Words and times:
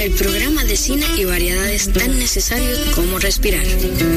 El 0.00 0.12
programa 0.12 0.64
de 0.64 0.76
cine 0.76 1.04
y 1.16 1.24
variedades 1.24 1.92
tan 1.92 2.18
necesarios 2.18 2.78
como 2.94 3.18
respirar. 3.18 3.66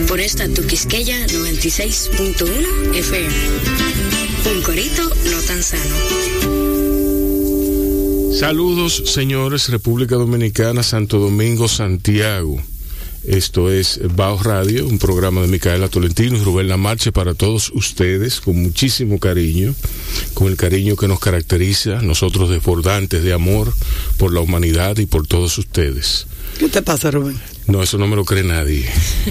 Por 0.07 0.19
esta 0.19 0.47
tu 0.47 0.65
Quisqueya 0.65 1.25
96.1 1.27 2.95
FM. 2.95 3.33
Un 4.55 4.61
corito 4.63 5.03
no 5.03 5.41
tan 5.41 5.63
sano. 5.63 5.95
Saludos, 8.39 9.03
señores, 9.05 9.69
República 9.69 10.15
Dominicana, 10.15 10.81
Santo 10.83 11.19
Domingo, 11.19 11.67
Santiago. 11.67 12.61
Esto 13.23 13.71
es 13.71 13.99
Bajo 14.15 14.41
Radio, 14.41 14.87
un 14.87 14.97
programa 14.97 15.41
de 15.41 15.47
Micaela 15.47 15.89
Tolentino 15.89 16.37
y 16.37 16.43
Rubén 16.43 16.67
Lamarche 16.67 17.11
para 17.11 17.35
todos 17.35 17.71
ustedes, 17.75 18.41
con 18.41 18.59
muchísimo 18.59 19.19
cariño, 19.19 19.75
con 20.33 20.47
el 20.47 20.57
cariño 20.57 20.95
que 20.95 21.07
nos 21.07 21.19
caracteriza, 21.19 22.01
nosotros 22.01 22.49
desbordantes 22.49 23.23
de 23.23 23.33
amor 23.33 23.71
por 24.17 24.33
la 24.33 24.39
humanidad 24.39 24.97
y 24.97 25.05
por 25.05 25.27
todos 25.27 25.59
ustedes. 25.59 26.25
¿Qué 26.57 26.67
te 26.67 26.81
pasa, 26.81 27.11
Rubén? 27.11 27.39
No, 27.71 27.81
eso 27.81 27.97
no 27.97 28.05
me 28.05 28.17
lo 28.17 28.25
cree 28.25 28.43
nadie. 28.43 28.85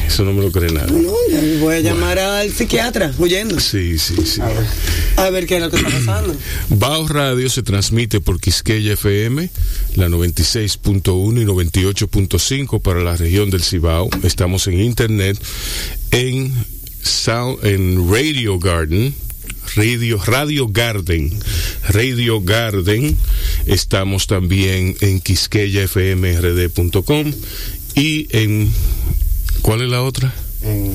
Eso 0.06 0.24
no 0.24 0.32
me 0.32 0.40
lo 0.40 0.50
cree 0.50 0.72
nadie. 0.72 0.98
No, 0.98 1.12
voy 1.60 1.74
a 1.74 1.80
llamar 1.80 2.18
al 2.18 2.50
psiquiatra, 2.50 3.12
huyendo. 3.18 3.60
Sí, 3.60 3.98
sí, 3.98 4.14
sí. 4.24 4.40
A 5.16 5.28
ver. 5.28 5.46
qué 5.46 5.56
es 5.56 5.62
lo 5.62 5.70
que 5.70 5.76
está 5.76 5.90
pasando. 5.90 6.34
Bajo 6.70 7.06
Radio 7.08 7.50
se 7.50 7.62
transmite 7.62 8.22
por 8.22 8.40
Quisqueya 8.40 8.95
FM, 8.95 9.50
la 9.96 10.08
96.1 10.08 11.42
y 11.42 11.45
98.5 11.45 12.80
para 12.80 13.02
la 13.02 13.14
región 13.14 13.50
del 13.50 13.62
Cibao. 13.62 14.08
Estamos 14.22 14.66
en 14.68 14.80
internet 14.80 15.38
en, 16.10 16.54
Sound, 17.02 17.62
en 17.66 18.10
Radio 18.10 18.59
Garden. 18.59 19.14
Radio, 19.76 20.18
Radio 20.24 20.68
Garden, 20.68 21.30
Radio 21.88 22.40
Garden. 22.40 23.16
Estamos 23.66 24.26
también 24.26 24.96
en 25.00 25.20
quisqueyafmrd.com 25.20 27.32
y 28.01 28.26
en 28.30 28.73
¿cuál 29.60 29.82
es 29.82 29.90
la 29.90 30.02
otra? 30.02 30.34
En 30.62 30.95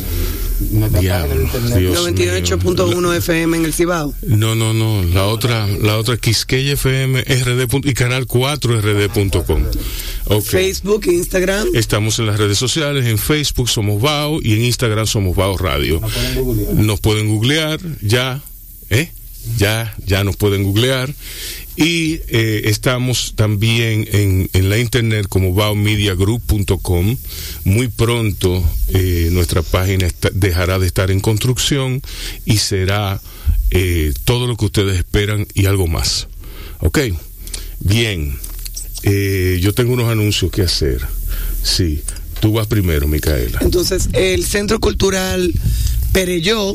98.1 0.74 3.16
FM 3.18 3.58
en 3.58 3.66
el 3.66 3.74
Cibao. 3.74 4.16
No, 4.24 4.56
no, 4.56 4.74
no, 4.74 5.04
la 5.04 5.28
otra, 5.28 5.68
la 5.68 5.98
otra 5.98 6.18
Quisqueya 6.18 6.74
FM 6.74 7.22
RD 7.22 7.68
y 7.84 7.94
canal 7.94 8.26
4 8.26 8.82
rd.com. 8.82 9.66
Facebook, 10.44 11.06
Instagram. 11.06 11.68
Estamos 11.76 12.18
en 12.20 12.26
las 12.26 12.40
redes 12.40 12.58
sociales, 12.58 13.06
en 13.06 13.20
Facebook 13.20 13.70
somos 13.70 14.02
Bao 14.02 14.40
y 14.42 14.54
en 14.54 14.64
Instagram 14.64 15.06
somos 15.06 15.36
Bao 15.36 15.58
Radio. 15.58 16.02
Nos 16.74 17.00
pueden 17.02 17.30
googlear, 17.30 17.80
ya, 18.02 18.42
¿eh? 18.90 19.12
Ya, 19.58 19.96
ya 20.08 20.24
nos 20.24 20.38
pueden 20.38 20.64
googlear 20.64 21.14
y 21.76 22.22
eh, 22.30 22.64
estamos 22.66 23.34
también 23.36 24.08
en, 24.12 24.50
en, 24.54 24.70
la 24.70 24.78
internet 24.78 25.28
como 25.28 25.54
baomediagroup.com. 25.54 27.18
Muy 27.66 27.88
pronto 27.90 28.64
eh, 28.90 29.30
nuestra 29.32 29.62
página 29.62 30.08
dejará 30.34 30.80
de 30.80 30.88
estar 30.88 31.12
en 31.12 31.20
construcción 31.20 32.02
y 32.46 32.58
será 32.58 33.22
eh, 33.72 34.14
todo 34.24 34.48
lo 34.48 34.56
que 34.56 34.66
ustedes 34.66 34.98
esperan 34.98 35.48
y 35.54 35.66
algo 35.66 35.88
más. 35.88 36.28
Ok, 36.80 37.00
bien. 37.80 38.38
yo 39.04 39.74
tengo 39.74 39.94
unos 39.94 40.10
anuncios 40.10 40.52
que 40.52 40.62
hacer. 40.62 41.06
Sí, 41.62 42.02
tú 42.40 42.54
vas 42.54 42.68
primero, 42.68 43.08
Micaela. 43.08 43.60
Entonces, 43.62 44.10
el 44.14 44.46
Centro 44.46 44.80
Cultural 44.80 45.52
Pereyó. 46.14 46.74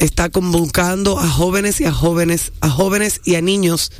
está 0.00 0.30
convocando 0.30 1.20
a 1.20 1.28
jóvenes 1.28 1.80
y 1.80 1.84
a 1.84 1.92
jóvenes, 1.92 2.50
a 2.60 2.68
jóvenes 2.68 3.20
y 3.24 3.36
a 3.36 3.40
niños 3.40 3.92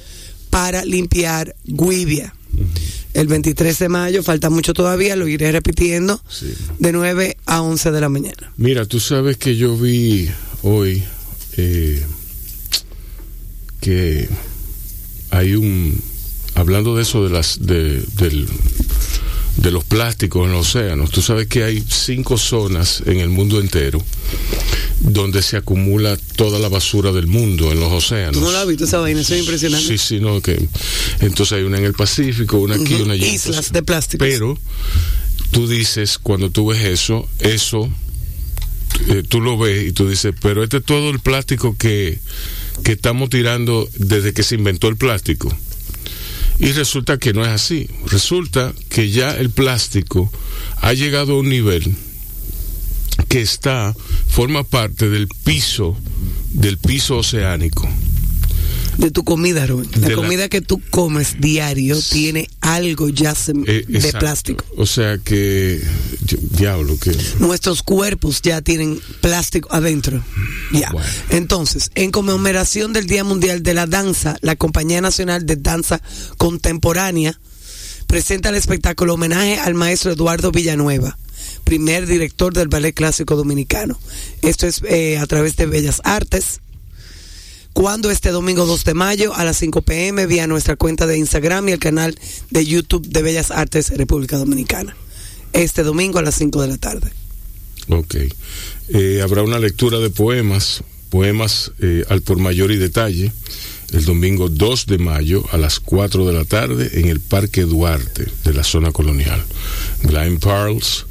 para 0.51 0.85
limpiar 0.85 1.55
Guivia 1.65 2.35
el 3.15 3.27
23 3.27 3.79
de 3.79 3.89
mayo, 3.89 4.23
falta 4.23 4.51
mucho 4.51 4.73
todavía, 4.75 5.17
lo 5.17 5.29
iré 5.29 5.53
repitiendo, 5.53 6.21
de 6.79 6.93
9 6.93 7.37
a 7.47 7.63
11 7.63 7.91
de 7.91 8.01
la 8.01 8.09
mañana. 8.09 8.53
Mira, 8.57 8.87
tú 8.87 9.01
sabes 9.01 9.37
que 9.37 9.57
yo 9.57 9.77
vi 9.77 10.29
hoy 10.63 11.03
eh, 11.57 12.03
que 13.81 14.29
hay 15.31 15.55
un, 15.55 16.01
hablando 16.55 16.97
de 16.97 17.03
eso 17.03 17.25
de 17.25 17.31
las, 17.31 17.67
de, 17.67 18.03
del, 18.17 18.49
de 19.57 19.71
los 19.71 19.85
plásticos 19.85 20.47
en 20.47 20.53
los 20.53 20.69
océanos, 20.69 21.11
tú 21.11 21.23
sabes 21.23 21.47
que 21.47 21.65
hay 21.65 21.85
cinco 21.87 22.39
zonas 22.39 23.03
en 23.07 23.21
el 23.21 23.29
mundo 23.29 23.61
entero 23.61 24.03
donde 25.01 25.43
se 25.43 25.57
acumula 25.57 26.17
toda 26.37 26.59
la 26.59 26.69
basura 26.69 27.13
del 27.13 27.27
mundo 27.27 27.73
en 27.73 27.81
los 27.81 27.93
océanos. 27.93 28.41
no 28.41 28.51
la 28.51 28.63
has 28.63 28.69
visto 28.69 28.85
esa 28.85 28.99
vaina? 28.99 29.21
Eso 29.21 29.35
es 29.35 29.41
impresionante. 29.41 29.87
Sí, 29.87 29.99
sí, 29.99 30.21
no, 30.21 30.41
que 30.41 30.69
entonces 31.21 31.59
hay 31.59 31.65
una 31.65 31.79
en 31.79 31.85
el 31.85 31.93
Pacífico, 31.93 32.59
una 32.59 32.77
aquí, 32.77 32.95
una 32.95 33.15
allá. 33.15 33.27
Islas 33.27 33.73
de 33.73 33.83
plástico. 33.83 34.25
Pero 34.25 34.59
tú 35.51 35.69
dices, 35.69 36.19
cuando 36.19 36.51
tú 36.51 36.69
ves 36.69 36.85
eso, 36.85 37.29
eso, 37.41 37.93
eh, 39.09 39.23
tú 39.29 39.41
lo 39.41 39.59
ves 39.59 39.89
y 39.89 39.93
tú 39.93 40.09
dices, 40.09 40.35
pero 40.41 40.63
este 40.63 40.79
es 40.79 40.85
todo 40.85 41.11
el 41.11 41.21
plástico 41.21 41.77
que, 41.77 42.19
que 42.85 42.93
estamos 42.93 43.31
tirando 43.31 43.89
desde 43.97 44.33
que 44.33 44.43
se 44.43 44.55
inventó 44.55 44.89
el 44.89 44.97
plástico. 44.97 45.55
Y 46.63 46.71
resulta 46.71 47.19
que 47.19 47.33
no 47.33 47.43
es 47.43 47.49
así. 47.49 47.89
Resulta 48.07 48.73
que 48.89 49.11
ya 49.11 49.33
el 49.33 49.51
plástico 49.51 50.31
ha 50.77 50.93
llegado 50.93 51.33
a 51.33 51.41
un 51.41 51.49
nivel 51.49 51.97
que 53.29 53.41
está, 53.41 53.93
forma 54.29 54.63
parte 54.63 55.09
del 55.09 55.27
piso, 55.27 55.97
del 56.53 56.79
piso 56.79 57.17
oceánico. 57.17 57.89
De 59.03 59.11
tu 59.11 59.25
comida, 59.25 59.67
Rubén. 59.67 59.91
La 60.01 60.15
comida 60.15 60.49
que 60.49 60.61
tú 60.61 60.81
comes 60.91 61.41
diario 61.41 62.01
tiene 62.01 62.49
algo 62.61 63.09
ya 63.09 63.35
eh, 63.67 63.85
de 63.89 64.13
plástico. 64.13 64.65
O 64.77 64.87
sea 64.87 65.19
que, 65.19 65.83
diablo, 66.53 66.97
que... 67.01 67.11
Nuestros 67.41 67.83
cuerpos 67.83 68.43
ya 68.43 68.63
tienen 68.63 69.01
plástico 69.21 69.69
adentro. 69.73 70.25
Ya. 70.71 70.93
Entonces, 71.31 71.91
en 71.97 72.13
conmemoración 72.13 72.93
del 72.93 73.09
Día 73.09 73.25
Mundial 73.25 73.65
de 73.65 73.75
la 73.75 73.89
Danza, 73.89 74.37
la 74.41 74.55
Compañía 74.55 75.01
Nacional 75.01 75.47
de 75.47 75.57
Danza 75.57 76.01
Contemporánea 76.39 77.41
presenta 78.07 78.51
el 78.51 78.55
espectáculo 78.55 79.15
homenaje 79.15 79.59
al 79.59 79.75
maestro 79.75 80.13
Eduardo 80.13 80.53
Villanueva 80.53 81.19
primer 81.65 82.07
director 82.07 82.53
del 82.53 82.69
Ballet 82.69 82.95
Clásico 82.95 83.37
Dominicano. 83.37 83.99
Esto 84.43 84.67
es 84.67 84.83
eh, 84.85 85.19
a 85.19 85.27
través 85.27 85.57
de 85.57 85.67
Bellas 85.67 86.01
Artes. 86.05 86.61
Cuando 87.73 88.11
este 88.11 88.31
domingo 88.31 88.67
2 88.67 88.85
de 88.85 88.95
mayo 88.95 89.35
a 89.35 89.45
las 89.45 89.57
5 89.57 89.83
pm 89.83 90.27
vía 90.27 90.47
nuestra 90.47 90.77
cuenta 90.77 91.07
de 91.07 91.17
Instagram 91.17 91.69
y 91.69 91.73
el 91.73 91.79
canal 91.79 92.19
de 92.51 92.67
YouTube 92.67 93.07
de 93.09 93.23
Bellas 93.23 93.51
Artes 93.51 93.91
República 93.97 94.37
Dominicana. 94.37 94.95
Este 95.53 95.83
domingo 95.83 96.19
a 96.19 96.23
las 96.23 96.35
5 96.37 96.61
de 96.63 96.69
la 96.69 96.77
tarde. 96.77 97.11
Ok. 97.89 98.17
Eh, 98.89 99.21
habrá 99.23 99.43
una 99.43 99.59
lectura 99.59 99.99
de 99.99 100.11
poemas, 100.11 100.85
poemas 101.09 101.73
eh, 101.81 102.05
al 102.09 102.21
por 102.23 102.39
mayor 102.39 102.71
y 102.73 102.77
detalle, 102.77 103.33
el 103.93 104.05
domingo 104.05 104.49
2 104.49 104.87
de 104.87 104.99
mayo 104.99 105.45
a 105.51 105.57
las 105.57 105.81
4 105.81 106.27
de 106.27 106.33
la 106.33 106.45
tarde 106.45 107.01
en 107.01 107.09
el 107.09 107.21
Parque 107.21 107.63
Duarte 107.63 108.27
de 108.45 108.53
la 108.55 108.65
zona 108.65 108.93
colonial. 108.93 109.43
Glenn 110.03 110.39
Parles, 110.39 111.07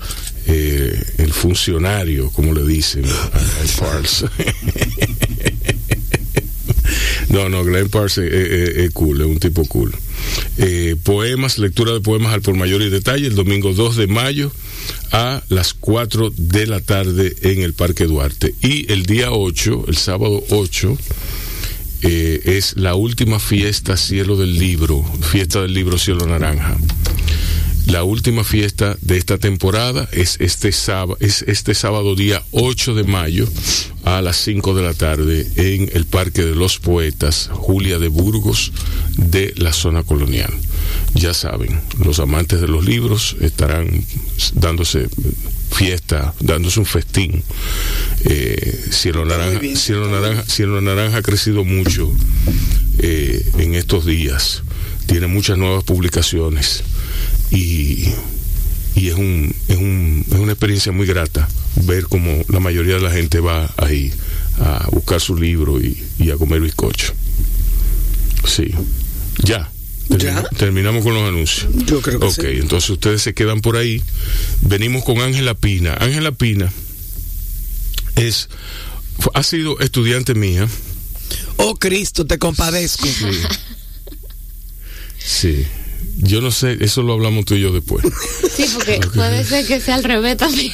eh, 0.45 1.03
el 1.17 1.33
funcionario, 1.33 2.29
como 2.31 2.53
le 2.53 2.65
dicen 2.65 3.05
a 3.09 3.79
Parles. 3.79 4.25
No, 7.31 7.47
no, 7.47 7.63
Glenn 7.63 7.89
Parsons 7.89 8.29
es, 8.29 8.91
cool, 8.91 9.21
es 9.21 9.27
un 9.27 9.39
tipo 9.39 9.65
cool. 9.65 9.95
Eh, 10.57 10.95
poemas, 11.01 11.57
lectura 11.57 11.93
de 11.93 12.01
poemas 12.01 12.33
al 12.33 12.41
por 12.41 12.55
mayor 12.55 12.81
y 12.81 12.89
detalle, 12.89 13.27
el 13.27 13.35
domingo 13.35 13.73
2 13.73 13.95
de 13.95 14.07
mayo 14.07 14.51
a 15.11 15.41
las 15.47 15.73
4 15.73 16.33
de 16.35 16.67
la 16.67 16.81
tarde 16.81 17.35
en 17.41 17.61
el 17.61 17.73
Parque 17.73 18.05
Duarte. 18.05 18.53
Y 18.61 18.91
el 18.91 19.05
día 19.05 19.31
8, 19.31 19.85
el 19.87 19.95
sábado 19.95 20.43
8, 20.49 20.97
eh, 22.03 22.41
es 22.57 22.75
la 22.77 22.95
última 22.95 23.39
fiesta 23.39 23.95
Cielo 23.95 24.35
del 24.35 24.57
Libro, 24.57 25.03
fiesta 25.21 25.61
del 25.61 25.73
libro 25.73 25.97
Cielo 25.97 26.25
Naranja. 26.25 26.77
La 27.87 28.03
última 28.03 28.43
fiesta 28.43 28.97
de 29.01 29.17
esta 29.17 29.37
temporada 29.37 30.07
es 30.11 30.37
este 30.39 30.71
sábado, 30.71 31.17
es 31.19 31.41
este 31.43 31.73
sábado 31.73 32.15
día 32.15 32.41
8 32.51 32.95
de 32.95 33.03
mayo 33.03 33.47
a 34.03 34.21
las 34.21 34.37
5 34.37 34.75
de 34.75 34.83
la 34.83 34.93
tarde 34.93 35.47
en 35.55 35.89
el 35.93 36.05
Parque 36.05 36.43
de 36.43 36.55
los 36.55 36.79
Poetas 36.79 37.49
Julia 37.51 37.99
de 37.99 38.07
Burgos 38.07 38.71
de 39.17 39.53
la 39.57 39.73
zona 39.73 40.03
colonial. 40.03 40.53
Ya 41.15 41.33
saben, 41.33 41.81
los 42.03 42.19
amantes 42.19 42.61
de 42.61 42.67
los 42.67 42.85
libros 42.85 43.35
estarán 43.41 44.05
dándose 44.53 45.09
fiesta, 45.71 46.33
dándose 46.39 46.79
un 46.79 46.85
festín. 46.85 47.43
Eh, 48.25 48.85
Cielo, 48.91 49.25
Naranja, 49.25 49.59
Cielo, 49.75 50.09
Naranja, 50.09 50.43
Cielo 50.45 50.79
Naranja 50.81 51.17
ha 51.17 51.21
crecido 51.21 51.63
mucho 51.63 52.11
eh, 52.99 53.43
en 53.57 53.75
estos 53.75 54.05
días. 54.05 54.63
Tiene 55.07 55.27
muchas 55.27 55.57
nuevas 55.57 55.83
publicaciones 55.83 56.83
y, 57.51 58.05
y 58.95 59.07
es, 59.09 59.15
un, 59.15 59.53
es, 59.67 59.77
un, 59.77 60.25
es 60.29 60.37
una 60.37 60.51
experiencia 60.53 60.91
muy 60.91 61.05
grata 61.05 61.47
ver 61.85 62.03
como 62.05 62.43
la 62.49 62.59
mayoría 62.59 62.95
de 62.95 63.01
la 63.01 63.11
gente 63.11 63.39
va 63.39 63.73
ahí 63.77 64.11
a 64.59 64.87
buscar 64.91 65.19
su 65.21 65.35
libro 65.35 65.79
y, 65.81 66.01
y 66.19 66.31
a 66.31 66.35
comer 66.37 66.61
bizcocho. 66.61 67.13
Sí, 68.45 68.71
ya. 69.43 69.69
¿Ya? 70.09 70.43
Terminamos 70.57 71.03
con 71.05 71.13
los 71.13 71.23
anuncios. 71.23 71.67
Yo 71.85 72.01
creo 72.01 72.19
que 72.19 72.25
Ok, 72.25 72.33
sí. 72.41 72.47
entonces 72.59 72.89
ustedes 72.89 73.21
se 73.21 73.33
quedan 73.33 73.61
por 73.61 73.77
ahí. 73.77 74.03
Venimos 74.61 75.05
con 75.05 75.19
Ángela 75.21 75.53
Pina. 75.53 75.95
Ángela 75.99 76.33
Pina 76.33 76.69
es 78.17 78.49
ha 79.33 79.43
sido 79.43 79.79
estudiante 79.79 80.33
mía. 80.35 80.67
Oh 81.55 81.75
Cristo, 81.75 82.25
te 82.25 82.37
compadezco. 82.39 83.07
Sí. 83.07 83.25
Sí. 85.23 85.65
Yo 86.21 86.39
no 86.41 86.51
sé, 86.51 86.77
eso 86.81 87.01
lo 87.01 87.13
hablamos 87.13 87.45
tú 87.45 87.55
y 87.55 87.61
yo 87.61 87.71
después. 87.73 88.05
Sí, 88.51 88.65
porque 88.73 88.99
puede 89.15 89.43
ser 89.45 89.65
que 89.65 89.79
sea 89.79 89.95
al 89.95 90.03
revés 90.03 90.35
también. 90.37 90.71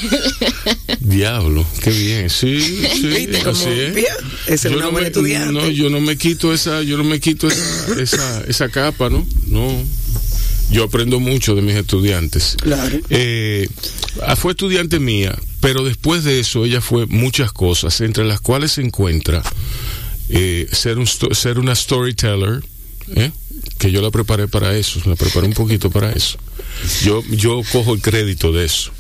Diablo, 1.00 1.66
qué 1.84 1.92
bien. 1.92 2.30
Sí, 2.30 2.60
sí, 2.60 3.08
¿Viste 3.08 3.40
cómo 3.40 3.52
así 3.52 3.70
es. 3.70 4.06
es 4.48 4.64
Yo 4.64 4.72
una 4.72 4.86
no 4.86 4.92
buena 4.92 5.02
me- 5.06 5.08
estudiante. 5.08 5.54
No, 5.54 5.68
yo 5.70 5.90
no 5.90 6.02
me 6.02 6.18
quito 6.18 6.54
esa, 6.54 6.82
yo 6.82 6.98
no 6.98 7.04
me 7.04 7.20
quito 7.20 7.48
esa, 7.48 7.94
esa, 8.02 8.42
esa 8.48 8.70
capa, 8.70 9.10
¿no? 9.10 9.26
No. 9.46 9.84
Yo 10.72 10.84
aprendo 10.84 11.20
mucho 11.20 11.56
de 11.56 11.62
mis 11.62 11.76
estudiantes. 11.76 12.58
Claro. 12.62 13.00
Eh, 13.10 13.70
fue 14.36 14.52
estudiante 14.52 15.00
mía, 15.00 15.38
pero 15.62 15.84
después 15.86 16.24
de 16.26 16.40
eso 16.42 16.66
ella 16.66 16.82
fue 16.82 17.06
muchas 17.06 17.54
cosas, 17.54 18.02
entre 18.02 18.26
las 18.26 18.42
cuales 18.42 18.74
se 18.74 18.82
encuentra 18.82 19.44
eh, 20.30 20.68
ser, 20.74 20.98
un, 20.98 21.08
ser 21.08 21.60
una 21.60 21.74
storyteller, 21.74 22.64
¿eh? 23.16 23.32
Que 23.78 23.92
yo 23.92 24.02
la 24.02 24.12
preparé 24.12 24.48
para 24.48 24.76
eso, 24.78 25.02
la 25.06 25.16
preparé 25.16 25.48
un 25.48 25.54
poquito 25.54 25.90
para 25.90 26.12
eso. 26.12 26.38
Yo, 27.04 27.24
yo 27.32 27.62
cojo 27.72 27.94
el 27.94 28.02
crédito 28.02 28.52
de 28.52 28.66
eso. 28.66 28.92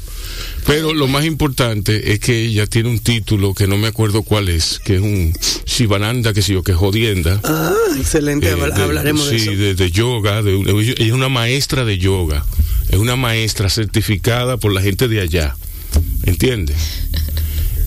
Pero 0.65 0.93
lo 0.93 1.07
más 1.07 1.25
importante 1.25 2.11
es 2.13 2.19
que 2.19 2.43
ella 2.45 2.67
tiene 2.67 2.89
un 2.89 2.99
título 2.99 3.53
que 3.53 3.65
no 3.67 3.77
me 3.77 3.87
acuerdo 3.87 4.23
cuál 4.23 4.49
es, 4.49 4.79
que 4.83 4.95
es 4.95 5.01
un 5.01 5.33
Shivananda, 5.65 6.33
que 6.33 6.41
sé 6.41 6.53
yo, 6.53 6.63
que 6.63 6.73
es 6.73 6.77
jodienda. 6.77 7.39
Ah, 7.43 7.73
excelente. 7.97 8.49
Eh, 8.49 8.55
de- 8.55 8.83
Hablaremos 8.83 9.29
de 9.29 9.39
sí, 9.39 9.49
eso. 9.49 9.51
De, 9.59 9.73
de 9.75 9.91
yoga. 9.91 10.43
De, 10.43 10.55
un- 10.55 10.67
ella 10.69 10.93
es 10.97 11.11
una 11.11 11.29
maestra 11.29 11.85
de 11.85 11.97
yoga. 11.97 12.45
Es 12.89 12.97
una 12.99 13.15
maestra 13.15 13.69
certificada 13.69 14.57
por 14.57 14.73
la 14.73 14.81
gente 14.81 15.07
de 15.07 15.21
allá. 15.21 15.55
¿Entiendes? 16.23 16.75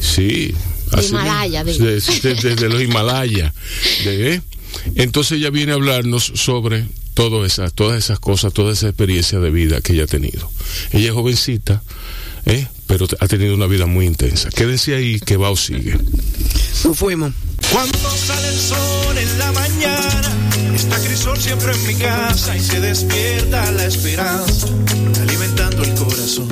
Sí. 0.00 0.54
De 0.92 0.98
así 0.98 1.08
Himalaya, 1.10 1.62
mismo. 1.64 1.86
digo. 1.86 2.00
De, 2.22 2.34
de- 2.34 2.34
de- 2.34 2.56
de 2.56 2.68
los 2.68 2.82
Himalayas. 2.82 3.52
De- 4.04 4.34
¿eh? 4.34 4.40
Entonces 4.94 5.38
ella 5.38 5.50
viene 5.50 5.72
a 5.72 5.76
hablarnos 5.76 6.32
sobre 6.34 6.86
todo 7.14 7.44
esa, 7.44 7.70
todas 7.70 7.98
esas 7.98 8.18
cosas, 8.18 8.52
toda 8.52 8.72
esa 8.72 8.88
experiencia 8.88 9.40
de 9.40 9.50
vida 9.50 9.80
que 9.80 9.92
ella 9.92 10.04
ha 10.04 10.06
tenido. 10.06 10.50
Ella 10.92 11.08
es 11.08 11.12
jovencita, 11.12 11.82
¿eh? 12.46 12.66
pero 12.86 13.06
ha 13.20 13.28
tenido 13.28 13.54
una 13.54 13.66
vida 13.66 13.86
muy 13.86 14.06
intensa. 14.06 14.48
Quédense 14.50 14.94
ahí 14.94 15.20
que 15.20 15.36
va 15.36 15.50
o 15.50 15.56
sigue. 15.56 15.96
Nos 16.84 16.98
fuimos. 16.98 17.32
Cuando 17.72 17.98
sale 17.98 18.48
el 18.48 18.58
sol 18.58 19.18
en 19.18 19.38
la 19.38 19.52
mañana, 19.52 20.32
está 20.74 20.98
Crisol 21.00 21.38
siempre 21.38 21.72
en 21.72 21.86
mi 21.86 21.94
casa 21.94 22.56
y 22.56 22.60
se 22.60 22.80
despierta 22.80 23.70
la 23.72 23.84
esperanza, 23.84 24.66
alimentando 25.20 25.84
el 25.84 25.94
corazón. 25.94 26.48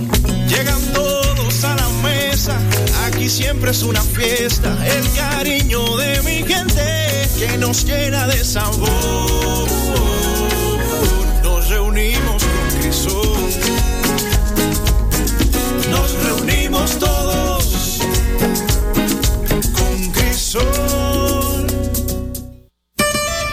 Llegan 0.49 0.81
todos 0.93 1.65
a 1.65 1.75
la 1.75 1.89
mesa, 2.03 2.61
aquí 3.07 3.29
siempre 3.29 3.71
es 3.71 3.83
una 3.83 4.03
fiesta, 4.03 4.77
el 4.87 5.11
cariño 5.13 5.97
de 5.97 6.23
mi 6.23 6.47
gente 6.47 6.68
que 7.39 7.57
nos 7.57 7.85
llena 7.85 8.27
de 8.27 8.45
sabor. 8.45 9.69
Nos 11.43 11.69
reunimos 11.69 12.43
con 12.43 12.81
Crisol, 12.81 13.51
nos 15.91 16.13
reunimos 16.25 16.99
todos 16.99 18.01
con 19.73 20.11
Crisol. 20.11 20.88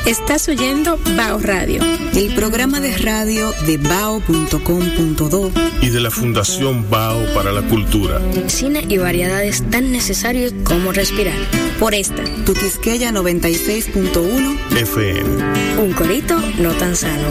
Estás 0.05 0.47
oyendo 0.47 0.99
Bao 1.17 1.39
Radio. 1.39 1.81
El 2.13 2.33
programa 2.35 2.79
de 2.79 2.95
radio 2.97 3.51
de 3.65 3.77
bao.com.do 3.77 5.51
Y 5.81 5.89
de 5.89 5.99
la 5.99 6.11
Fundación 6.11 6.87
Bao 6.89 7.33
para 7.33 7.51
la 7.51 7.63
Cultura. 7.63 8.21
Cine 8.47 8.85
y 8.87 8.97
variedades 8.97 9.63
tan 9.71 9.91
necesarios 9.91 10.53
como 10.63 10.91
respirar. 10.91 11.37
Por 11.79 11.95
esta, 11.95 12.23
Tu 12.45 12.53
Quisqueya 12.53 13.11
96.1 13.11 14.57
FM. 14.77 15.81
Un 15.81 15.93
corito 15.93 16.39
no 16.59 16.71
tan 16.73 16.95
sano. 16.95 17.27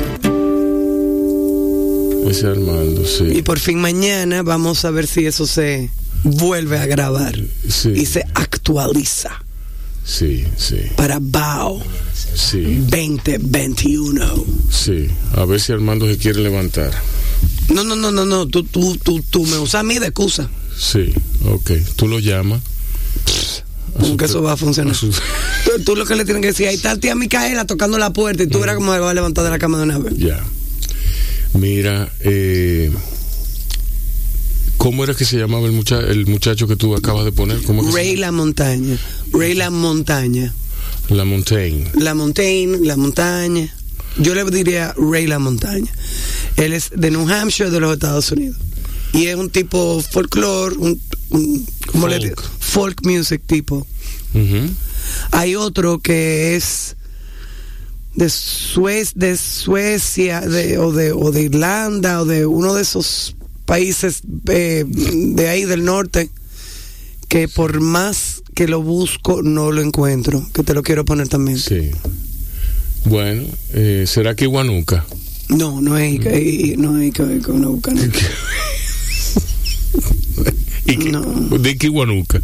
Ese 2.28 2.46
Armando, 2.48 3.02
Y 3.02 3.34
sí. 3.36 3.42
por 3.42 3.58
fin 3.60 3.80
mañana 3.80 4.42
vamos 4.42 4.84
a 4.84 4.90
ver 4.90 5.06
si 5.06 5.26
eso 5.26 5.46
se 5.46 5.90
vuelve 6.24 6.78
a 6.78 6.86
grabar 6.86 7.34
Sí. 7.68 7.90
y 7.94 8.06
se 8.06 8.24
actualiza 8.34 9.43
Sí, 10.04 10.44
sí, 10.58 10.76
para 10.96 11.18
BAO 11.20 11.82
sí, 12.34 12.62
2021. 12.88 14.44
sí. 14.70 15.08
A 15.34 15.44
ver 15.46 15.60
si 15.60 15.72
Armando 15.72 16.06
se 16.06 16.18
quiere 16.18 16.40
levantar. 16.40 16.90
No, 17.72 17.82
no, 17.84 17.96
no, 17.96 18.12
no, 18.12 18.26
no. 18.26 18.46
Tú, 18.46 18.64
tú, 18.64 18.96
tú, 18.98 19.22
tú 19.30 19.44
me 19.46 19.56
usas 19.58 19.76
a 19.80 19.82
mí 19.82 19.98
de 19.98 20.06
excusa. 20.08 20.50
Sí, 20.78 21.12
ok. 21.46 21.70
Tú 21.96 22.06
lo 22.08 22.18
llamas. 22.18 22.60
¿Cómo 23.98 24.16
que 24.16 24.24
eso 24.26 24.42
va 24.42 24.52
a 24.52 24.56
funcionar? 24.56 24.92
a 24.92 24.96
su- 24.96 25.10
Tú, 25.10 25.82
tú 25.84 25.96
lo 25.96 26.04
que 26.04 26.16
le 26.16 26.24
tienes 26.24 26.42
que 26.42 26.48
decir, 26.48 26.66
ahí 26.68 26.74
está 26.74 26.96
tía 26.96 27.14
Micaela 27.14 27.64
tocando 27.64 27.96
la 27.96 28.12
puerta 28.12 28.42
y 28.42 28.46
tú 28.48 28.58
verás 28.60 28.74
cómo 28.76 28.92
se 28.92 28.98
va 28.98 29.10
a 29.10 29.14
levantar 29.14 29.44
de 29.44 29.50
la 29.50 29.58
cama 29.58 29.78
de 29.78 29.84
una 29.84 29.98
vez. 29.98 30.14
Ya. 30.18 30.44
Mira, 31.54 32.12
eh, 32.20 32.92
¿cómo 34.84 35.02
era 35.02 35.14
que 35.14 35.24
se 35.24 35.38
llamaba 35.38 35.66
el, 35.66 35.72
mucha 35.72 35.98
el 35.98 36.26
muchacho 36.26 36.68
que 36.68 36.76
tú 36.76 36.94
acabas 36.94 37.24
de 37.24 37.32
poner? 37.32 37.62
¿Cómo 37.62 37.90
Ray 37.90 38.16
La 38.16 38.30
Montaña. 38.32 38.98
Ray 39.32 39.54
La 39.54 39.70
Montaña. 39.70 40.52
La 41.08 41.24
Montaigne. 41.24 41.90
La 41.94 42.12
Montagne, 42.14 42.78
La 42.82 42.94
Montaña. 42.96 43.74
Yo 44.18 44.34
le 44.34 44.44
diría 44.44 44.94
Ray 44.98 45.26
La 45.26 45.38
Montaña. 45.38 45.90
Él 46.56 46.74
es 46.74 46.90
de 46.94 47.10
New 47.10 47.26
Hampshire, 47.30 47.70
de 47.70 47.80
los 47.80 47.94
Estados 47.94 48.30
Unidos. 48.30 48.58
Y 49.14 49.24
es 49.28 49.36
un 49.36 49.48
tipo 49.48 50.02
folclore, 50.02 50.76
un, 50.76 51.00
un- 51.30 51.66
¿cómo 51.90 52.06
le 52.06 52.16
Folk. 52.16 52.24
digo? 52.28 52.42
Folk 52.60 53.06
music 53.06 53.40
tipo. 53.46 53.86
Hay 55.30 55.56
otro 55.56 55.98
que 56.00 56.56
es 56.56 56.96
de, 58.14 58.28
Suez, 58.28 59.12
de 59.14 59.38
Suecia 59.38 60.42
de, 60.42 60.76
o, 60.78 60.92
de, 60.92 61.12
o 61.12 61.30
de 61.32 61.42
Irlanda 61.44 62.20
o 62.20 62.26
de 62.26 62.44
uno 62.44 62.74
de 62.74 62.82
esos 62.82 63.34
países 63.66 64.22
eh, 64.48 64.84
de 64.86 65.48
ahí 65.48 65.64
del 65.64 65.84
norte 65.84 66.30
que 67.28 67.48
por 67.48 67.80
más 67.80 68.42
que 68.54 68.68
lo 68.68 68.82
busco 68.82 69.42
no 69.42 69.72
lo 69.72 69.82
encuentro, 69.82 70.46
que 70.54 70.62
te 70.62 70.74
lo 70.74 70.82
quiero 70.82 71.04
poner 71.04 71.28
también. 71.28 71.58
Sí. 71.58 71.90
Bueno, 73.06 73.42
eh, 73.72 74.04
¿será 74.06 74.34
que 74.36 74.44
Iguanuca? 74.44 75.04
No, 75.48 75.80
no 75.80 75.96
es 75.98 76.12
Ica- 76.14 76.38
i- 76.40 76.76
no 76.78 76.98
es 76.98 77.08
Ica- 77.12 77.36
Icanuca, 77.36 77.92
no. 77.92 78.00
¿Y 80.86 80.96
qué- 80.98 81.10
No. 81.10 81.22
¿De 81.58 81.76
qué 81.76 81.86
Iguanuca? 81.86 82.40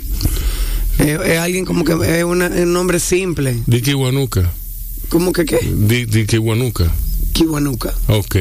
Es, 0.98 1.20
es 1.20 1.38
alguien 1.38 1.64
como 1.64 1.84
que 1.84 1.92
es 2.18 2.24
una- 2.24 2.48
un 2.48 2.72
nombre 2.72 2.98
simple, 3.00 3.56
¿De 3.66 3.80
qué 3.82 3.90
Iguanuca? 3.90 4.50
como 5.08 5.32
que 5.32 5.44
qué, 5.44 5.58
¿De, 5.62 6.06
de 6.06 6.26
qué 6.26 6.36
Iguanuca? 6.36 6.90
Kiwanuka. 7.32 7.94
Ok, 8.08 8.36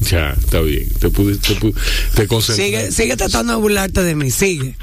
ya, 0.00 0.34
está 0.38 0.60
bien. 0.60 0.88
Te 0.98 1.08
pude, 1.10 1.36
te, 1.36 1.54
pude- 1.56 1.74
te 2.14 2.26
concentraste. 2.26 2.64
Sigue, 2.64 2.92
sigue 2.92 3.16
tratando 3.16 3.52
de 3.54 3.58
burlarte 3.60 4.02
de 4.02 4.14
mí, 4.14 4.30
sigue. 4.30 4.74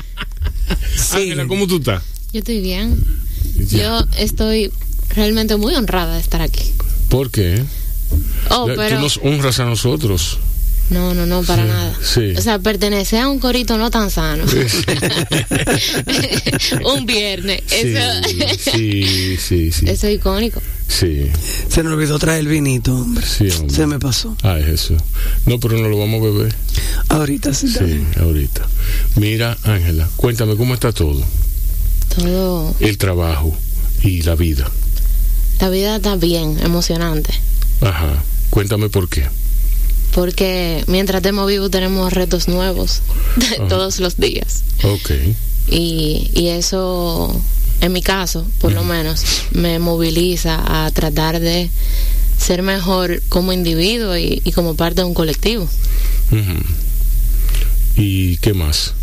Sigue. 0.96 1.22
Ángela, 1.34 1.48
¿cómo 1.48 1.68
tú 1.68 1.78
estás? 1.78 2.02
Yo 2.34 2.40
estoy 2.40 2.62
bien. 2.62 2.98
Ya. 3.58 3.78
Yo 3.78 4.06
estoy 4.18 4.72
realmente 5.16 5.56
muy 5.58 5.76
honrada 5.76 6.16
de 6.16 6.22
estar 6.22 6.42
aquí. 6.42 6.64
¿Por 7.10 7.30
qué? 7.32 7.64
Oh, 8.50 8.68
Ya, 8.68 8.76
pero 8.76 8.96
Tú 8.98 9.02
nos 9.04 9.20
honras 9.24 9.60
a 9.60 9.66
nosotros. 9.66 10.38
no, 10.90 11.14
no, 11.14 11.26
no, 11.26 11.44
para 11.44 11.64
Sí, 11.64 11.70
nada. 11.70 11.96
sí. 12.02 12.34
O 12.38 12.42
sea, 12.42 12.60
pertenece 12.60 13.20
a 13.20 13.30
un 13.30 13.40
corito 13.40 13.78
no 13.78 13.90
tan 13.92 14.10
sano. 14.12 14.44
un 16.86 17.06
viernes. 17.06 17.62
Eso, 17.72 18.30
Sí, 18.72 19.38
sí, 19.38 19.72
sí. 19.72 19.86
eso 19.88 20.08
es 20.08 20.16
icónico. 20.16 20.62
Sí, 20.92 21.28
Se 21.70 21.84
nos 21.84 21.94
olvidó 21.94 22.20
traer 22.20 22.42
el 22.42 22.48
vinito, 22.50 22.94
hombre. 22.94 23.26
sí, 23.26 23.50
hombre. 23.52 23.74
Se 23.76 23.88
me 23.88 23.98
pasó. 23.98 24.36
Ay, 24.44 24.62
Jesús. 24.64 24.98
No, 25.46 25.58
pero 25.60 25.78
no 25.78 25.88
lo 25.88 25.98
vamos 25.98 26.22
a 26.22 26.26
beber. 26.26 26.56
Ahorita 27.08 27.54
sí. 27.54 27.70
Sí, 27.70 28.04
ahorita. 28.20 28.68
Mira, 29.16 29.58
Ángela, 29.64 30.10
cuéntame 30.18 30.56
cómo 30.58 30.74
está 30.74 30.92
todo. 30.92 31.24
Todo. 32.16 32.76
El 32.82 32.98
trabajo 32.98 33.56
y 34.04 34.22
la 34.24 34.36
vida. 34.36 34.70
La 35.62 35.70
vida 35.70 35.96
está 35.96 36.16
bien, 36.18 36.58
emocionante. 36.62 37.34
Ajá. 37.82 38.22
Cuéntame 38.50 38.90
por 38.90 39.08
qué. 39.08 39.24
Porque 40.14 40.84
mientras 40.88 41.20
estemos 41.20 41.48
vivos 41.48 41.72
tenemos 41.72 42.12
retos 42.12 42.50
nuevos 42.50 43.02
todos 43.70 44.00
los 44.02 44.18
días. 44.18 44.64
Ok. 44.84 45.12
Y, 45.70 46.30
y 46.34 46.48
eso, 46.50 47.34
en 47.82 47.92
mi 47.92 48.02
caso, 48.02 48.46
por 48.60 48.72
lo 48.72 48.84
menos, 48.84 49.24
me 49.52 49.80
moviliza 49.80 50.86
a 50.86 50.92
tratar 50.92 51.40
de 51.40 51.70
ser 52.38 52.62
mejor 52.62 53.22
como 53.30 53.54
individuo 53.54 54.16
y, 54.18 54.42
y 54.44 54.52
como 54.52 54.76
parte 54.76 55.02
de 55.02 55.08
un 55.08 55.14
colectivo. 55.14 55.68
¿Y 57.96 58.38
qué 58.38 58.54
más? 58.54 58.94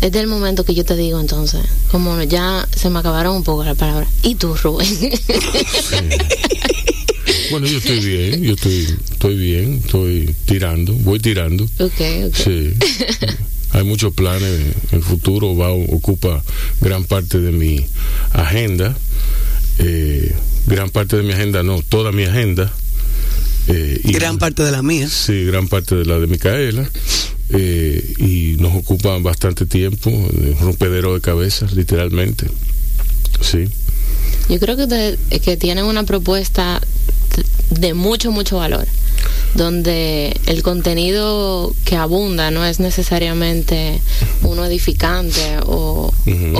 Es 0.00 0.14
el 0.14 0.26
momento 0.26 0.64
que 0.64 0.74
yo 0.74 0.84
te 0.84 0.96
digo 0.96 1.18
entonces, 1.18 1.62
como 1.90 2.22
ya 2.24 2.68
se 2.76 2.90
me 2.90 2.98
acabaron 2.98 3.36
un 3.36 3.44
poco 3.44 3.64
las 3.64 3.76
palabras. 3.76 4.08
¿Y 4.22 4.34
tú, 4.34 4.54
Rubén? 4.54 4.86
Bueno, 7.50 7.66
yo 7.66 7.78
estoy 7.78 8.00
bien, 8.00 8.42
yo 8.42 8.54
estoy, 8.54 8.98
estoy 9.12 9.36
bien, 9.36 9.82
estoy 9.84 10.34
tirando, 10.46 10.92
voy 10.94 11.20
tirando. 11.20 11.64
ok, 11.78 12.00
ok. 12.26 12.34
Sí. 12.34 12.72
Hay 13.74 13.84
muchos 13.84 14.14
planes. 14.14 14.74
El 14.92 15.02
futuro 15.02 15.54
va 15.56 15.70
ocupa 15.72 16.42
gran 16.80 17.04
parte 17.04 17.38
de 17.40 17.52
mi 17.52 17.84
agenda. 18.32 18.96
Eh, 19.78 20.32
gran 20.66 20.88
parte 20.90 21.16
de 21.16 21.22
mi 21.24 21.32
agenda, 21.32 21.62
no, 21.62 21.82
toda 21.82 22.10
mi 22.12 22.22
agenda. 22.24 22.72
Eh, 23.68 24.00
y- 24.04 24.12
Gran 24.12 24.38
parte 24.38 24.62
de 24.62 24.70
la 24.70 24.82
mía. 24.82 25.08
Sí, 25.08 25.44
gran 25.44 25.68
parte 25.68 25.94
de 25.96 26.04
la 26.06 26.18
de 26.18 26.26
Micaela. 26.26 26.88
Eh, 27.50 28.14
y 28.18 28.56
nos 28.62 28.74
ocupa 28.74 29.18
bastante 29.18 29.66
tiempo, 29.66 30.10
eh, 30.10 30.56
rompedero 30.60 31.12
de 31.14 31.20
cabezas, 31.20 31.72
literalmente. 31.72 32.46
Sí. 33.40 33.68
Yo 34.48 34.58
creo 34.60 34.76
que, 34.76 34.84
ustedes- 34.84 35.18
que 35.42 35.56
tienen 35.56 35.84
una 35.84 36.04
propuesta 36.04 36.80
de 37.70 37.94
mucho, 37.94 38.30
mucho 38.30 38.56
valor, 38.58 38.86
donde 39.54 40.38
el 40.46 40.62
contenido 40.62 41.74
que 41.84 41.96
abunda 41.96 42.50
no 42.50 42.64
es 42.64 42.80
necesariamente 42.80 44.00
uno 44.42 44.64
edificante 44.64 45.40
o, 45.66 46.12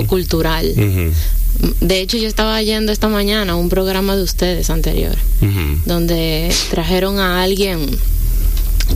cultural. 0.07 0.73
De 1.81 2.01
hecho, 2.01 2.17
yo 2.17 2.27
estaba 2.27 2.61
yendo 2.61 2.91
esta 2.91 3.07
mañana 3.07 3.53
a 3.53 3.55
un 3.55 3.69
programa 3.69 4.15
de 4.15 4.23
ustedes 4.23 4.69
anterior, 4.69 5.15
donde 5.85 6.53
trajeron 6.69 7.19
a 7.19 7.43
alguien 7.43 7.85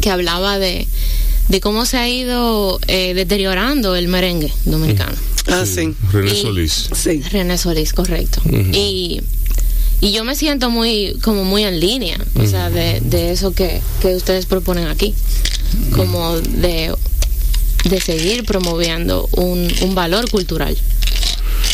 que 0.01 0.09
hablaba 0.09 0.59
de, 0.59 0.87
de 1.49 1.61
cómo 1.61 1.85
se 1.85 1.97
ha 1.97 2.07
ido 2.07 2.79
eh, 2.87 3.13
deteriorando 3.15 3.95
el 3.95 4.07
merengue 4.07 4.51
dominicano. 4.65 5.15
Ah, 5.47 5.65
sí. 5.65 5.93
René 6.11 6.31
Y- 6.37 6.41
Solís. 6.41 6.89
Sí. 6.93 7.21
René 7.31 7.57
Solís, 7.57 7.91
correcto. 7.93 8.41
Y 8.51 9.21
y 10.01 10.11
yo 10.11 10.23
me 10.23 10.35
siento 10.35 10.69
muy 10.69 11.17
como 11.23 11.43
muy 11.43 11.63
en 11.63 11.79
línea 11.79 12.17
o 12.35 12.45
sea 12.47 12.69
de, 12.69 12.99
de 13.01 13.31
eso 13.31 13.51
que, 13.51 13.81
que 14.01 14.15
ustedes 14.15 14.45
proponen 14.45 14.87
aquí. 14.87 15.13
Como 15.95 16.39
de 16.39 16.93
de 17.85 18.01
seguir 18.01 18.43
promoviendo 18.43 19.29
un, 19.31 19.71
un 19.81 19.95
valor 19.95 20.29
cultural 20.29 20.75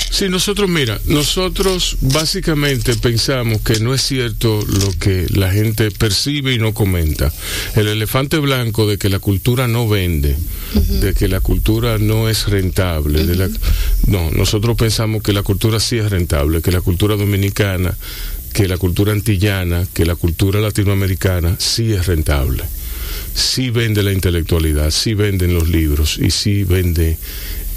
Sí, 0.10 0.30
nosotros, 0.30 0.70
mira, 0.70 1.00
nosotros 1.08 1.98
básicamente 2.00 2.96
pensamos 2.96 3.62
que 3.62 3.80
no 3.82 3.94
es 3.94 4.02
cierto 4.02 4.66
lo 4.66 4.92
que 4.98 5.26
la 5.30 5.52
gente 5.52 5.92
percibe 5.92 6.54
y 6.54 6.58
no 6.60 6.74
comenta. 6.74 7.34
El 7.76 7.88
elefante 7.90 8.38
blanco 8.38 8.88
de 8.88 8.98
que 8.98 9.10
la 9.10 9.20
cultura 9.20 9.68
no 9.68 9.90
vende, 9.90 10.36
de 11.02 11.14
que 11.14 11.28
la 11.28 11.42
cultura 11.42 11.98
no 11.98 12.30
es 12.30 12.48
rentable. 12.48 13.26
de 13.26 13.36
la- 13.36 13.50
no, 14.08 14.32
nosotros 14.32 14.78
pensamos 14.78 15.22
que 15.22 15.34
la 15.34 15.44
cultura 15.44 15.80
sí 15.82 15.98
es 15.98 16.10
rentable, 16.10 16.62
que 16.62 16.72
la 16.72 16.82
cultura 16.82 17.16
dominicana, 17.18 17.96
que 18.54 18.68
la 18.70 18.78
cultura 18.78 19.12
antillana, 19.12 19.86
que 19.94 20.06
la 20.06 20.16
cultura 20.16 20.62
latinoamericana 20.62 21.56
sí 21.60 21.92
es 21.92 22.06
rentable. 22.06 22.64
Sí 23.34 23.70
vende 23.70 24.02
la 24.02 24.14
intelectualidad, 24.14 24.92
sí 24.92 25.14
venden 25.14 25.54
los 25.54 25.68
libros 25.68 26.18
y 26.22 26.32
sí 26.32 26.64
vende 26.64 27.18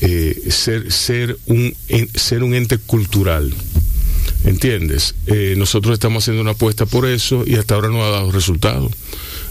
eh, 0.00 0.43
ser, 0.50 0.90
ser, 0.93 1.37
un, 1.47 1.75
ser 2.14 2.43
un 2.43 2.55
ente 2.55 2.78
cultural. 2.78 3.52
¿Entiendes? 4.45 5.14
Eh, 5.26 5.55
nosotros 5.57 5.93
estamos 5.95 6.23
haciendo 6.25 6.43
una 6.43 6.52
apuesta 6.52 6.87
por 6.87 7.07
eso 7.07 7.45
y 7.47 7.55
hasta 7.57 7.75
ahora 7.75 7.88
no 7.88 8.05
ha 8.05 8.11
dado 8.11 8.31
resultado. 8.31 8.88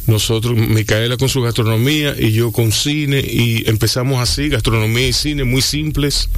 Nosotros, 0.08 0.56
Micaela 0.58 1.18
con 1.18 1.28
su 1.28 1.42
gastronomía 1.42 2.16
y 2.18 2.32
yo 2.32 2.52
con 2.54 2.72
cine 2.72 3.20
y 3.20 3.64
empezamos 3.70 4.22
así, 4.22 4.48
gastronomía 4.48 5.08
y 5.10 5.14
cine 5.14 5.44
muy 5.44 5.62
simples. 5.62 6.30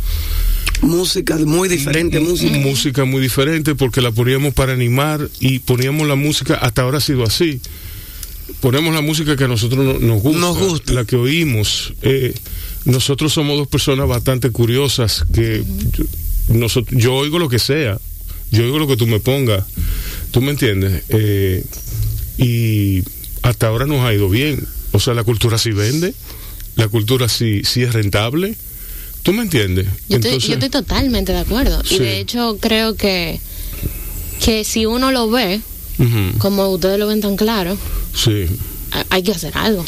Música 0.81 1.37
muy 1.37 1.69
diferente, 1.69 2.19
música. 2.19 2.57
Música 2.57 3.05
muy 3.05 3.21
diferente 3.21 3.75
porque 3.75 4.01
la 4.01 4.11
poníamos 4.11 4.53
para 4.53 4.73
animar 4.73 5.29
y 5.39 5.59
poníamos 5.59 6.07
la 6.07 6.15
música, 6.15 6.55
hasta 6.55 6.81
ahora 6.81 6.97
ha 6.97 7.01
sido 7.01 7.23
así. 7.23 7.59
Ponemos 8.61 8.93
la 8.95 9.01
música 9.01 9.35
que 9.35 9.43
a 9.43 9.47
nosotros 9.47 9.85
no- 9.85 9.99
nos 9.99 10.21
gusta, 10.23 10.39
Nos 10.39 10.57
gusta. 10.57 10.93
la 10.93 11.05
que 11.05 11.15
oímos. 11.15 11.93
Eh, 12.01 12.33
nosotros 12.85 13.33
somos 13.33 13.57
dos 13.57 13.67
personas 13.67 14.07
bastante 14.07 14.51
curiosas 14.51 15.25
que 15.33 15.63
yo, 15.97 16.05
nosotros, 16.55 16.99
yo 17.01 17.13
oigo 17.15 17.39
lo 17.39 17.49
que 17.49 17.59
sea, 17.59 17.99
yo 18.51 18.63
oigo 18.63 18.79
lo 18.79 18.87
que 18.87 18.97
tú 18.97 19.05
me 19.07 19.19
pongas, 19.19 19.63
¿tú 20.31 20.41
me 20.41 20.51
entiendes? 20.51 21.03
Eh, 21.09 21.63
y 22.37 23.03
hasta 23.41 23.67
ahora 23.67 23.85
nos 23.85 23.99
ha 24.05 24.13
ido 24.13 24.29
bien. 24.29 24.65
O 24.91 24.99
sea, 24.99 25.13
la 25.13 25.23
cultura 25.23 25.57
sí 25.57 25.71
vende, 25.71 26.13
la 26.75 26.87
cultura 26.87 27.29
sí, 27.29 27.61
sí 27.63 27.83
es 27.83 27.93
rentable. 27.93 28.55
¿Tú 29.21 29.33
me 29.33 29.41
entiendes? 29.43 29.85
yo 29.85 29.91
estoy, 29.91 30.15
Entonces- 30.15 30.43
yo 30.47 30.53
estoy 30.53 30.69
totalmente 30.69 31.33
de 31.33 31.39
acuerdo 31.39 31.83
Sí. 31.83 31.95
y 31.95 31.99
de 31.99 32.19
hecho 32.19 32.57
creo 32.59 32.95
que 32.95 33.39
que 34.43 34.63
si 34.63 34.85
uno 34.85 35.11
lo 35.11 35.29
ve 35.29 35.59
como 36.37 36.69
ustedes 36.69 36.97
lo 36.97 37.07
ven 37.07 37.19
tan 37.19 37.35
claro 37.35 37.77
sí, 38.15 38.45
hay 39.09 39.21
que 39.21 39.33
hacer 39.33 39.51
algo 39.57 39.83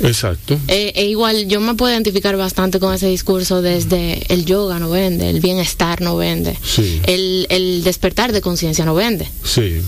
exacto. 0.00 0.58
Eh, 0.68 0.92
e 0.94 1.04
igual 1.06 1.46
yo 1.48 1.60
me 1.60 1.74
puedo 1.74 1.92
identificar 1.92 2.36
bastante 2.36 2.80
con 2.80 2.92
ese 2.94 3.06
discurso 3.08 3.62
desde 3.62 4.24
el 4.32 4.44
yoga 4.44 4.78
no 4.78 4.90
vende, 4.90 5.30
el 5.30 5.40
bienestar 5.40 6.00
no 6.00 6.16
vende, 6.16 6.56
Sí. 6.64 7.00
el, 7.06 7.46
el 7.50 7.84
despertar 7.84 8.32
de 8.32 8.40
conciencia 8.40 8.84
no 8.84 8.94
vende, 8.94 9.28
Sí, 9.44 9.80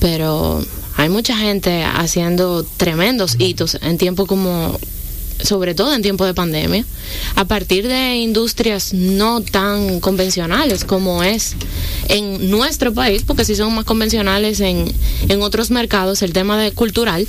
pero 0.00 0.64
hay 0.96 1.08
mucha 1.08 1.36
gente 1.36 1.84
haciendo 1.84 2.64
tremendos 2.76 3.36
hitos 3.38 3.78
en 3.82 3.98
tiempo 3.98 4.26
como, 4.26 4.78
sobre 5.42 5.74
todo 5.74 5.94
en 5.94 6.02
tiempo 6.02 6.24
de 6.26 6.34
pandemia, 6.34 6.84
a 7.36 7.44
partir 7.44 7.86
de 7.86 8.16
industrias 8.16 8.92
no 8.92 9.40
tan 9.40 10.00
convencionales 10.00 10.84
como 10.84 11.22
es 11.22 11.54
en 12.08 12.50
nuestro 12.50 12.92
país, 12.92 13.22
porque 13.26 13.44
si 13.44 13.54
son 13.54 13.74
más 13.74 13.84
convencionales 13.84 14.58
en, 14.60 14.92
en 15.28 15.42
otros 15.42 15.70
mercados, 15.70 16.22
el 16.22 16.32
tema 16.32 16.58
de 16.60 16.72
cultural. 16.72 17.26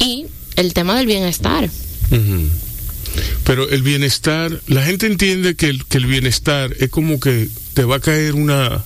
Y 0.00 0.26
el 0.56 0.74
tema 0.74 0.96
del 0.96 1.06
bienestar. 1.06 1.70
Pero 3.44 3.68
el 3.68 3.82
bienestar, 3.82 4.60
la 4.66 4.84
gente 4.84 5.06
entiende 5.06 5.54
que 5.54 5.66
el, 5.66 5.84
que 5.84 5.98
el 5.98 6.06
bienestar 6.06 6.74
es 6.80 6.90
como 6.90 7.20
que 7.20 7.48
te 7.74 7.84
va 7.84 7.96
a 7.96 8.00
caer 8.00 8.34
una 8.34 8.84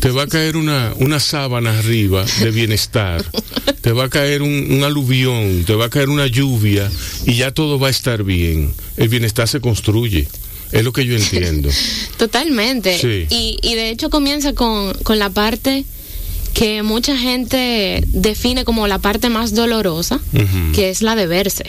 te 0.00 0.10
va 0.10 0.22
a 0.22 0.26
caer 0.26 0.56
una, 0.56 0.94
una 0.98 1.20
sábana 1.20 1.78
arriba 1.78 2.24
de 2.40 2.50
bienestar, 2.50 3.24
te 3.80 3.92
va 3.92 4.04
a 4.04 4.08
caer 4.08 4.42
un, 4.42 4.68
un 4.70 4.82
aluvión, 4.82 5.64
te 5.64 5.74
va 5.74 5.86
a 5.86 5.90
caer 5.90 6.08
una 6.08 6.26
lluvia 6.26 6.90
y 7.26 7.34
ya 7.34 7.52
todo 7.52 7.78
va 7.78 7.88
a 7.88 7.90
estar 7.90 8.24
bien. 8.24 8.72
El 8.96 9.08
bienestar 9.08 9.48
se 9.48 9.60
construye. 9.60 10.26
Es 10.72 10.82
lo 10.84 10.92
que 10.92 11.04
yo 11.06 11.14
entiendo. 11.14 11.70
Totalmente. 12.16 12.98
Sí. 12.98 13.26
Y, 13.30 13.58
y 13.62 13.74
de 13.74 13.90
hecho 13.90 14.10
comienza 14.10 14.54
con, 14.54 14.92
con 15.02 15.18
la 15.18 15.30
parte 15.30 15.84
que 16.54 16.82
mucha 16.82 17.16
gente 17.16 18.02
define 18.08 18.64
como 18.64 18.86
la 18.86 18.98
parte 18.98 19.28
más 19.28 19.54
dolorosa, 19.54 20.20
que 20.74 20.90
es 20.90 21.02
la 21.02 21.16
de 21.16 21.26
verse, 21.26 21.64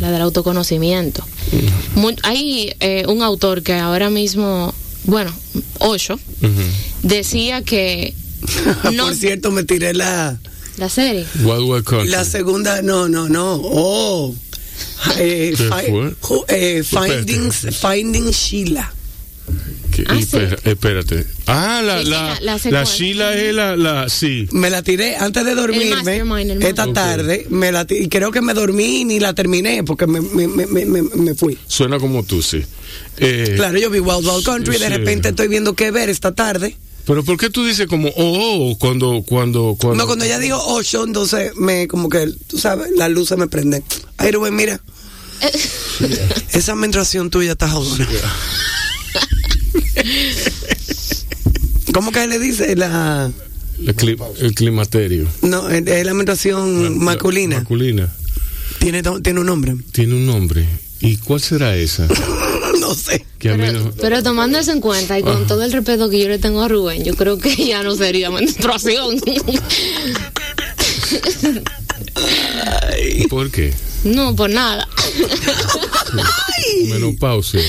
la 0.00 0.10
del 0.10 0.20
autoconocimiento. 0.22 1.24
Mu- 1.94 2.16
hay 2.24 2.74
eh, 2.80 3.04
un 3.08 3.22
autor 3.22 3.62
que 3.62 3.74
ahora 3.74 4.10
mismo, 4.10 4.74
bueno, 5.04 5.32
Osho, 5.78 6.18
decía 7.02 7.62
que 7.62 8.14
no, 8.92 9.04
Por 9.06 9.14
cierto, 9.14 9.50
me 9.52 9.62
tiré 9.64 9.94
la, 9.94 10.38
la 10.76 10.88
serie. 10.88 11.24
Wild 11.42 11.62
Wild 11.70 11.84
Country. 11.84 12.08
la 12.10 12.24
segunda. 12.24 12.82
No, 12.82 13.08
no, 13.08 13.28
no. 13.28 13.60
Oh. 13.62 14.34
Eh, 15.18 15.54
eh, 16.48 16.82
findings. 16.84 17.66
Finding 17.80 18.30
Sheila. 18.30 18.92
Que- 19.90 20.04
Ah, 20.08 20.14
sí. 20.16 20.22
espera- 20.24 20.58
espérate. 20.64 21.26
Ah, 21.46 21.80
la, 21.84 22.02
Sí, 22.02 22.08
la, 22.10 22.38
la- 22.40 22.58
la 22.58 22.70
la. 22.70 22.84
Sheila 22.84 23.34
es 23.34 23.54
la, 23.54 23.76
la, 23.76 24.08
sí. 24.08 24.46
Me 24.52 24.68
la 24.68 24.82
tiré 24.82 25.16
antes 25.16 25.44
de 25.44 25.54
dormirme. 25.54 25.94
mastermind, 25.96 26.50
el 26.50 26.62
esta 26.62 26.92
tarde. 26.92 27.46
Me 27.50 27.72
la 27.72 27.86
y 27.88 28.08
creo 28.08 28.30
que 28.30 28.40
me 28.42 28.52
dormí 28.52 29.04
ni 29.04 29.20
la 29.20 29.32
terminé 29.34 29.84
porque 29.84 30.06
me, 30.06 30.20
me, 30.20 30.48
me, 30.48 30.66
me, 30.66 30.84
me- 30.84 31.02
me 31.02 31.34
fui. 31.34 31.56
Suena 31.66 31.98
como 31.98 32.24
tú, 32.24 32.42
sí. 32.42 32.62
Eh, 33.18 33.54
Claro, 33.56 33.78
yo 33.78 33.88
vi 33.90 34.00
Wild 34.00 34.26
Wild 34.26 34.44
Country 34.44 34.76
y 34.76 34.78
de 34.78 34.86
sí. 34.88 34.92
repente 34.92 35.28
estoy 35.30 35.48
viendo 35.48 35.74
qué 35.74 35.90
ver 35.90 36.10
esta 36.10 36.34
tarde. 36.34 36.76
Pero 37.06 37.22
¿por 37.24 37.38
qué 37.38 37.48
tú 37.50 37.64
dices 37.64 37.86
como, 37.86 38.08
oh, 38.08 38.12
oh, 38.72 38.78
cuando, 38.78 39.22
cuando, 39.24 39.76
cuando... 39.80 39.96
No, 39.96 40.06
cuando 40.06 40.24
ella 40.24 40.40
dijo 40.40 40.58
Osho, 40.74 41.04
entonces 41.04 41.52
me, 41.54 41.86
como 41.86 42.08
que, 42.08 42.26
tú 42.48 42.58
sabes, 42.58 42.88
las 42.96 43.08
luces 43.10 43.38
me 43.38 43.46
prenden. 43.46 43.84
Ay, 44.18 44.32
Rubén, 44.32 44.56
mira. 44.56 44.80
Esa 46.52 46.74
menstruación 46.74 47.30
tuya 47.30 47.52
está 47.52 47.68
jodona. 47.68 48.08
¿Cómo 51.92 52.12
que 52.12 52.26
le 52.26 52.38
dice? 52.38 52.76
La, 52.76 53.30
El, 53.80 53.96
cli- 53.96 54.18
el 54.40 54.54
climaterio. 54.54 55.26
no, 55.42 55.68
es 55.70 55.86
es 55.86 56.06
la 56.06 56.14
menstruación 56.14 56.84
La- 56.84 56.90
masculina. 56.90 57.56
Masculina. 57.58 58.12
Tiene, 58.78 59.02
tiene 59.22 59.40
un 59.40 59.46
nombre. 59.46 59.74
Tiene 59.92 60.14
un 60.14 60.26
nombre. 60.26 60.66
¿Y 61.00 61.16
cuál 61.18 61.40
será 61.40 61.76
esa? 61.76 62.06
No 62.80 62.94
sé. 62.94 63.24
Pero, 63.38 63.72
no- 63.72 63.90
pero 63.92 64.22
tomando 64.22 64.58
eso 64.58 64.70
en 64.70 64.80
cuenta 64.80 65.18
y 65.18 65.22
con 65.22 65.38
Ajá. 65.38 65.46
todo 65.46 65.62
el 65.64 65.72
respeto 65.72 66.08
que 66.10 66.20
yo 66.20 66.28
le 66.28 66.38
tengo 66.38 66.62
a 66.62 66.68
Rubén, 66.68 67.02
yo 67.04 67.14
creo 67.16 67.38
que 67.38 67.56
ya 67.66 67.82
no 67.82 67.96
sería 67.96 68.30
menstruación. 68.30 69.18
¿Por 73.30 73.50
qué? 73.50 73.72
no, 74.04 74.36
por 74.36 74.50
nada. 74.50 74.86
Menopausia. 76.88 77.62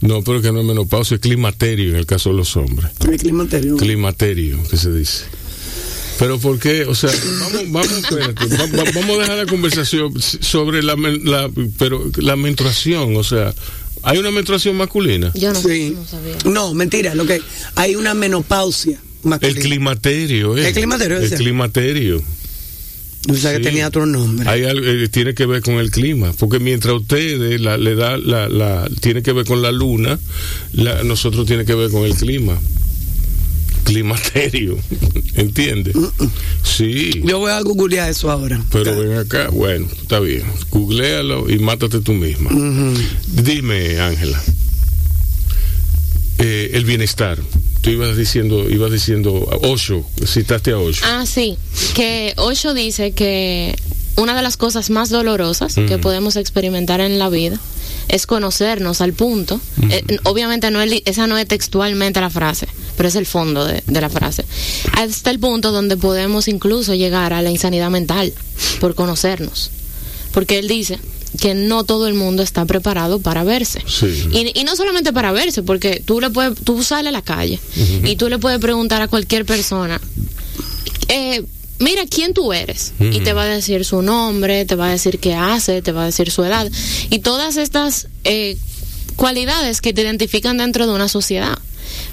No, 0.00 0.22
pero 0.22 0.40
que 0.40 0.52
no 0.52 0.60
es 0.60 0.66
menopausia, 0.66 1.16
es 1.16 1.20
climaterio 1.20 1.90
en 1.90 1.96
el 1.96 2.06
caso 2.06 2.30
de 2.30 2.36
los 2.36 2.56
hombres. 2.56 2.90
El 3.10 3.16
climaterio. 3.18 3.76
Climaterio, 3.76 4.62
que 4.70 4.76
se 4.76 4.92
dice. 4.92 5.24
Pero 6.18 6.38
¿por 6.38 6.58
qué? 6.58 6.84
O 6.84 6.94
sea, 6.94 7.10
vamos, 7.40 7.62
vamos, 7.68 7.92
espérate, 7.92 8.46
va- 8.56 8.66
va- 8.84 8.90
vamos 8.94 9.16
a 9.18 9.20
dejar 9.22 9.36
la 9.38 9.46
conversación 9.46 10.12
sobre 10.20 10.82
la, 10.82 10.96
men- 10.96 11.22
la, 11.24 11.48
pero 11.78 12.10
la 12.16 12.34
menstruación, 12.36 13.16
o 13.16 13.22
sea, 13.24 13.54
¿hay 14.02 14.18
una 14.18 14.30
menstruación 14.32 14.76
masculina? 14.76 15.30
Yo 15.34 15.52
no, 15.52 15.60
Sí. 15.62 15.92
no 15.94 16.04
sabía. 16.06 16.36
No, 16.44 16.74
mentira, 16.74 17.14
lo 17.14 17.24
que 17.26 17.40
hay 17.76 17.94
una 17.94 18.14
menopausia 18.14 19.00
El 19.24 19.28
masculina. 19.30 19.60
climaterio, 19.60 20.56
¿eh? 20.58 20.68
El 20.68 20.74
climaterio, 20.74 21.18
El 21.18 21.30
climaterio. 21.34 22.22
O 23.30 23.34
sea, 23.34 23.52
que 23.52 23.60
tenía 23.60 23.88
otro 23.88 24.06
nombre. 24.06 24.48
Hay 24.48 24.64
algo, 24.64 24.86
eh, 24.86 25.08
tiene 25.08 25.34
que 25.34 25.44
ver 25.44 25.60
con 25.62 25.74
el 25.74 25.90
clima, 25.90 26.32
porque 26.38 26.58
mientras 26.60 26.94
ustedes 26.94 27.60
la, 27.60 27.76
le 27.76 27.94
da 27.94 28.16
la, 28.16 28.48
la 28.48 28.88
tiene 29.00 29.22
que 29.22 29.32
ver 29.32 29.44
con 29.44 29.60
la 29.60 29.70
luna, 29.72 30.18
la- 30.72 31.02
nosotros 31.02 31.44
tiene 31.46 31.64
que 31.64 31.74
ver 31.74 31.90
con 31.90 32.04
el 32.04 32.14
clima. 32.14 32.58
Climaterio, 33.84 34.78
¿entiendes? 35.34 35.94
Sí. 36.62 37.22
Yo 37.24 37.38
voy 37.38 37.50
a 37.52 37.60
googlear 37.60 38.10
eso 38.10 38.30
ahora. 38.30 38.62
Pero 38.70 38.98
ven 38.98 39.16
acá, 39.16 39.48
bueno, 39.48 39.86
está 40.02 40.20
bien. 40.20 40.42
Googlealo 40.70 41.48
y 41.50 41.58
mátate 41.58 42.00
tú 42.00 42.12
misma. 42.12 42.50
Dime, 43.26 43.98
Ángela. 44.00 44.42
Eh, 46.38 46.70
el 46.74 46.84
bienestar. 46.84 47.38
Tú 47.80 47.90
ibas 47.90 48.16
diciendo, 48.16 48.68
ibas 48.68 48.90
diciendo, 48.90 49.32
Osho, 49.62 50.04
citaste 50.26 50.72
a 50.72 50.78
Osho. 50.78 51.04
Ah, 51.06 51.24
sí, 51.26 51.56
que 51.94 52.34
Osho 52.36 52.74
dice 52.74 53.12
que 53.12 53.76
una 54.16 54.34
de 54.34 54.42
las 54.42 54.56
cosas 54.56 54.90
más 54.90 55.10
dolorosas 55.10 55.74
que 55.74 55.96
podemos 55.98 56.34
experimentar 56.36 57.00
en 57.00 57.18
la 57.20 57.28
vida 57.28 57.58
es 58.08 58.26
conocernos 58.26 59.00
al 59.00 59.12
punto. 59.12 59.60
eh, 59.90 60.02
obviamente 60.24 60.70
no 60.70 60.80
es, 60.82 61.02
esa 61.04 61.26
no 61.28 61.38
es 61.38 61.46
textualmente 61.46 62.20
la 62.20 62.30
frase, 62.30 62.66
pero 62.96 63.08
es 63.08 63.14
el 63.14 63.26
fondo 63.26 63.64
de, 63.64 63.82
de 63.86 64.00
la 64.00 64.08
frase. 64.10 64.44
Hasta 64.94 65.30
el 65.30 65.38
punto 65.38 65.70
donde 65.70 65.96
podemos 65.96 66.48
incluso 66.48 66.94
llegar 66.94 67.32
a 67.32 67.42
la 67.42 67.50
insanidad 67.50 67.90
mental 67.90 68.32
por 68.80 68.94
conocernos. 68.96 69.70
Porque 70.32 70.58
él 70.58 70.68
dice 70.68 70.98
que 71.40 71.54
no 71.54 71.84
todo 71.84 72.06
el 72.06 72.14
mundo 72.14 72.42
está 72.42 72.64
preparado 72.64 73.20
para 73.20 73.44
verse. 73.44 73.82
Sí. 73.86 74.28
Y, 74.32 74.58
y 74.60 74.64
no 74.64 74.76
solamente 74.76 75.12
para 75.12 75.32
verse, 75.32 75.62
porque 75.62 76.02
tú 76.04 76.20
le 76.20 76.30
puedes, 76.30 76.58
tú 76.64 76.82
sales 76.82 77.08
a 77.08 77.12
la 77.12 77.22
calle 77.22 77.60
y 78.04 78.16
tú 78.16 78.28
le 78.28 78.38
puedes 78.38 78.58
preguntar 78.58 79.02
a 79.02 79.08
cualquier 79.08 79.44
persona, 79.44 80.00
eh, 81.08 81.44
mira 81.78 82.02
quién 82.06 82.34
tú 82.34 82.52
eres. 82.52 82.92
Y 83.00 83.20
te 83.20 83.32
va 83.32 83.42
a 83.42 83.46
decir 83.46 83.84
su 83.84 84.02
nombre, 84.02 84.64
te 84.64 84.74
va 84.74 84.88
a 84.88 84.90
decir 84.90 85.18
qué 85.18 85.34
hace, 85.34 85.82
te 85.82 85.92
va 85.92 86.02
a 86.02 86.06
decir 86.06 86.30
su 86.30 86.44
edad. 86.44 86.70
Y 87.10 87.20
todas 87.20 87.56
estas 87.56 88.08
eh, 88.24 88.56
cualidades 89.16 89.80
que 89.80 89.92
te 89.92 90.02
identifican 90.02 90.58
dentro 90.58 90.86
de 90.86 90.92
una 90.92 91.08
sociedad. 91.08 91.58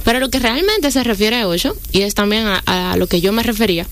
Pero 0.03 0.19
lo 0.19 0.29
que 0.29 0.39
realmente 0.39 0.91
se 0.91 1.03
refiere 1.03 1.41
a 1.41 1.47
Osho, 1.47 1.75
y 1.91 2.01
es 2.01 2.13
también 2.13 2.45
a, 2.47 2.59
a 2.65 2.95
lo 2.97 3.07
que 3.07 3.21
yo 3.21 3.31
me 3.33 3.43
refería, 3.43 3.87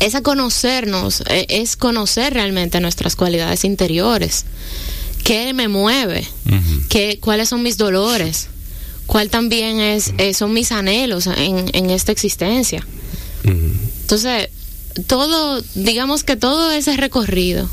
es 0.00 0.14
a 0.14 0.22
conocernos, 0.22 1.22
eh, 1.28 1.46
es 1.48 1.76
conocer 1.76 2.34
realmente 2.34 2.80
nuestras 2.80 3.16
cualidades 3.16 3.64
interiores. 3.64 4.44
¿Qué 5.22 5.54
me 5.54 5.68
mueve? 5.68 6.26
¿Qué, 6.88 7.18
¿Cuáles 7.20 7.48
son 7.48 7.62
mis 7.62 7.78
dolores? 7.78 8.48
¿Cuál 9.06 9.30
también 9.30 9.80
es, 9.80 10.12
eh, 10.18 10.34
son 10.34 10.52
mis 10.52 10.70
anhelos 10.72 11.26
en, 11.26 11.70
en 11.72 11.90
esta 11.90 12.12
existencia? 12.12 12.86
Entonces, 13.44 14.48
todo, 15.06 15.62
digamos 15.74 16.24
que 16.24 16.36
todo 16.36 16.70
ese 16.72 16.96
recorrido 16.96 17.68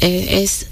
eh, 0.00 0.42
es 0.42 0.66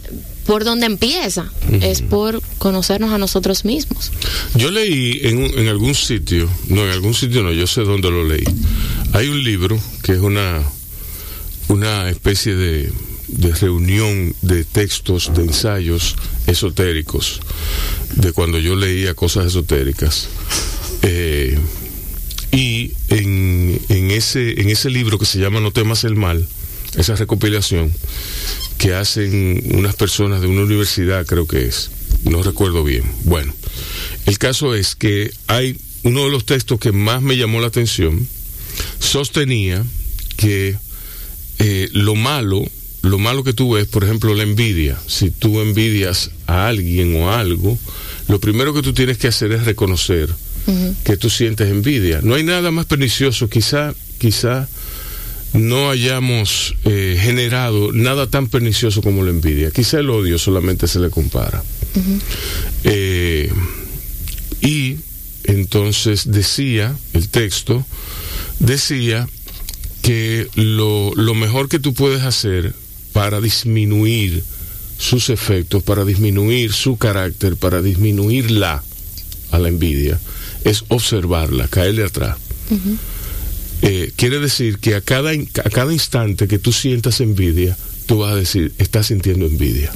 por 0.46 0.64
donde 0.64 0.86
empieza, 0.86 1.52
es 1.80 2.02
por 2.02 2.42
conocernos 2.58 3.12
a 3.12 3.18
nosotros 3.18 3.64
mismos. 3.64 4.10
Yo 4.56 4.70
leí 4.70 5.20
en, 5.22 5.58
en 5.58 5.68
algún 5.68 5.94
sitio, 5.94 6.48
no, 6.68 6.84
en 6.84 6.90
algún 6.90 7.14
sitio 7.14 7.42
no, 7.42 7.52
yo 7.52 7.68
sé 7.68 7.82
dónde 7.82 8.10
lo 8.10 8.26
leí. 8.26 8.42
Hay 9.12 9.28
un 9.28 9.42
libro 9.42 9.78
que 10.02 10.12
es 10.12 10.18
una, 10.20 10.62
una 11.68 12.08
especie 12.08 12.54
de, 12.54 12.92
de 13.28 13.54
reunión 13.54 14.34
de 14.42 14.64
textos, 14.64 15.32
de 15.34 15.42
ensayos 15.42 16.16
esotéricos, 16.46 17.40
de 18.16 18.32
cuando 18.32 18.58
yo 18.58 18.76
leía 18.76 19.14
cosas 19.14 19.46
esotéricas. 19.46 20.28
Eh, 21.02 21.58
y 22.52 22.92
en, 23.08 23.80
en, 23.88 24.10
ese, 24.10 24.60
en 24.60 24.68
ese 24.68 24.90
libro 24.90 25.18
que 25.18 25.26
se 25.26 25.38
llama 25.38 25.60
No 25.60 25.72
temas 25.72 26.04
el 26.04 26.16
mal, 26.16 26.46
esa 26.96 27.14
recopilación, 27.16 27.92
que 28.78 28.94
hacen 28.94 29.62
unas 29.74 29.94
personas 29.94 30.40
de 30.40 30.46
una 30.46 30.62
universidad, 30.62 31.26
creo 31.26 31.46
que 31.46 31.66
es, 31.66 31.90
no 32.24 32.42
recuerdo 32.42 32.84
bien. 32.84 33.04
Bueno, 33.24 33.52
el 34.26 34.38
caso 34.38 34.74
es 34.74 34.94
que 34.94 35.32
hay 35.46 35.78
uno 36.02 36.24
de 36.24 36.30
los 36.30 36.44
textos 36.44 36.80
que 36.80 36.92
más 36.92 37.22
me 37.22 37.36
llamó 37.36 37.60
la 37.60 37.68
atención, 37.68 38.26
sostenía 38.98 39.84
que 40.36 40.76
eh, 41.58 41.88
lo 41.92 42.14
malo, 42.14 42.64
lo 43.02 43.18
malo 43.18 43.44
que 43.44 43.52
tú 43.52 43.72
ves, 43.72 43.86
por 43.86 44.04
ejemplo, 44.04 44.34
la 44.34 44.42
envidia, 44.42 44.98
si 45.06 45.30
tú 45.30 45.60
envidias 45.60 46.30
a 46.46 46.68
alguien 46.68 47.14
o 47.16 47.30
a 47.30 47.40
algo, 47.40 47.78
lo 48.28 48.40
primero 48.40 48.72
que 48.72 48.82
tú 48.82 48.92
tienes 48.92 49.18
que 49.18 49.28
hacer 49.28 49.52
es 49.52 49.64
reconocer 49.64 50.28
que 51.04 51.16
tú 51.16 51.30
sientes 51.30 51.68
envidia. 51.68 52.20
No 52.22 52.34
hay 52.34 52.44
nada 52.44 52.70
más 52.70 52.86
pernicioso, 52.86 53.48
quizá, 53.48 53.94
quizá 54.18 54.68
no 55.52 55.90
hayamos 55.90 56.76
eh, 56.84 57.18
generado 57.20 57.92
nada 57.92 58.28
tan 58.28 58.48
pernicioso 58.48 59.02
como 59.02 59.24
la 59.24 59.30
envidia. 59.30 59.70
Quizá 59.70 59.98
el 59.98 60.10
odio 60.10 60.38
solamente 60.38 60.86
se 60.86 61.00
le 61.00 61.10
compara. 61.10 61.62
Eh, 62.84 63.50
y 64.60 64.96
entonces 65.44 66.30
decía, 66.30 66.94
el 67.14 67.28
texto, 67.28 67.84
decía 68.60 69.28
que 70.02 70.48
lo, 70.54 71.12
lo 71.14 71.34
mejor 71.34 71.68
que 71.68 71.78
tú 71.78 71.92
puedes 71.92 72.22
hacer 72.22 72.74
para 73.12 73.40
disminuir 73.40 74.44
sus 74.98 75.30
efectos, 75.30 75.82
para 75.82 76.04
disminuir 76.04 76.72
su 76.72 76.96
carácter, 76.96 77.56
para 77.56 77.82
disminuirla 77.82 78.82
a 79.50 79.58
la 79.58 79.68
envidia, 79.68 80.20
es 80.64 80.84
observarla, 80.88 81.68
caerle 81.68 82.04
atrás. 82.04 82.36
Eh, 83.82 84.12
quiere 84.14 84.38
decir 84.38 84.78
que 84.78 84.94
a 84.94 85.00
cada, 85.00 85.30
a 85.30 85.70
cada 85.70 85.92
instante 85.92 86.46
que 86.46 86.58
tú 86.58 86.72
sientas 86.72 87.20
envidia, 87.20 87.76
tú 88.06 88.18
vas 88.18 88.32
a 88.32 88.36
decir, 88.36 88.74
estás 88.78 89.06
sintiendo 89.06 89.46
envidia. 89.46 89.90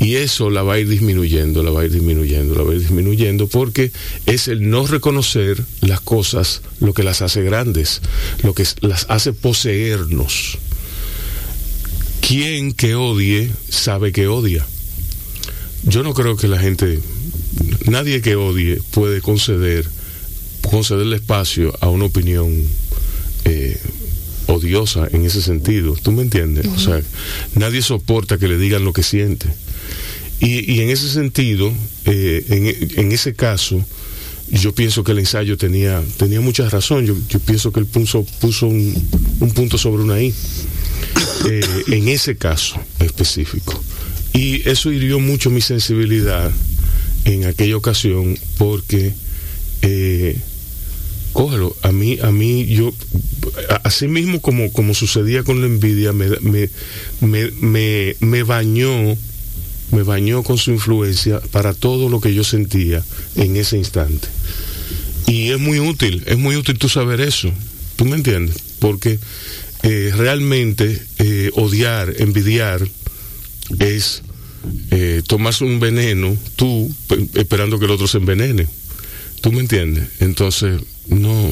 Y 0.00 0.16
eso 0.16 0.48
la 0.48 0.62
va 0.62 0.74
a 0.74 0.78
ir 0.78 0.88
disminuyendo, 0.88 1.62
la 1.62 1.70
va 1.70 1.82
a 1.82 1.84
ir 1.84 1.92
disminuyendo, 1.92 2.54
la 2.54 2.62
va 2.62 2.72
a 2.72 2.74
ir 2.74 2.80
disminuyendo, 2.80 3.48
porque 3.48 3.92
es 4.24 4.48
el 4.48 4.70
no 4.70 4.86
reconocer 4.86 5.62
las 5.82 6.00
cosas 6.00 6.62
lo 6.80 6.94
que 6.94 7.02
las 7.02 7.20
hace 7.20 7.42
grandes, 7.42 8.00
lo 8.42 8.54
que 8.54 8.64
las 8.80 9.04
hace 9.10 9.34
poseernos. 9.34 10.56
Quien 12.26 12.72
que 12.72 12.94
odie 12.94 13.50
sabe 13.68 14.12
que 14.12 14.26
odia. 14.26 14.66
Yo 15.82 16.02
no 16.02 16.14
creo 16.14 16.36
que 16.36 16.48
la 16.48 16.58
gente, 16.58 17.00
nadie 17.86 18.22
que 18.22 18.36
odie 18.36 18.80
puede 18.92 19.20
conceder, 19.20 19.86
concederle 20.70 21.16
espacio 21.16 21.76
a 21.80 21.88
una 21.88 22.06
opinión 22.06 22.64
eh, 23.44 23.78
odiosa 24.46 25.08
en 25.12 25.26
ese 25.26 25.42
sentido. 25.42 25.94
¿Tú 26.02 26.12
me 26.12 26.22
entiendes? 26.22 26.66
O 26.66 26.78
sea, 26.78 27.02
nadie 27.54 27.82
soporta 27.82 28.38
que 28.38 28.48
le 28.48 28.56
digan 28.56 28.84
lo 28.84 28.92
que 28.92 29.02
siente. 29.02 29.46
Y, 30.40 30.72
y 30.72 30.80
en 30.80 30.90
ese 30.90 31.08
sentido, 31.10 31.72
eh, 32.06 32.92
en, 32.96 33.12
ese 33.12 33.34
caso, 33.34 33.84
yo 34.50 34.74
pienso 34.74 35.04
que 35.04 35.12
el 35.12 35.18
ensayo 35.18 35.56
tenía, 35.56 36.02
tenía 36.16 36.40
mucha 36.40 36.68
razón. 36.68 37.04
Yo, 37.06 37.14
yo 37.28 37.38
pienso 37.40 37.72
que 37.72 37.80
él 37.80 37.86
puso, 37.86 38.24
puso 38.40 38.66
un, 38.66 39.08
un 39.40 39.50
punto 39.52 39.76
sobre 39.76 40.02
una 40.02 40.20
I. 40.20 40.34
eh, 41.48 41.60
en 41.88 42.08
ese 42.08 42.36
caso 42.36 42.80
específico. 42.98 43.82
Y 44.32 44.68
eso 44.68 44.92
hirió 44.92 45.18
mucho 45.18 45.50
mi 45.50 45.60
sensibilidad 45.60 46.50
en 47.24 47.44
aquella 47.46 47.76
ocasión 47.76 48.38
porque, 48.58 49.12
eh, 49.82 50.38
cógelo, 51.32 51.76
a 51.82 51.92
mí, 51.92 52.18
a 52.22 52.30
mí, 52.30 52.66
yo, 52.66 52.92
así 53.84 54.08
mismo 54.08 54.40
como, 54.40 54.72
como 54.72 54.94
sucedía 54.94 55.42
con 55.42 55.60
la 55.60 55.66
envidia, 55.66 56.12
me, 56.12 56.28
me, 56.40 57.50
me, 57.60 58.16
me 58.20 58.42
bañó, 58.42 59.16
me 59.92 60.02
bañó 60.02 60.42
con 60.42 60.58
su 60.58 60.70
influencia 60.70 61.40
para 61.50 61.74
todo 61.74 62.08
lo 62.08 62.20
que 62.20 62.34
yo 62.34 62.44
sentía 62.44 63.04
en 63.36 63.56
ese 63.56 63.76
instante. 63.76 64.28
Y 65.26 65.50
es 65.50 65.58
muy 65.58 65.78
útil, 65.80 66.22
es 66.26 66.38
muy 66.38 66.56
útil 66.56 66.78
tú 66.78 66.88
saber 66.88 67.20
eso. 67.20 67.50
¿Tú 67.96 68.04
me 68.04 68.16
entiendes? 68.16 68.56
Porque 68.78 69.18
eh, 69.82 70.12
realmente 70.16 71.02
eh, 71.18 71.50
odiar, 71.54 72.14
envidiar, 72.18 72.86
es 73.78 74.22
eh, 74.90 75.22
tomarse 75.26 75.64
un 75.64 75.80
veneno, 75.80 76.36
tú 76.56 76.92
pe- 77.06 77.28
esperando 77.34 77.78
que 77.78 77.84
el 77.84 77.90
otro 77.92 78.06
se 78.08 78.18
envenene. 78.18 78.66
¿Tú 79.40 79.52
me 79.52 79.60
entiendes? 79.60 80.08
Entonces, 80.20 80.80
no. 81.08 81.50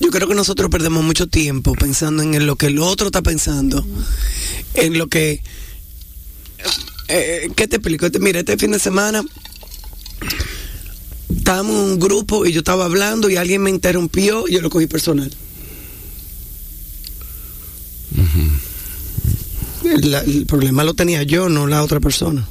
Yo 0.00 0.10
creo 0.10 0.28
que 0.28 0.34
nosotros 0.34 0.70
perdemos 0.70 1.02
mucho 1.04 1.26
tiempo 1.26 1.74
pensando 1.74 2.22
en 2.22 2.46
lo 2.46 2.56
que 2.56 2.66
el 2.66 2.78
otro 2.78 3.06
está 3.06 3.22
pensando, 3.22 3.86
en 4.74 4.98
lo 4.98 5.08
que... 5.08 5.42
Eh, 7.14 7.50
¿Qué 7.54 7.68
te 7.68 7.76
explico? 7.76 8.06
Este- 8.06 8.18
Mira, 8.18 8.40
este 8.40 8.56
fin 8.56 8.70
de 8.72 8.78
semana 8.78 9.22
estábamos 11.36 11.72
en 11.76 11.80
un 11.92 11.98
grupo 11.98 12.46
y 12.46 12.52
yo 12.52 12.60
estaba 12.60 12.84
hablando 12.86 13.28
y 13.28 13.36
alguien 13.36 13.62
me 13.62 13.70
interrumpió 13.70 14.48
y 14.48 14.52
yo 14.54 14.60
lo 14.62 14.70
cogí 14.70 14.86
personal. 14.86 15.30
el, 19.84 20.10
la- 20.10 20.20
el 20.20 20.46
problema 20.46 20.84
lo 20.84 20.94
tenía 20.94 21.22
yo, 21.22 21.48
no 21.48 21.66
la 21.66 21.82
otra 21.82 22.00
persona. 22.00 22.48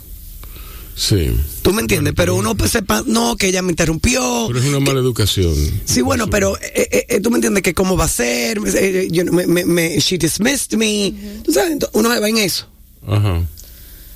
Sí. 0.96 1.32
¿Tú 1.62 1.74
me 1.74 1.82
entiendes? 1.82 2.14
Pero 2.16 2.36
uno 2.36 2.56
pues, 2.56 2.72
sepa, 2.72 3.04
no, 3.08 3.36
que 3.38 3.48
ella 3.48 3.62
me 3.62 3.72
interrumpió. 3.72 4.46
Pero 4.48 4.60
es 4.60 4.66
una 4.66 4.80
mala 4.82 5.00
educación. 5.00 5.56
Sí, 5.86 6.02
bueno, 6.02 6.28
pero 6.30 6.58
eh, 6.58 6.88
eh, 6.92 7.06
eh, 7.10 7.20
tú 7.22 7.32
me 7.32 7.38
entiendes 7.38 7.64
que 7.64 7.74
cómo 7.74 7.96
va 7.98 8.06
a 8.06 8.10
ser, 8.10 8.60
eh, 8.76 9.08
yo 9.10 9.24
me, 9.26 9.48
me, 9.48 9.66
me- 9.66 10.00
she 10.00 10.18
dismissed 10.18 10.78
me, 10.78 11.14
tú 11.44 11.52
sabes, 11.54 11.72
Entonces, 11.72 11.98
uno 12.00 12.14
se 12.14 12.20
va 12.20 12.30
en 12.30 12.38
eso. 12.38 12.68
Ajá. 13.08 13.42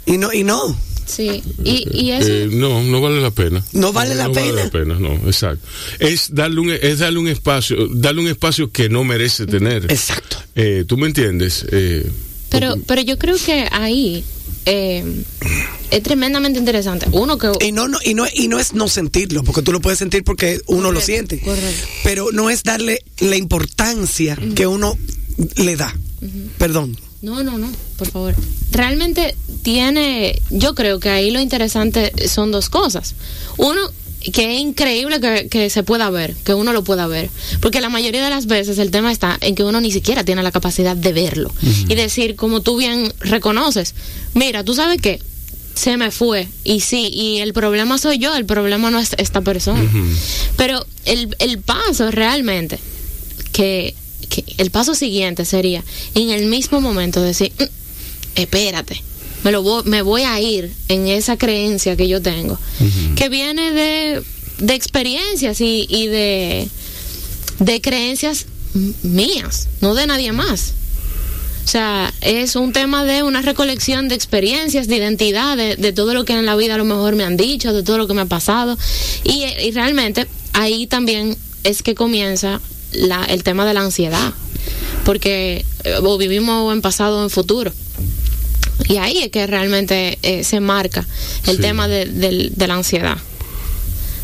Y 0.06 0.18
no, 0.18 0.32
y 0.34 0.44
no. 0.44 0.78
Sí, 1.06 1.44
y, 1.64 1.88
y 1.92 2.12
eso... 2.12 2.28
Eh, 2.28 2.48
no, 2.52 2.84
no 2.84 3.00
vale 3.00 3.22
la 3.22 3.30
pena. 3.32 3.64
No 3.74 3.94
vale 3.94 4.16
la 4.16 4.28
vale 4.28 4.42
pena. 4.50 4.64
la 4.64 4.70
pena, 4.72 4.96
no, 5.00 5.14
exacto. 5.28 5.68
Es 6.00 6.34
darle 6.34 6.60
un, 6.62 6.72
es 6.72 6.98
darle 7.00 7.20
un 7.20 7.28
espacio, 7.28 7.88
darle 7.94 8.22
un 8.22 8.28
espacio 8.28 8.72
que 8.72 8.90
no 8.90 9.04
merece 9.04 9.46
tener. 9.46 9.86
Exacto. 9.92 10.38
Eh, 10.56 10.84
¿Tú 10.88 10.98
me 10.98 11.06
entiendes? 11.06 11.64
Eh, 11.72 12.10
Pero, 12.50 12.76
pero 12.88 13.02
yo 13.02 13.20
creo 13.20 13.36
que 13.38 13.68
ahí 13.72 14.24
eh, 14.66 15.04
es 15.92 16.02
tremendamente 16.02 16.58
interesante. 16.58 17.06
Uno 17.12 17.38
que... 17.38 17.52
Y 17.62 17.72
no, 17.72 17.88
no, 17.88 18.00
y 18.04 18.16
no, 18.16 18.26
y 18.34 18.48
no 18.48 18.58
es 18.60 18.74
no 18.74 18.88
sentirlo, 18.88 19.44
porque 19.44 19.62
tú 19.62 19.72
lo 19.72 19.82
puedes 19.82 20.00
sentir 20.00 20.24
porque 20.24 20.60
uno 20.66 20.92
lo 20.92 21.02
siente. 21.02 21.40
correcto. 21.40 21.88
Pero 22.04 22.32
no 22.32 22.50
es 22.50 22.64
darle 22.64 23.04
la 23.20 23.36
importancia 23.36 24.38
que 24.56 24.66
uno 24.66 24.98
le 25.58 25.76
da. 25.76 25.96
Perdón. 26.58 26.98
No, 27.26 27.44
no, 27.44 27.58
no, 27.58 27.68
por 27.98 28.08
favor. 28.08 28.36
Realmente 28.72 29.36
tiene, 29.64 30.40
yo 30.52 30.76
creo 30.76 31.00
que 31.00 31.10
ahí 31.10 31.32
lo 31.32 31.40
interesante 31.40 32.14
son 32.28 32.52
dos 32.52 32.70
cosas. 32.70 33.16
Uno, 33.58 33.82
que 34.32 34.56
es 34.56 34.62
increíble 34.62 35.20
que, 35.20 35.48
que 35.50 35.72
se 35.72 35.82
pueda 35.82 36.12
ver, 36.12 36.36
que 36.44 36.54
uno 36.54 36.72
lo 36.72 36.84
pueda 36.84 37.08
ver. 37.08 37.32
Porque 37.62 37.82
la 37.82 37.90
mayoría 37.90 38.24
de 38.24 38.30
las 38.30 38.46
veces 38.46 38.78
el 38.78 38.92
tema 38.92 39.12
está 39.12 39.40
en 39.42 39.56
que 39.56 39.64
uno 39.64 39.82
ni 39.82 39.92
siquiera 39.92 40.24
tiene 40.24 40.44
la 40.44 40.52
capacidad 40.52 40.96
de 40.96 41.14
verlo. 41.14 41.52
Y 41.64 41.96
decir, 41.96 42.36
como 42.36 42.62
tú 42.62 42.78
bien 42.78 43.12
reconoces, 43.22 43.96
mira, 44.36 44.64
tú 44.64 44.76
sabes 44.76 45.02
qué, 45.02 45.20
se 45.74 45.98
me 45.98 46.12
fue. 46.12 46.48
Y 46.64 46.82
sí, 46.82 47.10
y 47.12 47.40
el 47.40 47.54
problema 47.54 47.98
soy 47.98 48.20
yo, 48.20 48.36
el 48.36 48.46
problema 48.46 48.92
no 48.92 49.00
es 49.00 49.16
esta 49.18 49.42
persona. 49.42 49.82
Pero 50.58 50.86
el, 51.06 51.36
el 51.40 51.58
paso 51.58 52.12
realmente 52.12 52.78
que, 53.52 53.96
que 54.30 54.44
el 54.58 54.72
paso 54.72 54.96
siguiente 54.96 55.46
sería 55.46 55.84
en 56.14 56.30
el 56.30 56.46
mismo 56.48 56.82
momento 56.82 57.22
decir, 57.22 57.52
"Mm, 57.60 57.64
espérate, 58.42 59.02
me, 59.44 59.52
lo 59.52 59.62
voy, 59.62 59.84
me 59.86 60.02
voy 60.02 60.24
a 60.24 60.40
ir 60.42 60.72
en 60.88 61.08
esa 61.08 61.38
creencia 61.38 61.96
que 61.96 62.08
yo 62.08 62.22
tengo, 62.22 62.58
que 63.16 63.30
viene 63.30 63.72
de, 63.72 64.24
de 64.58 64.74
experiencias 64.74 65.62
y, 65.62 65.86
y 65.90 66.08
de, 66.08 66.68
de 67.60 67.82
creencias 67.82 68.48
mías, 69.04 69.68
no 69.82 69.94
de 69.94 70.08
nadie 70.08 70.32
más. 70.32 70.74
O 71.64 71.68
sea, 71.68 72.14
es 72.22 72.56
un 72.56 72.74
tema 72.74 73.06
de 73.06 73.24
una 73.24 73.42
recolección 73.42 74.08
de 74.08 74.16
experiencias, 74.16 74.88
de 74.88 74.98
identidad, 74.98 75.58
de, 75.58 75.76
de 75.76 75.94
todo 75.94 76.14
lo 76.14 76.24
que 76.24 76.34
en 76.34 76.46
la 76.46 76.56
vida 76.56 76.76
a 76.76 76.78
lo 76.78 76.86
mejor 76.86 77.16
me 77.16 77.24
han 77.24 77.38
dicho, 77.38 77.74
de 77.74 77.82
todo 77.84 77.98
lo 77.98 78.08
que 78.08 78.14
me 78.14 78.22
ha 78.22 78.26
pasado. 78.26 78.78
Y, 79.24 79.44
y 79.64 79.72
realmente 79.72 80.28
ahí 80.54 80.86
también 80.86 81.36
es 81.64 81.82
que 81.82 81.96
comienza 81.96 82.62
la, 82.96 83.24
el 83.26 83.44
tema 83.44 83.66
de 83.66 83.74
la 83.74 83.82
ansiedad. 83.82 84.34
Porque 85.04 85.66
eh, 85.84 85.96
o 86.02 86.18
vivimos 86.18 86.74
en 86.74 86.82
pasado 86.82 87.20
o 87.20 87.24
en 87.24 87.30
futuro. 87.30 87.72
Y 88.90 88.98
ahí 88.98 89.20
es 89.20 89.30
que 89.32 89.48
realmente 89.48 90.18
eh, 90.22 90.44
se 90.44 90.60
marca 90.60 91.06
el 91.48 91.56
Sí. 91.58 91.62
tema 91.62 91.88
de, 91.88 92.06
de 92.06 92.68
la 92.68 92.74
ansiedad. 92.76 93.18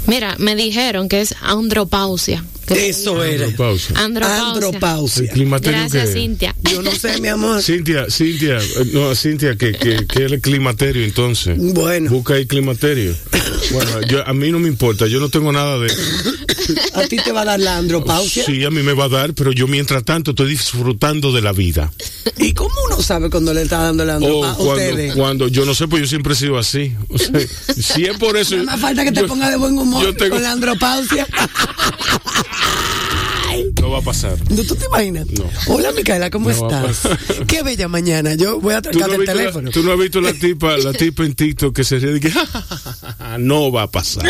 Mira, 0.08 0.36
me 0.40 0.56
dijeron 0.56 1.08
que 1.08 1.22
es 1.22 1.36
andropausia. 1.42 2.44
Eso 2.76 3.24
era. 3.24 3.46
Andropausia. 3.46 3.96
¿El 3.96 4.02
Andropausia. 4.02 5.32
climaterio 5.32 5.80
Gracias? 5.80 6.14
Cintia. 6.14 6.56
Yo 6.64 6.82
no 6.82 6.92
sé, 6.92 7.20
mi 7.22 7.28
amor. 7.28 7.62
Cintia, 7.62 8.06
Cintia, 8.10 8.58
eh, 8.58 8.86
no, 8.94 9.14
Cintia, 9.16 9.56
que, 9.58 9.72
que, 9.74 10.06
que 10.08 10.26
es 10.26 10.32
el 10.32 10.42
climaterio 10.42 11.04
entonces. 11.04 11.58
Bueno. 11.58 12.10
Busca 12.10 12.36
ahí 12.36 12.46
climaterio. 12.46 13.16
Bueno, 13.72 14.02
yo, 14.08 14.26
a 14.28 14.34
mí 14.34 14.52
no 14.52 14.60
me 14.60 14.68
importa, 14.68 15.08
yo 15.08 15.20
no 15.20 15.30
tengo 15.30 15.52
nada 15.52 15.78
de... 15.80 15.92
A 16.94 17.02
ti 17.04 17.18
te 17.18 17.32
va 17.32 17.42
a 17.42 17.46
dar 17.46 17.60
la 17.60 17.78
andropausia. 17.78 18.46
Sí, 18.46 18.64
a 18.64 18.70
mí 18.70 18.82
me 18.82 18.94
va 18.94 19.06
a 19.06 19.10
dar, 19.10 19.34
pero 19.34 19.52
yo 19.52 19.68
mientras 19.68 20.04
tanto 20.06 20.32
estoy 20.32 20.50
disfrutando 20.50 21.32
de 21.34 21.42
la 21.42 21.52
vida. 21.52 21.92
¿Y 22.38 22.54
cómo 22.54 22.74
uno 22.86 23.02
sabe 23.02 23.30
cuando 23.30 23.54
le 23.54 23.64
está 23.64 23.80
dando 23.80 24.06
la 24.06 24.16
andropausia? 24.16 24.56
cuando, 24.64 24.74
ustedes. 24.74 25.16
cuando, 25.16 25.48
yo 25.48 25.66
no 25.66 25.74
sé, 25.76 25.88
pues 25.88 26.04
yo 26.04 26.08
siempre 26.08 26.34
he 26.34 26.36
sido 26.36 26.58
así. 26.58 26.94
O 27.10 27.18
sea, 27.18 27.32
si 27.78 28.06
es 28.06 28.16
por 28.18 28.38
eso... 28.38 28.56
Nada 28.58 28.72
más 28.74 28.80
falta 28.82 29.04
que 29.04 29.12
te 29.12 29.22
yo- 29.22 29.28
ponga 29.28 29.50
de 29.50 29.58
buen 29.58 29.78
humor 29.78 30.04
yo 30.04 30.14
tengo- 30.16 30.36
con 30.36 30.44
la 30.44 30.52
andropausia. 30.52 31.28
No 33.82 33.90
va 33.90 34.00
a 34.00 34.02
pasar. 34.02 34.38
¿No, 34.50 34.64
¿Tú 34.64 34.76
te 34.76 34.86
imaginas? 34.86 35.28
No. 35.32 35.44
Hola, 35.68 35.92
Micaela, 35.92 36.30
¿cómo 36.30 36.50
No 36.50 36.56
estás? 36.56 37.02
Qué 37.48 37.64
bella 37.64 37.88
mañana. 37.88 38.36
Yo 38.36 38.60
voy 38.60 38.74
a 38.76 38.82
¿Tú 38.82 38.92
tratar 38.92 39.10
no, 39.10 39.16
el 39.16 39.26
teléfono. 39.26 39.68
la, 39.68 39.72
tú 39.72 39.84
no 39.84 39.92
has 39.94 40.00
visto 40.00 40.22
la 40.22 40.34
tipa, 40.34 40.78
la 40.78 40.94
tipa 40.98 41.24
en 41.26 41.34
TikTok 41.34 41.76
que 41.76 41.84
se 41.84 42.00
ríe 42.00 42.14
de 42.14 42.20
que 42.20 42.32
"Ja, 42.32 42.46
ja, 42.46 42.62
ja, 42.62 42.78
ja, 42.78 43.16
ja". 43.18 43.38
no 43.38 43.72
va 43.72 43.84
a 43.84 43.92
pasar. 43.92 44.24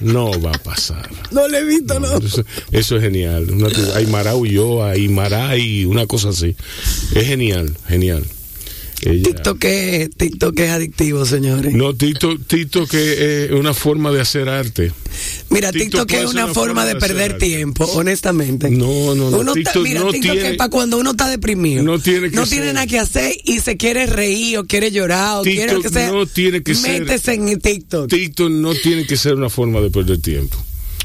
No 0.00 0.30
va 0.40 0.50
a 0.52 0.58
pasar. 0.58 1.08
No 1.30 1.46
le 1.48 1.58
he 1.58 1.64
visto, 1.64 1.98
no. 2.00 2.18
Eso, 2.18 2.44
eso 2.70 2.96
es 2.96 3.02
genial. 3.02 3.50
Una, 3.50 3.68
Aymara 3.94 4.34
huyó, 4.34 4.84
Aymara 4.84 5.56
y 5.56 5.84
una 5.84 6.06
cosa 6.06 6.30
así. 6.30 6.54
Es 7.14 7.26
genial, 7.26 7.76
genial. 7.88 8.24
Ella- 9.02 9.22
TikTok 9.22 9.64
es, 9.64 10.10
TikTok 10.16 10.58
es 10.60 10.70
adictivo, 10.70 11.26
señores. 11.26 11.74
No, 11.74 11.94
Tito 11.94 12.36
que 12.86 13.44
es 13.44 13.50
una 13.52 13.74
forma 13.74 14.10
de 14.10 14.20
hacer 14.20 14.48
arte. 14.48 14.92
Mira, 15.50 15.70
TikTok 15.72 16.06
TikTok 16.06 16.12
es 16.12 16.30
una 16.30 16.48
forma 16.48 16.84
de 16.86 16.96
perder 16.96 17.32
arte. 17.32 17.46
tiempo, 17.46 17.84
honestamente. 17.94 18.70
No, 18.70 19.14
no, 19.14 19.30
no. 19.30 19.38
Uno 19.38 19.52
TikTok 19.52 19.82
mira, 19.82 20.00
no 20.00 20.10
TikTok 20.10 20.32
tiene- 20.32 20.50
es 20.50 20.56
para 20.56 20.70
cuando 20.70 20.98
uno 20.98 21.10
está 21.12 21.28
deprimido. 21.28 21.82
No 21.82 21.98
tiene 21.98 22.30
que 22.30 22.36
No 22.36 22.46
tiene 22.46 22.72
nada 22.72 22.86
que 22.86 22.98
hacer 22.98 23.32
y 23.44 23.60
se 23.60 23.76
quiere 23.76 24.06
reír 24.06 24.58
o 24.58 24.64
quiere 24.66 24.90
llorar 24.90 25.38
o 25.38 25.42
quiere 25.42 25.66
que 25.66 25.74
TikTok 25.76 25.92
sea. 25.92 26.10
no 26.12 26.26
tiene 26.26 26.62
que 26.62 26.74
ser- 26.74 27.00
Métese 27.02 27.34
en 27.34 27.48
el 27.48 27.58
TikTok. 27.60 28.08
TikTok 28.08 28.50
no 28.50 28.74
tiene 28.74 29.06
que 29.06 29.16
ser 29.16 29.34
una 29.34 29.50
forma 29.50 29.80
de 29.80 29.90
perder 29.90 30.20
tiempo. 30.20 30.56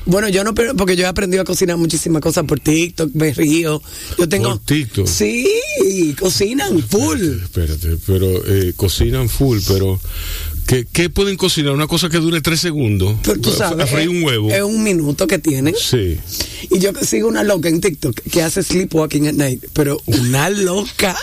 Bueno, 0.06 0.30
yo 0.30 0.44
no, 0.44 0.54
pero- 0.56 0.76
porque 0.76 0.96
yo 0.96 1.04
he 1.04 1.08
aprendido 1.08 1.44
a 1.44 1.46
cocinar 1.46 1.78
muchísimas 1.78 2.22
cosas 2.22 2.46
por 2.46 2.60
TikTok, 2.60 3.12
me 3.14 3.34
río. 3.34 3.82
Yo 4.18 4.28
tengo. 4.28 4.50
Por 4.50 4.60
TikTok. 4.60 5.08
Sí, 5.08 6.16
cocinan 6.20 6.82
full. 6.84 7.22
Espérate, 7.44 7.98
pero 8.08 8.26
eh, 8.48 8.74
cocinan 8.76 9.30
full, 9.30 9.60
pero 9.68 10.00
¿qué, 10.68 10.86
qué 10.92 11.10
pueden 11.10 11.38
cocinar? 11.38 11.74
Una 11.74 11.88
cosa 11.88 12.10
que 12.10 12.18
dure 12.18 12.42
tres 12.42 12.60
segundos. 12.62 13.22
Tú 13.22 13.52
sabes. 13.52 13.84
A 13.84 13.88
freír 13.88 14.10
es- 14.10 14.16
un 14.16 14.24
huevo. 14.24 14.50
Es 14.52 14.62
un 14.62 14.84
minuto 14.84 15.28
que 15.28 15.40
tienen. 15.40 15.76
Sí. 15.80 16.18
Y 16.70 16.80
yo 16.80 16.92
sigo 17.02 17.28
una 17.28 17.44
loca 17.44 17.70
en 17.70 17.82
TikTok 17.82 18.20
que 18.32 18.42
hace 18.42 18.64
sleepwalking 18.64 19.28
at 19.28 19.34
night, 19.34 19.64
pero 19.74 20.02
una 20.06 20.50
loca. 20.50 21.16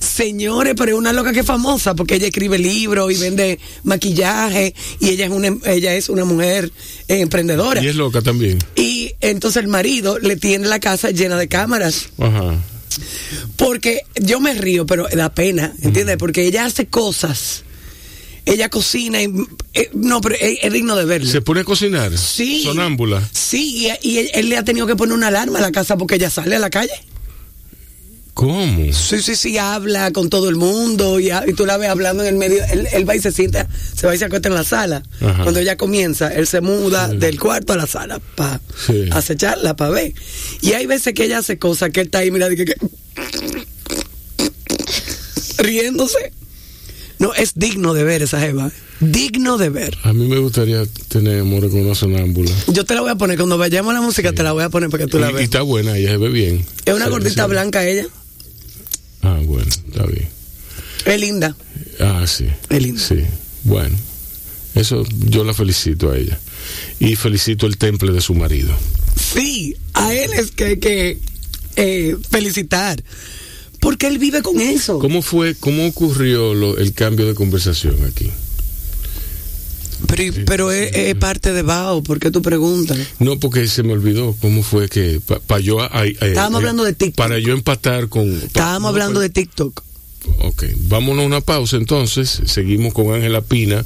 Señores, 0.00 0.74
pero 0.76 0.92
es 0.92 0.98
una 0.98 1.12
loca 1.12 1.32
que 1.32 1.40
es 1.40 1.46
famosa 1.46 1.94
porque 1.94 2.16
ella 2.16 2.26
escribe 2.26 2.58
libros 2.58 3.10
y 3.12 3.16
vende 3.16 3.58
maquillaje 3.84 4.74
y 5.00 5.08
ella 5.10 5.26
es 5.26 5.30
una 5.30 5.56
ella 5.66 5.94
es 5.94 6.08
una 6.08 6.24
mujer 6.24 6.70
eh, 7.08 7.20
emprendedora. 7.20 7.82
Y 7.82 7.88
es 7.88 7.96
loca 7.96 8.20
también. 8.20 8.58
Y 8.76 9.12
entonces 9.20 9.62
el 9.62 9.68
marido 9.68 10.18
le 10.18 10.36
tiene 10.36 10.68
la 10.68 10.78
casa 10.80 11.10
llena 11.10 11.36
de 11.38 11.48
cámaras. 11.48 12.08
Ajá. 12.18 12.54
Porque 13.56 14.02
yo 14.20 14.40
me 14.40 14.52
río, 14.54 14.84
pero 14.84 15.06
da 15.14 15.32
pena, 15.32 15.72
¿entiendes? 15.80 16.16
Porque 16.18 16.44
ella 16.46 16.66
hace 16.66 16.86
cosas. 16.86 17.64
Ella 18.50 18.68
cocina 18.68 19.22
y. 19.22 19.32
eh, 19.74 19.90
no, 19.94 20.20
pero 20.20 20.34
es, 20.34 20.58
es 20.62 20.72
digno 20.72 20.96
de 20.96 21.04
verlo. 21.04 21.30
¿Se 21.30 21.40
pone 21.40 21.60
a 21.60 21.64
cocinar? 21.64 22.16
Sí. 22.18 22.62
Sonámbula. 22.64 23.22
Sí, 23.32 23.88
y, 24.02 24.08
y 24.08 24.18
él, 24.18 24.30
él 24.34 24.48
le 24.48 24.56
ha 24.58 24.64
tenido 24.64 24.86
que 24.86 24.96
poner 24.96 25.14
una 25.14 25.28
alarma 25.28 25.58
a 25.58 25.62
la 25.62 25.72
casa 25.72 25.96
porque 25.96 26.16
ella 26.16 26.30
sale 26.30 26.56
a 26.56 26.58
la 26.58 26.70
calle. 26.70 26.92
¿Cómo? 28.34 28.90
Sí, 28.94 29.20
sí, 29.20 29.36
sí, 29.36 29.58
habla 29.58 30.12
con 30.12 30.30
todo 30.30 30.48
el 30.48 30.56
mundo 30.56 31.20
y, 31.20 31.30
tú 31.56 31.66
la 31.66 31.76
ves 31.76 31.90
hablando 31.90 32.22
en 32.22 32.28
el 32.30 32.36
medio. 32.36 32.64
Él, 32.72 32.88
él 32.92 33.06
va 33.06 33.14
y 33.14 33.20
se 33.20 33.32
sienta, 33.32 33.68
se 33.94 34.06
va 34.06 34.14
y 34.14 34.18
se 34.18 34.24
acuesta 34.24 34.48
en 34.48 34.54
la 34.54 34.64
sala. 34.64 35.02
Ajá. 35.20 35.42
Cuando 35.42 35.60
ella 35.60 35.76
comienza, 35.76 36.32
él 36.32 36.46
se 36.46 36.60
muda 36.62 37.08
del 37.08 37.38
cuarto 37.38 37.74
a 37.74 37.76
la 37.76 37.86
sala 37.86 38.18
para 38.36 38.60
Sí. 38.86 39.08
acecharla, 39.12 39.76
para 39.76 39.90
ver. 39.90 40.14
Y 40.62 40.72
hay 40.72 40.86
veces 40.86 41.12
que 41.12 41.24
ella 41.24 41.38
hace 41.38 41.58
cosas 41.58 41.90
que 41.90 42.00
él 42.00 42.06
está 42.06 42.18
ahí, 42.20 42.30
mira, 42.30 42.48
de 42.48 42.56
que- 42.56 42.64
que- 42.64 42.76
riéndose. 45.58 46.32
No, 47.20 47.32
es 47.34 47.52
digno 47.54 47.94
de 47.94 48.02
ver 48.02 48.22
esa 48.22 48.40
jeva. 48.40 48.72
Digno 48.98 49.58
de 49.58 49.68
ver. 49.68 49.96
A 50.02 50.12
mí 50.12 50.26
me 50.26 50.38
gustaría 50.38 50.84
tener 51.08 51.40
amor 51.40 51.70
con 51.70 51.80
una 51.80 51.94
sonámbula. 51.94 52.50
Yo 52.68 52.84
te 52.84 52.94
la 52.94 53.02
voy 53.02 53.10
a 53.10 53.14
poner, 53.14 53.36
cuando 53.36 53.56
vayamos 53.58 53.90
a 53.92 53.94
la 53.94 54.00
música, 54.00 54.32
te 54.32 54.42
la 54.42 54.52
voy 54.52 54.64
a 54.64 54.70
poner 54.70 54.90
para 54.90 55.04
que 55.04 55.10
tú 55.10 55.18
la 55.18 55.26
Y, 55.28 55.30
y 55.30 55.32
veas. 55.34 55.44
está 55.44 55.62
buena, 55.62 55.96
ella 55.96 56.10
se 56.10 56.16
ve 56.16 56.28
bien. 56.30 56.64
Es 56.84 56.94
una 56.94 57.08
gordita 57.08 57.46
blanca 57.46 57.86
ella. 57.86 58.06
Ah, 59.22 59.38
bueno, 59.44 59.68
está 59.68 60.06
bien. 60.06 60.28
Es 61.04 61.20
linda. 61.20 61.54
Ah, 62.00 62.24
sí. 62.26 62.46
Es 62.68 62.82
linda. 62.82 63.00
Sí, 63.00 63.16
bueno. 63.64 63.94
Eso 64.74 65.04
yo 65.26 65.44
la 65.44 65.52
felicito 65.52 66.10
a 66.10 66.16
ella. 66.16 66.38
Y 67.00 67.16
felicito 67.16 67.66
el 67.66 67.76
temple 67.76 68.12
de 68.12 68.20
su 68.20 68.34
marido. 68.34 68.74
Sí, 69.34 69.76
a 69.92 70.14
él 70.14 70.32
es 70.32 70.52
que 70.52 70.64
hay 70.64 70.76
que 70.78 71.18
eh, 71.76 72.16
felicitar. 72.30 73.02
Porque 73.80 74.06
él 74.06 74.18
vive 74.18 74.42
con 74.42 74.60
eso. 74.60 74.98
¿Cómo 74.98 75.22
fue, 75.22 75.54
cómo 75.54 75.86
ocurrió 75.86 76.54
lo- 76.54 76.76
el 76.78 76.92
cambio 76.92 77.26
de 77.26 77.34
conversación 77.34 77.96
aquí? 78.04 78.30
Pero, 80.06 80.34
pero 80.46 80.72
es, 80.72 80.94
es 80.94 81.14
parte 81.14 81.52
de 81.52 81.62
Bao, 81.62 82.02
¿por 82.02 82.18
qué 82.20 82.30
tú 82.30 82.40
preguntas? 82.42 82.98
No, 83.18 83.38
porque 83.38 83.66
se 83.68 83.82
me 83.82 83.92
olvidó 83.92 84.34
cómo 84.40 84.62
fue 84.62 84.88
que 84.88 85.20
para 85.46 85.60
yo 85.60 85.80
a- 85.80 85.86
a- 85.92 86.04
Estábamos 86.06 86.58
eh, 86.60 86.62
hablando 86.62 86.84
de 86.84 86.94
TikTok. 86.94 87.16
para 87.16 87.38
yo 87.38 87.52
empatar 87.52 88.08
con 88.08 88.28
Estábamos 88.30 88.82
no, 88.82 88.88
hablando 88.88 89.20
de 89.20 89.28
TikTok. 89.30 89.82
Ok, 90.42 90.64
vámonos 90.88 91.22
a 91.24 91.26
una 91.26 91.40
pausa 91.40 91.76
entonces, 91.76 92.42
seguimos 92.46 92.92
con 92.92 93.12
Ángela 93.14 93.40
Pina. 93.40 93.84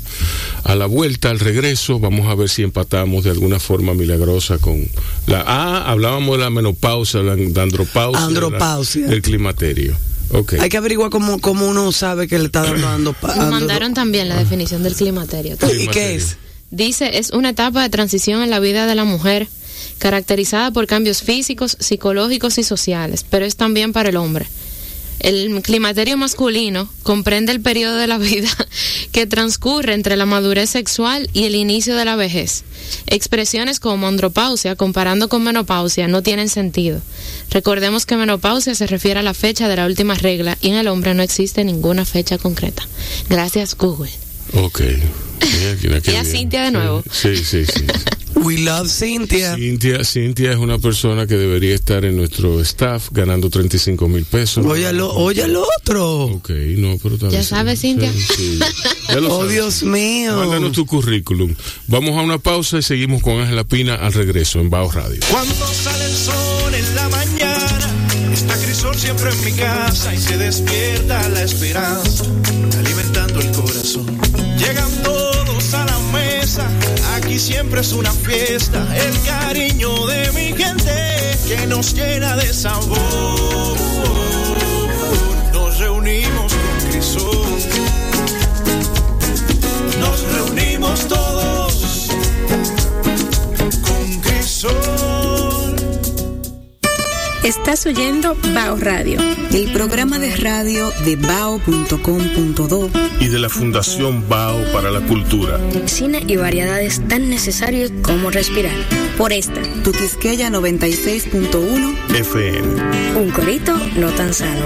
A 0.65 0.75
la 0.75 0.87
vuelta, 0.87 1.31
al 1.31 1.39
regreso, 1.41 1.99
vamos 2.01 2.27
a 2.29 2.35
ver 2.35 2.49
si 2.49 2.63
empatamos 2.63 3.25
de 3.25 3.31
alguna 3.31 3.59
forma 3.61 3.95
milagrosa 3.95 4.59
con 4.59 4.87
la... 5.27 5.45
Ah, 5.47 5.91
hablábamos 5.91 6.37
de 6.37 6.45
la 6.45 6.51
menopausia, 6.51 7.21
la 7.23 7.37
de 7.37 7.61
andropausia. 7.61 8.25
Andropausia. 8.25 9.03
la- 9.03 9.09
del 9.09 9.23
climaterio. 9.23 9.97
Ok. 10.31 10.55
Hay 10.55 10.69
que 10.69 10.77
averiguar 10.77 11.11
cómo, 11.11 11.41
cómo 11.41 11.69
uno 11.69 11.93
sabe 11.93 12.27
que 12.27 12.39
le 12.39 12.47
está 12.47 12.63
dando 12.65 12.89
ando, 12.89 13.13
pa- 13.13 13.29
Nos 13.29 13.37
ando- 13.47 13.51
mandaron 13.51 13.95
también 13.95 14.29
la 14.29 14.37
definición 14.37 14.83
del 14.83 14.95
climaterio. 14.95 15.57
¿Y 15.79 15.87
qué 15.89 16.17
es? 16.17 16.37
Dice, 16.71 17.19
es 17.19 17.31
una 17.31 17.51
etapa 17.51 17.83
de 17.83 17.89
transición 17.91 18.43
en 18.43 18.51
la 18.51 18.59
vida 18.59 18.87
de 18.87 18.95
la 18.97 19.05
mujer 19.05 19.47
caracterizada 19.99 20.71
por 20.73 20.87
cambios 20.87 21.23
físicos, 21.23 21.77
psicológicos 21.79 22.59
y 22.59 22.65
sociales, 22.65 23.25
pero 23.29 23.45
es 23.45 23.55
también 23.57 23.93
para 23.93 24.09
el 24.09 24.17
hombre. 24.17 24.47
El 25.25 25.63
climaterio 25.63 26.19
masculino 26.19 26.87
comprende 27.03 27.51
el 27.51 27.63
periodo 27.63 27.97
de 27.97 28.07
la 28.07 28.19
vida 28.19 28.51
que 29.13 29.27
transcurre 29.27 29.95
entre 29.95 30.19
la 30.19 30.27
madurez 30.27 30.69
sexual 30.69 31.31
y 31.33 31.45
el 31.45 31.55
inicio 31.55 31.97
de 31.97 32.05
la 32.05 32.15
vejez. 32.15 32.63
Expresiones 33.07 33.81
como 33.81 34.07
andropausia 34.07 34.77
comparando 34.77 35.31
con 35.31 35.43
menopausia 35.43 36.09
no 36.09 36.23
tienen 36.23 36.51
sentido. 36.51 37.01
Recordemos 37.51 38.05
que 38.05 38.19
menopausia 38.19 38.75
se 38.75 38.87
refiere 38.87 39.21
a 39.21 39.23
la 39.23 39.33
fecha 39.33 39.67
de 39.67 39.77
la 39.77 39.87
última 39.87 40.13
regla 40.13 40.59
y 40.61 40.69
en 40.69 40.75
el 40.75 40.89
hombre 40.89 41.15
no 41.15 41.23
existe 41.23 41.65
ninguna 41.65 42.05
fecha 42.05 42.37
concreta. 42.37 42.87
Gracias 43.31 43.79
Google. 43.79 44.24
Ok. 44.55 44.81
Mira, 45.81 46.01
mira. 46.01 46.25
Cintia 46.25 46.65
de 46.65 46.71
nuevo. 46.71 47.03
Sí, 47.11 47.37
sí, 47.37 47.65
sí. 47.67 47.85
We 48.37 48.59
love 48.59 48.89
Cynthia. 48.91 49.55
Cintia, 49.55 50.05
Cintia 50.05 50.51
es 50.51 50.57
una 50.59 50.79
persona 50.79 51.27
que 51.27 51.37
debería 51.37 51.75
estar 51.75 52.05
en 52.05 52.17
nuestro 52.17 52.61
staff 52.61 53.09
ganando 53.13 53.49
35 53.49 54.09
mil 54.09 54.25
pesos. 54.25 54.67
Oye 54.67 54.87
al, 54.89 55.01
oye 55.01 55.45
al 55.45 55.57
otro. 55.57 56.25
Ok, 56.25 56.51
no, 56.77 56.99
pero 57.03 57.17
tal 57.17 57.31
Ya 57.31 57.43
sabes, 57.45 57.81
Cintia. 57.81 58.13
Sí, 58.13 58.21
sí. 58.37 58.59
Ya 59.09 59.21
lo 59.21 59.29
Oh, 59.35 59.39
sabes. 59.41 59.53
Dios 59.53 59.83
mío. 59.85 60.37
Mándanos 60.37 60.73
tu 60.73 60.85
currículum. 60.85 61.55
Vamos 61.87 62.19
a 62.19 62.23
una 62.23 62.39
pausa 62.39 62.79
y 62.79 62.83
seguimos 62.83 63.23
con 63.23 63.39
Ángela 63.41 63.65
Pina 63.65 63.95
al 63.95 64.13
regreso 64.13 64.61
en 64.61 64.69
Bajo 64.69 64.91
Radio. 64.93 65.21
Cuando 65.31 65.55
sale 65.73 66.05
el 66.05 66.13
sol 66.17 66.75
en 66.75 66.95
la 66.97 67.09
mañana, 67.09 67.95
está 68.33 68.59
Crisol 68.59 68.97
siempre 68.97 69.31
en 69.31 69.45
mi 69.45 69.53
casa 69.53 70.13
y 70.13 70.19
se 70.19 70.37
despierta 70.37 71.29
la 71.31 71.43
esperanza, 71.45 72.25
aquí 77.35 77.41
siempre 77.41 77.81
es 77.81 77.93
una 77.93 78.13
fiesta, 78.13 78.87
el 78.97 79.21
cariño 79.23 80.07
de 80.07 80.31
mi 80.35 80.53
gente 80.57 81.37
que 81.49 81.67
nos 81.67 81.93
llena 81.93 82.37
de 82.37 82.55
sabor. 82.55 83.77
Nos 85.53 85.79
reunimos 85.81 86.53
con 86.53 86.91
Crisol, 86.91 87.59
nos 89.99 90.21
reunimos 90.33 91.09
todos 91.09 91.44
Estás 97.45 97.85
oyendo 97.85 98.39
Bao 98.55 98.79
Radio. 98.79 99.21
El 99.53 99.71
programa 99.71 100.19
de 100.19 100.35
radio 100.35 100.91
de 101.05 101.17
bao.com.do 101.17 102.91
Y 103.21 103.29
de 103.29 103.39
la 103.39 103.51
Fundación 103.51 104.27
Bao 104.31 104.73
para 104.73 104.91
la 104.91 105.03
Cultura. 105.03 105.61
Cine 105.85 106.25
y 106.27 106.37
variedades 106.37 107.07
tan 107.07 107.29
necesarios 107.29 107.93
como 108.01 108.31
respirar. 108.31 108.75
Por 109.19 109.35
esta. 109.35 109.61
Tu 109.83 109.93
Quisqueya 109.93 110.49
96.1 110.49 112.15
FM. 112.15 113.21
Un 113.21 113.31
corito 113.31 113.77
no 113.99 114.09
tan 114.13 114.33
sano. 114.33 114.65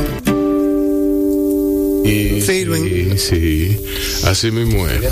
Sirven. 2.04 3.18
Sí, 3.18 3.18
sí. 3.18 3.80
Así 4.24 4.52
mismo 4.52 4.86
es. 4.86 5.02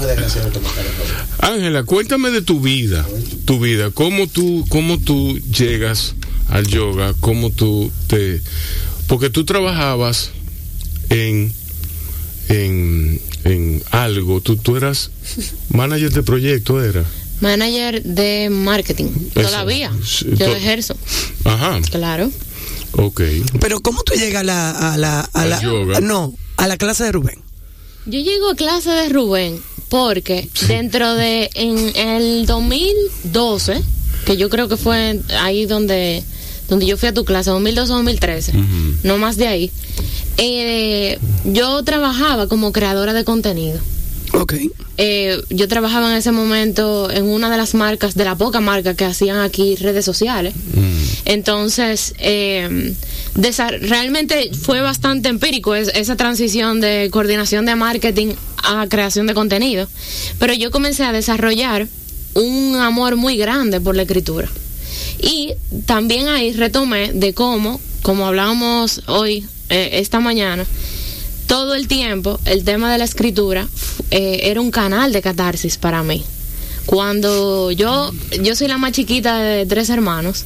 Ángela, 1.40 1.82
cuéntame 1.82 2.30
de 2.30 2.42
tu 2.42 2.60
vida. 2.60 3.04
Tu 3.44 3.58
vida. 3.58 3.90
¿Cómo 3.90 4.28
tú, 4.28 4.64
cómo 4.68 4.98
tú 4.98 5.36
llegas 5.40 6.14
al 6.48 6.66
yoga? 6.66 7.14
¿Cómo 7.20 7.50
tú 7.50 7.90
te. 8.06 8.40
Porque 9.06 9.30
tú 9.30 9.44
trabajabas 9.44 10.30
en. 11.10 11.52
En, 12.48 13.20
en 13.42 13.82
algo, 13.90 14.40
tú, 14.40 14.56
tú 14.56 14.76
eras 14.76 15.10
manager 15.70 16.12
de 16.12 16.22
proyecto, 16.22 16.80
era. 16.82 17.04
Manager 17.40 18.02
de 18.04 18.48
marketing. 18.50 19.08
Eso. 19.34 19.48
Todavía. 19.48 19.90
Sí, 20.04 20.26
Yo 20.36 20.46
to- 20.46 20.54
ejerzo. 20.56 20.96
Ajá, 21.44 21.80
Claro. 21.90 22.30
ok. 22.92 23.20
Pero 23.60 23.80
¿cómo 23.80 24.02
tú 24.04 24.14
llegas 24.14 24.42
a 24.42 24.44
la, 24.44 24.70
a 24.92 24.96
la, 24.96 25.20
a 25.32 25.42
Al 25.42 25.50
la- 25.50 25.60
yoga. 25.60 26.00
no, 26.00 26.34
a 26.56 26.68
la 26.68 26.76
clase 26.76 27.02
de 27.02 27.12
Rubén? 27.12 27.40
Yo 28.06 28.20
llego 28.20 28.50
a 28.50 28.54
clase 28.54 28.90
de 28.90 29.08
Rubén 29.08 29.60
porque 29.88 30.48
dentro 30.68 31.14
de 31.14 31.50
en 31.54 31.96
el 31.96 32.46
2012, 32.46 33.82
que 34.24 34.36
yo 34.36 34.48
creo 34.48 34.68
que 34.68 34.76
fue 34.76 35.20
ahí 35.40 35.66
donde 35.66 36.22
donde 36.68 36.86
yo 36.86 36.96
fui 36.96 37.08
a 37.08 37.14
tu 37.14 37.24
clase, 37.24 37.50
2012-2013, 37.50 38.52
no 39.04 39.18
más 39.18 39.36
de 39.36 39.46
ahí, 39.48 39.70
eh, 40.38 41.18
yo 41.44 41.82
trabajaba 41.84 42.48
como 42.48 42.72
creadora 42.72 43.12
de 43.12 43.24
contenido. 43.24 43.78
Ok. 44.32 44.54
Eh, 44.98 45.40
yo 45.50 45.68
trabajaba 45.68 46.10
en 46.10 46.16
ese 46.16 46.32
momento 46.32 47.10
en 47.10 47.24
una 47.26 47.48
de 47.48 47.56
las 47.56 47.74
marcas, 47.74 48.14
de 48.16 48.24
la 48.24 48.34
poca 48.34 48.60
marca 48.60 48.94
que 48.94 49.04
hacían 49.04 49.38
aquí 49.40 49.76
redes 49.76 50.04
sociales. 50.04 50.54
Entonces, 51.24 52.14
eh, 52.18 52.94
realmente 53.80 54.50
fue 54.52 54.80
bastante 54.80 55.28
empírico 55.28 55.74
es- 55.74 55.88
esa 55.94 56.16
transición 56.16 56.80
de 56.80 57.08
coordinación 57.10 57.66
de 57.66 57.76
marketing 57.76 58.34
a 58.62 58.86
creación 58.88 59.26
de 59.26 59.34
contenido. 59.34 59.88
Pero 60.38 60.54
yo 60.54 60.70
comencé 60.70 61.04
a 61.04 61.12
desarrollar 61.12 61.86
un 62.34 62.76
amor 62.76 63.16
muy 63.16 63.36
grande 63.36 63.80
por 63.80 63.94
la 63.96 64.02
escritura. 64.02 64.48
Y 65.20 65.52
también 65.86 66.28
ahí 66.28 66.52
retomé 66.52 67.12
de 67.12 67.32
cómo, 67.34 67.80
como 68.02 68.26
hablábamos 68.26 69.02
hoy, 69.06 69.44
eh, 69.70 69.90
esta 69.94 70.20
mañana, 70.20 70.64
todo 71.46 71.74
el 71.74 71.88
tiempo 71.88 72.40
el 72.44 72.64
tema 72.64 72.92
de 72.92 72.98
la 72.98 73.04
escritura 73.04 73.68
eh, 74.10 74.40
era 74.44 74.60
un 74.60 74.70
canal 74.70 75.12
de 75.12 75.22
catarsis 75.22 75.76
para 75.76 76.02
mí. 76.02 76.24
Cuando 76.86 77.72
yo, 77.72 78.12
yo 78.42 78.54
soy 78.54 78.68
la 78.68 78.78
más 78.78 78.92
chiquita 78.92 79.38
de 79.42 79.66
tres 79.66 79.90
hermanos. 79.90 80.44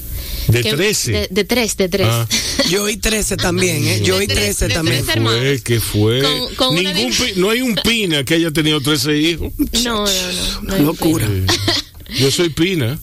¿De 0.49 0.63
que- 0.63 0.73
13? 0.73 1.13
De, 1.13 1.29
de 1.31 1.45
tres, 1.45 1.77
de 1.77 1.89
tres. 1.91 2.07
Ah. 2.11 2.27
Yo 2.71 2.85
oí 2.85 2.97
13 2.97 3.37
también, 3.37 3.85
¿eh? 3.87 4.01
Yo 4.03 4.17
oí 4.17 4.27
De 4.27 4.35
tres- 4.35 4.57
13 4.57 4.69
de 4.69 4.75
también. 4.75 5.05
hermanos. 5.07 5.39
Fue, 5.41 5.61
que 5.63 5.81
fue. 5.81 6.23
Con- 6.23 6.55
con 6.55 6.79
una 6.79 6.93
Ningún 6.95 7.13
pi- 7.13 7.33
no 7.37 7.51
hay 7.51 7.61
un 7.61 7.75
pina 7.75 8.25
que 8.25 8.35
haya 8.35 8.51
tenido 8.51 8.81
13 8.81 9.19
hijos. 9.19 9.53
No, 9.85 10.05
no, 10.07 10.63
no. 10.63 10.79
Locura. 10.79 11.29
Yo 12.19 12.31
soy 12.31 12.49
pina. 12.49 12.99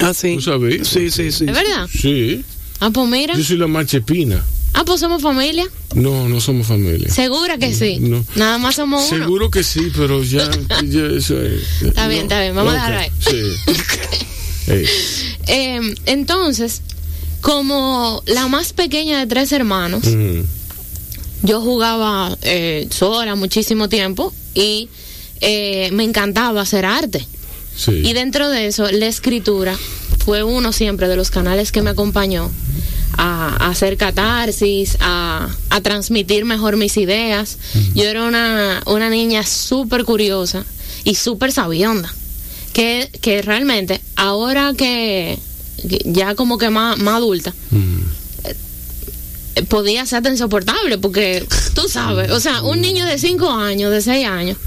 Ah, 0.00 0.14
sí. 0.14 0.34
¿Tú 0.36 0.42
sabías? 0.42 0.86
Sí, 0.88 1.10
sí, 1.10 1.32
sí. 1.32 1.44
¿Es 1.48 1.54
verdad? 1.54 1.88
Sí. 1.90 2.44
Ah, 2.80 2.90
pues 2.92 3.08
mira. 3.08 3.34
Yo 3.36 3.42
soy 3.44 3.56
la 3.56 3.66
más 3.66 3.86
chepina. 3.86 4.42
Ah, 4.74 4.84
pues 4.84 5.00
somos 5.00 5.20
familia. 5.22 5.66
No, 5.94 6.28
no 6.28 6.40
somos 6.40 6.66
familia. 6.66 7.08
Segura 7.10 7.58
que 7.58 7.74
sí. 7.74 7.98
No. 8.00 8.24
Nada 8.36 8.58
más 8.58 8.76
somos 8.76 9.10
uno. 9.10 9.18
Seguro 9.24 9.50
que 9.50 9.64
sí, 9.64 9.90
pero 9.96 10.22
ya, 10.22 10.48
ya 10.84 11.06
eso 11.06 11.40
es- 11.42 11.82
Está 11.82 12.06
bien, 12.06 12.22
está 12.22 12.40
bien, 12.40 12.54
vamos 12.54 12.72
a 12.72 12.76
dejarlo 12.76 12.98
ahí. 13.00 13.10
Sí. 13.18 13.72
Ey, 14.72 14.86
Eh, 15.48 15.80
entonces, 16.06 16.82
como 17.40 18.22
la 18.26 18.46
más 18.48 18.72
pequeña 18.72 19.18
de 19.18 19.26
tres 19.26 19.50
hermanos, 19.52 20.04
mm, 20.04 20.40
yo 21.42 21.60
jugaba 21.60 22.36
eh, 22.42 22.86
sola 22.90 23.34
muchísimo 23.34 23.88
tiempo 23.88 24.32
y 24.54 24.88
eh, 25.40 25.88
me 25.92 26.04
encantaba 26.04 26.60
hacer 26.60 26.84
arte. 26.84 27.26
Sí. 27.78 28.02
Y 28.04 28.12
dentro 28.12 28.50
de 28.50 28.66
eso, 28.66 28.90
la 28.90 29.06
escritura 29.06 29.74
fue 30.24 30.42
uno 30.42 30.72
siempre 30.72 31.08
de 31.08 31.16
los 31.16 31.30
canales 31.30 31.72
que 31.72 31.80
me 31.80 31.88
acompañó 31.90 32.50
a, 33.16 33.56
a 33.64 33.70
hacer 33.70 33.96
catarsis, 33.96 34.98
a, 35.00 35.48
a 35.70 35.80
transmitir 35.80 36.44
mejor 36.44 36.76
mis 36.76 36.96
ideas. 36.98 37.56
Yo 37.94 38.04
era 38.04 38.24
una, 38.24 38.82
una 38.84 39.08
niña 39.08 39.46
súper 39.46 40.04
curiosa 40.04 40.64
y 41.04 41.14
súper 41.14 41.52
sabionda. 41.52 42.12
Que, 42.74 43.10
que 43.22 43.42
realmente, 43.42 44.00
ahora 44.14 44.72
que, 44.76 45.38
que 45.88 46.00
ya 46.04 46.34
como 46.34 46.58
que 46.58 46.70
más, 46.70 46.98
más 46.98 47.16
adulta, 47.16 47.52
eh, 48.44 49.62
podía 49.64 50.06
ser 50.06 50.22
tan 50.22 50.32
insoportable 50.32 50.98
porque 50.98 51.44
tú 51.74 51.88
sabes, 51.88 52.30
o 52.30 52.38
sea, 52.38 52.62
un 52.62 52.80
niño 52.80 53.04
de 53.06 53.18
5 53.18 53.50
años, 53.50 53.90
de 53.90 54.00
6 54.02 54.26
años, 54.26 54.58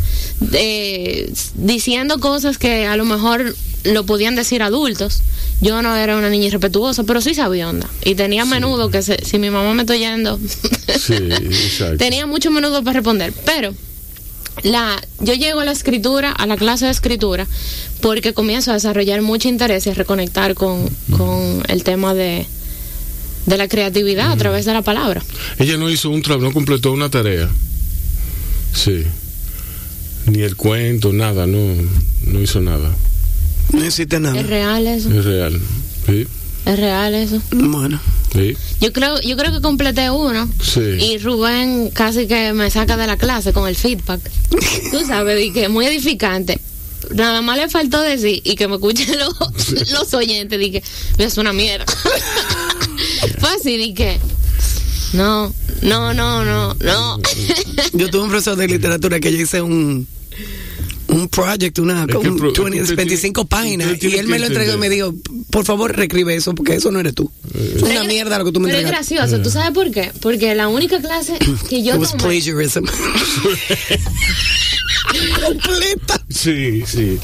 eh, 0.53 1.31
diciendo 1.55 2.19
cosas 2.19 2.57
que 2.57 2.85
a 2.87 2.95
lo 2.97 3.05
mejor 3.05 3.55
lo 3.83 4.05
podían 4.05 4.35
decir 4.35 4.61
adultos. 4.63 5.21
Yo 5.61 5.81
no 5.81 5.95
era 5.95 6.17
una 6.17 6.29
niña 6.29 6.47
irrespetuosa, 6.47 7.03
pero 7.03 7.21
sí 7.21 7.33
sabía 7.35 7.69
onda. 7.69 7.87
Y 8.03 8.15
tenía 8.15 8.45
menudo 8.45 8.89
que 8.89 9.01
se- 9.03 9.23
si 9.23 9.37
mi 9.39 9.49
mamá 9.49 9.73
me 9.73 9.81
está 9.83 9.95
Sí, 10.99 11.13
exacto. 11.13 11.97
tenía 11.97 12.25
mucho 12.25 12.49
menudo 12.51 12.83
para 12.83 12.93
responder. 12.99 13.33
Pero 13.45 13.73
la, 14.63 14.99
yo 15.19 15.33
llego 15.33 15.59
a 15.59 15.65
la 15.65 15.71
escritura, 15.71 16.31
a 16.31 16.45
la 16.47 16.57
clase 16.57 16.85
de 16.85 16.91
escritura, 16.91 17.47
porque 18.01 18.33
comienzo 18.33 18.71
a 18.71 18.75
desarrollar 18.75 19.21
mucho 19.21 19.47
interés 19.49 19.85
y 19.87 19.91
a 19.91 19.93
reconectar 19.93 20.55
con, 20.55 20.89
con 21.15 21.63
el 21.67 21.83
tema 21.83 22.13
de, 22.15 22.45
de 23.45 23.57
la 23.57 23.67
creatividad 23.67 24.31
a 24.31 24.37
través 24.37 24.65
de 24.65 24.73
la 24.73 24.81
palabra. 24.81 25.23
Ella 25.59 25.77
no 25.77 25.89
hizo 25.89 26.09
un 26.09 26.21
trabajo, 26.21 26.47
no 26.47 26.53
completó 26.53 26.91
una 26.91 27.09
tarea. 27.09 27.49
Sí. 28.73 29.03
Ni 30.27 30.41
el 30.41 30.55
cuento, 30.55 31.11
nada, 31.13 31.47
no, 31.47 31.59
no 32.25 32.41
hizo 32.41 32.61
nada. 32.61 32.89
No 33.73 33.83
¿Es 33.83 33.99
nada. 34.19 34.41
real 34.43 34.87
eso? 34.87 35.09
Es 35.09 35.25
real. 35.25 35.59
Sí, 36.05 36.27
¿Es 36.65 36.79
real 36.79 37.13
eso? 37.15 37.41
Bueno. 37.51 37.99
sí, 38.33 38.55
Yo 38.81 38.91
creo, 38.93 39.19
yo 39.21 39.35
creo 39.37 39.51
que 39.51 39.61
completé 39.61 40.09
uno. 40.09 40.47
sí. 40.61 40.79
Y 40.79 41.17
Rubén 41.19 41.89
casi 41.91 42.27
que 42.27 42.53
me 42.53 42.69
saca 42.69 42.97
de 42.97 43.07
la 43.07 43.17
clase 43.17 43.53
con 43.53 43.67
el 43.67 43.75
feedback. 43.75 44.21
Tú 44.91 45.05
sabes, 45.07 45.37
di 45.39 45.51
que 45.51 45.69
muy 45.69 45.85
edificante. 45.85 46.59
Nada 47.15 47.41
más 47.41 47.57
le 47.57 47.67
faltó 47.67 47.99
decir 48.01 48.41
y 48.43 48.55
que 48.55 48.67
me 48.67 48.75
escuchen 48.75 49.07
los, 49.19 49.91
los 49.91 50.13
oyentes. 50.13 50.59
Dije, 50.59 50.83
es 51.17 51.37
una 51.37 51.51
mierda. 51.51 51.85
Fue 53.39 53.49
así, 53.59 53.77
di 53.77 53.93
que. 53.93 54.19
No, 55.13 55.53
no, 55.81 56.13
no, 56.13 56.45
no, 56.45 56.73
no. 56.75 57.19
Yo 57.93 58.09
tuve 58.09 58.21
un 58.23 58.29
profesor 58.29 58.55
de 58.55 58.67
literatura 58.67 59.19
que 59.19 59.31
yo 59.31 59.39
hice 59.41 59.61
un 59.61 60.07
un 61.07 61.27
project, 61.27 61.77
una 61.79 62.07
que 62.07 62.15
un 62.15 62.37
pro- 62.37 62.53
20, 62.53 62.81
usted 62.83 62.95
25 62.95 63.41
tiene- 63.45 63.49
páginas 63.49 63.91
usted 63.91 64.07
y 64.07 64.15
él 64.15 64.27
me 64.27 64.39
lo 64.39 64.45
entregó 64.47 64.75
y 64.75 64.77
me 64.77 64.89
dijo, 64.89 65.13
por 65.49 65.65
favor, 65.65 65.93
reescribe 65.93 66.33
eso 66.33 66.55
porque 66.55 66.75
eso 66.75 66.89
no 66.89 67.01
eres 67.01 67.13
tú. 67.15 67.29
Es 67.75 67.81
una 67.81 68.05
mierda 68.05 68.37
lo 68.39 68.45
que 68.45 68.53
tú 68.53 68.61
me 68.61 68.67
Pero 68.69 68.77
es 68.77 68.83
entregaste. 68.85 69.15
gracioso. 69.15 69.43
¿Tú 69.43 69.49
sabes 69.49 69.71
por 69.71 69.91
qué? 69.91 70.13
Porque 70.21 70.55
la 70.55 70.69
única 70.69 71.01
clase 71.01 71.37
que 71.69 71.83
yo 71.83 71.95
It 71.95 71.99
was 71.99 72.11
tomé. 72.11 72.23
plagiarism. 72.23 72.85
Completa. 75.45 76.23
Sí, 76.29 76.83
sí. 76.85 77.19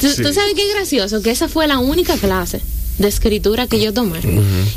¿Tú, 0.00 0.08
Sí. 0.08 0.22
tú 0.22 0.32
sabes 0.34 0.52
qué 0.54 0.68
es 0.68 0.74
gracioso? 0.74 1.22
Que 1.22 1.30
esa 1.30 1.48
fue 1.48 1.66
la 1.66 1.78
única 1.78 2.16
clase 2.18 2.60
de 2.98 3.08
escritura 3.08 3.66
que 3.66 3.80
yo 3.80 3.92
tomé. 3.92 4.20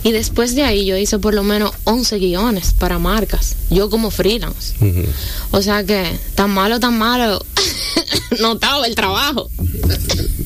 Y 0.04 0.12
después 0.12 0.56
de 0.56 0.64
ahí 0.64 0.86
yo 0.86 0.98
hice 0.98 1.20
por 1.20 1.34
lo 1.34 1.44
menos 1.44 1.72
11 1.86 2.18
guiones 2.20 2.74
para 2.78 3.00
marcas. 3.00 3.56
Yo 3.70 3.90
como 3.90 4.12
freelance. 4.12 4.74
O 5.52 5.62
sea 5.62 5.84
que 5.84 6.06
tan 6.36 6.52
malo, 6.52 6.80
tan 6.80 6.98
malo, 6.98 7.46
no 8.40 8.54
estaba 8.54 8.86
el 8.88 8.96
trabajo. 8.96 9.50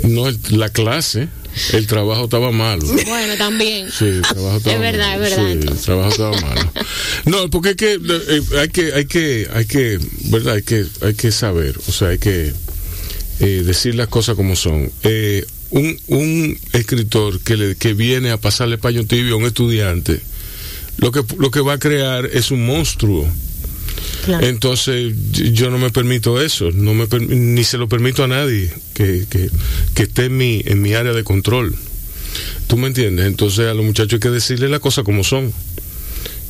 No, 0.04 0.28
el- 0.28 0.40
la 0.52 0.70
clase, 0.70 1.30
el 1.72 1.88
trabajo 1.88 2.26
estaba 2.26 2.52
malo. 2.52 2.86
Bueno, 3.06 3.36
también. 3.38 3.90
Sí, 3.92 4.06
el 4.06 4.22
trabajo 4.22 4.58
estaba 4.58 4.76
Es 4.76 4.82
verdad, 4.82 5.08
malo. 5.12 5.24
es 5.26 5.30
verdad, 5.38 5.52
Sí, 5.52 5.68
el 5.68 5.78
trabajo 5.80 6.10
estaba 6.10 6.42
malo. 6.42 6.72
No, 7.26 7.50
porque 7.50 7.70
es 7.72 7.76
que 7.76 7.94
eh, 7.94 8.42
hay 8.60 8.70
que, 8.70 8.94
hay 8.94 9.06
que, 9.06 9.48
hay 9.54 9.66
que, 9.66 10.00
verdad, 10.26 10.56
hay 10.56 10.64
que, 10.64 10.86
hay 11.02 11.14
que 11.14 11.32
saber, 11.32 11.80
o 11.88 11.92
sea, 11.92 12.10
hay 12.10 12.18
que 12.20 12.54
eh, 13.40 13.64
decir 13.66 13.96
las 13.96 14.08
cosas 14.10 14.36
como 14.36 14.56
son. 14.56 14.92
Eh, 15.04 15.46
un, 15.74 15.98
un 16.08 16.58
escritor 16.74 17.40
que 17.42 17.58
le, 17.58 17.76
que 17.76 17.94
viene 17.94 18.30
a 18.32 18.38
pasarle 18.38 18.78
paño 18.78 19.06
tibio 19.06 19.34
a 19.34 19.38
un 19.38 19.46
estudiante, 19.46 20.22
lo 20.98 21.12
que, 21.12 21.24
lo 21.40 21.50
que 21.52 21.62
va 21.62 21.74
a 21.74 21.80
crear 21.80 22.26
es 22.32 22.52
un 22.52 22.66
monstruo. 22.66 23.28
Claro. 24.26 24.46
Entonces 24.48 25.14
yo- 25.32 25.70
no 25.70 25.78
me 25.78 25.90
permito 25.90 26.42
eso, 26.42 26.72
no 26.72 26.94
me 26.94 27.08
ni 27.28 27.64
se 27.64 27.78
lo 27.78 27.90
permito 27.90 28.24
a 28.24 28.28
nadie 28.28 28.72
que, 28.94 29.26
que, 29.30 29.50
que 29.96 30.04
esté 30.04 30.26
en 30.26 30.38
mi, 30.38 30.62
en 30.66 30.82
mi 30.82 30.94
área 30.94 31.12
de 31.14 31.24
control. 31.24 31.76
¿Tú 32.68 32.78
me 32.78 32.88
entiendes? 32.88 33.26
Entonces 33.26 33.68
a 33.68 33.74
los 33.74 33.84
muchachos 33.86 34.14
hay 34.14 34.20
que 34.20 34.30
decirles 34.30 34.70
las 34.70 34.80
cosas 34.80 35.04
como 35.04 35.24
son. 35.24 35.52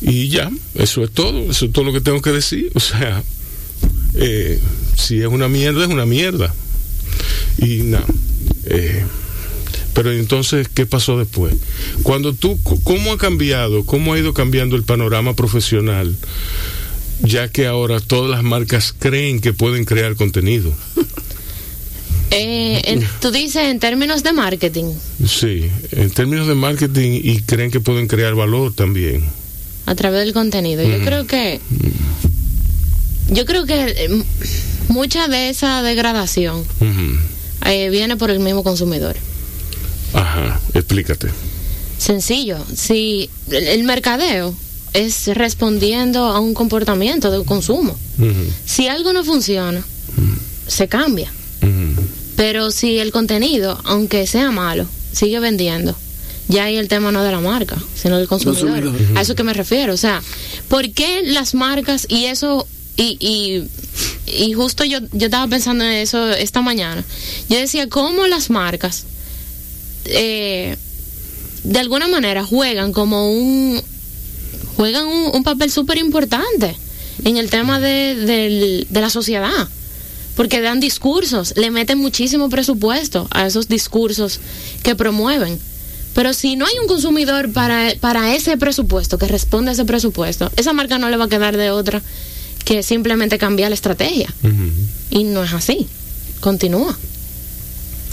Y 0.02 0.28
ya, 0.28 0.50
eso 0.74 1.02
es 1.02 1.10
todo, 1.10 1.50
eso 1.50 1.64
es 1.66 1.72
todo 1.72 1.84
lo 1.86 1.92
que 1.92 2.00
tengo 2.00 2.20
que 2.22 2.30
decir. 2.30 2.70
O 2.74 2.80
sea, 2.80 3.22
eh, 4.14 4.60
si 4.96 5.20
es 5.20 5.26
una 5.26 5.48
mierda, 5.48 5.82
es 5.84 5.90
una 5.90 6.04
mierda. 6.06 6.54
Y 7.58 7.82
nada. 7.84 8.06
Eh, 8.66 9.04
pero 9.94 10.12
entonces, 10.12 10.68
¿qué 10.68 10.86
pasó 10.86 11.18
después? 11.18 11.54
Cuando 12.02 12.32
tú, 12.34 12.58
¿cómo 12.82 13.12
ha 13.12 13.18
cambiado, 13.18 13.84
cómo 13.86 14.12
ha 14.14 14.18
ido 14.18 14.34
cambiando 14.34 14.76
el 14.76 14.82
panorama 14.84 15.34
profesional? 15.34 16.16
ya 17.20 17.48
que 17.48 17.66
ahora 17.66 18.00
todas 18.00 18.28
las 18.28 18.42
marcas 18.42 18.92
creen 18.98 19.40
que 19.40 19.52
pueden 19.52 19.84
crear 19.84 20.16
contenido. 20.16 20.72
Eh, 22.30 22.82
en- 22.86 23.06
tú 23.20 23.30
dices 23.30 23.62
en 23.70 23.78
términos 23.78 24.24
de 24.24 24.32
marketing, 24.32 24.92
Sí, 25.24 25.70
en 25.92 26.10
términos 26.10 26.48
de 26.48 26.54
marketing 26.56 27.20
y 27.22 27.40
creen 27.42 27.70
que 27.70 27.78
pueden 27.78 28.08
crear 28.08 28.34
valor 28.34 28.72
también. 28.74 29.22
a 29.86 29.94
través 29.94 30.20
del 30.24 30.32
contenido. 30.32 30.82
Yo 30.82 31.04
creo 31.04 31.26
que. 31.28 31.60
Yo 33.30 33.44
creo 33.44 33.66
que 33.66 33.84
eh, 33.86 34.22
mucha 34.88 35.28
de 35.28 35.48
esa 35.50 35.82
degradación. 35.82 36.64
Eh, 37.64 37.90
viene 37.90 38.16
por 38.16 38.30
el 38.30 38.40
mismo 38.40 38.62
consumidor. 38.62 39.16
Ajá, 40.12 40.60
explícate. 40.74 41.28
Sencillo, 41.98 42.58
si 42.74 43.30
el, 43.50 43.66
el 43.66 43.84
mercadeo 43.84 44.54
es 44.94 45.26
respondiendo 45.34 46.24
a 46.26 46.38
un 46.40 46.54
comportamiento 46.54 47.30
de 47.30 47.44
consumo. 47.44 47.98
Si 48.64 48.86
algo 48.88 49.12
no 49.12 49.24
funciona, 49.24 49.84
se 50.66 50.88
cambia. 50.88 51.30
Pero 52.36 52.70
si 52.70 52.98
el 52.98 53.10
contenido, 53.12 53.78
aunque 53.84 54.26
sea 54.26 54.50
malo, 54.50 54.86
sigue 55.12 55.40
vendiendo, 55.40 55.96
ya 56.48 56.64
ahí 56.64 56.76
el 56.76 56.88
tema 56.88 57.10
no 57.10 57.22
de 57.22 57.32
la 57.32 57.40
marca, 57.40 57.76
sino 58.00 58.18
del 58.18 58.28
consumidor. 58.28 58.82
Consumidor. 58.82 59.18
A 59.18 59.22
eso 59.22 59.34
que 59.34 59.42
me 59.42 59.52
refiero. 59.52 59.92
O 59.92 59.96
sea, 59.96 60.22
¿por 60.68 60.90
qué 60.92 61.22
las 61.24 61.54
marcas 61.54 62.06
y 62.08 62.26
eso... 62.26 62.66
Y, 62.96 63.16
y, 63.18 63.68
y 64.26 64.52
justo 64.52 64.84
yo, 64.84 64.98
yo 65.12 65.26
estaba 65.26 65.48
pensando 65.48 65.84
en 65.84 65.92
eso 65.92 66.30
esta 66.30 66.60
mañana. 66.60 67.04
Yo 67.48 67.58
decía, 67.58 67.88
¿cómo 67.88 68.26
las 68.26 68.50
marcas 68.50 69.04
eh, 70.04 70.76
de 71.64 71.78
alguna 71.78 72.08
manera 72.08 72.44
juegan 72.44 72.92
como 72.92 73.32
un... 73.32 73.82
juegan 74.76 75.06
un, 75.06 75.42
papel 75.42 75.70
súper 75.70 75.98
importante 75.98 76.76
en 77.24 77.36
el 77.36 77.50
tema 77.50 77.80
de, 77.80 78.86
de 78.88 79.00
la 79.00 79.10
sociedad? 79.10 79.68
porque 80.36 80.60
dan 80.60 80.80
discursos, 80.80 81.54
le 81.56 81.70
meten 81.70 81.98
muchísimo 81.98 82.48
presupuesto 82.48 83.28
a 83.30 83.46
esos 83.46 83.68
discursos 83.68 84.40
que 84.82 84.96
promueven. 84.96 85.58
Pero 86.14 86.32
si 86.32 86.56
no 86.56 86.66
hay 86.66 86.78
un 86.80 86.86
consumidor 86.86 87.52
para, 87.52 87.92
para 88.00 88.34
ese 88.34 88.56
presupuesto, 88.56 89.18
que 89.18 89.26
responde 89.26 89.70
a 89.70 89.74
ese 89.74 89.84
presupuesto, 89.84 90.50
esa 90.56 90.72
marca 90.72 90.98
no 90.98 91.08
le 91.08 91.16
va 91.16 91.24
a 91.24 91.28
quedar 91.28 91.56
de 91.56 91.70
otra 91.70 92.02
que 92.64 92.82
simplemente 92.82 93.38
cambiar 93.38 93.70
la 93.70 93.74
estrategia. 93.74 94.32
Y 95.10 95.24
no 95.24 95.44
es 95.44 95.52
así. 95.52 95.86
Continúa. 96.40 96.96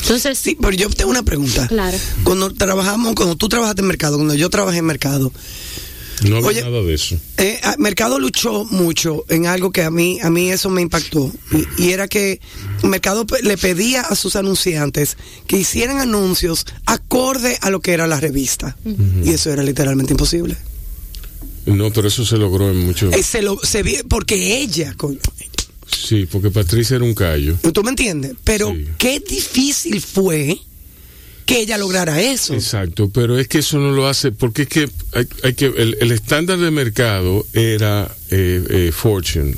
Entonces, 0.01 0.37
Sí, 0.37 0.57
pero 0.59 0.71
yo 0.73 0.89
tengo 0.89 1.11
una 1.11 1.23
pregunta. 1.23 1.67
Claro. 1.67 1.97
Cuando 2.23 2.51
trabajamos, 2.53 3.13
cuando 3.15 3.35
tú 3.35 3.47
trabajaste 3.49 3.81
en 3.81 3.87
mercado, 3.87 4.17
cuando 4.17 4.33
yo 4.33 4.49
trabajé 4.49 4.79
en 4.79 4.85
mercado, 4.85 5.31
No 6.23 6.37
había 6.37 6.47
Oye, 6.49 6.61
nada 6.61 6.81
de 6.83 6.93
eso. 6.93 7.17
Eh, 7.37 7.59
a- 7.63 7.75
Mercado 7.79 8.19
luchó 8.19 8.63
mucho 8.65 9.25
en 9.29 9.47
algo 9.47 9.71
que 9.71 9.83
a 9.83 9.89
mí, 9.89 10.19
a 10.21 10.29
mí 10.29 10.51
eso 10.51 10.69
me 10.69 10.81
impactó. 10.81 11.31
Y, 11.77 11.83
y 11.83 11.91
era 11.93 12.07
que 12.07 12.39
Mercado 12.83 13.25
le 13.41 13.57
pedía 13.57 14.01
a 14.01 14.15
sus 14.15 14.35
anunciantes 14.35 15.17
que 15.47 15.57
hicieran 15.57 15.97
anuncios 15.99 16.65
acorde 16.85 17.57
a 17.61 17.69
lo 17.71 17.79
que 17.79 17.93
era 17.93 18.05
la 18.07 18.19
revista. 18.19 18.75
Y 19.23 19.29
eso 19.31 19.51
era 19.51 19.63
literalmente 19.63 20.13
imposible. 20.13 20.57
No, 21.75 21.91
pero 21.91 22.07
eso 22.07 22.25
se 22.25 22.37
logró 22.37 22.69
en 22.69 22.77
muchos. 22.85 23.13
Eh, 23.13 23.23
se 23.23 23.41
lo, 23.41 23.59
se 23.63 23.83
vi- 23.83 24.03
porque 24.09 24.57
ella, 24.59 24.93
coño, 24.95 25.19
Sí, 25.91 26.25
porque 26.31 26.49
Patricia 26.51 26.95
era 26.95 27.05
un 27.05 27.13
callo. 27.13 27.55
¿tú 27.73 27.83
me 27.83 27.89
entiendes? 27.89 28.33
Pero 28.43 28.71
Sí. 28.73 28.85
qué 28.97 29.19
difícil 29.19 29.99
fue 30.01 30.57
que 31.45 31.59
ella 31.59 31.77
lograra 31.77 32.21
eso. 32.21 32.53
Exacto, 32.53 33.09
pero 33.09 33.37
es 33.37 33.47
que 33.49 33.59
eso 33.59 33.77
no 33.77 33.91
lo 33.91 34.07
hace, 34.07 34.31
porque 34.31 34.61
es 34.63 34.67
que 34.69 34.89
hay, 35.13 35.27
hay 35.43 35.53
que 35.53 35.65
el, 35.65 35.97
el 35.99 36.11
estándar 36.11 36.59
de 36.59 36.71
mercado 36.71 37.45
era 37.53 38.09
eh, 38.29 38.63
eh, 38.69 38.91
Fortune 38.93 39.55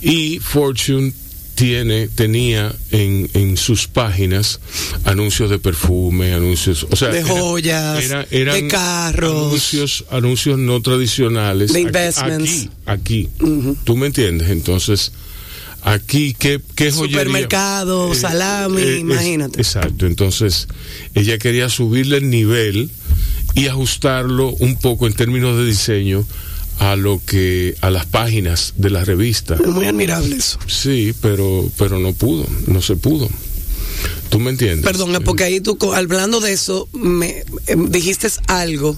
y 0.00 0.38
Fortune 0.38 1.12
tiene 1.60 2.08
tenía 2.08 2.74
en, 2.90 3.28
en 3.34 3.58
sus 3.58 3.86
páginas 3.86 4.60
anuncios 5.04 5.50
de 5.50 5.58
perfume, 5.58 6.32
anuncios, 6.32 6.86
o 6.90 6.96
sea, 6.96 7.08
De 7.08 7.18
era- 7.18 7.28
joyas, 7.28 8.08
de 8.30 8.66
carros. 8.68 9.48
anuncios, 9.48 10.04
anuncios 10.10 10.58
no 10.58 10.80
tradicionales, 10.80 11.74
De 11.74 11.80
investments. 11.82 12.68
aquí, 12.86 13.28
aquí, 13.36 13.76
tú 13.84 13.94
me 13.98 14.06
entiendes, 14.06 14.48
entonces 14.48 15.12
aquí 15.82 16.34
qué 16.38 16.62
qué 16.74 16.90
joyería? 16.92 17.18
Supermercado, 17.24 18.14
salami, 18.14 18.80
es- 18.80 18.98
imagínate. 19.00 19.60
Exacto, 19.60 20.06
entonces 20.06 20.66
ella 21.14 21.36
quería 21.36 21.68
subirle 21.68 22.16
el 22.16 22.30
nivel 22.30 22.90
y 23.54 23.66
ajustarlo 23.66 24.48
un 24.60 24.76
poco 24.76 25.06
en 25.06 25.12
términos 25.12 25.58
de 25.58 25.66
diseño 25.66 26.24
a 26.80 26.96
lo 26.96 27.20
que 27.24 27.76
a 27.82 27.90
las 27.90 28.06
páginas 28.06 28.74
de 28.76 28.90
la 28.90 29.04
revista. 29.04 29.54
Es 29.54 29.66
muy 29.68 29.86
admirable 29.86 30.34
eso. 30.36 30.58
Sí, 30.66 31.14
pero 31.22 31.70
pero 31.78 31.98
no 32.00 32.12
pudo, 32.12 32.44
no 32.66 32.82
se 32.82 32.96
pudo. 32.96 33.28
¿Tú 34.30 34.38
me 34.40 34.50
entiendes? 34.50 34.84
Perdón, 34.84 35.16
porque 35.24 35.44
ahí 35.44 35.60
tú, 35.60 35.76
co- 35.76 35.92
hablando 35.94 36.40
de 36.40 36.52
eso, 36.52 36.88
me 36.92 37.44
eh, 37.66 37.76
dijiste 37.88 38.28
algo 38.48 38.96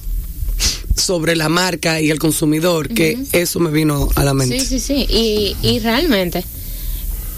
sobre 0.97 1.35
la 1.37 1.49
marca 1.49 2.01
y 2.01 2.11
el 2.11 2.19
consumidor, 2.19 2.89
que 2.89 3.19
eso 3.33 3.59
me 3.61 3.71
vino 3.71 4.09
a 4.15 4.25
la 4.25 4.35
mente. 4.35 4.61
Sí, 4.61 4.67
sí, 4.67 4.81
sí. 4.81 5.07
Y, 5.09 5.57
y 5.67 5.79
realmente, 5.81 6.45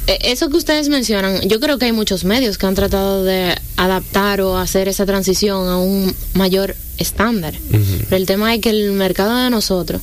eh, 0.09 0.19
eso 0.25 0.51
que 0.51 0.57
ustedes 0.57 0.89
mencionan, 0.89 1.49
yo 1.49 1.61
creo 1.61 1.79
que 1.79 1.87
hay 1.87 1.93
muchos 1.93 2.25
medios 2.25 2.59
que 2.59 2.67
han 2.67 2.75
tratado 2.75 3.25
de 3.25 3.55
adaptar 3.77 4.41
o 4.41 4.59
hacer 4.59 4.89
esa 4.89 5.07
transición 5.07 5.69
a 5.69 5.79
un 5.79 6.15
mayor 6.35 6.75
estándar. 6.99 7.55
Pero 7.71 8.17
el 8.17 8.27
tema 8.27 8.55
es 8.55 8.61
que 8.61 8.71
el 8.71 8.93
mercado 8.93 9.37
de 9.37 9.51
nosotros, 9.51 10.03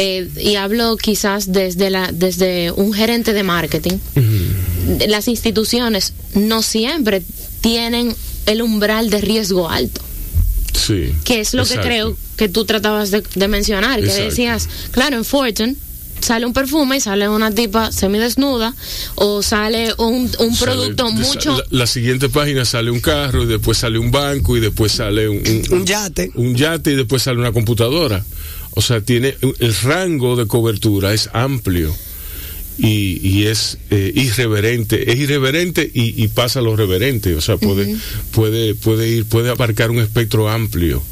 eh, 0.00 0.28
y 0.40 0.54
hablo 0.54 0.96
quizás 0.96 1.50
desde, 1.52 1.90
la, 1.90 2.10
desde 2.12 2.70
un 2.70 2.92
gerente 2.92 3.32
de 3.32 3.42
marketing, 3.42 3.98
las 5.08 5.28
instituciones 5.28 6.14
no 6.34 6.62
siempre 6.62 7.22
tienen 7.60 8.14
el 8.46 8.62
umbral 8.62 9.10
de 9.10 9.20
riesgo 9.20 9.68
alto 9.68 10.00
Sí. 10.72 11.12
que 11.24 11.40
es 11.40 11.52
lo 11.54 11.62
exacto. 11.62 11.82
que 11.82 11.88
creo 11.88 12.16
que 12.36 12.48
tú 12.48 12.64
tratabas 12.64 13.10
de, 13.10 13.22
de 13.34 13.48
mencionar, 13.48 13.98
que 14.00 14.06
Exacto. 14.06 14.24
decías, 14.30 14.68
claro, 14.92 15.16
en 15.16 15.24
Fortune 15.24 15.74
sale 16.20 16.46
un 16.46 16.52
perfume 16.52 16.96
y 16.96 17.00
sale 17.00 17.28
una 17.28 17.50
tipa 17.50 17.92
semidesnuda 17.92 18.74
o 19.16 19.42
sale 19.42 19.92
un, 19.98 20.30
un 20.38 20.54
Sale- 20.54 20.56
producto 20.72 21.10
mucho... 21.10 21.56
La, 21.56 21.64
la 21.80 21.86
siguiente 21.86 22.28
página 22.28 22.64
sale 22.64 22.90
un 22.90 23.00
carro 23.00 23.42
y 23.42 23.46
después 23.46 23.76
sale 23.78 23.98
un 23.98 24.10
banco 24.10 24.56
y 24.56 24.60
después 24.60 24.92
sale 24.92 25.28
un, 25.28 25.36
un- 25.38 25.64
Un 25.80 25.84
yate. 25.86 26.30
un 26.36 26.54
yate 26.54 26.92
y 26.92 26.94
después 26.96 27.22
sale 27.22 27.38
una 27.38 27.52
computadora. 27.52 28.24
O 28.78 28.80
sea, 28.80 29.00
tiene 29.00 29.34
el 29.58 29.74
rango 29.74 30.36
de 30.36 30.46
cobertura 30.46 31.12
es 31.12 31.30
amplio 31.32 31.92
y, 32.78 33.18
y 33.28 33.46
es 33.46 33.76
eh, 33.90 34.12
irreverente, 34.14 35.10
es 35.10 35.18
irreverente 35.18 35.90
y, 35.92 36.22
y 36.22 36.28
pasa 36.28 36.60
lo 36.60 36.76
reverente. 36.76 37.34
O 37.34 37.40
sea, 37.40 37.56
puede 37.56 37.96
puede 38.30 38.76
puede 38.76 39.08
ir 39.08 39.24
puede 39.24 39.50
abarcar 39.50 39.90
un 39.90 39.98
espectro 39.98 40.48
amplio. 40.48 41.02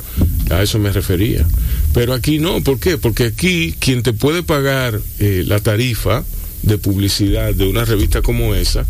A 0.49 0.63
eso 0.63 0.79
me 0.79 0.93
refería. 0.93 1.45
Pero 1.93 2.15
aquí 2.15 2.39
no, 2.39 2.63
¿por 2.63 2.79
qué? 2.79 2.99
Porque 2.99 3.25
aquí 3.25 3.75
quien 3.81 4.05
te 4.05 4.13
puede 4.13 4.45
pagar 4.45 5.01
eh, 5.19 5.43
la 5.45 5.59
tarifa 5.59 6.23
de 6.67 6.79
publicidad 6.79 7.55
de 7.55 7.67
una 7.67 7.85
revista 7.85 8.21
como 8.23 8.55
esa 8.55 8.85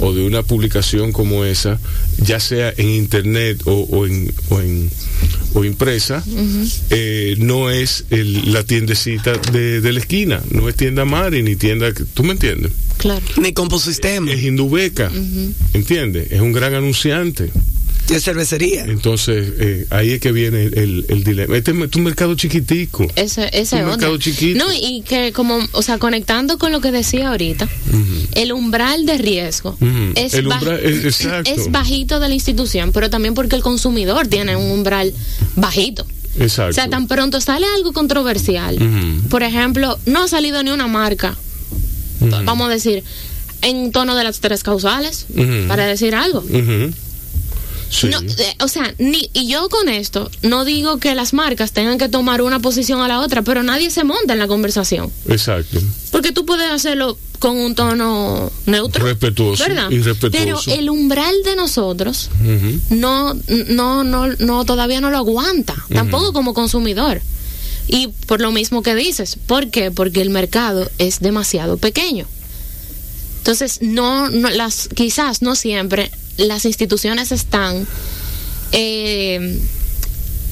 o 0.00 0.14
de 0.14 0.24
una 0.24 0.42
publicación 0.42 1.12
como 1.12 1.44
esa, 1.44 1.78
ya 2.18 2.40
sea 2.40 2.72
en 2.76 2.88
internet 2.88 3.60
o, 3.66 3.72
o 3.90 4.06
en, 4.06 4.32
o, 4.48 4.60
en, 4.60 4.88
o 5.54 5.64
impresa, 5.64 6.24
eh, 6.90 7.34
no 7.38 7.68
es 7.70 8.04
el- 8.10 8.52
la 8.52 8.62
tiendecita 8.62 9.36
de, 9.52 9.80
de 9.80 9.92
la 9.92 9.98
esquina, 10.00 10.40
no 10.50 10.68
es 10.68 10.76
tienda 10.76 11.04
Mari 11.04 11.42
ni 11.42 11.56
tienda, 11.56 11.92
¿tú 12.14 12.22
me 12.22 12.32
entiendes? 12.32 12.72
Claro. 12.98 13.22
Ni 13.42 13.52
composistema, 13.52 14.32
Es 14.32 14.42
Indubeca, 14.42 15.10
¿entiendes? 15.74 16.30
Es 16.32 16.40
un 16.40 16.52
gran 16.52 16.74
anunciante. 16.74 17.50
De 18.08 18.20
cervecería. 18.20 18.84
Entonces, 18.84 19.52
eh, 19.58 19.86
ahí 19.90 20.12
es 20.12 20.20
que 20.20 20.32
viene 20.32 20.62
el, 20.64 21.04
el 21.08 21.24
dilema. 21.24 21.56
Este 21.56 21.72
es 21.72 21.96
un 21.96 22.02
mercado 22.04 22.34
chiquitico. 22.34 23.06
Ese, 23.16 23.48
ese 23.52 23.76
Un 23.76 23.82
onda. 23.82 23.96
mercado 23.96 24.18
chiquito. 24.18 24.58
No, 24.64 24.72
y 24.72 25.02
que 25.02 25.32
como, 25.32 25.58
o 25.72 25.82
sea, 25.82 25.98
conectando 25.98 26.58
con 26.58 26.72
lo 26.72 26.80
que 26.80 26.92
decía 26.92 27.28
ahorita, 27.28 27.68
el 28.34 28.52
umbral 28.52 29.06
de 29.06 29.18
riesgo 29.18 29.76
es, 30.14 30.34
El 30.34 30.46
baj- 30.46 30.60
umbral- 30.60 30.80
es- 30.82 31.04
exacto. 31.04 31.50
es 31.50 31.70
bajito 31.70 32.20
de 32.20 32.28
la 32.28 32.34
institución, 32.34 32.92
pero 32.92 33.10
también 33.10 33.34
porque 33.34 33.56
el 33.56 33.62
consumidor 33.62 34.26
tiene 34.28 34.56
un 34.56 34.70
umbral 34.70 35.12
bajito. 35.56 36.06
Exacto. 36.38 36.70
O 36.70 36.74
sea, 36.74 36.88
tan 36.90 37.08
pronto 37.08 37.40
sale 37.40 37.66
algo 37.76 37.92
controversial, 37.92 38.78
por 39.30 39.42
ejemplo, 39.42 39.98
no 40.06 40.24
ha 40.24 40.28
salido 40.28 40.62
ni 40.62 40.70
una 40.70 40.86
marca, 40.86 41.36
vamos 42.44 42.68
a 42.68 42.70
decir, 42.72 43.02
en 43.62 43.90
tono 43.90 44.14
de 44.14 44.22
las 44.24 44.40
tres 44.40 44.62
causales, 44.62 45.26
para 45.66 45.86
decir 45.86 46.14
algo. 46.14 46.44
Sí. 47.88 48.08
No, 48.08 48.20
eh, 48.20 48.56
o 48.60 48.68
sea, 48.68 48.94
ni, 48.98 49.30
y 49.32 49.48
yo 49.48 49.68
con 49.68 49.88
esto 49.88 50.30
no 50.42 50.64
digo 50.64 50.98
que 50.98 51.14
las 51.14 51.32
marcas 51.32 51.72
tengan 51.72 51.98
que 51.98 52.08
tomar 52.08 52.42
una 52.42 52.58
posición 52.60 53.00
a 53.00 53.08
la 53.08 53.20
otra, 53.20 53.42
pero 53.42 53.62
nadie 53.62 53.90
se 53.90 54.04
monta 54.04 54.32
en 54.32 54.38
la 54.38 54.48
conversación. 54.48 55.10
Exacto. 55.28 55.80
Porque 56.10 56.32
tú 56.32 56.44
puedes 56.44 56.70
hacerlo 56.70 57.16
con 57.38 57.56
un 57.56 57.74
tono 57.74 58.50
neutro. 58.66 59.04
Respetuoso 59.04 59.62
¿Verdad? 59.64 59.90
y 59.90 60.00
respetuoso. 60.00 60.64
Pero 60.64 60.78
el 60.78 60.90
umbral 60.90 61.34
de 61.44 61.56
nosotros 61.56 62.30
no, 62.90 63.34
no, 63.68 64.04
no, 64.04 64.26
no, 64.26 64.64
todavía 64.64 65.00
no 65.00 65.10
lo 65.10 65.18
aguanta, 65.18 65.76
tampoco 65.92 66.32
como 66.32 66.54
consumidor. 66.54 67.20
Y 67.88 68.08
por 68.26 68.40
lo 68.40 68.50
mismo 68.50 68.82
que 68.82 68.94
dices, 68.94 69.38
¿por 69.46 69.70
qué? 69.70 69.90
Porque 69.92 70.20
el 70.20 70.30
mercado 70.30 70.90
es 70.98 71.20
demasiado 71.20 71.76
pequeño. 71.76 72.26
Entonces, 73.38 73.78
no, 73.80 74.28
no 74.28 74.50
las, 74.50 74.88
quizás 74.88 75.40
no 75.40 75.54
siempre 75.54 76.10
las 76.36 76.64
instituciones 76.64 77.32
están 77.32 77.86
eh, 78.72 79.58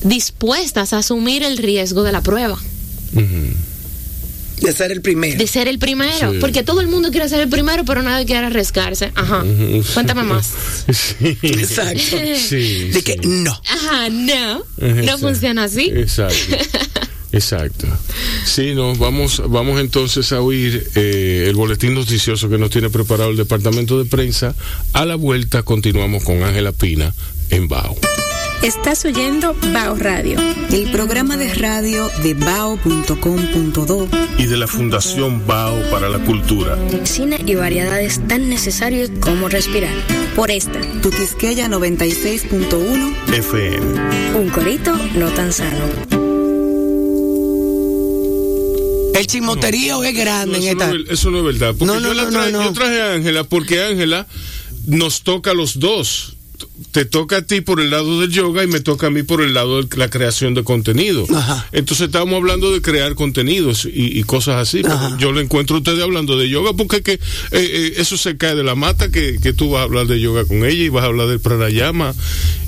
dispuestas 0.03 0.93
a 0.93 0.99
asumir 0.99 1.43
el 1.43 1.59
riesgo 1.59 2.03
de 2.03 2.13
la 2.13 2.21
prueba. 2.23 2.59
De 4.61 4.73
ser 4.73 4.93
el 4.93 5.03
primero. 5.03 5.37
de 5.39 5.47
ser 5.47 5.69
el 5.69 5.79
primero, 5.79 6.33
Sí. 6.33 6.39
porque 6.41 6.63
todo 6.63 6.81
el 6.81 6.87
mundo 6.87 7.11
quiere 7.11 7.29
ser 7.29 7.41
el 7.41 7.49
primero, 7.49 7.85
pero 7.85 8.03
nadie 8.03 8.25
quiere 8.25 8.47
arriesgarse. 8.47 9.13
Ajá. 9.15 9.43
Ujú. 9.43 9.83
Cuéntame 9.95 10.23
más. 10.23 10.51
Sí. 10.93 11.37
Exacto. 11.43 12.17
Sí. 12.49 12.89
De 12.93 13.03
que 13.03 13.17
no. 13.25 13.51
Ajá, 13.69 14.09
no. 14.11 14.65
No 14.79 14.87
Exacto. 14.87 15.19
funciona 15.19 15.65
así. 15.65 15.91
Exacto. 15.95 16.57
Exacto. 17.33 17.87
Sí, 18.47 18.75
no, 18.75 18.95
vamos, 18.95 19.43
vamos 19.49 19.81
entonces 19.81 20.31
a 20.33 20.41
oír 20.41 20.87
eh, 20.95 21.24
el 21.49 21.57
boletín 21.57 21.95
noticioso 21.95 22.49
que 22.49 22.59
nos 22.59 22.71
tiene 22.71 22.91
preparado 22.91 23.31
el 23.31 23.37
departamento 23.37 23.99
de 23.99 24.05
prensa. 24.05 24.55
A 24.93 25.05
la 25.05 25.17
vuelta 25.17 25.63
continuamos 25.63 26.25
con 26.25 26.43
Ángela 26.43 26.73
Pina 26.73 27.13
en 27.51 27.69
Bao. 27.69 27.97
Estás 28.63 29.05
oyendo 29.05 29.55
Bao 29.75 29.95
Radio. 29.97 30.39
El 30.73 30.91
programa 30.91 31.37
de 31.37 31.53
radio 31.53 32.09
de 32.23 32.33
bao.com.do 32.33 34.09
Y 34.39 34.47
de 34.47 34.57
la 34.57 34.67
Fundación 34.67 35.47
Bao 35.47 35.79
para 35.91 36.09
la 36.09 36.19
Cultura. 36.21 36.79
Cine 37.05 37.39
y 37.45 37.55
variedades 37.57 38.27
tan 38.27 38.49
necesarios 38.49 39.11
como 39.21 39.51
respirar. 39.51 39.95
Por 40.35 40.51
esta, 40.51 40.81
Tu 41.03 41.11
Quisqueya 41.11 41.69
96.1 41.69 43.35
FM. 43.35 44.39
Un 44.39 44.49
corito 44.49 44.97
no 45.15 45.29
tan 45.29 45.53
sano. 45.53 46.34
El 49.15 49.27
chismoterío 49.27 50.03
es 50.05 50.15
grande 50.15 50.59
No, 50.59 50.65
en 50.65 50.71
esta. 50.71 50.87
no, 50.93 51.13
eso 51.13 51.31
no 51.31 51.39
es 51.39 51.45
verdad. 51.45 51.75
Porque 51.79 51.87
No, 51.87 52.01
no, 52.01 52.09
yo, 52.09 52.15
la 52.15 52.29
traje, 52.31 52.53
yo 52.53 52.73
traje 52.73 53.01
a 53.01 53.13
Ángela 53.15 53.45
porque 53.45 53.83
Ángela 53.83 54.27
nos 54.87 55.23
toca 55.23 55.53
a 55.53 55.55
los 55.55 55.79
dos. 55.79 56.31
Te 56.93 57.05
toca 57.05 57.39
a 57.39 57.43
ti 57.43 57.61
por 57.61 57.81
el 57.81 57.91
lado 57.91 58.21
del 58.21 58.31
yoga 58.31 58.63
y 58.65 58.67
me 58.67 58.81
toca 58.81 59.09
a 59.09 59.11
mí 59.11 59.23
por 59.23 59.43
el 59.43 59.55
lado 59.55 59.83
de 59.83 59.97
la 59.97 60.09
creación 60.09 60.55
de 60.55 60.63
contenido. 60.65 61.27
Ajá. 61.35 61.67
Entonces 61.73 62.07
estábamos 62.07 62.37
hablando 62.37 62.73
de 62.73 62.81
crear 62.81 63.15
contenidos 63.15 63.85
y, 63.85 64.19
y 64.19 64.23
cosas 64.23 64.57
así. 64.57 64.83
yo 65.19 65.33
le 65.33 65.43
encuentro 65.43 65.77
a 65.77 65.79
ustedes 65.81 66.03
hablando 66.03 66.39
de 66.39 66.49
yoga 66.49 66.73
porque 66.73 67.03
que, 67.03 67.13
eh, 67.15 67.21
eh, 67.53 67.95
eso 67.99 68.17
se 68.17 68.37
cae 68.37 68.55
de 68.55 68.63
la 68.65 68.75
mata 68.77 69.11
que, 69.11 69.39
que 69.43 69.53
tú 69.53 69.71
vas 69.71 69.81
a 69.81 69.85
hablar 69.85 70.07
de 70.07 70.21
yoga 70.21 70.45
con 70.45 70.65
ella 70.65 70.85
y 70.85 70.89
vas 70.89 71.05
a 71.05 71.07
hablar 71.09 71.29
de 71.29 71.39
pranayama 71.39 72.15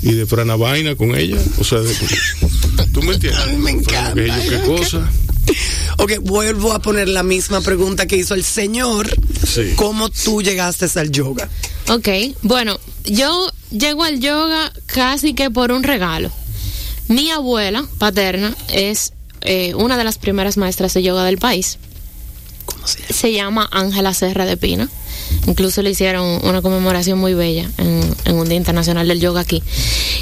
y 0.01 0.11
de 0.13 0.25
pranavaina 0.25 0.95
con 0.95 1.15
ella. 1.15 1.37
O 1.59 1.63
sea, 1.63 1.79
de- 1.79 1.95
tú 2.93 3.01
me 3.03 3.13
entiendes. 3.15 3.57
Me 3.59 3.71
encanta, 3.71 4.13
Qué, 4.15 4.59
cosa. 4.65 5.09
Ok, 5.99 6.19
vuelvo 6.21 6.73
a 6.73 6.79
poner 6.79 7.07
la 7.07 7.23
misma 7.23 7.61
pregunta 7.61 8.05
que 8.05 8.17
hizo 8.17 8.35
el 8.35 8.43
señor. 8.43 9.09
Sí. 9.45 9.73
¿Cómo 9.75 10.09
tú 10.09 10.41
llegaste 10.41 10.87
al 10.99 11.11
yoga? 11.11 11.49
Ok, 11.89 12.09
bueno, 12.43 12.79
yo 13.05 13.51
llego 13.71 14.03
al 14.03 14.19
yoga 14.19 14.71
casi 14.85 15.33
que 15.33 15.49
por 15.49 15.71
un 15.71 15.83
regalo. 15.83 16.31
Mi 17.07 17.31
abuela 17.31 17.87
paterna 17.97 18.55
es 18.69 19.13
eh, 19.41 19.73
una 19.75 19.97
de 19.97 20.03
las 20.03 20.17
primeras 20.17 20.57
maestras 20.57 20.93
de 20.93 21.03
yoga 21.03 21.23
del 21.23 21.37
país. 21.37 21.79
¿Cómo 22.65 22.85
se 22.85 22.99
llama? 22.99 23.13
Se 23.13 23.33
llama 23.33 23.69
Ángela 23.71 24.13
Serra 24.13 24.45
de 24.45 24.57
Pina. 24.57 24.89
Incluso 25.47 25.81
le 25.81 25.91
hicieron 25.91 26.45
una 26.45 26.61
conmemoración 26.61 27.17
muy 27.17 27.33
bella 27.33 27.69
en, 27.77 28.15
en 28.25 28.35
un 28.35 28.47
Día 28.47 28.57
Internacional 28.57 29.07
del 29.07 29.19
Yoga 29.19 29.41
aquí. 29.41 29.63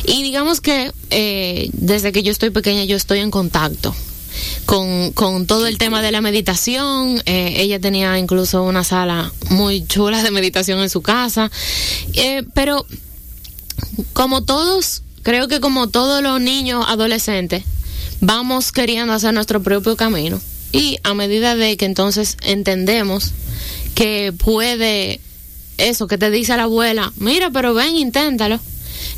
Y 0.05 0.23
digamos 0.23 0.61
que 0.61 0.91
eh, 1.09 1.69
desde 1.73 2.11
que 2.11 2.23
yo 2.23 2.31
estoy 2.31 2.51
pequeña 2.51 2.83
yo 2.85 2.95
estoy 2.95 3.19
en 3.19 3.31
contacto 3.31 3.95
con, 4.65 5.11
con 5.11 5.45
todo 5.45 5.67
el 5.67 5.77
tema 5.77 6.01
de 6.01 6.11
la 6.11 6.21
meditación. 6.21 7.21
Eh, 7.25 7.55
ella 7.57 7.79
tenía 7.79 8.17
incluso 8.17 8.63
una 8.63 8.83
sala 8.83 9.31
muy 9.49 9.85
chula 9.85 10.23
de 10.23 10.31
meditación 10.31 10.79
en 10.79 10.89
su 10.89 11.01
casa. 11.01 11.51
Eh, 12.13 12.43
pero 12.53 12.85
como 14.13 14.43
todos, 14.43 15.03
creo 15.23 15.47
que 15.47 15.59
como 15.59 15.87
todos 15.87 16.21
los 16.21 16.41
niños 16.41 16.85
adolescentes, 16.87 17.63
vamos 18.21 18.71
queriendo 18.71 19.13
hacer 19.13 19.33
nuestro 19.33 19.61
propio 19.61 19.95
camino. 19.95 20.39
Y 20.71 20.97
a 21.03 21.13
medida 21.13 21.55
de 21.55 21.77
que 21.77 21.85
entonces 21.85 22.37
entendemos 22.41 23.31
que 23.93 24.33
puede 24.37 25.21
eso 25.77 26.07
que 26.07 26.17
te 26.17 26.29
dice 26.31 26.55
la 26.57 26.63
abuela, 26.63 27.13
mira, 27.17 27.49
pero 27.51 27.73
ven, 27.73 27.95
inténtalo. 27.95 28.59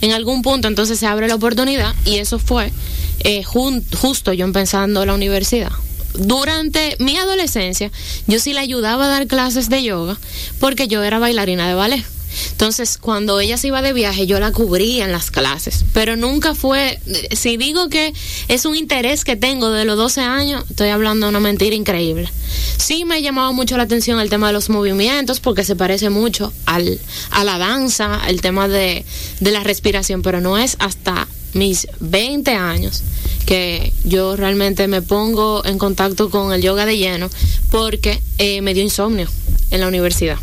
En 0.01 0.11
algún 0.11 0.41
punto 0.41 0.67
entonces 0.67 0.99
se 0.99 1.07
abre 1.07 1.27
la 1.27 1.35
oportunidad 1.35 1.93
y 2.05 2.17
eso 2.17 2.39
fue 2.39 2.71
eh, 3.19 3.43
justo 3.43 4.33
yo 4.33 4.45
empezando 4.45 5.05
la 5.05 5.13
universidad. 5.13 5.71
Durante 6.13 6.95
mi 6.99 7.17
adolescencia 7.17 7.91
yo 8.27 8.39
sí 8.39 8.53
le 8.53 8.59
ayudaba 8.59 9.05
a 9.05 9.09
dar 9.09 9.27
clases 9.27 9.69
de 9.69 9.83
yoga 9.83 10.17
porque 10.59 10.87
yo 10.87 11.03
era 11.03 11.19
bailarina 11.19 11.67
de 11.67 11.73
ballet. 11.73 12.05
Entonces, 12.51 12.97
cuando 12.97 13.39
ella 13.39 13.57
se 13.57 13.67
iba 13.67 13.81
de 13.81 13.93
viaje, 13.93 14.27
yo 14.27 14.39
la 14.39 14.51
cubría 14.51 15.05
en 15.05 15.11
las 15.11 15.31
clases. 15.31 15.85
Pero 15.93 16.15
nunca 16.15 16.55
fue, 16.55 16.99
si 17.31 17.57
digo 17.57 17.89
que 17.89 18.13
es 18.47 18.65
un 18.65 18.75
interés 18.75 19.23
que 19.23 19.35
tengo 19.35 19.69
de 19.69 19.85
los 19.85 19.97
12 19.97 20.21
años, 20.21 20.63
estoy 20.69 20.89
hablando 20.89 21.25
de 21.25 21.29
una 21.29 21.39
mentira 21.39 21.75
increíble. 21.75 22.29
Sí 22.77 23.05
me 23.05 23.21
llamaba 23.21 23.51
mucho 23.51 23.77
la 23.77 23.83
atención 23.83 24.19
el 24.19 24.29
tema 24.29 24.47
de 24.47 24.53
los 24.53 24.69
movimientos, 24.69 25.39
porque 25.39 25.63
se 25.63 25.75
parece 25.75 26.09
mucho 26.09 26.53
al, 26.65 26.99
a 27.31 27.43
la 27.43 27.57
danza, 27.57 28.21
el 28.27 28.41
tema 28.41 28.67
de, 28.67 29.05
de 29.39 29.51
la 29.51 29.63
respiración, 29.63 30.21
pero 30.21 30.41
no 30.41 30.57
es 30.57 30.77
hasta 30.79 31.27
mis 31.53 31.87
20 31.99 32.51
años 32.51 33.03
que 33.45 33.93
yo 34.03 34.35
realmente 34.35 34.87
me 34.87 35.01
pongo 35.01 35.65
en 35.65 35.77
contacto 35.77 36.29
con 36.29 36.51
el 36.51 36.61
yoga 36.61 36.85
de 36.85 36.97
lleno, 36.97 37.29
porque 37.71 38.21
eh, 38.37 38.61
me 38.61 38.73
dio 38.73 38.83
insomnio 38.83 39.29
en 39.71 39.79
la 39.79 39.87
universidad. 39.87 40.37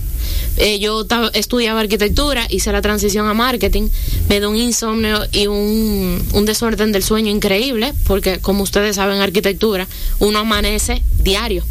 Eh, 0.56 0.78
yo 0.78 1.04
estudiaba 1.32 1.80
arquitectura, 1.80 2.46
hice 2.48 2.70
la 2.70 2.80
transición 2.80 3.26
a 3.26 3.34
marketing, 3.34 3.88
me 4.28 4.38
dio 4.38 4.50
un 4.50 4.56
insomnio 4.56 5.20
y 5.32 5.46
un, 5.48 6.24
un 6.32 6.44
desorden 6.44 6.92
del 6.92 7.02
sueño 7.02 7.30
increíble, 7.30 7.92
porque 8.06 8.38
como 8.38 8.62
ustedes 8.62 8.96
saben, 8.96 9.20
arquitectura, 9.20 9.88
uno 10.20 10.38
amanece 10.38 11.02
diario. 11.18 11.64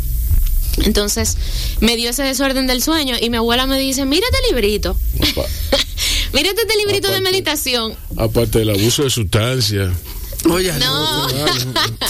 Entonces, 0.78 1.38
me 1.80 1.96
dio 1.96 2.10
ese 2.10 2.24
desorden 2.24 2.68
del 2.68 2.82
sueño 2.82 3.16
y 3.22 3.30
mi 3.30 3.38
abuela 3.38 3.68
me 3.68 3.80
dice, 3.80 4.06
mírate 4.06 4.36
el 4.44 4.56
librito, 4.56 4.98
mírate 6.34 6.62
este 6.62 6.78
librito 6.78 7.12
de 7.12 7.22
meditación. 7.22 7.94
Aparte 8.18 8.60
del 8.60 8.72
abuso 8.72 9.04
de 9.04 9.10
sustancias. 9.10 9.92
Oye, 10.50 10.72
No, 10.80 11.28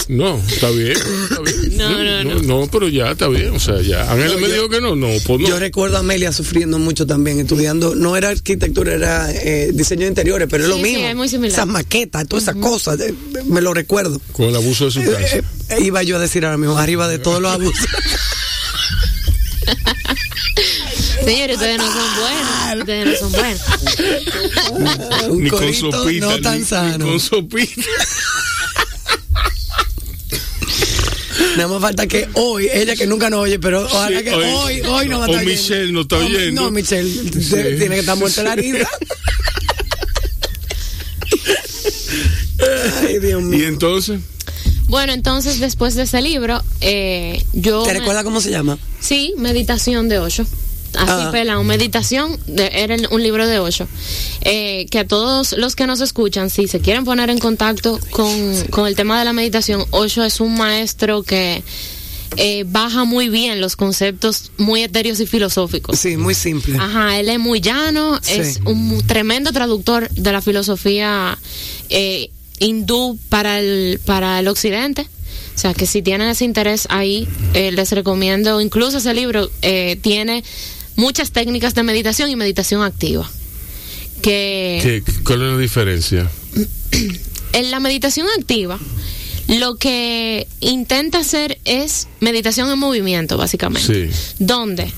No, 0.08 0.36
está 0.48 0.70
bien. 0.70 0.92
Está 0.92 1.40
bien. 1.40 1.76
No, 1.78 1.90
no, 1.90 2.24
no. 2.24 2.42
no, 2.60 2.66
pero 2.70 2.88
ya 2.88 3.12
está 3.12 3.28
bien. 3.28 3.50
O 3.54 3.60
sea, 3.60 3.80
ya. 3.80 4.10
Ángela 4.10 4.34
me 4.36 4.48
yo- 4.48 4.54
dijo 4.54 4.68
que 4.68 4.80
no. 4.80 4.96
No, 4.96 5.08
pues 5.26 5.40
no. 5.40 5.48
Yo 5.48 5.58
recuerdo 5.58 5.96
a 5.96 6.00
Amelia 6.00 6.32
sufriendo 6.32 6.78
mucho 6.78 7.06
también, 7.06 7.40
estudiando, 7.40 7.94
no 7.94 8.16
era 8.16 8.30
arquitectura, 8.30 8.92
era 8.94 9.30
eh, 9.32 9.70
diseño 9.72 10.02
de 10.02 10.08
interiores, 10.08 10.48
pero 10.50 10.64
es 10.64 10.68
lo 10.70 10.76
sí, 10.76 10.82
mismo. 10.82 11.06
es 11.06 11.16
muy 11.16 11.28
similar. 11.28 11.52
Esas 11.52 11.66
maquetas, 11.66 12.26
todas 12.28 12.42
esas 12.44 12.56
cosas, 12.56 13.00
eh, 13.00 13.14
me 13.46 13.60
lo 13.60 13.72
recuerdo. 13.74 14.20
Con 14.32 14.46
el 14.46 14.56
abuso 14.56 14.84
de 14.84 14.90
Eh, 14.90 14.92
sustancias. 15.04 15.44
eh, 15.70 15.78
iba 15.82 16.02
yo 16.02 16.16
a 16.16 16.20
decir 16.20 16.44
ahora 16.44 16.58
mismo, 16.58 16.76
arriba 16.76 17.08
de 17.08 17.18
todos 17.18 17.40
los 17.40 17.52
abusos. 17.52 17.86
señores, 21.24 21.56
ustedes 21.56 21.78
no 21.78 21.86
son 21.86 22.10
buenos, 22.20 22.78
ustedes 22.80 23.06
no 23.06 23.16
son 23.18 23.32
buenos. 23.32 23.60
Ni 25.40 25.50
con 25.50 25.74
sopita. 25.74 26.26
no 26.26 26.40
tan 26.40 26.58
ni- 26.60 26.64
sano. 26.64 27.04
Ni 27.04 27.10
con 27.10 27.20
sopita. 27.20 27.82
Nada 31.56 31.68
más 31.68 31.80
falta 31.80 32.06
que 32.08 32.28
hoy, 32.34 32.68
ella 32.72 32.96
que 32.96 33.06
nunca 33.06 33.30
nos 33.30 33.40
oye, 33.40 33.58
pero 33.60 33.84
ojalá 33.84 34.18
Sí, 34.18 34.24
que 34.24 34.32
hoy- 34.34 34.44
hoy, 34.44 34.80
hoy 34.82 35.08
no 35.08 35.18
va 35.20 35.26
a 35.26 35.28
o 35.28 35.30
estar 35.32 35.44
Michelle 35.46 35.80
oyendo. 35.82 35.92
no 35.92 36.00
está 36.02 36.16
oyendo. 36.16 36.62
No, 36.62 36.70
Michelle, 36.70 37.10
Sí. 37.42 37.54
tiene 37.78 37.88
que 37.94 37.98
estar 38.00 38.16
muerta 38.16 38.42
la 38.42 38.56
risa. 38.56 38.88
Ay, 43.06 43.18
Dios 43.20 43.40
Y 43.42 43.44
mío. 43.44 43.68
entonces, 43.68 44.20
Bueno, 44.88 45.12
entonces 45.12 45.58
después 45.60 45.94
de 45.94 46.02
ese 46.04 46.20
libro, 46.22 46.62
eh, 46.80 47.42
yo... 47.52 47.82
¿Te 47.82 47.92
me- 47.92 47.98
recuerdas 48.00 48.24
cómo 48.24 48.40
se 48.40 48.50
llama? 48.50 48.78
Sí, 49.00 49.34
Meditación 49.38 50.08
de 50.08 50.18
Ocho. 50.18 50.46
Así 50.96 51.24
Ah. 51.26 51.30
pelado, 51.32 51.62
Meditación, 51.64 52.38
de- 52.46 52.70
era 52.72 52.96
un 53.10 53.22
libro 53.22 53.46
de 53.46 53.58
ocho. 53.58 53.88
Eh, 54.42 54.86
que 54.90 54.98
a 55.00 55.06
todos 55.06 55.52
los 55.52 55.74
que 55.76 55.86
nos 55.86 56.00
escuchan, 56.00 56.50
si 56.50 56.68
se 56.68 56.80
quieren 56.80 57.04
poner 57.04 57.30
en 57.30 57.38
contacto 57.38 57.98
con, 58.10 58.30
con 58.70 58.86
el 58.86 58.94
tema 58.96 59.18
de 59.18 59.24
la 59.24 59.32
meditación, 59.32 59.84
Ocho 59.90 60.22
es 60.24 60.40
un 60.40 60.54
maestro 60.56 61.22
que 61.22 61.62
eh, 62.36 62.64
baja 62.66 63.04
muy 63.04 63.28
bien 63.28 63.60
los 63.60 63.76
conceptos 63.76 64.50
muy 64.56 64.82
etéreos 64.82 65.20
y 65.20 65.26
filosóficos. 65.26 65.98
Sí, 65.98 66.16
muy 66.16 66.34
simple. 66.34 66.76
Ajá, 66.78 67.18
él 67.20 67.28
es 67.28 67.38
muy 67.38 67.60
llano, 67.60 68.18
Sí. 68.22 68.32
es 68.40 68.60
un 68.64 69.02
tremendo 69.06 69.52
traductor 69.52 70.08
de 70.10 70.32
la 70.32 70.42
filosofía 70.42 71.38
eh, 71.90 72.30
hindú 72.58 73.18
para 73.28 73.60
el, 73.60 74.00
para 74.04 74.40
el 74.40 74.48
occidente. 74.48 75.02
O 75.54 75.58
sea, 75.58 75.74
que 75.74 75.86
si 75.86 76.02
tienen 76.02 76.28
ese 76.28 76.44
interés 76.44 76.88
ahí, 76.90 77.28
eh, 77.52 77.70
les 77.70 77.92
recomiendo, 77.92 78.60
incluso 78.60 78.98
ese 78.98 79.14
libro 79.14 79.48
tiene 80.02 80.42
muchas 80.96 81.30
técnicas 81.32 81.74
de 81.74 81.82
meditación 81.82 82.30
y 82.30 82.36
meditación 82.36 82.82
activa. 82.82 83.30
Que 84.22 85.02
¿qué, 85.04 85.12
¿cuál 85.24 85.42
es 85.42 85.48
la 85.52 85.58
diferencia? 85.58 86.30
en 87.52 87.70
la 87.70 87.80
meditación 87.80 88.26
activa, 88.38 88.78
lo 89.48 89.76
que 89.76 90.46
intenta 90.60 91.18
hacer 91.18 91.58
es 91.64 92.08
meditación 92.20 92.70
en 92.70 92.78
movimiento, 92.78 93.36
básicamente. 93.36 94.10
Sí. 94.10 94.34
Donde, 94.38 94.90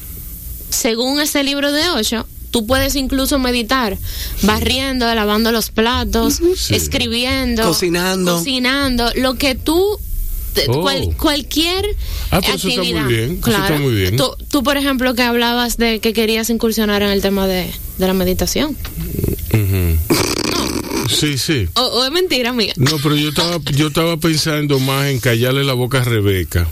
según 0.71 1.21
ese 1.21 1.43
libro 1.43 1.73
de 1.73 1.89
ocho, 1.91 2.27
tú 2.53 2.67
puedes 2.67 2.95
incluso 2.95 3.39
meditar 3.39 3.99
barriendo, 4.43 5.13
lavando 5.15 5.51
los 5.53 5.71
platos, 5.71 6.41
Sí. 6.57 6.75
escribiendo, 6.75 7.65
Cocinando. 7.65 8.39
cocinando, 8.39 9.11
lo 9.17 9.35
que 9.35 9.55
tú 9.57 9.99
Oh. 10.69 10.81
cual- 10.83 11.17
cualquier 11.17 11.85
Ah, 12.31 12.41
pero 12.41 12.55
eso 12.55 12.69
está 12.69 12.83
muy 12.83 12.93
actividad. 12.93 13.09
bien, 13.09 13.31
eso 13.33 13.41
Claro. 13.43 13.65
está 13.65 13.79
muy 13.79 13.95
bien. 13.95 14.17
Tú, 14.17 14.31
tú, 14.51 14.63
por 14.63 14.77
ejemplo, 14.77 15.15
que 15.15 15.23
hablabas 15.23 15.77
de 15.77 16.01
que 16.01 16.13
querías 16.13 16.51
incursionar 16.51 17.03
en 17.03 17.11
el 17.11 17.23
tema 17.23 17.47
de, 17.47 17.71
de 17.99 18.07
la 18.07 18.15
meditación. 18.15 18.77
Sí, 21.09 21.39
sí. 21.39 21.69
O, 21.75 21.81
o 21.83 22.05
es 22.05 22.11
mentira, 22.11 22.51
amiga. 22.51 22.73
No, 22.77 22.99
pero 23.03 23.15
yo 23.17 23.29
estaba, 23.29 23.59
yo 23.77 23.89
estaba 23.89 24.17
pensando 24.17 24.79
más 24.81 25.07
en 25.07 25.21
callarle 25.21 25.65
la 25.65 25.73
boca 25.73 26.01
a 26.01 26.05
Rebeca. 26.05 26.67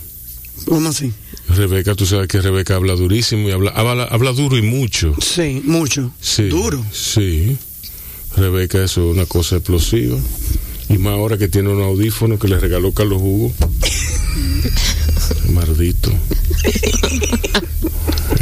¿Cómo 0.67 0.89
así? 0.89 1.13
Rebeca, 1.49 1.95
tú 1.95 2.05
sabes 2.07 2.27
que 2.29 2.41
Rebeca 2.41 2.75
habla 2.77 2.95
durísimo 2.95 3.49
y 3.49 3.53
habla, 3.53 3.71
habla, 3.71 4.05
habla 4.05 4.33
duro 4.33 4.57
y 4.59 4.63
mucho. 4.63 5.15
Sí, 5.21 5.63
mucho. 5.65 6.13
Sí. 6.21 6.45
Duro. 6.49 6.85
Sí. 6.93 7.57
Rebeca, 8.37 8.83
eso 8.83 9.09
es 9.09 9.15
una 9.17 9.27
cosa 9.27 9.57
explosiva. 9.57 10.17
Y 10.95 10.99
más 10.99 11.15
ahora 11.15 11.37
que 11.37 11.49
tiene 11.49 11.71
un 11.71 11.83
audífono 11.83 12.39
que 12.39 12.47
le 12.47 12.61
regaló 12.61 12.93
Carlos 12.93 13.21
Hugo. 13.21 13.53
Maldito. 15.51 16.13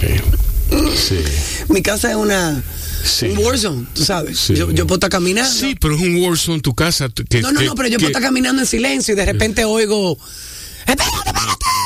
Eh, 0.03 0.21
Sí. 0.95 1.17
Mi 1.69 1.81
casa 1.83 2.11
es 2.11 2.17
una 2.17 2.63
Sí. 3.05 3.27
un 3.27 3.39
warzone, 3.39 3.87
tú 3.95 4.05
sabes. 4.05 4.39
Sí. 4.39 4.55
Yo, 4.55 4.71
yo 4.71 4.87
puedo 4.87 4.97
estar 4.97 5.09
caminando. 5.11 5.51
Sí, 5.51 5.75
pero 5.81 5.95
es 5.95 6.01
un 6.03 6.17
Warzone 6.23 6.61
tu 6.61 6.75
casa. 6.75 7.09
Que, 7.09 7.41
no, 7.41 7.53
no, 7.53 7.61
que- 7.61 7.67
no, 7.67 7.75
pero 7.75 7.89
yo 7.89 7.97
que- 7.97 8.01
puedo 8.05 8.09
estar 8.11 8.23
caminando 8.23 8.61
en 8.63 8.67
silencio 8.69 9.15
y 9.15 9.17
de 9.17 9.25
repente 9.27 9.65
oigo, 9.65 10.19
espérate, 10.81 11.03
espérate, 11.05 11.33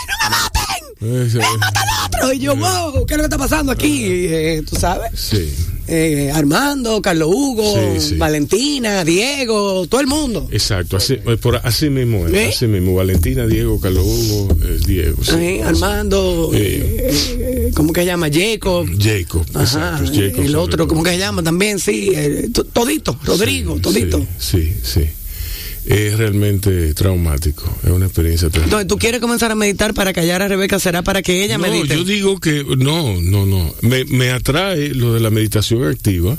no 0.09 0.25
me 0.25 0.31
maten. 0.31 1.27
Ese- 1.27 1.39
¡Eh, 1.39 1.59
mata 1.59 1.81
al 1.81 2.07
otro! 2.07 2.33
Y 2.33 2.39
yo, 2.41 2.57
wow, 2.57 3.07
¿qué 3.07 3.15
es 3.15 3.19
lo 3.19 3.23
que 3.23 3.27
está 3.27 3.39
pasando 3.39 3.71
aquí? 3.73 4.05
Eh, 4.05 4.63
¿Tú 4.69 4.77
sabes? 4.77 5.11
Sí, 5.15 5.55
Eh, 5.89 6.31
Armando, 6.35 7.01
Carlos 7.01 7.29
Hugo, 7.33 7.75
Sí, 7.95 8.09
sí. 8.11 8.15
Valentina, 8.17 9.05
Diego, 9.05 9.87
todo 9.89 10.01
el 10.01 10.07
mundo. 10.07 10.49
exacto. 10.51 10.97
Así, 10.97 11.15
eh, 11.15 11.37
por, 11.41 11.57
así 11.63 11.91
mismo. 11.91 12.27
¿Eh? 12.29 12.49
Así 12.49 12.67
mismo. 12.67 12.95
Valentina, 12.95 13.47
Diego, 13.47 13.79
Carlos 13.81 14.05
Hugo, 14.05 14.49
eh, 14.65 14.79
Diego. 14.87 15.17
sí. 15.23 15.61
Armando, 15.61 16.51
eh, 16.55 17.71
¿cómo 17.75 17.93
que 17.93 18.01
se 18.01 18.07
llama? 18.07 18.29
Jacob. 18.33 18.87
Jacob. 18.99 19.45
Ajá, 19.55 19.99
exacto, 20.01 20.13
Jacob 20.21 20.45
el 20.45 20.57
otro. 20.57 20.89
¿cómo 20.89 21.03
que 21.03 21.11
se 21.11 21.19
llama? 21.19 21.43
También, 21.43 21.79
sí, 21.79 22.11
eh, 22.15 22.49
to- 22.53 22.65
todito, 22.65 23.19
Rodrigo, 23.25 23.79
todito. 23.81 24.25
Sí, 24.39 24.73
sí. 24.83 25.03
Es 25.87 26.19
realmente 26.19 26.93
traumático. 26.95 27.63
Es 27.85 27.91
una 27.91 28.07
experiencia 28.07 28.49
traumática. 28.49 28.65
Entonces, 28.65 28.89
¿tú 28.89 28.99
quieres 28.99 29.21
comenzar 29.21 29.51
a 29.53 29.55
meditar 29.55 29.95
para 29.95 30.13
callar 30.13 30.43
a 30.43 30.49
Rebeca? 30.49 30.79
¿Será 30.81 31.03
para 31.03 31.23
que 31.23 31.45
ella 31.45 31.59
No, 31.59 31.63
medite? 31.69 31.95
yo 31.95 32.05
digo 32.05 32.41
que 32.41 32.65
no, 32.77 33.21
no, 33.23 33.47
no. 33.47 33.73
Me, 33.83 34.05
me 34.05 34.31
atrae 34.31 34.95
lo 34.95 35.15
de 35.15 35.21
la 35.21 35.31
meditación 35.31 35.85
activa 35.85 36.37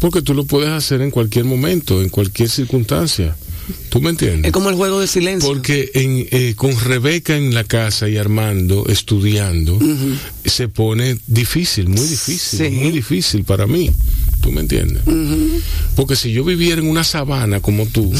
porque 0.00 0.22
tú 0.22 0.34
lo 0.34 0.44
puedes 0.44 0.70
hacer 0.70 1.00
en 1.02 1.10
cualquier 1.10 1.44
momento, 1.46 2.02
en 2.02 2.08
cualquier 2.10 2.48
circunstancia. 2.50 3.36
¿Tú 3.88 4.00
me 4.00 4.10
entiendes? 4.10 4.46
Es 4.46 4.52
como 4.52 4.68
el 4.68 4.74
juego 4.74 4.98
de 5.00 5.06
silencio. 5.06 5.48
Porque 5.48 5.90
en, 5.94 6.26
eh, 6.32 6.54
con 6.56 6.78
Rebeca 6.80 7.36
en 7.36 7.54
la 7.54 7.62
casa 7.64 8.08
y 8.08 8.16
Armando 8.16 8.84
estudiando, 8.88 9.78
se 10.44 10.68
pone 10.68 11.18
difícil, 11.26 11.88
muy 11.88 12.06
difícil, 12.06 12.58
Sí. 12.58 12.70
muy 12.74 12.90
difícil 12.90 13.44
para 13.44 13.66
mí. 13.68 13.90
¿Tú 14.40 14.50
me 14.52 14.60
entiendes? 14.60 15.02
Porque 15.96 16.16
si 16.16 16.32
yo 16.32 16.44
viviera 16.44 16.80
en 16.80 16.88
una 16.88 17.04
sabana 17.04 17.60
como 17.60 17.86
tú, 17.86 18.12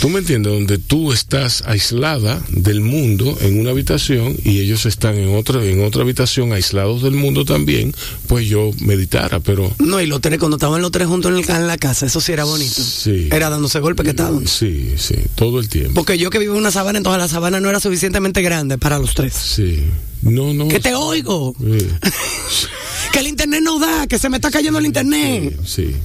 tú 0.00 0.08
me 0.08 0.18
entiendes, 0.20 0.52
donde 0.52 0.78
tú 0.78 1.12
estás 1.12 1.62
aislada 1.66 2.42
del 2.50 2.80
mundo 2.80 3.36
en 3.40 3.58
una 3.60 3.70
habitación 3.70 4.36
y 4.44 4.60
ellos 4.60 4.86
están 4.86 5.16
en 5.16 5.34
otra, 5.34 5.64
en 5.64 5.82
otra 5.84 6.02
habitación 6.02 6.52
aislados 6.52 7.02
del 7.02 7.12
mundo 7.14 7.44
también, 7.44 7.94
pues 8.26 8.48
yo 8.48 8.70
meditara, 8.80 9.40
pero 9.40 9.72
No, 9.78 10.00
y 10.00 10.06
los 10.06 10.20
tres, 10.20 10.38
cuando 10.38 10.56
estaban 10.56 10.80
los 10.82 10.90
tres 10.90 11.06
juntos 11.08 11.30
en, 11.32 11.38
el- 11.38 11.50
en 11.50 11.66
la 11.66 11.78
casa, 11.78 12.06
eso 12.06 12.20
sí 12.20 12.32
era 12.32 12.44
bonito. 12.44 12.82
Sí. 12.82 13.28
Era 13.30 13.50
dándose 13.50 13.80
golpe 13.80 14.02
que 14.02 14.10
estaban. 14.10 14.46
sí, 14.46 14.94
sí, 14.96 15.14
todo 15.34 15.60
el 15.60 15.68
tiempo. 15.68 15.94
Porque 15.94 16.18
yo 16.18 16.30
que 16.30 16.38
vivo 16.38 16.54
en 16.54 16.60
una 16.60 16.70
sabana, 16.70 16.98
entonces 16.98 17.18
la 17.20 17.28
sabana 17.28 17.60
no 17.60 17.68
era 17.68 17.80
suficientemente 17.80 18.42
grande 18.42 18.78
para 18.78 18.98
los 18.98 19.14
tres. 19.14 19.34
Sí. 19.34 19.80
No, 20.22 20.52
no. 20.52 20.68
Que 20.68 20.80
te 20.80 20.94
oigo. 20.94 21.54
Sí. 21.58 21.86
que 23.12 23.18
el 23.20 23.26
internet 23.28 23.60
no 23.62 23.78
da, 23.78 24.06
que 24.06 24.18
se 24.18 24.28
me 24.28 24.36
está 24.36 24.50
cayendo 24.50 24.78
el 24.78 24.86
internet. 24.86 25.56
Sí, 25.64 25.86
sí, 25.86 25.96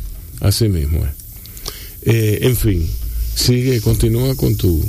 así 0.41 0.69
mismo 0.69 0.99
es. 1.05 1.11
Eh, 2.07 2.39
en 2.43 2.55
fin, 2.55 2.89
sigue, 3.36 3.81
continúa 3.81 4.36
con 4.36 4.55
tu... 4.55 4.83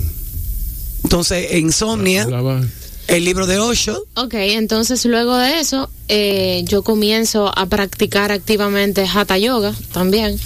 Entonces, 1.04 1.52
insomnia, 1.54 2.24
Hablaba- 2.24 2.64
el 3.08 3.24
libro 3.24 3.46
de 3.46 3.58
Osho, 3.58 4.04
Ok, 4.14 4.34
entonces 4.34 5.04
luego 5.04 5.36
de 5.36 5.60
eso, 5.60 5.88
eh, 6.08 6.64
yo 6.66 6.82
comienzo 6.82 7.56
a 7.56 7.66
practicar 7.66 8.32
activamente 8.32 9.06
Hatha 9.12 9.38
Yoga 9.38 9.72
también. 9.92 10.36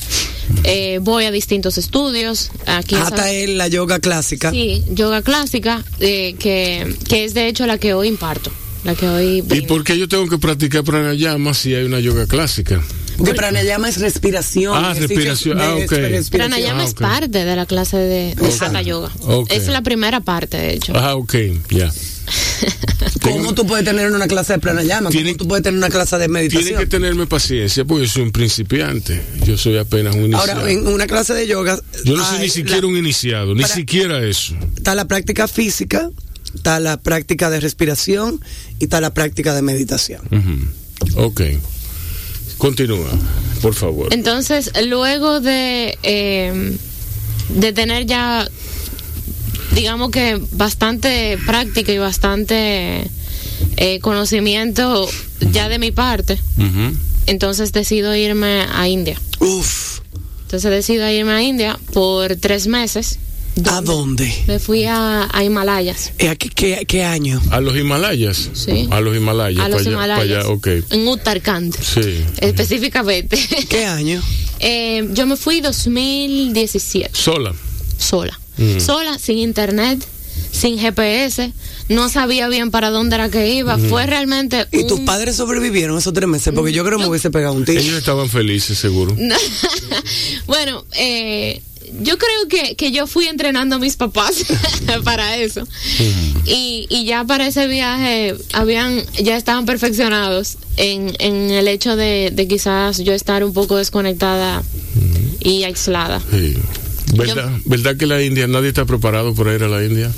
Eh, 0.65 0.99
voy 1.01 1.25
a 1.25 1.31
distintos 1.31 1.79
estudios. 1.79 2.51
Aquí 2.67 2.97
en 2.97 3.03
hasta 3.03 3.31
es 3.33 3.49
la 3.51 3.69
yoga 3.69 4.01
clásica. 4.01 4.51
Sí, 4.51 4.85
yoga 4.91 5.23
clásica, 5.23 5.83
eh, 6.01 6.35
que, 6.39 6.95
que 7.09 7.25
es 7.25 7.33
de 7.35 7.47
hecho 7.49 7.67
la 7.67 7.79
que 7.79 7.95
hoy 7.95 8.09
imparto. 8.09 8.51
La 8.85 8.95
que 8.95 9.09
hoy. 9.09 9.45
¿Y 9.51 9.61
por 9.63 9.85
qué 9.85 9.97
yo 9.97 10.09
tengo 10.09 10.29
que 10.29 10.39
practicar 10.39 10.83
pranayama 10.85 11.55
si 11.55 11.75
hay 11.75 11.85
una 11.85 12.01
yoga 12.01 12.27
clásica? 12.27 12.83
Porque 13.21 13.35
pranayama 13.35 13.89
es 13.89 13.99
respiración. 14.01 14.73
Ah, 14.75 14.95
respiración. 14.95 15.61
Ah, 15.61 15.75
ok. 15.75 15.91
respiración. 15.91 16.25
Pranayama 16.31 16.83
Ah, 16.83 16.87
es 16.87 16.95
parte 16.95 17.45
de 17.45 17.57
la 17.57 17.67
clase 17.67 17.97
de, 17.97 18.35
de. 18.35 18.53
Hatha 18.61 18.83
Yoga. 18.83 19.11
Ok. 19.21 19.51
Es 19.53 19.67
la 19.69 19.83
primera 19.83 20.21
parte, 20.21 20.57
de 20.57 20.75
hecho. 20.75 20.93
Ah, 20.97 21.15
ok, 21.17 21.35
ya. 21.71 21.93
¿Cómo 23.23 23.55
tú 23.55 23.67
puedes 23.67 23.85
tener 23.85 24.11
una 24.11 24.27
clase 24.27 24.55
de 24.55 24.59
pranayama? 24.59 25.11
¿Cómo 25.11 25.37
tú 25.37 25.49
puedes 25.49 25.63
tener 25.63 25.77
una 25.79 25.89
clase 25.91 26.17
de 26.17 26.27
Tienen 26.29 26.49
que 26.49 26.57
meditación? 26.59 26.89
tenerme 26.89 27.27
paciencia 27.27 27.85
porque 27.85 28.07
yo 28.07 28.11
soy 28.13 28.23
un 28.23 28.33
principiante. 28.33 29.23
Yo 29.45 29.57
soy 29.59 29.77
apenas 29.79 30.15
un 30.15 30.27
iniciado. 30.27 30.61
Ahora, 30.61 30.71
en 30.71 30.87
una 30.87 31.07
clase 31.07 31.35
de 31.35 31.47
yoga. 31.47 31.81
Yo 32.05 32.17
no 32.17 32.25
soy 32.25 32.37
hay 32.37 32.43
ni 32.45 32.49
siquiera 32.51 32.81
la- 32.81 32.87
un 32.87 32.97
iniciado, 32.97 33.55
ni 33.55 33.63
para- 33.63 33.75
siquiera 33.75 34.25
eso. 34.27 34.55
Está 34.77 34.95
la 34.95 35.07
práctica 35.07 35.49
física, 35.49 36.11
está 36.55 36.81
la 36.81 36.99
práctica 37.01 37.51
de 37.51 37.61
respiración 37.61 38.41
y 38.79 38.85
está 38.85 39.01
la 39.01 39.13
práctica 39.13 39.55
de 39.55 39.63
meditación. 39.63 40.21
Ujú. 40.31 41.23
Ok. 41.27 41.41
Continúa, 42.61 43.09
por 43.63 43.73
favor. 43.73 44.13
Entonces, 44.13 44.71
luego 44.87 45.41
de, 45.41 45.99
eh, 46.03 46.77
de 47.49 47.73
tener 47.73 48.05
ya, 48.05 48.47
digamos 49.75 50.11
que 50.11 50.39
bastante 50.53 51.39
práctica 51.47 51.91
y 51.91 51.97
bastante 51.97 53.11
eh, 53.79 53.99
conocimiento 54.01 55.09
ya 55.53 55.71
de 55.71 55.79
mi 55.79 55.91
parte, 55.91 56.39
entonces 57.27 57.73
decido 57.73 58.15
irme 58.15 58.67
a 58.71 58.87
India. 58.89 59.19
Uf, 59.39 60.01
Entonces 60.43 60.71
decido 60.71 61.09
irme 61.09 61.33
a 61.33 61.43
India 61.43 61.79
por 61.95 62.37
tres 62.37 62.67
meses. 62.67 63.19
¿A 63.69 63.81
dónde? 63.81 64.33
Me 64.47 64.59
fui 64.59 64.85
a, 64.85 65.29
a 65.33 65.45
Himalayas. 65.45 66.13
Eh, 66.19 66.35
¿Qué, 66.37 66.49
qué, 66.51 66.85
qué 66.87 67.05
año? 67.05 67.41
A 67.51 67.61
los 67.61 67.77
Himalayas. 67.77 68.51
Sí. 68.53 68.89
A 68.91 69.01
los 69.01 69.17
Himalayas. 69.17 69.65
a 69.65 69.69
los 69.69 69.83
para 69.83 69.91
allá, 69.91 69.91
Himalayas. 69.91 70.19
para 70.19 70.41
allá, 70.41 70.49
ok. 70.49 70.67
En 70.91 71.09
Uttarakhand. 71.09 71.77
Sí. 71.81 72.25
Específicamente. 72.39 73.39
¿Qué 73.69 73.85
año? 73.87 74.23
Eh, 74.63 75.09
yo 75.15 75.25
me 75.25 75.37
fui 75.39 75.63
2017. 75.63 77.11
Sola. 77.15 77.55
sola. 77.97 78.39
Mm. 78.59 78.79
Sola, 78.79 79.19
sin 79.19 79.39
internet, 79.39 80.07
sin 80.53 80.79
GPS, 80.79 81.51
no 81.89 82.11
sabía 82.11 82.47
bien 82.49 82.71
para 82.71 82.91
dónde 82.91 83.15
era 83.17 83.31
que 83.31 83.49
iba. 83.55 83.79
Fue 83.79 84.05
realmente. 84.05 84.67
¿Y 84.71 84.81
un- 84.83 84.87
tus 84.87 85.01
padres 85.01 85.37
sobrevivieron 85.37 85.97
esos 85.97 86.13
tres 86.13 86.29
meses? 86.29 86.53
Porque 86.55 86.73
yo 86.75 86.85
creo 86.85 86.99
que 86.99 87.05
me 87.05 87.09
hubiese 87.11 87.31
pegado 87.31 87.55
un 87.55 87.65
tiro. 87.65 87.81
Ellos 87.81 87.97
estaban 87.97 88.29
felices, 88.29 88.77
seguro. 88.79 89.17
bueno, 90.47 90.85
eh, 90.93 91.63
yo 92.03 92.19
creo 92.19 92.49
que, 92.49 92.77
que 92.77 92.93
yo 92.93 93.07
fui 93.07 93.27
entrenando 93.27 93.77
a 93.77 93.79
mis 93.79 93.97
papás 93.97 94.45
para 95.05 95.37
eso. 95.37 95.67
y, 96.47 96.87
y 96.89 97.05
ya 97.05 97.25
para 97.25 97.47
ese 97.47 97.67
viaje 97.67 98.35
habían, 98.53 99.03
ya 99.23 99.37
estaban 99.37 99.67
perfeccionados 99.67 100.57
en, 100.77 101.15
en 101.19 101.51
el 101.51 101.69
hecho 101.69 101.97
de, 101.97 102.31
de 102.33 102.49
quizás 102.49 102.99
yo 102.99 103.13
estar 103.13 103.45
un 103.45 103.53
poco 103.53 103.77
desconectada 103.77 104.63
y 105.41 105.65
aislada. 105.65 106.21
Sí. 106.31 106.55
¿Verdad, 107.15 107.51
¿Verdad 107.65 107.97
que 107.97 108.07
la 108.07 108.23
India, 108.23 108.47
nadie 108.47 108.69
está 108.69 108.85
preparado 108.85 109.35
para 109.35 109.55
ir 109.55 109.63
a 109.65 109.69
la 109.69 109.85
India? 109.85 110.13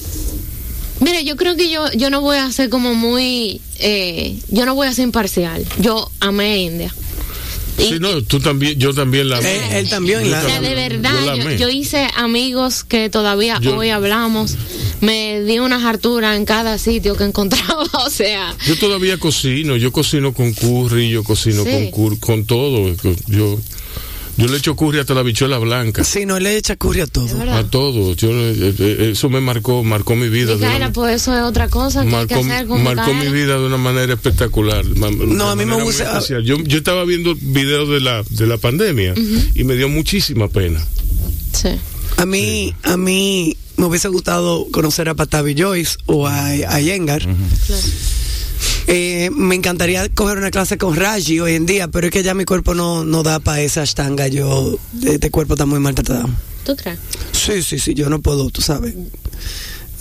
Mire, 1.00 1.24
yo 1.24 1.36
creo 1.36 1.56
que 1.56 1.70
yo, 1.70 1.90
yo 1.92 2.10
no 2.10 2.20
voy 2.20 2.36
a 2.36 2.52
ser 2.52 2.68
como 2.68 2.94
muy, 2.94 3.60
eh, 3.78 4.38
yo 4.48 4.66
no 4.66 4.74
voy 4.74 4.86
a 4.86 4.92
ser 4.94 5.04
imparcial. 5.04 5.64
Yo 5.80 6.10
amé 6.20 6.62
India. 6.62 6.94
Sí, 7.78 7.96
no, 8.00 8.22
tú 8.22 8.38
también, 8.38 8.78
yo 8.78 8.92
también 8.94 9.28
la 9.28 9.38
amé. 9.38 9.56
Él- 9.56 9.62
él 9.72 9.88
también 9.88 10.30
la- 10.30 10.40
o 10.44 10.46
sea, 10.46 10.60
de 10.60 10.70
yo 10.70 10.74
verdad, 10.76 11.56
yo, 11.56 11.68
hice 11.68 12.06
amigos 12.14 12.84
que 12.84 13.08
todavía 13.10 13.58
Yo- 13.60 13.76
hoy 13.76 13.88
hablamos. 13.90 14.56
Me 15.00 15.42
di 15.42 15.58
unas 15.58 15.82
harturas 15.84 16.36
en 16.36 16.44
cada 16.44 16.78
sitio 16.78 17.16
que 17.16 17.24
encontraba, 17.32 17.84
o 18.06 18.10
sea, 18.10 18.54
Yo 18.66 18.76
todavía 18.78 19.18
cocino, 19.18 19.76
yo 19.76 19.90
cocino 19.90 20.32
con 20.32 20.52
curry, 20.52 21.10
yo 21.10 21.24
cocino 21.24 21.64
Sí. 21.64 21.70
con 21.70 21.90
cur- 21.90 22.20
con 22.20 22.44
todo. 22.44 22.94
Yo, 23.26 23.58
yo 24.36 24.46
le 24.46 24.56
echo 24.56 24.74
curry 24.76 24.98
hasta 24.98 25.14
la 25.14 25.22
bichuela 25.22 25.58
blanca. 25.58 26.04
Sí, 26.04 26.24
no 26.26 26.38
le 26.38 26.56
echa 26.56 26.76
curry 26.76 27.00
a 27.02 27.06
todo. 27.06 27.28
A 27.52 27.64
todo. 27.64 28.14
Yo, 28.14 28.30
eh, 28.30 28.74
eh, 28.78 29.08
eso 29.12 29.28
me 29.28 29.40
marcó, 29.40 29.84
marcó 29.84 30.16
mi 30.16 30.28
vida. 30.28 30.54
Micaela, 30.54 30.76
una- 30.86 30.92
pues 30.92 31.16
eso 31.22 31.36
es 31.36 31.42
otra 31.42 31.68
cosa 31.68 32.02
que 32.04 32.14
hay 32.16 32.26
que 32.26 32.34
marcó, 32.36 32.52
hacer 32.52 32.66
con 32.66 32.82
marcó 32.82 33.14
mi 33.14 33.28
vida 33.28 33.58
de 33.58 33.66
una 33.66 33.76
manera 33.76 34.12
espectacular. 34.14 34.84
No, 34.86 35.50
a 35.50 35.56
mí 35.56 35.64
me 35.64 35.82
gusta-. 35.82 36.20
Yo, 36.42 36.56
yo 36.62 36.78
estaba 36.78 37.04
viendo 37.04 37.34
videos 37.40 37.88
de 37.88 38.00
la, 38.00 38.22
de 38.30 38.46
la 38.46 38.56
pandemia 38.58 39.14
y 39.54 39.64
me 39.64 39.74
dio 39.76 39.88
muchísima 39.88 40.48
pena. 40.48 40.84
Sí. 41.52 41.68
A 42.16 42.26
mí, 42.26 42.74
a 42.82 42.96
mí 42.96 43.56
me 43.76 43.86
hubiese 43.86 44.08
gustado 44.08 44.66
conocer 44.70 45.08
a 45.08 45.14
Patavi 45.14 45.54
Joyce 45.58 45.96
o 46.06 46.26
a, 46.26 46.46
a 46.46 46.80
Yengar. 46.80 47.22
Claro. 47.22 47.82
Eh, 48.86 49.30
me 49.30 49.54
encantaría 49.54 50.08
coger 50.08 50.38
una 50.38 50.50
clase 50.50 50.78
con 50.78 50.96
Raji 50.96 51.40
hoy 51.40 51.54
en 51.54 51.66
día, 51.66 51.88
pero 51.88 52.06
es 52.06 52.12
que 52.12 52.22
ya 52.22 52.34
mi 52.34 52.44
cuerpo 52.44 52.74
no, 52.74 53.04
no 53.04 53.22
da 53.22 53.38
para 53.38 53.60
esa 53.60 53.82
ashtanga. 53.82 54.28
Yo, 54.28 54.78
este 55.04 55.30
cuerpo 55.30 55.54
está 55.54 55.66
muy 55.66 55.78
maltratado. 55.78 56.28
¿Tú 56.64 56.76
crees? 56.76 56.98
Sí, 57.32 57.62
sí, 57.62 57.78
sí, 57.78 57.94
yo 57.94 58.08
no 58.08 58.20
puedo, 58.20 58.50
tú 58.50 58.60
sabes. 58.60 58.94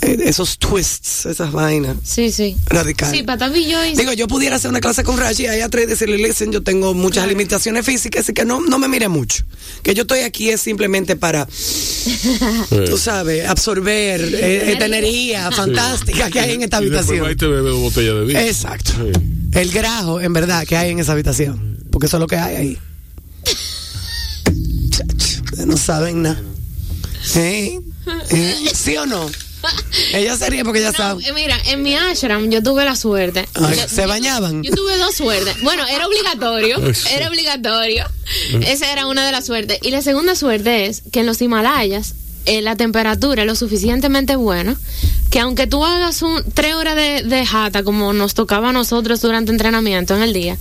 Eh, 0.04 0.18
esos 0.26 0.58
twists, 0.58 1.28
esas 1.28 1.52
vainas 1.52 1.96
Sí, 2.04 2.32
sí. 2.32 2.58
radicales. 2.66 3.16
Sí, 3.18 3.24
Patavi 3.24 3.72
Joyce. 3.72 3.96
Digo, 3.96 4.14
yo 4.14 4.28
pudiera 4.28 4.56
hacer 4.56 4.70
una 4.72 4.82
clase 4.82 5.04
con 5.04 5.18
Raji 5.18 5.46
ahí 5.46 5.62
atrás 5.62 5.84
y 5.84 5.88
decirle, 5.88 6.18
listen, 6.18 6.52
yo 6.52 6.64
tengo 6.64 6.94
muchas 6.96 7.24
Claro. 7.26 7.30
limitaciones 7.38 7.86
físicas, 7.86 8.24
así 8.24 8.34
que 8.34 8.44
no, 8.44 8.62
no 8.62 8.80
me 8.80 8.88
mire 8.88 9.08
mucho. 9.10 9.44
Que 9.84 9.94
yo 9.94 10.02
estoy 10.02 10.22
aquí 10.22 10.50
es 10.50 10.60
simplemente 10.62 11.16
para, 11.16 11.48
tú 12.90 12.98
sabes, 12.98 13.48
absorber 13.48 14.22
eh, 14.22 14.72
esta 14.72 14.86
energía 14.88 15.52
fantástica 15.52 16.32
que 16.32 16.40
hay 16.40 16.54
en 16.54 16.64
esta 16.64 16.78
y 16.78 16.88
habitación. 16.88 17.30
y 17.32 17.36
te 17.36 17.46
bebe 17.48 17.70
de 17.72 18.26
vino. 18.26 18.40
Exacto. 18.40 18.94
Sí. 18.94 19.12
El 19.54 19.70
grajo, 19.72 20.20
en 20.20 20.34
verdad, 20.34 20.66
que 20.66 20.78
hay 20.78 20.92
en 20.92 21.00
esa 21.00 21.12
habitación. 21.12 21.78
Porque 21.92 22.08
eso 22.08 22.18
es 22.18 22.22
lo 22.22 22.28
que 22.28 22.38
hay 22.38 22.56
ahí. 22.56 22.78
No 25.68 25.78
saben 25.78 26.24
nada. 26.24 26.42
¿Eh? 27.36 27.80
¿Eh? 28.32 28.56
¿Sí 28.74 28.98
o 28.98 29.06
no? 29.06 29.30
Ella 30.14 30.36
se 30.38 30.50
ríe 30.50 30.64
porque 30.64 30.82
ya 30.82 30.92
No, 30.92 30.98
sabe. 30.98 31.26
eh, 31.28 31.34
mira, 31.34 31.58
en 31.68 31.82
mi 31.84 31.96
ashram 31.96 32.50
yo 32.50 32.62
tuve 32.64 32.84
la 32.86 32.96
suerte. 32.96 33.48
Ay, 33.56 33.78
Yo- 33.78 33.88
¿se 33.88 34.06
bañaban? 34.06 34.64
Yo 34.64 34.72
tuve 34.74 34.98
dos 34.98 35.16
suertes. 35.16 35.56
Bueno, 35.64 35.86
era 35.88 36.08
obligatorio. 36.08 36.78
Era 37.12 37.28
obligatorio. 37.30 38.06
Esa 38.66 38.92
era 38.92 39.08
una 39.08 39.26
de 39.26 39.32
las 39.32 39.46
suertes. 39.46 39.80
Y 39.82 39.92
la 39.92 40.02
segunda 40.02 40.36
suerte 40.36 40.86
es 40.88 41.04
que 41.12 41.20
en 41.22 41.26
los 41.26 41.42
Himalayas 41.42 42.14
eh, 42.46 42.62
la 42.62 42.76
temperatura 42.76 43.44
es 43.44 43.48
lo 43.48 43.56
suficientemente 43.56 44.36
buena 44.36 44.76
que 45.32 45.40
aunque 45.40 45.66
tú 45.66 45.84
hagas 45.84 46.22
un, 46.22 46.44
tres 46.54 46.76
horas 46.76 46.96
de, 46.96 47.24
de 47.24 47.46
jata 47.46 47.84
como 47.84 48.12
nos 48.12 48.34
tocaba 48.34 48.70
a 48.70 48.74
nosotros 48.74 49.22
durante 49.22 49.52
entrenamiento 49.52 50.14
en 50.16 50.24
el 50.24 50.34
día, 50.34 50.58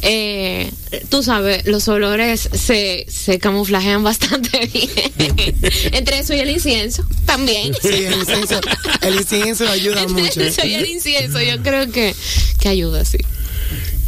eh, 0.00 0.72
tú 1.10 1.22
sabes, 1.22 1.66
los 1.66 1.86
olores 1.88 2.48
se, 2.52 3.04
se 3.08 3.38
camuflajean 3.38 4.02
bastante 4.02 4.66
bien. 4.72 5.54
Entre 5.92 6.18
eso 6.18 6.32
y 6.32 6.40
el 6.40 6.48
incienso 6.48 7.06
también. 7.26 7.74
Sí, 7.80 7.88
el 7.88 8.14
incienso, 8.14 8.58
el 9.02 9.14
incienso 9.16 9.68
ayuda 9.68 10.08
mucho. 10.08 10.40
Eso 10.40 10.66
y 10.66 10.72
el 10.72 10.86
incienso, 10.86 11.40
yo 11.42 11.62
creo 11.62 11.92
que, 11.92 12.14
que 12.58 12.68
ayuda, 12.70 13.04
sí. 13.04 13.18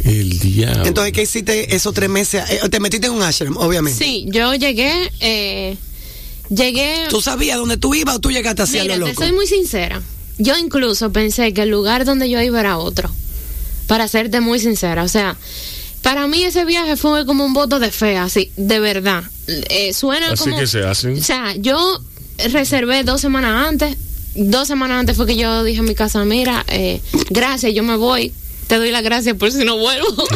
El 0.03 0.39
diablo. 0.39 0.85
Entonces, 0.85 1.13
¿qué 1.13 1.21
hiciste 1.21 1.75
esos 1.75 1.93
tres 1.93 2.09
meses? 2.09 2.43
Eh, 2.49 2.61
te 2.69 2.79
metiste 2.79 3.05
en 3.07 3.13
un 3.13 3.21
ashram, 3.21 3.57
obviamente. 3.57 4.03
Sí, 4.03 4.25
yo 4.29 4.55
llegué, 4.55 5.11
eh, 5.19 5.77
llegué. 6.49 7.05
¿Tú 7.09 7.21
sabías 7.21 7.57
dónde 7.57 7.77
tú 7.77 7.93
ibas 7.95 8.15
o 8.15 8.19
tú 8.19 8.31
llegaste 8.31 8.61
así 8.63 8.79
a 8.79 8.83
Mira, 8.83 8.97
lo 8.97 9.05
te 9.05 9.11
loco? 9.11 9.23
soy 9.23 9.31
muy 9.33 9.47
sincera. 9.47 10.01
Yo 10.37 10.57
incluso 10.57 11.11
pensé 11.11 11.53
que 11.53 11.63
el 11.63 11.69
lugar 11.69 12.05
donde 12.05 12.29
yo 12.29 12.41
iba 12.41 12.59
era 12.59 12.77
otro. 12.77 13.09
Para 13.87 14.07
serte 14.07 14.39
muy 14.41 14.59
sincera. 14.59 15.03
O 15.03 15.07
sea, 15.07 15.35
para 16.01 16.27
mí 16.27 16.43
ese 16.43 16.63
viaje 16.65 16.95
fue 16.95 17.25
como 17.25 17.43
un 17.45 17.53
voto 17.53 17.79
de 17.79 17.91
fe, 17.91 18.17
así, 18.17 18.51
de 18.55 18.79
verdad. 18.79 19.23
Eh, 19.47 19.93
suena 19.93 20.31
Así 20.31 20.43
como. 20.43 20.57
que 20.59 20.67
se 20.67 20.83
hacen. 20.83 21.17
O 21.17 21.23
sea, 21.23 21.55
yo 21.55 21.99
reservé 22.51 23.03
dos 23.03 23.19
semanas 23.21 23.67
antes. 23.67 23.97
Dos 24.35 24.67
semanas 24.67 24.99
antes 24.99 25.17
fue 25.17 25.25
que 25.25 25.35
yo 25.35 25.63
dije 25.63 25.79
a 25.79 25.83
mi 25.83 25.95
casa, 25.95 26.23
mira, 26.23 26.63
eh, 26.69 27.01
gracias, 27.31 27.73
yo 27.73 27.83
me 27.83 27.95
voy. 27.97 28.31
Te 28.69 28.77
doy 28.77 28.91
las 28.91 29.01
gracias 29.01 29.35
por 29.35 29.51
si 29.51 29.65
no 29.65 29.79
vuelvo. 29.79 30.13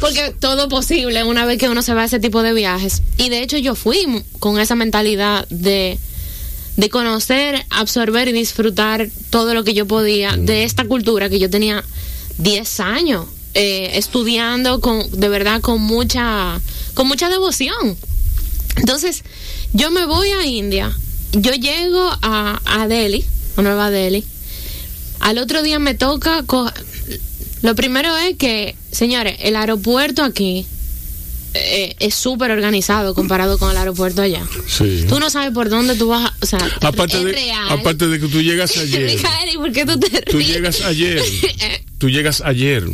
Porque 0.00 0.34
todo 0.40 0.68
posible 0.68 1.22
una 1.22 1.46
vez 1.46 1.56
que 1.56 1.68
uno 1.68 1.82
se 1.82 1.94
va 1.94 2.02
a 2.02 2.06
ese 2.06 2.18
tipo 2.18 2.42
de 2.42 2.52
viajes. 2.52 3.00
Y 3.16 3.28
de 3.28 3.42
hecho 3.42 3.56
yo 3.58 3.76
fui 3.76 4.24
con 4.40 4.58
esa 4.58 4.74
mentalidad 4.74 5.46
de, 5.50 6.00
de 6.76 6.90
conocer, 6.90 7.64
absorber 7.70 8.26
y 8.26 8.32
disfrutar 8.32 9.08
todo 9.30 9.54
lo 9.54 9.62
que 9.62 9.72
yo 9.72 9.86
podía 9.86 10.36
de 10.36 10.64
esta 10.64 10.84
cultura 10.84 11.28
que 11.28 11.38
yo 11.38 11.48
tenía 11.48 11.84
10 12.38 12.80
años 12.80 13.26
eh, 13.54 13.92
estudiando 13.94 14.80
con, 14.80 15.08
de 15.12 15.28
verdad 15.28 15.60
con 15.60 15.80
mucha, 15.80 16.60
con 16.94 17.06
mucha 17.06 17.28
devoción. 17.28 17.96
Entonces, 18.78 19.22
yo 19.72 19.92
me 19.92 20.06
voy 20.06 20.30
a 20.30 20.44
India, 20.44 20.92
yo 21.30 21.52
llego 21.52 22.10
a, 22.20 22.60
a 22.64 22.88
Delhi, 22.88 23.24
a 23.56 23.62
Nueva 23.62 23.92
Delhi. 23.92 24.24
Al 25.24 25.38
otro 25.38 25.62
día 25.62 25.78
me 25.78 25.94
toca. 25.94 26.44
Lo 27.62 27.74
primero 27.74 28.14
es 28.18 28.36
que, 28.36 28.76
señores, 28.92 29.36
el 29.40 29.56
aeropuerto 29.56 30.22
aquí 30.22 30.66
eh, 31.54 31.96
es 31.98 32.14
súper 32.14 32.50
organizado 32.50 33.14
comparado 33.14 33.56
con 33.58 33.70
el 33.70 33.76
aeropuerto 33.78 34.20
allá. 34.20 34.42
Sí. 34.68 35.06
Tú 35.08 35.18
no 35.20 35.30
sabes 35.30 35.52
por 35.52 35.70
dónde 35.70 35.94
tú 35.94 36.08
vas. 36.08 36.30
O 36.42 36.46
sea, 36.46 36.58
Aparte 36.82 37.16
es 37.16 37.24
de, 37.24 37.32
real. 37.32 37.68
aparte 37.70 38.06
de 38.08 38.20
que 38.20 38.28
tú 38.28 38.42
llegas 38.42 38.76
ayer. 38.76 39.10
Micaeli, 39.16 39.56
¿por 39.56 39.72
qué 39.72 39.86
tú 39.86 39.98
te 39.98 40.10
Tú 40.22 40.42
llegas 40.42 40.82
ayer. 40.82 41.22
Tú 41.98 42.10
llegas 42.10 42.42
ayer. 42.42 42.84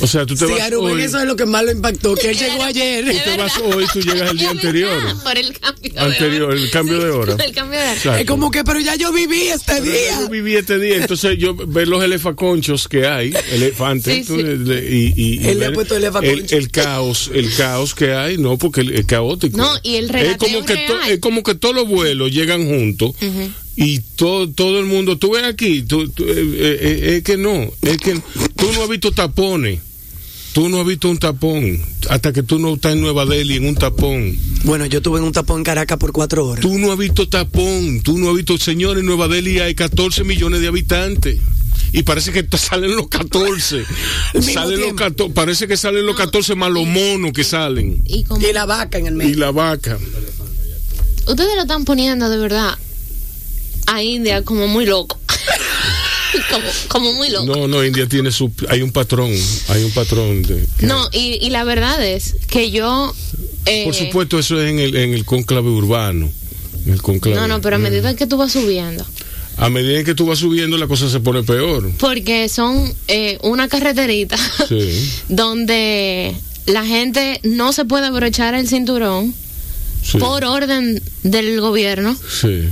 O 0.00 0.06
sea, 0.06 0.26
tú 0.26 0.34
te 0.36 0.46
Sí, 0.46 0.52
vas 0.52 0.60
a 0.60 0.70
Rubén 0.70 0.94
hoy. 0.96 1.02
eso 1.02 1.18
es 1.20 1.26
lo 1.26 1.36
que 1.36 1.46
más 1.46 1.64
lo 1.64 1.72
impactó, 1.72 2.14
que 2.14 2.30
él 2.30 2.38
llegó 2.38 2.62
ayer. 2.64 3.08
Es 3.08 3.24
te 3.24 3.36
vas 3.36 3.52
hoy, 3.58 3.84
tú 3.92 4.00
llegas 4.00 4.30
el 4.30 4.38
día 4.38 4.50
anterior. 4.56 5.02
Por 5.22 5.38
el 5.38 5.58
cambio 5.58 5.92
de 5.92 6.00
Anterior, 6.00 6.42
hora. 6.50 6.60
el 6.60 6.70
cambio 6.70 6.98
de 6.98 7.10
hora. 7.10 7.36
El 7.44 7.52
cambio 7.54 7.78
de 7.78 7.84
hora. 7.84 7.94
Exacto. 7.94 8.20
Es 8.20 8.26
como 8.26 8.50
que, 8.50 8.62
pero 8.64 8.80
ya 8.80 8.94
yo 8.96 9.12
viví 9.12 9.42
este 9.48 9.72
Pero 9.72 9.84
día. 9.84 10.20
Yo 10.20 10.28
viví 10.28 10.54
este 10.56 10.78
día, 10.78 10.96
entonces 10.96 11.38
yo 11.38 11.54
ver 11.54 11.88
los 11.88 12.02
elefaconchos 12.04 12.88
que 12.88 13.06
hay, 13.06 13.32
elefantes, 13.52 14.14
Sí, 14.14 14.24
tú, 14.24 14.38
y, 14.38 15.12
y- 15.16 15.40
y 15.42 15.48
Él 15.48 15.58
le 15.60 15.66
ha 15.66 15.72
puesto 15.72 15.96
elefaconcho. 15.96 16.54
el, 16.56 16.62
el 16.64 16.70
caos, 16.70 17.30
el 17.34 17.54
caos 17.54 17.94
que 17.94 18.12
hay, 18.12 18.36
no, 18.38 18.58
porque 18.58 18.82
el- 18.82 18.92
es 18.94 19.06
caótico. 19.06 19.56
No, 19.56 19.70
y 19.82 19.96
el 19.96 20.04
es 20.06 20.10
regateo 20.12 20.38
como 20.38 20.66
que 20.66 20.74
to- 20.86 20.96
real. 20.98 21.10
es 21.10 21.18
como 21.20 21.42
que 21.42 21.54
todos 21.54 21.74
los 21.74 21.88
vuelos 21.88 22.30
llegan 22.32 22.66
juntos 22.68 23.12
y 23.76 24.00
todo 24.16 24.48
todo 24.50 24.78
el 24.78 24.86
mundo, 24.86 25.18
tú 25.18 25.32
ves 25.32 25.44
aquí, 25.44 25.82
tú, 25.82 26.08
tú, 26.08 26.24
eh, 26.24 26.32
eh, 26.36 26.78
eh, 26.80 27.16
es 27.18 27.22
que 27.24 27.36
no, 27.36 27.70
es 27.82 27.96
que 27.98 28.14
tú 28.56 28.72
no 28.72 28.82
has 28.82 28.88
visto 28.88 29.12
tapones. 29.12 29.80
Tú 30.56 30.70
no 30.70 30.80
has 30.80 30.86
visto 30.86 31.10
un 31.10 31.18
tapón 31.18 31.78
hasta 32.08 32.32
que 32.32 32.42
tú 32.42 32.58
no 32.58 32.72
estás 32.76 32.94
en 32.94 33.02
Nueva 33.02 33.26
Delhi 33.26 33.56
en 33.56 33.66
un 33.66 33.74
tapón. 33.74 34.34
Bueno, 34.64 34.86
yo 34.86 35.02
tuve 35.02 35.18
en 35.18 35.24
un 35.26 35.32
tapón 35.32 35.58
en 35.58 35.64
Caracas 35.64 35.98
por 35.98 36.12
cuatro 36.12 36.46
horas. 36.46 36.62
Tú 36.62 36.78
no 36.78 36.90
has 36.92 36.96
visto 36.98 37.28
tapón, 37.28 38.00
tú 38.00 38.16
no 38.16 38.30
has 38.30 38.36
visto, 38.36 38.56
señor, 38.56 38.96
en 38.96 39.04
Nueva 39.04 39.28
Delhi 39.28 39.58
hay 39.58 39.74
14 39.74 40.24
millones 40.24 40.62
de 40.62 40.68
habitantes. 40.68 41.40
Y 41.92 42.04
parece 42.04 42.32
que 42.32 42.46
salen 42.56 42.96
los 42.96 43.08
14. 43.08 43.76
Al 44.34 44.40
mismo 44.40 44.54
Salen 44.54 44.70
los 44.70 44.80
tiempo. 44.86 44.96
14 45.02 45.34
parece 45.34 45.68
que 45.68 45.76
salen 45.76 46.06
los 46.06 46.16
14 46.16 46.54
más 46.54 46.70
los 46.72 46.86
monos 46.86 47.32
que 47.34 47.44
salen. 47.44 48.00
Y 48.06 48.24
Y 48.40 48.52
la 48.54 48.64
vaca 48.64 48.96
en 48.96 49.08
el 49.08 49.12
Y 49.12 49.16
medio. 49.18 49.36
la 49.36 49.50
vaca. 49.50 49.98
ustedes 51.26 51.54
lo 51.54 51.60
están 51.62 51.84
poniendo 51.84 52.30
de 52.30 52.38
verdad 52.38 52.78
a 53.88 54.02
India 54.02 54.40
como 54.42 54.66
muy 54.68 54.86
loco. 54.86 55.15
como, 56.50 56.64
como 56.88 57.12
muy 57.14 57.30
loco. 57.30 57.46
No, 57.46 57.68
no, 57.68 57.84
India 57.84 58.06
tiene 58.08 58.30
su. 58.32 58.50
Hay 58.68 58.82
un 58.82 58.92
patrón. 58.92 59.30
Hay 59.68 59.84
un 59.84 59.90
patrón. 59.92 60.42
De, 60.42 60.66
No, 60.80 61.08
y, 61.12 61.38
y 61.44 61.50
la 61.50 61.64
verdad 61.64 62.04
es 62.04 62.36
que 62.48 62.70
yo... 62.70 63.14
eh, 63.66 63.84
Por 63.84 63.94
supuesto, 63.94 64.38
eso 64.38 64.60
es 64.60 64.70
en 64.70 64.78
el, 64.78 64.96
en 64.96 65.14
el 65.14 65.24
conclave 65.24 65.68
urbano. 65.70 66.30
En 66.86 66.92
el 66.92 67.02
conclave. 67.02 67.36
No, 67.40 67.48
no, 67.48 67.60
pero 67.60 67.76
a 67.76 67.78
medida 67.78 68.14
que 68.14 68.26
tú 68.26 68.36
vas 68.36 68.52
subiendo, 68.52 69.04
A 69.56 69.68
medida 69.70 70.04
que 70.04 70.14
tú 70.14 70.26
vas 70.26 70.38
subiendo, 70.38 70.76
la 70.78 70.86
cosa 70.86 71.08
se 71.10 71.18
pone 71.20 71.42
peor. 71.42 71.90
porque 71.98 72.48
son 72.48 72.92
eh, 73.08 73.38
una 73.42 73.68
carreterita 73.68 74.36
Sí. 74.68 75.10
donde 75.28 76.34
la 76.66 76.84
gente 76.84 77.40
no 77.44 77.72
se 77.72 77.84
puede 77.84 78.06
abrochar 78.06 78.54
el 78.54 78.68
cinturón 78.68 79.34
Sí. 80.02 80.18
por 80.18 80.44
orden 80.44 81.02
del 81.24 81.60
gobierno. 81.60 82.16
Sí. 82.40 82.68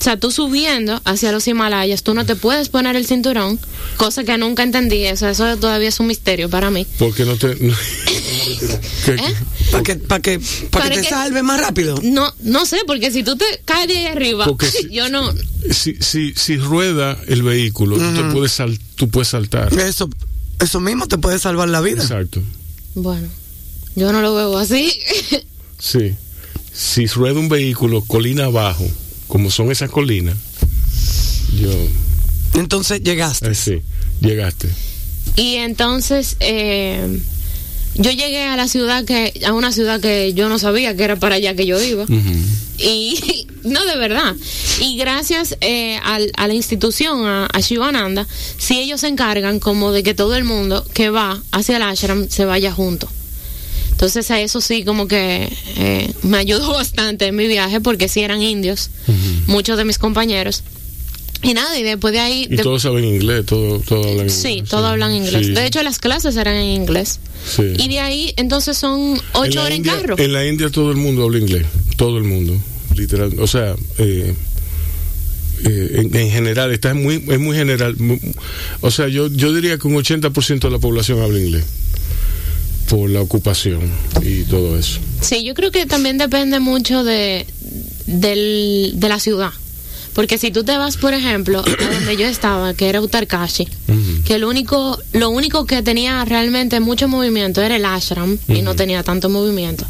O 0.00 0.04
sea, 0.04 0.16
tú 0.16 0.30
subiendo 0.30 1.00
hacia 1.04 1.32
los 1.32 1.48
Himalayas, 1.48 2.04
tú 2.04 2.14
no 2.14 2.24
te 2.24 2.36
puedes 2.36 2.68
poner 2.68 2.94
el 2.94 3.04
cinturón, 3.06 3.58
cosa 3.96 4.22
que 4.22 4.38
nunca 4.38 4.62
entendí. 4.62 5.06
O 5.08 5.16
sea, 5.16 5.30
eso 5.30 5.56
todavía 5.56 5.88
es 5.88 5.98
un 5.98 6.06
misterio 6.06 6.48
para 6.48 6.70
mí. 6.70 6.86
Porque 6.98 7.24
no 7.24 7.36
te. 7.36 7.56
¿Qué- 9.04 9.12
¿Eh? 9.14 9.34
Para 9.72 9.82
que, 9.82 9.96
para 9.96 10.22
que, 10.22 10.40
Para 10.70 10.88
que 10.88 10.96
te 10.96 11.02
que- 11.02 11.08
salve 11.08 11.42
más 11.42 11.60
rápido. 11.60 11.98
No, 12.02 12.32
no 12.42 12.64
sé, 12.64 12.78
porque 12.86 13.10
si 13.10 13.22
tú 13.24 13.36
te 13.36 13.44
caes 13.64 13.88
de 13.88 13.98
ahí 13.98 14.06
arriba, 14.06 14.44
Porque 14.44 14.70
si- 14.70 14.88
yo 14.92 15.08
no. 15.08 15.32
si, 15.70 15.96
si, 16.00 16.32
si 16.34 16.56
rueda 16.58 17.18
el 17.26 17.42
vehículo, 17.42 17.96
tú, 17.98 18.14
te 18.14 18.22
puedes 18.32 18.52
sal- 18.52 18.78
tú 18.94 19.08
puedes 19.08 19.28
saltar. 19.28 19.72
Eso, 19.78 20.08
eso 20.60 20.80
mismo 20.80 21.06
te 21.08 21.18
puede 21.18 21.38
salvar 21.40 21.68
la 21.68 21.80
vida. 21.80 22.02
Exacto. 22.02 22.40
Bueno, 22.94 23.28
yo 23.96 24.12
no 24.12 24.22
lo 24.22 24.34
veo 24.34 24.56
así. 24.58 24.92
Sí. 25.80 26.14
Si 26.72 27.06
rueda 27.06 27.38
un 27.38 27.48
vehículo 27.48 28.02
colina 28.02 28.46
abajo, 28.46 28.84
como 29.28 29.50
son 29.50 29.70
esas 29.70 29.90
colinas, 29.90 30.36
yo. 31.60 31.70
Entonces 32.54 33.02
llegaste. 33.02 33.50
eh, 33.50 33.54
sí, 33.54 33.80
llegaste. 34.20 34.68
y 35.36 35.54
entonces 35.56 36.36
eh, 36.40 37.20
yo 37.94 38.10
llegué 38.10 38.44
a 38.44 38.56
la 38.56 38.68
ciudad 38.68 39.04
que 39.04 39.32
a 39.46 39.52
una 39.52 39.72
ciudad 39.72 40.00
que 40.00 40.32
yo 40.34 40.48
no 40.48 40.58
sabía 40.58 40.96
que 40.96 41.04
era 41.04 41.16
para 41.16 41.36
allá 41.36 41.54
que 41.54 41.66
yo 41.66 41.80
iba. 41.82 42.04
Y 42.78 43.46
no, 43.64 43.84
de 43.84 43.96
verdad. 43.96 44.34
Y 44.80 44.96
gracias 44.96 45.56
eh, 45.60 45.98
al- 46.04 46.30
a 46.36 46.46
la 46.48 46.54
institución, 46.54 47.26
a, 47.26 47.46
a 47.46 47.60
Shivananda, 47.60 48.26
si 48.56 48.78
ellos 48.78 49.00
se 49.00 49.08
encargan 49.08 49.58
como 49.60 49.90
de 49.92 50.02
que 50.02 50.14
todo 50.14 50.36
el 50.36 50.44
mundo 50.44 50.84
que 50.94 51.10
va 51.10 51.42
hacia 51.52 51.76
el 51.76 51.82
ashram 51.82 52.28
se 52.28 52.44
vaya 52.44 52.72
junto. 52.72 53.08
Entonces 53.98 54.30
a 54.30 54.40
eso 54.40 54.60
sí 54.60 54.84
como 54.84 55.08
que 55.08 55.52
eh, 55.76 56.12
me 56.22 56.38
ayudó 56.38 56.72
bastante 56.74 57.26
en 57.26 57.34
mi 57.34 57.48
viaje 57.48 57.80
porque 57.80 58.08
sí 58.08 58.20
eran 58.20 58.40
indios, 58.40 58.90
muchos 59.48 59.76
de 59.76 59.84
mis 59.84 59.98
compañeros. 59.98 60.62
Y 61.42 61.52
nada, 61.54 61.76
y 61.76 61.82
después 61.82 62.12
de 62.12 62.20
ahí... 62.20 62.46
Y 62.48 62.56
de- 62.56 62.62
todos 62.62 62.82
saben 62.82 63.04
inglés, 63.04 63.44
todo, 63.46 63.80
todo 63.80 63.98
hablan 64.02 64.26
inglés. 64.26 64.34
sí, 64.34 64.62
todos 64.68 64.84
hablan 64.84 65.12
inglés. 65.14 65.46
Sí, 65.46 65.52
De 65.52 65.66
hecho, 65.66 65.82
las 65.82 65.98
clases 65.98 66.36
eran 66.36 66.54
en 66.54 66.66
inglés. 66.80 67.18
sí. 67.44 67.62
Y 67.76 67.88
de 67.88 67.98
ahí 67.98 68.32
entonces 68.36 68.76
son 68.78 69.20
ocho 69.32 69.58
la 69.58 69.64
horas 69.64 69.78
en 69.78 69.82
carro. 69.82 70.16
En 70.16 70.32
la 70.32 70.46
India 70.46 70.70
todo 70.70 70.92
el 70.92 70.96
mundo 70.96 71.24
habla 71.24 71.38
inglés, 71.38 71.66
todo 71.96 72.18
el 72.18 72.24
mundo, 72.24 72.56
literal. 72.96 73.34
O 73.40 73.48
sea, 73.48 73.74
eh, 73.98 74.32
eh, 75.64 75.90
en, 76.04 76.14
en 76.16 76.30
general, 76.30 76.70
está 76.72 76.94
muy, 76.94 77.16
es 77.28 77.38
muy 77.40 77.56
general. 77.56 77.96
O 78.80 78.90
sea, 78.92 79.08
yo, 79.08 79.26
yo 79.28 79.52
diría 79.52 79.76
que 79.76 79.88
un 79.88 79.94
80% 79.96 80.60
de 80.60 80.70
la 80.70 80.78
población 80.78 81.20
habla 81.20 81.38
inglés 81.40 81.64
por 82.88 83.10
la 83.10 83.20
ocupación 83.20 83.80
y 84.22 84.42
todo 84.44 84.78
eso. 84.78 84.98
Sí, 85.20 85.44
yo 85.44 85.54
creo 85.54 85.70
que 85.70 85.86
también 85.86 86.18
depende 86.18 86.60
mucho 86.60 87.04
de, 87.04 87.46
del- 88.06 88.92
de 88.96 89.08
la 89.08 89.18
ciudad. 89.20 89.50
Porque 90.14 90.36
si 90.38 90.50
tú 90.50 90.64
te 90.64 90.76
vas, 90.76 90.96
por 90.96 91.14
ejemplo, 91.14 91.60
a 91.60 91.94
donde 91.94 92.16
yo 92.16 92.26
estaba, 92.26 92.74
que 92.74 92.88
era 92.88 93.00
Uttarkashi, 93.00 93.68
Ujú. 93.88 94.22
que 94.24 94.38
lo 94.38 94.48
único, 94.48 94.98
lo 95.12 95.30
único 95.30 95.64
que 95.64 95.80
tenía 95.82 96.24
realmente 96.24 96.80
mucho 96.80 97.06
movimiento 97.06 97.62
era 97.62 97.76
el 97.76 97.84
ashram 97.84 98.36
y 98.48 98.62
no 98.62 98.74
tenía 98.74 99.02
tanto 99.04 99.28
movimiento. 99.28 99.84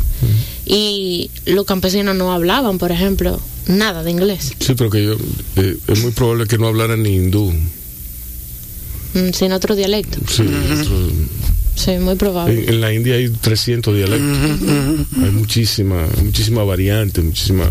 Y 0.66 1.30
los 1.46 1.64
campesinos 1.64 2.14
no 2.14 2.30
hablaban, 2.32 2.76
por 2.76 2.92
ejemplo, 2.92 3.40
nada 3.68 4.02
de 4.02 4.10
inglés. 4.10 4.52
Sí, 4.60 4.74
pero 4.76 4.90
que 4.90 5.02
yo, 5.04 5.16
eh, 5.56 5.78
es 5.86 6.02
muy 6.02 6.10
probable 6.10 6.46
que 6.46 6.58
no 6.58 6.66
hablaran 6.66 7.02
ni 7.02 7.14
hindú. 7.14 7.50
Mm, 9.14 9.32
sin 9.32 9.52
otro 9.52 9.74
dialecto. 9.74 10.18
Sí, 10.28 10.42
otro- 10.42 11.07
Sí, 11.78 11.92
muy 11.98 12.16
probable. 12.16 12.64
en, 12.64 12.68
en 12.70 12.80
la 12.80 12.92
India 12.92 13.14
hay 13.14 13.28
300 13.28 13.94
dialectos. 13.94 14.38
Hay 15.22 15.30
muchísima, 15.30 16.06
muchísima 16.24 16.64
variante, 16.64 17.20
muchísima. 17.22 17.70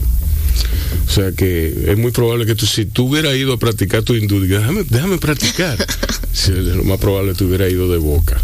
O 1.07 1.11
sea 1.11 1.31
que 1.33 1.91
es 1.91 1.97
muy 1.97 2.11
probable 2.11 2.45
que 2.45 2.55
tú, 2.55 2.65
si 2.65 2.85
tú 2.85 3.07
hubieras 3.07 3.35
ido 3.35 3.53
a 3.53 3.57
practicar 3.59 4.03
tu 4.03 4.15
hindú, 4.15 4.41
digas, 4.41 4.61
déjame, 4.61 4.83
déjame 4.89 5.17
practicar. 5.17 5.77
Es 6.33 6.49
lo 6.49 6.83
más 6.83 6.99
probable 6.99 7.31
que 7.31 7.37
tú 7.39 7.45
hubieras 7.47 7.71
ido 7.71 7.91
de 7.91 7.97
boca. 7.97 8.39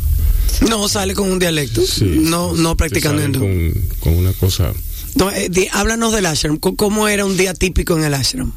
No, 0.67 0.89
sale 0.89 1.13
con 1.13 1.31
un 1.31 1.37
dialecto. 1.39 1.81
Sí, 1.85 2.03
no, 2.05 2.53
no 2.53 2.75
practicando 2.75 3.23
hindú. 3.23 3.39
Con, 3.39 3.73
con 3.99 4.13
una 4.15 4.33
cosa. 4.33 4.73
No, 5.15 5.29
eh, 5.31 5.47
di- 5.49 5.67
háblanos 5.71 6.11
del 6.11 6.25
ashram. 6.25 6.57
¿Cómo- 6.57 6.75
¿Cómo 6.75 7.07
era 7.07 7.23
un 7.25 7.37
día 7.37 7.53
típico 7.53 7.95
en 7.97 8.03
el 8.03 8.13
ashram? 8.15 8.51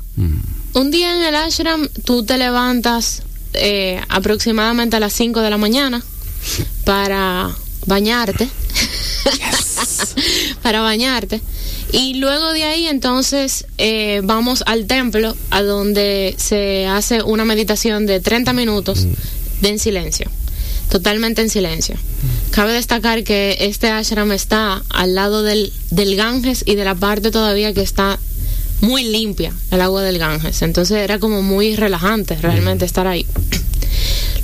Un 0.72 0.90
día 0.90 1.14
en 1.16 1.22
el 1.22 1.34
ashram 1.34 1.86
tú 2.04 2.24
te 2.24 2.38
levantas 2.38 3.22
eh, 3.52 4.00
aproximadamente 4.08 4.96
a 4.96 5.00
las 5.00 5.12
5 5.12 5.40
de 5.42 5.50
la 5.50 5.58
mañana 5.58 6.02
para 6.84 7.54
bañarte. 7.86 8.48
para 10.62 10.80
bañarte. 10.80 11.40
Y 11.92 12.14
luego 12.14 12.52
de 12.52 12.64
ahí 12.64 12.86
entonces 12.86 13.66
eh, 13.78 14.20
vamos 14.24 14.64
al 14.66 14.86
templo 14.86 15.36
a 15.50 15.62
donde 15.62 16.34
se 16.36 16.86
hace 16.86 17.22
una 17.22 17.44
meditación 17.44 18.06
de 18.06 18.20
30 18.20 18.52
minutos 18.52 19.06
de 19.60 19.68
en 19.68 19.78
silencio. 19.78 20.30
Totalmente 20.90 21.42
en 21.42 21.50
silencio. 21.50 21.96
Cabe 22.50 22.72
destacar 22.72 23.24
que 23.24 23.56
este 23.60 23.90
ashram 23.90 24.32
está 24.32 24.82
al 24.90 25.14
lado 25.14 25.42
del, 25.42 25.72
del 25.90 26.16
Ganges 26.16 26.62
y 26.66 26.74
de 26.74 26.84
la 26.84 26.94
parte 26.94 27.30
todavía 27.30 27.72
que 27.72 27.82
está 27.82 28.18
muy 28.80 29.04
limpia 29.04 29.52
el 29.70 29.80
agua 29.80 30.02
del 30.02 30.18
Ganges. 30.18 30.62
Entonces 30.62 30.98
era 30.98 31.18
como 31.18 31.42
muy 31.42 31.76
relajante 31.76 32.36
realmente 32.36 32.84
estar 32.84 33.06
ahí. 33.06 33.26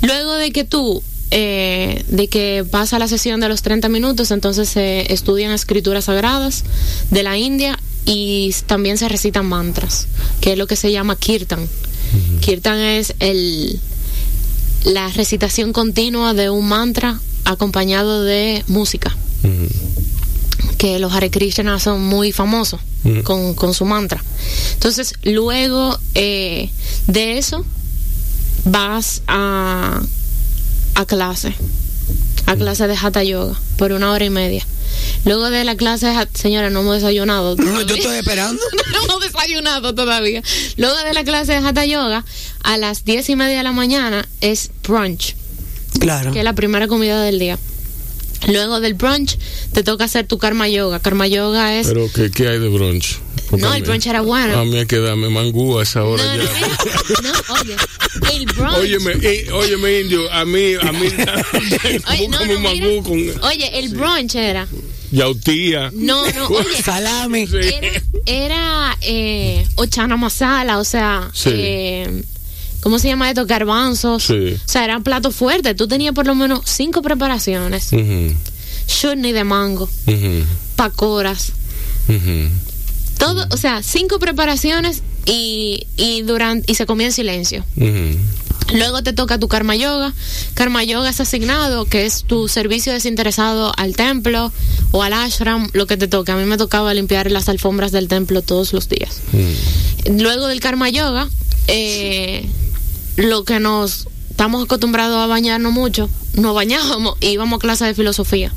Luego 0.01 0.33
de 0.33 0.51
que 0.51 0.63
tú, 0.63 1.01
eh, 1.35 2.05
de 2.07 2.27
que 2.27 2.63
pasa 2.69 2.99
la 2.99 3.07
sesión 3.07 3.39
de 3.39 3.49
los 3.49 3.63
30 3.63 3.89
minutos, 3.89 4.29
entonces 4.29 4.69
se 4.69 5.11
estudian 5.11 5.51
escrituras 5.51 6.05
sagradas 6.05 6.63
de 7.09 7.23
la 7.23 7.37
India 7.37 7.79
y 8.05 8.53
también 8.67 8.99
se 8.99 9.09
recitan 9.09 9.47
mantras, 9.47 10.07
que 10.41 10.51
es 10.51 10.57
lo 10.59 10.67
que 10.67 10.75
se 10.75 10.91
llama 10.91 11.15
kirtan. 11.15 11.67
Kirtan 12.41 12.77
es 12.77 13.15
el, 13.19 13.79
la 14.83 15.07
recitación 15.07 15.73
continua 15.73 16.35
de 16.35 16.51
un 16.51 16.67
mantra 16.67 17.19
acompañado 17.45 18.23
de 18.23 18.63
música 18.67 19.17
que 20.77 20.99
los 20.99 21.13
Hare 21.13 21.31
Krishna 21.31 21.79
son 21.79 22.05
muy 22.05 22.31
famosos 22.31 22.79
con, 23.23 23.55
con 23.55 23.73
su 23.73 23.85
mantra. 23.85 24.23
Entonces, 24.73 25.13
luego 25.23 25.97
eh, 26.13 26.69
de 27.07 27.39
eso, 27.39 27.65
vas 28.65 29.23
a, 29.27 30.03
a 30.95 31.05
clase, 31.05 31.53
a 32.45 32.55
clase 32.55 32.87
de 32.87 32.95
Hatha 32.95 33.23
Yoga, 33.23 33.55
por 33.77 33.91
una 33.91 34.11
hora 34.11 34.25
y 34.25 34.29
media. 34.29 34.65
Luego 35.25 35.49
de 35.49 35.63
la 35.63 35.75
clase 35.75 36.07
de 36.07 36.13
Hatha, 36.15 36.37
señora, 36.37 36.69
no 36.69 36.81
hemos 36.81 36.95
desayunado. 36.95 37.55
No, 37.55 37.81
yo 37.85 37.95
estoy 37.95 38.17
esperando. 38.17 38.61
no 38.91 39.03
hemos 39.03 39.21
desayunado 39.21 39.95
todavía. 39.95 40.41
Luego 40.77 40.95
de 41.03 41.13
la 41.13 41.23
clase 41.23 41.53
de 41.53 41.59
Hatha 41.59 41.85
Yoga, 41.85 42.25
a 42.63 42.77
las 42.77 43.05
diez 43.05 43.29
y 43.29 43.35
media 43.35 43.57
de 43.57 43.63
la 43.63 43.71
mañana 43.71 44.27
es 44.41 44.69
brunch 44.87 45.35
Claro. 45.99 46.31
que 46.31 46.39
es 46.39 46.45
la 46.45 46.53
primera 46.53 46.87
comida 46.87 47.21
del 47.21 47.39
día. 47.39 47.57
Luego 48.47 48.81
del 48.81 48.93
brunch 48.95 49.37
te 49.71 49.83
toca 49.83 50.03
hacer 50.03 50.27
tu 50.27 50.37
karma 50.37 50.67
yoga. 50.67 50.99
Karma 50.99 51.27
yoga 51.27 51.79
es 51.79 51.87
Pero, 51.87 52.09
¿qué, 52.13 52.29
qué 52.29 52.49
hay 52.49 52.59
de 52.59 52.67
brunch? 52.67 53.19
No, 53.57 53.73
el 53.73 53.83
brunch 53.83 54.05
era 54.07 54.21
bueno. 54.21 54.57
A 54.59 54.65
mí 54.65 54.77
hay 54.77 54.85
que 54.85 54.99
darme 54.99 55.29
mangú 55.29 55.77
a 55.79 55.83
esa 55.83 56.03
hora 56.03 56.23
no, 56.23 56.43
ya. 56.43 56.49
no, 57.21 57.53
oye, 57.61 57.75
el 58.35 58.45
brunch. 58.45 58.77
Óyeme, 58.77 59.13
eh, 59.21 59.47
óyeme, 59.51 59.99
indio, 60.01 60.31
a 60.31 60.45
mí, 60.45 60.73
a 60.81 60.91
mí, 60.91 61.07
Oye, 62.09 62.27
no, 62.29 62.45
no, 62.45 62.59
mangú 62.59 63.01
mira. 63.15 63.33
con 63.39 63.43
Oye, 63.49 63.79
el 63.79 63.89
brunch 63.89 64.35
era. 64.35 64.67
yautía. 65.11 65.91
No, 65.93 66.25
no, 66.31 66.47
oye, 66.49 66.81
Salami. 66.83 67.47
Sí. 67.47 67.57
era, 67.57 68.01
era 68.25 68.97
eh, 69.01 69.67
ochana 69.75 70.17
masala, 70.17 70.79
o 70.79 70.83
sea, 70.83 71.29
Sí. 71.33 71.49
eh, 71.53 72.23
¿cómo 72.81 72.97
se 72.99 73.07
llama 73.09 73.29
esto? 73.29 73.45
Garbanzos. 73.45 74.23
Sí. 74.23 74.55
O 74.65 74.67
sea, 74.69 74.83
eran 74.83 75.03
platos 75.03 75.35
fuertes. 75.35 75.75
Tú 75.75 75.87
tenías 75.87 76.13
por 76.13 76.25
lo 76.25 76.35
menos 76.35 76.61
cinco 76.65 77.01
preparaciones. 77.01 77.89
Chutney 78.87 79.31
de 79.31 79.43
mango, 79.43 79.89
pacoras. 80.75 81.51
Todo, 83.23 83.47
o 83.51 83.57
sea, 83.57 83.81
cinco 83.81 84.19
preparaciones 84.19 85.01
y, 85.25 85.87
y 85.95 86.23
durante 86.23 86.69
y 86.69 86.75
se 86.75 86.85
comía 86.85 87.07
en 87.07 87.13
silencio. 87.13 87.63
Luego 88.73 89.01
te 89.01 89.13
toca 89.13 89.39
tu 89.39 89.47
karma 89.47 89.77
yoga. 89.77 90.13
Karma 90.55 90.83
yoga 90.83 91.09
es 91.09 91.21
asignado, 91.21 91.85
que 91.85 92.05
es 92.05 92.23
tu 92.23 92.49
servicio 92.49 92.91
desinteresado 92.91 93.71
al 93.77 93.95
templo 93.95 94.51
o 94.91 95.03
al 95.03 95.13
ashram, 95.13 95.69
lo 95.71 95.87
que 95.87 95.95
te 95.95 96.09
toca. 96.09 96.33
A 96.33 96.37
mí 96.37 96.43
me 96.43 96.57
tocaba 96.57 96.93
limpiar 96.93 97.31
las 97.31 97.47
alfombras 97.47 97.93
del 97.93 98.09
templo 98.09 98.41
todos 98.41 98.73
los 98.73 98.89
días. 98.89 99.21
Luego 100.09 100.47
del 100.47 100.59
karma 100.59 100.89
yoga, 100.89 101.29
eh, 101.67 102.45
lo 103.15 103.45
que 103.45 103.61
nos 103.61 104.07
estamos 104.31 104.65
acostumbrados 104.65 105.17
a 105.17 105.27
bañarnos 105.27 105.71
mucho, 105.71 106.09
nos 106.33 106.53
bañábamos 106.53 107.15
y 107.21 107.27
íbamos 107.27 107.57
a 107.57 107.61
clase 107.61 107.85
de 107.85 107.93
filosofía, 107.93 108.51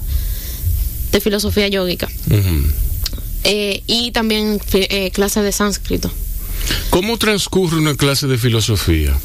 de 1.12 1.20
filosofía 1.20 1.68
yógica. 1.68 2.08
Eh, 3.48 3.82
y 3.86 4.10
también 4.10 4.60
eh, 4.72 5.10
clase 5.12 5.40
de 5.40 5.52
sánscrito. 5.52 6.10
¿Cómo 6.90 7.16
transcurre 7.16 7.76
una 7.78 7.94
clase 7.94 8.26
de 8.26 8.38
filosofía? 8.38 9.16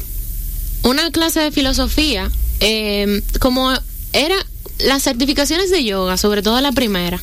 una 0.84 1.10
clase 1.12 1.38
de 1.40 1.52
filosofía, 1.52 2.28
eh, 2.60 3.22
como 3.40 3.72
era 4.12 4.34
las 4.80 5.02
certificaciones 5.04 5.70
de 5.70 5.84
yoga, 5.84 6.16
sobre 6.16 6.42
todo 6.42 6.60
la 6.60 6.72
primera, 6.72 7.22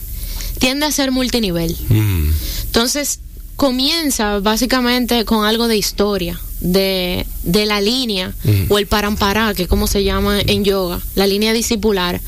tiende 0.60 0.86
a 0.86 0.92
ser 0.94 1.12
multinivel. 1.12 1.76
Ujú. 1.90 2.34
Entonces, 2.68 3.20
comienza 3.58 4.40
básicamente 4.40 5.26
con 5.26 5.46
algo 5.46 5.68
de 5.68 5.76
historia, 5.76 6.40
de, 6.62 7.26
de 7.44 7.66
la 7.66 7.82
línea, 7.82 8.34
Ujú. 8.46 8.74
o 8.76 8.78
el 8.80 8.88
parampará, 8.88 9.54
que 9.54 9.64
es 9.64 9.68
como 9.68 9.88
se 9.88 10.06
llama 10.06 10.40
en 10.40 10.64
yoga, 10.64 11.02
la 11.16 11.28
línea 11.28 11.52
discipular 11.52 12.22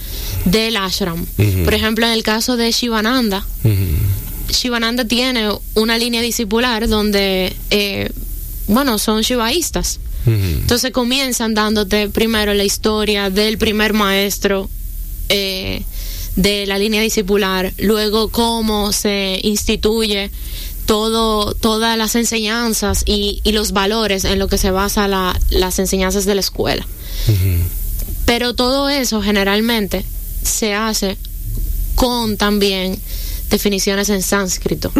del 0.43 0.75
ashram. 0.75 1.25
Ujú. 1.37 1.63
Por 1.63 1.73
ejemplo, 1.73 2.05
en 2.05 2.11
el 2.11 2.23
caso 2.23 2.57
de 2.57 2.71
Shivananda, 2.71 3.45
Ujú. 3.63 3.73
Shivananda 4.51 5.05
tiene 5.05 5.49
una 5.75 5.97
línea 5.97 6.21
discipular 6.21 6.87
donde, 6.87 7.55
eh, 7.69 8.09
bueno, 8.67 8.97
son 8.99 9.21
shivaístas. 9.21 9.99
Entonces 10.25 10.91
comienzan 10.91 11.55
dándote 11.55 12.07
primero 12.09 12.53
la 12.53 12.63
historia 12.63 13.29
del 13.31 13.57
primer 13.57 13.93
maestro 13.93 14.69
eh, 15.29 15.81
de 16.35 16.65
la 16.67 16.77
línea 16.77 17.01
discipular, 17.01 17.73
luego 17.79 18.29
cómo 18.29 18.91
se 18.93 19.39
instituye 19.41 20.29
todo, 20.85 21.53
todas 21.55 21.97
las 21.97 22.15
enseñanzas 22.15 23.03
y, 23.05 23.41
y 23.43 23.51
los 23.53 23.71
valores 23.71 24.23
en 24.25 24.37
lo 24.39 24.47
que 24.47 24.57
se 24.59 24.69
basa 24.71 25.07
la- 25.07 25.39
las 25.49 25.79
enseñanzas 25.79 26.25
de 26.25 26.35
la 26.35 26.41
escuela. 26.41 26.85
Pero 28.25 28.53
todo 28.53 28.89
eso 28.89 29.21
generalmente 29.21 30.05
se 30.43 30.73
hace 30.73 31.17
con 31.95 32.37
también 32.37 32.99
definiciones 33.51 34.09
en 34.09 34.23
sánscrito. 34.23 34.91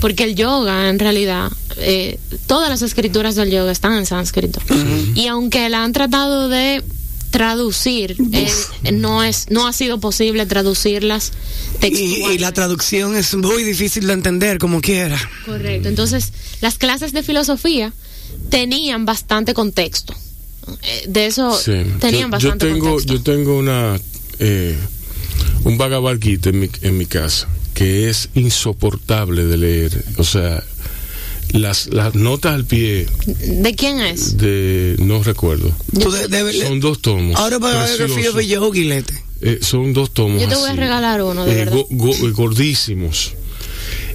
Porque 0.00 0.24
el 0.24 0.34
yoga, 0.34 0.88
en 0.88 0.98
realidad, 0.98 1.50
eh, 1.76 2.18
todas 2.46 2.70
las 2.70 2.80
escrituras 2.82 3.34
del 3.34 3.50
yoga 3.50 3.70
están 3.72 3.92
en 3.98 4.06
sánscrito. 4.06 4.60
Y 5.14 5.26
aunque 5.26 5.68
la 5.68 5.84
han 5.84 5.92
tratado 5.92 6.48
de 6.48 6.82
traducir, 7.30 8.16
eh, 8.32 8.48
no 8.94 9.22
es 9.22 9.46
no 9.50 9.66
ha 9.66 9.72
sido 9.74 10.00
posible 10.00 10.46
traducirlas 10.46 11.32
Y, 11.74 11.78
textualmente. 11.80 12.34
y 12.34 12.38
la 12.38 12.52
traducción 12.52 13.14
es 13.16 13.34
muy 13.34 13.62
difícil 13.64 14.06
de 14.06 14.14
entender, 14.14 14.56
como 14.58 14.80
quiera. 14.80 15.18
Correcto. 15.44 15.88
Entonces, 15.88 16.32
las 16.62 16.78
clases 16.78 17.12
de 17.12 17.22
filosofía 17.22 17.92
tenían 18.48 19.04
bastante 19.04 19.52
contexto. 19.52 20.14
Eh, 20.82 21.04
De 21.08 21.26
eso 21.26 21.52
Sí. 21.58 21.72
tenían 22.00 22.30
yo, 22.30 22.38
yo 22.38 22.48
bastante 22.48 22.66
tengo, 22.66 22.86
contexto. 22.92 23.12
yo 23.14 23.22
tengo 23.22 23.58
una 23.58 24.00
eh, 24.38 24.76
un 25.64 25.78
Gita 26.20 26.48
en 26.50 26.60
mi, 26.60 26.70
en 26.82 26.96
mi 26.98 27.06
casa 27.06 27.48
que 27.76 28.08
es 28.08 28.30
insoportable 28.34 29.44
de 29.44 29.56
leer. 29.58 30.04
O 30.16 30.24
sea, 30.24 30.64
las, 31.52 31.86
las 31.88 32.14
notas 32.14 32.54
al 32.54 32.64
pie 32.64 33.06
¿De 33.26 33.74
quién 33.74 34.00
es? 34.00 34.38
de 34.38 34.96
no 34.98 35.22
recuerdo. 35.22 35.70
Tú 35.92 36.10
de- 36.10 36.26
debes- 36.28 36.62
Son 36.62 36.80
dos 36.80 37.00
tomos. 37.02 37.36
Ahora 37.38 37.60
para 37.60 37.84
ver 37.84 37.96
preciosos. 37.98 38.34
de 38.36 38.46
Yogi, 38.48 38.84
Lete. 38.84 39.22
Eh, 39.42 39.58
son 39.60 39.92
dos 39.92 40.12
tomos. 40.14 40.40
Yo 40.40 40.48
te 40.48 40.54
voy 40.56 40.70
a 40.70 40.72
regalar 40.74 41.22
uno, 41.22 41.44
de 41.44 41.52
eh, 41.52 41.54
verdad. 41.56 41.74
go- 41.74 41.86
go- 41.90 42.16
gordísimos. 42.32 43.34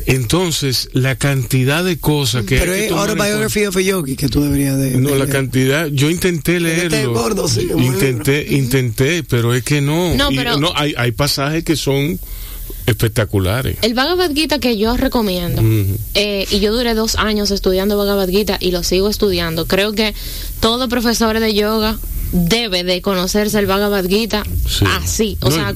Entonces, 0.07 0.89
la 0.93 1.15
cantidad 1.15 1.83
de 1.83 1.99
cosas 1.99 2.43
que. 2.45 2.57
Pero 2.57 2.71
hay 2.73 2.79
que 2.79 2.83
es 2.85 2.89
tomar 2.89 3.11
en 3.11 3.17
Autobiography 3.19 3.65
of 3.67 3.77
a 3.77 3.81
Yogi 3.81 4.15
que 4.15 4.27
tú 4.29 4.41
deberías 4.41 4.77
de. 4.79 4.91
No, 4.97 5.09
de 5.09 5.19
la 5.19 5.25
leer. 5.25 5.29
cantidad, 5.29 5.87
yo 5.87 6.09
intenté 6.09 6.55
Este 6.57 6.89
leerlo. 6.89 7.13
gordo, 7.13 7.47
sí, 7.47 7.67
intenté, 7.77 8.47
intenté, 8.49 9.23
pero 9.23 9.53
es 9.53 9.63
que 9.63 9.79
no. 9.79 10.15
No, 10.15 10.31
Y 10.31 10.35
pero- 10.37 10.57
no 10.57 10.73
hay, 10.75 10.95
hay 10.97 11.11
pasajes 11.11 11.63
que 11.63 11.75
son 11.75 12.19
espectaculares. 12.85 13.77
El 13.81 13.93
Bhagavad 13.93 14.31
Gita 14.33 14.59
que 14.59 14.77
yo 14.77 14.97
recomiendo, 14.97 15.61
eh, 16.13 16.45
y 16.51 16.59
yo 16.59 16.71
duré 16.73 16.93
dos 16.93 17.15
años 17.15 17.51
estudiando 17.51 17.97
Bhagavad 17.97 18.29
Gita 18.29 18.57
y 18.59 18.71
lo 18.71 18.83
sigo 18.83 19.09
estudiando. 19.09 19.65
Creo 19.67 19.93
que 19.93 20.13
todo 20.59 20.89
profesor 20.89 21.39
de 21.39 21.53
yoga 21.53 21.97
debe 22.33 22.83
de 22.85 23.01
conocerse 23.01 23.59
el 23.59 23.65
Bhagavad 23.65 24.05
Gita 24.07 24.43
Sí. 24.67 24.85
así. 24.87 25.37
O 25.41 25.49
No, 25.49 25.55
sea, 25.55 25.75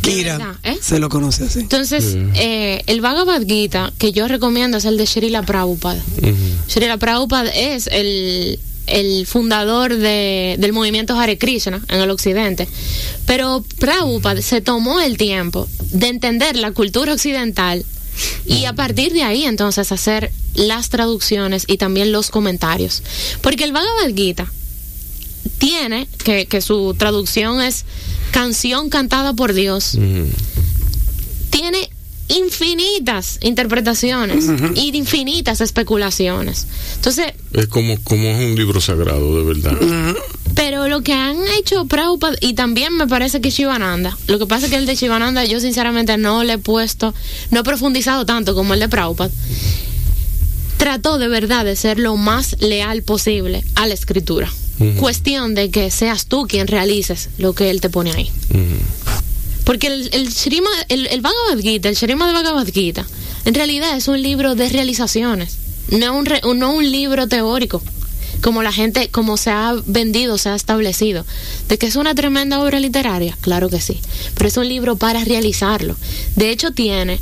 Kira 0.00 0.58
¿eh? 0.62 0.76
se 0.80 0.98
lo 1.00 1.08
conoce 1.08 1.44
así. 1.44 1.58
Entonces, 1.60 2.04
Sí. 2.04 2.18
eh, 2.34 2.82
el 2.86 3.00
Bhagavad 3.00 3.42
Gita 3.46 3.92
que 3.98 4.12
yo 4.12 4.28
recomiendo 4.28 4.76
es 4.78 4.84
el 4.84 4.96
de 4.96 5.06
Srila 5.06 5.42
Prabhupada. 5.42 6.02
Ujú. 6.22 6.34
Srila 6.68 6.98
Prabhupada 6.98 7.50
es 7.50 7.88
el, 7.88 8.60
el 8.86 9.26
fundador 9.26 9.96
de- 9.96 10.54
del 10.58 10.72
movimiento 10.72 11.18
Hare 11.18 11.36
Krishna 11.36 11.82
en 11.88 12.00
el 12.00 12.10
occidente. 12.10 12.68
Pero 13.26 13.64
Prabhupada 13.80 14.40
se 14.40 14.60
tomó 14.60 15.00
el 15.00 15.16
tiempo 15.16 15.68
de 15.90 16.08
entender 16.08 16.56
la 16.56 16.72
cultura 16.72 17.12
occidental 17.12 17.84
y 18.46 18.64
a 18.64 18.72
partir 18.72 19.12
de 19.12 19.22
ahí 19.22 19.44
entonces 19.44 19.92
hacer 19.92 20.32
las 20.54 20.88
traducciones 20.88 21.64
y 21.66 21.76
también 21.76 22.12
los 22.12 22.30
comentarios. 22.30 23.02
Porque 23.42 23.64
el 23.64 23.72
Bhagavad 23.72 24.14
Gita 24.14 24.50
tiene, 25.58 26.08
que, 26.24 26.46
que 26.46 26.60
su 26.60 26.94
traducción 26.98 27.60
es 27.60 27.84
canción 28.32 28.90
cantada 28.90 29.34
por 29.34 29.52
Dios, 29.52 29.96
tiene 31.50 31.90
infinitas 32.28 33.38
interpretaciones 33.42 34.46
y 34.74 34.96
infinitas 34.96 35.60
especulaciones. 35.60 36.66
Entonces, 36.96 37.32
Es 37.52 37.66
como, 37.68 38.02
como 38.04 38.28
es 38.28 38.36
un 38.44 38.54
libro 38.54 38.80
sagrado, 38.80 39.38
de 39.38 39.44
verdad. 39.44 39.76
pero 40.54 40.88
lo 40.88 41.02
que 41.02 41.12
han 41.14 41.36
hecho 41.58 41.86
Prabhupada 41.86 42.36
y 42.40 42.54
también 42.54 42.96
me 42.96 43.06
parece 43.06 43.40
que 43.40 43.50
Shivananda, 43.50 44.16
lo 44.26 44.38
que 44.38 44.46
pasa 44.46 44.66
es 44.66 44.70
que 44.72 44.76
el 44.78 44.86
de 44.86 44.94
Shivananda 44.96 45.44
yo 45.44 45.60
sinceramente 45.60 46.16
no 46.18 46.44
le 46.44 46.54
he 46.54 46.58
puesto, 46.58 47.14
no 47.50 47.60
he 47.60 47.64
profundizado 47.64 48.26
tanto 48.26 48.54
como 48.54 48.74
el 48.74 48.80
de 48.80 48.88
Prabhupada. 48.88 49.30
Trató 50.76 51.18
de 51.18 51.28
verdad 51.28 51.64
de 51.64 51.74
ser 51.76 51.98
lo 51.98 52.16
más 52.16 52.56
leal 52.60 53.02
posible 53.02 53.64
a 53.74 53.86
la 53.86 53.94
escritura. 53.94 54.50
Cuestión 55.00 55.56
de 55.56 55.70
que 55.70 55.90
seas 55.90 56.26
tú 56.26 56.46
quien 56.48 56.68
realices 56.68 57.30
lo 57.38 57.52
que 57.52 57.68
él 57.70 57.80
te 57.80 57.90
pone 57.90 58.12
ahí. 58.12 58.30
Porque 59.68 59.88
el, 59.88 60.08
el, 60.14 60.30
Shrima- 60.30 60.86
el, 60.88 61.08
el 61.08 61.22
Gita, 61.60 61.90
el 61.90 61.94
Shrima 61.94 62.26
de 62.26 62.32
Bhagavad 62.32 62.66
Gita, 62.72 63.04
en 63.44 63.52
realidad 63.52 63.94
es 63.98 64.08
un 64.08 64.22
libro 64.22 64.54
de 64.54 64.70
realizaciones, 64.70 65.58
no 65.90 66.16
un, 66.16 66.26
no 66.58 66.72
un 66.72 66.90
libro 66.90 67.28
teórico, 67.28 67.82
como 68.40 68.62
la 68.62 68.72
gente, 68.72 69.10
como 69.10 69.36
se 69.36 69.50
ha 69.50 69.74
vendido, 69.84 70.38
se 70.38 70.48
ha 70.48 70.54
establecido. 70.54 71.26
De 71.68 71.76
que 71.76 71.86
es 71.86 71.96
una 71.96 72.14
tremenda 72.14 72.62
obra 72.62 72.80
literaria, 72.80 73.36
claro 73.42 73.68
que 73.68 73.78
sí, 73.78 74.00
pero 74.36 74.48
es 74.48 74.56
un 74.56 74.66
libro 74.66 74.96
para 74.96 75.22
realizarlo. 75.22 75.96
De 76.34 76.48
hecho, 76.48 76.70
tiene 76.70 77.20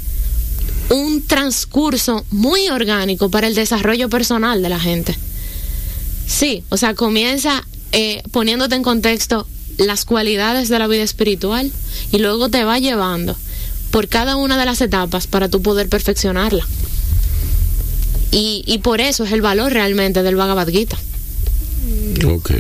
un 0.90 1.26
transcurso 1.26 2.24
muy 2.30 2.68
orgánico 2.68 3.28
para 3.28 3.48
el 3.48 3.56
desarrollo 3.56 4.08
personal 4.08 4.62
de 4.62 4.68
la 4.68 4.78
gente. 4.78 5.18
Sí, 6.28 6.62
o 6.68 6.76
sea, 6.76 6.94
comienza 6.94 7.66
eh, 7.90 8.22
poniéndote 8.30 8.76
en 8.76 8.84
contexto 8.84 9.48
las 9.78 10.04
cualidades 10.04 10.68
de 10.68 10.78
la 10.78 10.86
vida 10.86 11.02
espiritual 11.02 11.70
y 12.12 12.18
luego 12.18 12.48
te 12.48 12.64
va 12.64 12.78
llevando 12.78 13.36
por 13.90 14.08
cada 14.08 14.36
una 14.36 14.58
de 14.58 14.64
las 14.64 14.80
etapas 14.80 15.26
para 15.26 15.48
tú 15.48 15.62
poder 15.62 15.88
perfeccionarla. 15.88 16.66
Y, 18.30 18.64
y 18.66 18.78
por 18.78 19.00
eso 19.00 19.24
es 19.24 19.32
el 19.32 19.40
valor 19.40 19.72
realmente 19.72 20.22
del 20.22 20.36
Bhagavad 20.36 20.68
Gita. 20.68 20.98
Ok. 22.26 22.50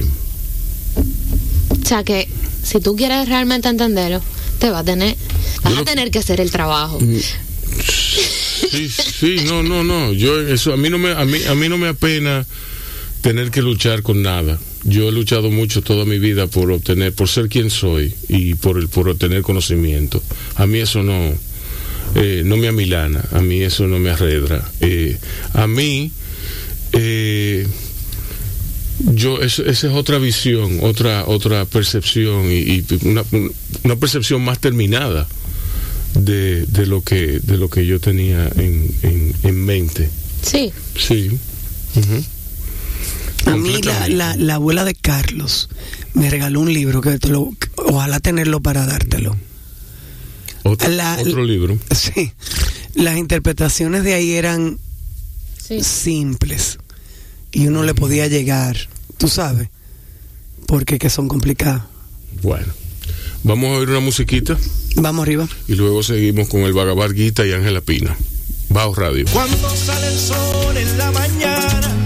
O 1.82 1.86
sea 1.86 2.04
que 2.04 2.28
si 2.62 2.80
tú 2.80 2.96
quieres 2.96 3.28
realmente 3.28 3.68
entenderlo, 3.68 4.20
te 4.58 4.70
va 4.70 4.80
a 4.80 4.84
tener, 4.84 5.16
vas 5.62 5.74
Yo 5.74 5.80
a 5.80 5.84
tener 5.84 6.10
que 6.10 6.18
hacer 6.18 6.40
el 6.40 6.50
trabajo. 6.50 6.98
Sí, 6.98 8.88
sí, 8.88 9.36
no, 9.46 9.62
no, 9.62 9.84
no. 9.84 10.12
Yo 10.12 10.40
eso 10.40 10.72
a 10.72 10.76
mí 10.76 10.88
no 10.88 10.98
me 10.98 11.12
a 11.12 11.24
mí 11.24 11.38
a 11.48 11.54
mí 11.54 11.68
no 11.68 11.78
me 11.78 11.88
apena 11.88 12.46
tener 13.20 13.50
que 13.50 13.62
luchar 13.62 14.02
con 14.02 14.22
nada. 14.22 14.58
Yo 14.88 15.08
he 15.08 15.12
luchado 15.12 15.50
mucho 15.50 15.82
toda 15.82 16.04
mi 16.04 16.18
vida 16.18 16.46
por 16.46 16.70
obtener, 16.70 17.12
por 17.12 17.28
ser 17.28 17.48
quien 17.48 17.70
soy 17.70 18.14
y 18.28 18.54
por 18.54 18.78
el 18.78 18.88
por 18.88 19.08
obtener 19.08 19.42
conocimiento. 19.42 20.22
A 20.54 20.66
mí 20.66 20.78
eso 20.78 21.02
no 21.02 21.32
eh, 22.14 22.42
no 22.44 22.56
me 22.56 22.68
amilana, 22.68 23.24
a 23.32 23.40
mí 23.40 23.62
eso 23.62 23.86
no 23.88 23.98
me 23.98 24.10
arredra. 24.10 24.70
Eh, 24.80 25.18
a 25.54 25.66
mí 25.66 26.10
eh, 26.92 27.66
yo 29.12 29.40
es- 29.42 29.58
esa 29.58 29.88
es 29.88 29.92
otra 29.94 30.18
visión, 30.18 30.78
otra 30.82 31.24
otra 31.26 31.64
percepción 31.64 32.50
y, 32.50 32.56
y 32.58 32.84
una, 33.02 33.24
una 33.84 33.96
percepción 33.96 34.42
más 34.42 34.58
terminada 34.60 35.26
de, 36.14 36.64
de 36.66 36.86
lo 36.86 37.02
que 37.02 37.40
de 37.42 37.58
lo 37.58 37.68
que 37.68 37.84
yo 37.86 38.00
tenía 38.00 38.48
en, 38.56 38.88
en, 39.02 39.34
en 39.42 39.64
mente. 39.64 40.08
Sí, 40.42 40.72
Sí. 40.96 41.30
Ujú. 41.96 42.24
A 43.46 43.56
mí 43.56 43.80
la, 43.82 44.08
la, 44.08 44.36
la 44.36 44.54
abuela 44.56 44.84
de 44.84 44.94
Carlos 44.94 45.68
me 46.14 46.28
regaló 46.30 46.60
un 46.60 46.72
libro 46.72 47.00
que 47.00 47.18
te 47.18 47.28
lo, 47.28 47.50
ojalá 47.76 48.20
tenerlo 48.20 48.60
para 48.60 48.86
dártelo. 48.86 49.36
Otro, 50.64 50.88
la- 50.90 51.16
otro 51.20 51.44
libro. 51.44 51.78
Sí, 51.94 52.32
las 52.94 53.16
interpretaciones 53.16 54.02
de 54.04 54.14
ahí 54.14 54.32
eran 54.32 54.78
sí. 55.62 55.82
simples 55.82 56.78
y 57.52 57.68
uno 57.68 57.84
le 57.84 57.94
podía 57.94 58.26
llegar, 58.26 58.76
tú 59.16 59.28
sabes, 59.28 59.68
porque 60.66 60.98
que 60.98 61.08
son 61.10 61.28
complicadas. 61.28 61.82
Bueno. 62.42 62.72
Vamos 63.44 63.68
a 63.70 63.78
oír 63.78 63.90
una 63.90 64.00
musiquita 64.00 64.58
Vamos 64.96 65.22
arriba. 65.22 65.46
y 65.68 65.76
luego 65.76 66.02
seguimos 66.02 66.48
con 66.48 66.62
el 66.62 66.72
Bhagavad 66.72 67.12
Gita 67.12 67.46
y 67.46 67.52
Ángela 67.52 67.80
Pina. 67.80 68.16
Bajo 68.70 68.92
Radio. 68.96 69.24
Cuando 69.32 69.70
sale 69.76 70.08
el 70.08 70.18
sol 70.18 70.76
en 70.76 70.98
la 70.98 71.12
mañana, 71.12 72.05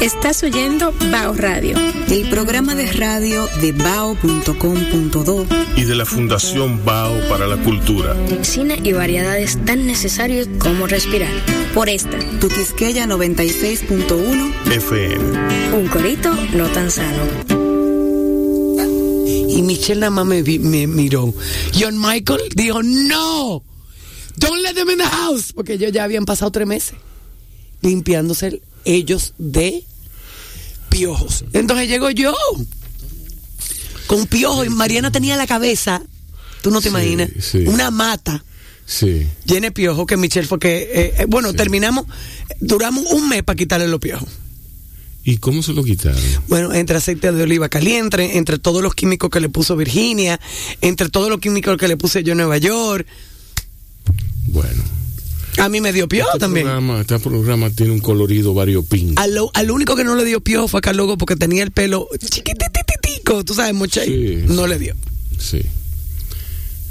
Estás 0.00 0.42
oyendo 0.42 0.94
Bao 1.12 1.34
Radio. 1.34 1.76
El 2.08 2.30
programa 2.30 2.74
de 2.74 2.90
radio 2.90 3.46
de 3.60 3.72
bao.com.do 3.72 5.46
Y 5.76 5.84
de 5.84 5.94
la 5.94 6.06
Fundación 6.06 6.82
Bao 6.86 7.12
para 7.28 7.46
la 7.46 7.58
Cultura. 7.58 8.16
Cine 8.40 8.80
y 8.82 8.94
variedades 8.94 9.62
tan 9.66 9.86
necesarios 9.86 10.48
como 10.58 10.86
respirar. 10.86 11.30
Por 11.74 11.90
esta, 11.90 12.18
Tu 12.40 12.48
Quisqueya 12.48 13.06
96.1 13.06 14.72
FM. 14.72 15.76
un 15.76 15.88
corito 15.88 16.34
no 16.54 16.66
tan 16.68 16.90
sano. 16.90 17.24
Y 19.50 19.60
Michelle 19.60 20.00
nada 20.00 20.10
más 20.10 20.24
me, 20.24 20.42
miró. 20.86 21.34
John 21.78 22.00
Michael 22.00 22.40
dijo, 22.54 22.82
no, 22.82 23.62
don't 24.38 24.62
let 24.62 24.72
them 24.72 24.88
in 24.88 24.96
the 24.96 25.04
house. 25.04 25.52
Porque 25.52 25.74
ellos 25.74 25.92
ya 25.92 26.04
habían 26.04 26.24
pasado 26.24 26.50
tres 26.50 26.66
meses 26.66 26.94
limpiándose 27.82 28.62
ellos 28.84 29.34
de 29.38 29.84
piojos. 30.88 31.44
Entonces 31.52 31.88
llego 31.88 32.10
yo 32.10 32.34
con 34.06 34.26
piojos 34.26 34.66
y 34.66 34.70
Mariana 34.70 35.12
tenía 35.12 35.36
la 35.36 35.46
cabeza, 35.46 36.02
tú 36.62 36.70
no 36.70 36.78
te 36.80 36.84
Sí, 36.84 36.88
imaginas, 36.90 37.30
sí. 37.40 37.58
una 37.66 37.90
mata 37.90 38.44
Sí. 38.86 39.24
llena 39.44 39.68
de 39.68 39.72
piojos 39.72 40.04
que 40.06 40.16
Michelle 40.16 40.48
fue 40.48 40.58
que, 40.58 40.78
eh, 40.92 41.14
eh, 41.18 41.26
bueno, 41.28 41.52
terminamos, 41.54 42.06
duramos 42.60 43.04
un 43.12 43.28
mes 43.28 43.44
para 43.44 43.56
quitarle 43.56 43.86
los 43.86 44.00
piojos. 44.00 44.28
¿Y 45.22 45.36
cómo 45.36 45.62
se 45.62 45.74
lo 45.74 45.84
quitaron? 45.84 46.20
Bueno, 46.48 46.72
entre 46.72 46.96
aceite 46.96 47.30
de 47.30 47.42
oliva 47.42 47.68
caliente, 47.68 48.38
entre 48.38 48.58
todos 48.58 48.82
los 48.82 48.94
químicos 48.94 49.30
que 49.30 49.38
le 49.38 49.48
puso 49.50 49.76
Virginia, 49.76 50.40
entre 50.80 51.08
todos 51.10 51.28
los 51.28 51.38
químicos 51.40 51.76
que 51.76 51.86
le 51.88 51.96
puse 51.96 52.24
yo 52.24 52.32
en 52.32 52.38
Nueva 52.38 52.56
York. 52.58 53.06
Bueno. 54.48 54.82
A 55.60 55.68
mí 55.68 55.80
me 55.80 55.92
dio 55.92 56.08
piojo 56.08 56.28
Este 56.30 56.40
también. 56.40 56.66
programa, 56.66 57.00
este 57.00 57.18
programa 57.18 57.70
tiene 57.70 57.92
un 57.92 58.00
colorido 58.00 58.54
variopinto. 58.54 59.20
Al, 59.20 59.36
al 59.52 59.70
único 59.70 59.94
que 59.96 60.04
no 60.04 60.14
le 60.16 60.24
dio 60.24 60.40
piojo 60.40 60.68
fue 60.68 60.78
a 60.78 60.80
Carlos 60.80 61.14
porque 61.18 61.36
tenía 61.36 61.62
el 61.62 61.70
pelo 61.70 62.08
chiquitititico, 62.18 63.44
tú 63.44 63.54
sabes, 63.54 63.74
mucho 63.74 64.00
Sí. 64.02 64.42
No 64.48 64.66
le 64.66 64.78
dio. 64.78 64.94
Sí. 65.38 65.60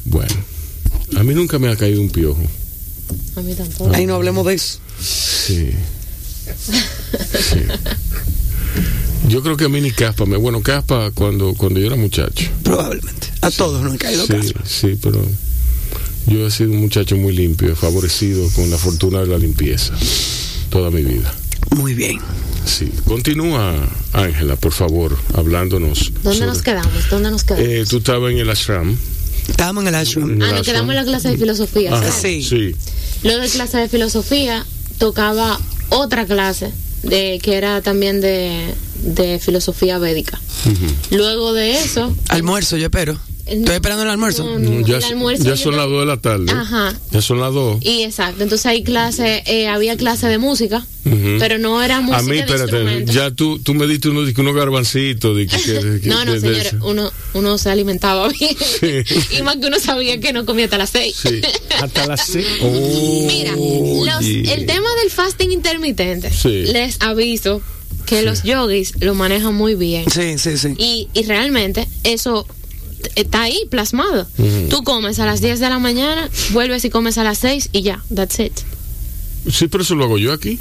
Bueno. 0.05 0.34
A 1.17 1.24
mí 1.24 1.34
nunca 1.34 1.57
me 1.59 1.70
ha 1.70 1.76
caído 1.76 2.01
un 2.01 2.09
piojo. 2.09 2.41
A 3.36 3.41
mí 3.41 3.53
tampoco. 3.55 3.93
Ahí 3.95 4.05
no 4.05 4.15
hablemos 4.15 4.45
de 4.45 4.53
eso. 4.53 4.80
Sí. 5.01 5.72
Sí. 7.39 7.59
Yo 9.28 9.41
creo 9.43 9.57
que 9.57 9.65
a 9.65 9.70
mí 9.70 9.82
ni 9.82 9.91
caspa. 9.91 10.26
Me, 10.26 10.38
bueno, 10.38 10.61
caspa 10.61 11.11
cuando, 11.11 11.53
cuando 11.55 11.80
yo 11.80 11.88
era 11.88 11.95
muchacho. 11.95 12.49
Probablemente. 12.63 13.28
A 13.41 13.51
todos 13.51 13.82
nos 13.82 13.91
han 13.93 13.97
caído 13.97 14.26
Sí, 14.26 14.34
caspa. 14.34 14.61
sí, 14.65 14.97
pero 15.01 15.22
Yo 16.30 16.45
he 16.47 16.51
sido 16.51 16.71
un 16.71 16.77
muchacho 16.82 17.15
muy 17.17 17.34
limpio, 17.36 17.75
favorecido 17.75 18.47
con 18.55 18.69
la 18.69 18.77
fortuna 18.77 19.19
de 19.21 19.27
la 19.27 19.38
limpieza 19.38 19.93
toda 20.69 20.91
mi 20.91 21.01
vida. 21.01 21.34
Muy 21.75 21.93
bien. 21.93 22.19
Sí. 22.65 22.91
Continúa, 23.05 23.73
Ángela, 24.13 24.55
por 24.55 24.71
favor, 24.71 25.17
hablándonos. 25.34 26.11
¿Dónde 26.23 26.39
sobre- 26.39 26.45
nos 26.51 26.61
quedamos? 26.61 27.09
¿Dónde 27.09 27.32
nos 27.32 27.43
quedamos? 27.43 27.67
Eh, 27.67 27.86
tú 27.89 27.97
estabas 27.97 28.32
en 28.32 28.38
el 28.38 28.49
ashram. 28.49 28.95
Estábamos 29.47 29.82
en 29.84 29.88
el 29.88 29.95
ashram. 29.95 30.30
en 30.32 30.41
el 30.41 30.47
ah, 30.49 30.51
nos 30.57 30.65
quedamos 30.67 30.89
en 30.91 30.95
la 30.97 31.03
clase 31.05 31.30
de 31.30 31.38
filosofía. 31.38 31.91
Ajá, 31.95 32.11
¿sabes? 32.11 32.21
Sí. 32.21 32.43
sí. 32.43 32.75
Luego 33.23 33.41
de 33.41 33.49
clase 33.49 33.77
de 33.80 33.89
filosofía 33.89 34.65
tocaba 34.99 35.59
otra 35.89 36.25
clase 36.27 36.71
de 37.03 37.39
que 37.41 37.55
era 37.55 37.82
también 37.82 38.21
de, 38.21 38.73
de 39.03 39.39
filosofía 39.39 39.97
védica. 39.97 40.39
Luego 41.09 41.53
de 41.53 41.80
eso, 41.80 42.13
Almuerzo, 42.27 42.77
yo 42.77 42.86
espero. 42.86 43.17
Estoy 43.49 43.75
esperando 43.75 44.03
el 44.03 44.09
almuerzo. 44.09 44.43
No, 44.43 44.59
no, 44.59 44.85
Ya, 44.87 44.97
el 44.97 45.03
almuerzo 45.03 45.43
ya 45.43 45.57
son 45.57 45.75
las 45.75 45.87
2 45.87 45.99
de 46.01 46.05
la 46.05 46.17
tarde. 46.17 46.51
Ajá. 46.51 46.97
Ya 47.11 47.21
son 47.21 47.39
las 47.39 47.53
2. 47.53 47.77
y 47.81 48.03
exacto, 48.03 48.43
entonces 48.43 48.65
hay 48.65 48.83
clase, 48.83 49.43
eh, 49.45 49.67
había 49.67 49.97
clase 49.97 50.27
de 50.27 50.37
música, 50.37 50.85
pero 51.39 51.57
no 51.57 51.81
era 51.81 52.01
música 52.01 52.19
A 52.19 52.21
mí, 52.23 52.35
de 52.35 52.39
espérate, 52.39 53.05
ya 53.05 53.31
tú, 53.31 53.59
tú 53.59 53.73
me 53.73 53.87
diste 53.87 54.09
unos, 54.09 54.31
unos 54.37 54.55
garbancitos. 54.55 55.35
De 55.35 55.47
que, 55.47 55.57
que- 55.57 55.99
que- 56.03 56.09
No, 56.09 56.23
no, 56.25 56.33
de- 56.33 56.39
de 56.39 56.47
señores, 56.47 56.73
eso. 56.73 56.85
uno, 56.85 57.11
uno 57.33 57.57
se 57.57 57.69
alimentaba 57.69 58.29
bien. 58.29 58.55
Sí. 58.79 59.35
y 59.39 59.41
más 59.41 59.57
que 59.57 59.67
uno 59.67 59.79
sabía 59.79 60.19
que 60.19 60.33
no 60.33 60.45
comía 60.45 60.65
hasta 60.65 60.77
las 60.77 60.89
seis. 60.91 61.15
Sí. 61.21 61.41
Hasta 61.81 62.05
las 62.07 62.25
seis. 62.27 62.45
Mira, 62.61 63.51
los- 63.53 64.17
Oye. 64.19 64.53
el 64.53 64.65
tema 64.65 64.89
del 65.01 65.09
fasting 65.09 65.51
intermitente, 65.51 66.29
Sí. 66.31 66.63
les 66.71 66.97
aviso 67.01 67.61
que 68.05 68.21
los 68.23 68.43
yogis 68.43 68.93
lo 68.99 69.15
manejan 69.15 69.53
muy 69.55 69.75
bien. 69.75 70.05
Sí, 70.09 70.37
sí, 70.37 70.57
sí. 70.57 70.73
Y, 70.77 71.07
y 71.13 71.23
realmente 71.23 71.87
eso 72.03 72.45
está 73.15 73.43
ahí 73.43 73.59
plasmado. 73.69 74.27
Tú 74.69 74.83
comes 74.83 75.19
a 75.19 75.25
las 75.25 75.41
10 75.41 75.59
de 75.59 75.69
la 75.69 75.79
mañana, 75.79 76.29
vuelves 76.51 76.83
y 76.85 76.89
comes 76.89 77.17
a 77.17 77.23
las 77.23 77.37
6 77.39 77.69
y 77.71 77.81
ya, 77.81 78.03
that's 78.13 78.39
it. 78.39 78.53
Sí, 79.51 79.67
pero 79.67 79.83
eso 79.83 79.95
lo 79.95 80.05
hago 80.05 80.17
yo 80.17 80.33
aquí. 80.33 80.59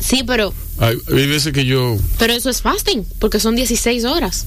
Sí, 0.00 0.22
pero, 0.26 0.52
Hay, 0.78 0.96
hay 1.12 1.26
veces 1.26 1.52
que 1.52 1.64
yo. 1.66 1.96
pero 2.18 2.32
eso 2.32 2.50
es 2.50 2.62
fasting, 2.62 3.04
porque 3.20 3.38
son 3.38 3.54
16 3.54 4.04
horas 4.04 4.46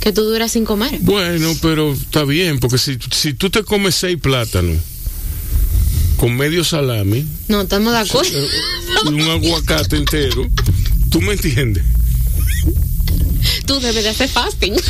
que 0.00 0.12
tú 0.12 0.22
duras 0.22 0.52
sin 0.52 0.64
comer. 0.64 0.98
Bueno, 1.00 1.52
pero 1.60 1.92
está 1.92 2.24
bien, 2.24 2.58
porque 2.60 2.78
si, 2.78 2.98
si 3.12 3.34
tú 3.34 3.50
te 3.50 3.62
comes 3.62 3.94
seis 3.94 4.18
plátanos 4.20 4.76
con 6.16 6.34
medio 6.34 6.64
salami 6.64 7.26
No, 7.48 7.60
estamos 7.62 7.92
de 7.92 7.98
acuerdo. 7.98 8.46
y 9.04 9.08
un 9.08 9.20
aguacate 9.22 9.96
entero, 9.96 10.46
¿tú 11.10 11.20
me 11.20 11.32
entiendes? 11.34 11.84
Tú 13.66 13.78
debes 13.80 14.04
de 14.04 14.10
hacer 14.10 14.28
fasting. 14.30 14.74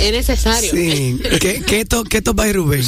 es 0.00 0.12
necesario. 0.12 0.70
Sí. 0.70 1.18
¿Qué, 1.40 1.62
keto, 1.66 2.04
keto 2.04 2.34
by 2.34 2.52
Rubén. 2.52 2.82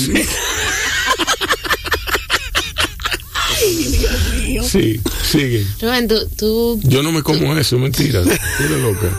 Sí, 4.71 5.01
sigue. 5.31 5.67
Rubén, 5.81 6.09
tú, 6.09 6.29
tú- 6.37 6.81
Yo 6.85 7.03
no 7.03 7.13
me 7.13 7.23
como 7.23 7.57
eso, 7.57 7.79
mentira. 7.79 8.23
Tú 8.23 8.31
eres 8.65 8.79
loca. 8.79 9.11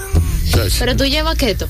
Pero 0.79 0.95
tú 0.97 1.05
llevas 1.05 1.37
keto. 1.37 1.67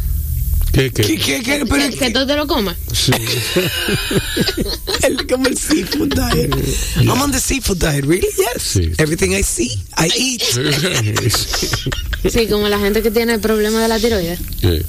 ¿Qué, 0.71 0.89
qué? 0.91 1.03
¿Qué, 1.03 1.17
qué, 1.17 1.43
qué? 1.43 1.65
Pero, 1.69 1.89
Que, 1.91 1.97
que 1.97 2.09
tú 2.09 2.25
te 2.25 2.35
lo 2.35 2.47
comes. 2.47 2.75
Sí. 2.91 3.11
el, 5.03 5.27
como 5.27 5.45
el 5.47 5.55
seafood 5.55 6.09
diet. 6.15 6.51
I'm 6.97 7.21
on 7.21 7.31
the 7.31 7.39
seafood 7.39 7.77
diet, 7.77 8.05
really? 8.05 8.27
Yes. 8.55 8.63
Sí. 8.63 8.91
Everything 8.97 9.33
I 9.33 9.43
see, 9.43 9.69
I 9.97 10.09
eat. 10.17 10.41
Sí, 12.31 12.47
como 12.47 12.69
la 12.69 12.79
gente 12.79 13.01
que 13.03 13.11
tiene 13.11 13.33
el 13.33 13.41
problema 13.41 13.81
de 13.81 13.87
la 13.89 13.99
tiroides. 13.99 14.39
Sí. 14.61 14.81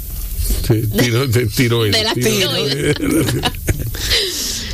Sí, 0.67 0.83
tiro, 0.99 1.27
de, 1.27 1.47
tiroides, 1.47 1.97
De 1.97 2.05
la 2.05 2.15
tiroides. 2.15 2.97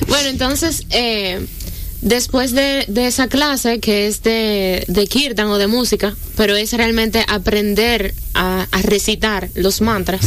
Bueno, 0.09 0.29
entonces, 0.29 0.85
eh, 0.91 1.41
después 2.01 2.53
de, 2.53 2.85
de 2.89 3.07
esa 3.07 3.29
clase, 3.29 3.79
que 3.81 4.07
es 4.07 4.23
de, 4.23 4.85
de 4.89 5.07
kirtan 5.07 5.49
o 5.49 5.59
de 5.59 5.67
música, 5.67 6.17
pero 6.37 6.57
es 6.57 6.73
realmente 6.73 7.25
aprender 7.29 8.15
a, 8.35 8.67
a 8.71 8.83
recitar 8.83 9.51
los 9.55 9.81
mantras, 9.81 10.27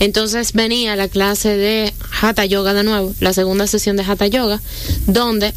entonces 0.00 0.52
venía 0.52 0.96
la 0.96 1.08
clase 1.08 1.56
de 1.56 1.92
Hatha 2.20 2.44
Yoga 2.46 2.74
de 2.74 2.84
nuevo, 2.84 3.14
la 3.20 3.32
segunda 3.32 3.66
sesión 3.66 3.96
de 3.96 4.02
Hatha 4.04 4.26
Yoga, 4.26 4.60
donde... 5.06 5.52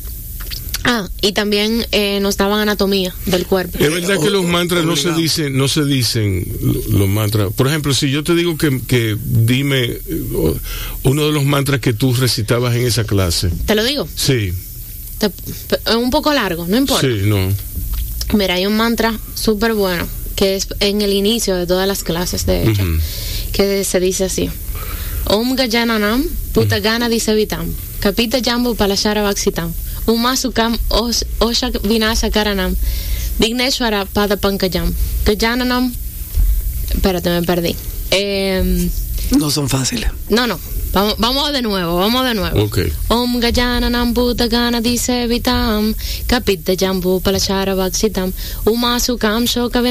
Ah, 0.87 1.09
y 1.21 1.31
también 1.31 1.85
eh, 1.91 2.19
nos 2.19 2.37
daban 2.37 2.59
anatomía 2.61 3.13
del 3.25 3.47
cuerpo. 3.47 3.77
Es 3.79 3.91
verdad 3.91 4.19
que 4.21 4.29
los 4.29 4.45
mantras 4.45 4.85
no 4.85 4.95
se 4.95 5.11
dicen, 5.13 5.57
no 5.57 5.67
se 5.67 5.83
dicen 5.83 6.45
lo- 6.61 6.99
los 6.99 7.09
mantras. 7.09 7.51
Por 7.53 7.67
ejemplo, 7.67 7.91
si 7.93 8.11
yo 8.11 8.23
te 8.23 8.35
digo 8.35 8.55
que, 8.57 8.79
que 8.87 9.17
dime 9.23 9.83
eh, 9.85 9.99
uno 11.03 11.25
de 11.25 11.31
los 11.31 11.43
mantras 11.43 11.79
que 11.81 11.93
tú 11.93 12.13
recitabas 12.13 12.75
en 12.75 12.85
esa 12.85 13.03
clase. 13.03 13.49
Te 13.65 13.73
lo 13.73 13.83
digo, 13.83 14.07
Sí, 14.15 14.53
te- 15.17 15.31
es 15.89 15.95
un 15.95 16.11
poco 16.11 16.31
largo, 16.33 16.67
no 16.67 16.77
importa. 16.77 17.01
sí, 17.07 17.21
no. 17.25 17.51
Mira, 18.37 18.53
hay 18.55 18.65
un 18.67 18.77
mantra 18.77 19.17
súper 19.33 19.73
bueno 19.73 20.07
que 20.35 20.55
es 20.55 20.67
en 20.81 21.01
el 21.01 21.13
inicio 21.13 21.55
de 21.55 21.65
todas 21.65 21.87
las 21.87 22.03
clases, 22.03 22.45
de 22.45 22.63
hecho, 22.69 22.83
Ujú. 22.83 22.97
que 23.53 23.83
se 23.83 23.99
dice 23.99 24.25
así: 24.25 24.49
Om 25.25 25.55
Gajananam 25.55 26.23
Putagana 26.53 27.07
Disevitam, 27.09 27.65
Kapita 28.01 28.39
Jambu 28.43 28.75
Palashara 28.75 29.21
Vaxitam, 29.23 29.71
Umasukam 30.07 30.77
Os- 30.89 31.25
Oshak 31.39 31.79
Vinasha 31.83 32.29
Karanam, 32.29 32.75
Vigneshwara 33.39 34.05
Pada 34.05 34.37
Pankajam, 34.37 34.93
Gajananam. 35.25 35.91
Espérate, 36.93 37.29
me 37.29 37.41
perdí. 37.43 37.75
Eh, 38.11 38.89
No 39.31 39.49
son 39.49 39.67
fáciles. 39.69 40.09
no, 40.29 40.45
no. 40.47 40.59
Vamos, 40.93 41.15
vamos 41.17 41.51
de 41.51 41.61
nuevo, 41.61 41.97
vamos 41.97 42.23
de 42.25 42.33
nuevo. 42.35 42.63
Ok. 42.63 42.77
Om 43.09 43.39
Gajananam 43.41 44.13
Bhutagana 44.13 44.79
Disevitam 44.79 45.93
Kapita 46.25 46.73
Jambu 46.73 47.19
Palachara 47.19 47.75
Vaxitam 47.75 48.31
Umasukam 48.63 49.45
Shoka 49.45 49.81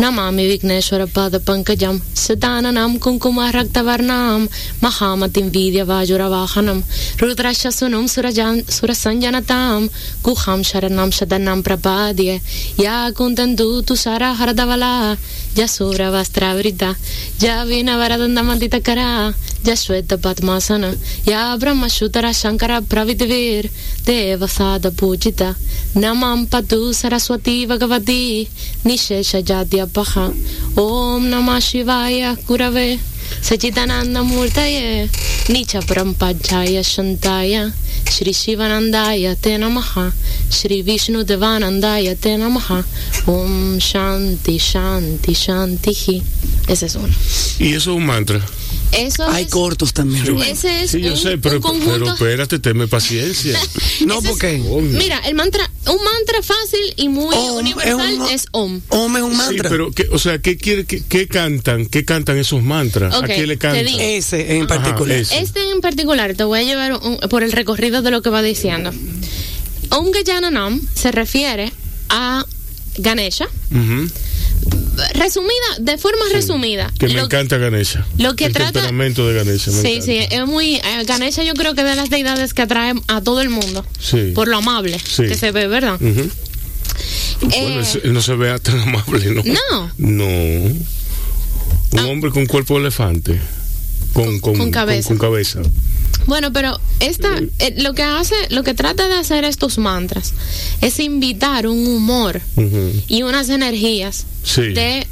नमामि 0.00 0.46
विघ्नेश्वर 0.46 1.04
पद 1.04 1.44
पङ्कजं 1.48 1.98
सुदाननं 1.98 2.98
कुङ्कुमरक्तवर्णां, 2.98 4.46
महामतिं 4.82 5.50
वीर्यवाजुरवाहनं 5.50 6.80
रुद्रश्च 7.20 7.66
सुनुं 7.66 8.06
सुरजां 8.06 8.60
सुरसञ्जनतां, 8.60 9.86
गुहां 10.24 10.62
शरणं 10.62 11.10
शतनं 11.10 11.62
प्रपाद्य, 11.62 12.40
या 12.80 13.10
कुन्दन्तु 13.10 13.80
तुषारहरदवला 13.80 15.14
Я 15.56 15.68
sobrava 15.68 16.24
stravrità, 16.24 16.96
ya 17.40 17.64
vinavarada 17.64 18.26
manditacara, 18.42 19.32
ya 19.64 19.76
shweta 19.76 20.18
padmasana, 20.18 20.92
ya 21.24 21.56
brahmashutara 21.56 22.32
shankara 22.32 22.80
pravitavir, 22.82 23.70
deva 24.04 24.48
sada 24.48 24.90
pujita, 24.90 25.54
namam 25.94 26.46
padu 26.46 26.92
saraswati 26.92 27.66
bhagavati, 27.66 28.48
nishesha 28.84 29.42
jadya 29.42 29.86
paha, 29.86 30.34
om 30.76 31.22
namah 31.30 31.60
shivaya 31.62 32.36
kurave. 32.46 33.13
Sachitananda 33.40 34.22
Murtaye 34.22 35.08
Nicha 35.48 35.80
Prampajaya 35.80 36.82
Shantaya 36.82 37.72
Shri 38.08 38.32
Shivanandaya 38.32 39.34
Te 39.40 39.56
Namaha 39.56 40.12
Shri 40.50 40.82
Vishnu 40.82 41.24
Devanandaya 41.24 42.14
Te 42.20 42.36
Namaha 42.36 42.84
Om 43.26 43.78
Shanti 43.78 44.58
Shanti 44.58 45.34
Shanti 45.34 46.22
Ese 46.68 46.86
es 46.86 46.94
uno. 46.94 47.12
Y 47.58 47.74
eso 47.74 47.92
es 47.92 47.96
un 47.96 48.06
mantra. 48.06 48.40
Eso 48.96 49.28
Hay 49.28 49.44
es, 49.44 49.50
cortos 49.50 49.92
también, 49.92 50.24
Rubén. 50.26 50.50
ese 50.50 50.84
es 50.84 50.90
Sí, 50.92 51.00
yo 51.00 51.12
un, 51.12 51.16
sé, 51.18 51.38
pero, 51.38 51.56
un 51.56 51.62
conjunto. 51.62 51.90
pero 51.98 52.12
espérate, 52.12 52.58
tenme 52.58 52.86
paciencia. 52.88 53.58
No, 54.06 54.20
porque 54.22 54.58
Mira, 54.58 55.18
el 55.20 55.34
mantra, 55.34 55.70
un 55.86 55.96
mantra 56.02 56.42
fácil 56.42 56.80
y 56.96 57.08
muy 57.08 57.34
Om 57.34 57.56
universal 57.56 58.20
un- 58.20 58.28
es 58.28 58.46
Om. 58.50 58.80
Om 58.88 59.16
es 59.16 59.22
un 59.22 59.30
Sí, 59.32 59.36
mantra. 59.36 59.70
pero, 59.70 59.90
¿qué, 59.92 60.08
o 60.10 60.18
sea, 60.18 60.38
¿qué, 60.38 60.56
quiere, 60.56 60.84
qué, 60.84 61.02
qué 61.08 61.26
cantan? 61.28 61.86
¿Qué 61.86 62.04
cantan 62.04 62.36
esos 62.38 62.62
mantras? 62.62 63.14
¿A 63.14 63.22
qué 63.26 63.46
le 63.46 63.56
cantan? 63.56 63.86
Ese 63.86 64.56
en 64.56 64.64
Ajá, 64.64 64.80
particular. 64.82 65.16
ese. 65.18 65.38
Este 65.38 65.70
en 65.70 65.80
particular 65.80 66.34
te 66.34 66.44
voy 66.44 66.60
a 66.60 66.62
llevar 66.64 66.92
un- 66.94 67.18
por 67.30 67.42
el 67.42 67.52
recorrido 67.52 68.02
de 68.02 68.10
lo 68.10 68.20
que 68.22 68.30
va 68.30 68.42
diciendo. 68.42 68.92
Om 69.90 70.10
Gajananam 70.10 70.80
se 70.94 71.12
refiere 71.12 71.72
a 72.08 72.44
Ganesha. 72.98 73.46
Resumida, 75.14 75.50
de 75.80 75.98
forma 75.98 76.24
resumida. 76.32 76.92
Que 76.98 77.08
me 77.08 77.20
encanta 77.20 77.58
Ganesha. 77.58 78.06
lo 78.18 78.34
que 78.36 78.46
el 78.46 78.52
trata- 78.52 78.72
temperamento 78.72 79.26
de 79.28 79.34
Ganesha. 79.34 79.70
me 79.70 79.80
Sí, 79.82 79.86
encanta. 79.88 80.06
sí, 80.06 80.18
es 80.30 80.46
muy. 80.46 80.76
eh, 80.76 81.04
Ganesha 81.06 81.42
yo 81.44 81.54
creo 81.54 81.74
que 81.74 81.80
es 81.82 81.86
de 81.86 81.94
las 81.96 82.10
deidades 82.10 82.54
que 82.54 82.62
atrae 82.62 82.94
a 83.08 83.20
todo 83.20 83.40
el 83.40 83.48
mundo. 83.50 83.84
Sí. 84.00 84.32
Por 84.34 84.48
lo 84.48 84.58
amable 84.58 84.98
Sí. 84.98 85.24
que 85.26 85.36
se 85.36 85.50
ve, 85.52 85.66
¿verdad? 85.66 85.98
Eh, 86.02 87.82
él 88.04 88.12
no 88.12 88.22
se 88.22 88.34
vea 88.34 88.58
tan 88.58 88.80
amable, 88.80 89.30
¿no? 89.32 89.42
No. 89.44 89.90
No. 89.98 90.24
Un 90.24 90.86
Ah. 91.98 92.06
hombre 92.06 92.30
con 92.30 92.46
cuerpo 92.46 92.74
de 92.74 92.80
elefante. 92.82 93.40
Con, 94.12 94.38
con, 94.40 94.56
Con 94.56 94.70
cabeza. 94.70 95.08
Con, 95.08 95.18
cabeza. 95.18 95.60
Bueno, 96.26 96.52
pero 96.52 96.78
esta, 97.00 97.28
eh, 97.58 97.74
lo 97.78 97.92
que 97.94 98.02
hace, 98.02 98.34
lo 98.50 98.62
que 98.62 98.74
trata 98.74 99.08
de 99.08 99.14
hacer 99.14 99.44
estos 99.44 99.78
mantras 99.78 100.32
es 100.80 100.98
invitar 101.00 101.66
un 101.66 101.86
humor 101.86 102.40
y 103.08 103.22
unas 103.22 103.48
energías 103.48 104.24
Sí. 104.42 104.62
de 104.72 105.06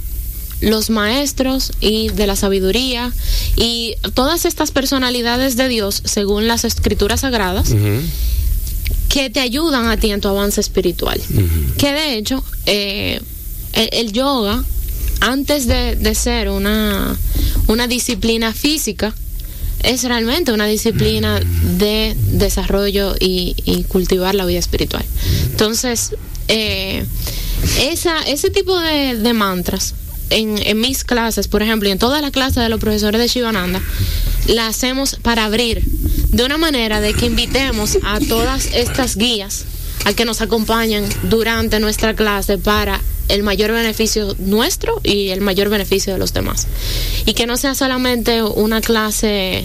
los 0.61 0.91
maestros 0.91 1.73
y 1.81 2.09
de 2.11 2.27
la 2.27 2.37
sabiduría 2.37 3.13
y 3.57 3.95
todas 4.15 4.45
estas 4.45 4.71
personalidades 4.71 5.57
de 5.57 5.69
Dios, 5.69 6.03
según 6.05 6.47
las 6.47 6.65
escrituras 6.65 7.21
sagradas, 7.21 7.71
que 9.09 9.29
te 9.29 9.41
ayudan 9.41 9.89
a 9.89 9.97
ti 9.97 10.11
en 10.11 10.21
tu 10.21 10.29
avance 10.29 10.61
espiritual. 10.61 11.21
Que 11.79 11.93
de 11.93 12.17
hecho, 12.17 12.43
eh, 12.67 13.21
el, 13.75 13.89
el 13.93 14.13
yoga, 14.13 14.65
antes 15.21 15.67
de, 15.67 15.97
de 15.97 16.15
ser 16.15 16.49
una, 16.49 17.17
una 17.67 17.87
disciplina 17.89 18.53
física, 18.55 19.15
es 19.83 20.05
realmente 20.05 20.53
una 20.53 20.67
disciplina 20.67 21.41
de 21.79 22.17
desarrollo 22.33 23.15
y, 23.19 23.55
y 23.65 23.85
cultivar 23.85 24.35
la 24.35 24.45
vida 24.45 24.59
espiritual. 24.59 25.05
Entonces, 25.51 26.15
eh, 26.49 27.05
esa, 27.81 28.21
ese 28.23 28.51
tipo 28.51 28.79
de, 28.79 29.17
de 29.17 29.33
mantras 29.33 29.95
en, 30.31 30.59
en 30.59 30.81
mis 30.81 31.05
clases, 31.05 31.49
por 31.49 31.63
ejemplo, 31.63 31.89
y 31.89 31.93
en 31.93 31.99
todas 31.99 32.23
las 32.23 32.31
clases 32.31 32.63
de 32.63 32.69
los 32.69 32.81
profesores 32.81 33.21
de 33.21 33.29
Shivananda, 33.29 33.81
la 34.47 34.67
hacemos 34.67 35.17
para 35.23 35.45
abrir 35.45 35.83
de 36.31 36.45
una 36.45 36.59
manera 36.59 37.01
de 37.01 37.15
que 37.15 37.27
invitemos 37.27 37.99
a 38.03 38.19
todas 38.21 38.67
estas 38.75 39.17
guías 39.17 39.65
a 40.05 40.15
que 40.15 40.25
nos 40.25 40.41
acompañen 40.41 41.05
durante 41.25 41.79
nuestra 41.79 42.15
clase 42.15 42.59
para 42.59 43.01
el 43.29 43.43
mayor 43.43 43.73
beneficio 43.73 44.35
nuestro 44.39 45.01
y 45.03 45.29
el 45.31 45.41
mayor 45.41 45.69
beneficio 45.69 46.13
de 46.13 46.19
los 46.19 46.33
demás. 46.33 46.67
Y 47.27 47.35
que 47.35 47.47
no 47.47 47.57
sea 47.57 47.75
solamente 47.75 48.43
una 48.43 48.81
clase, 48.81 49.65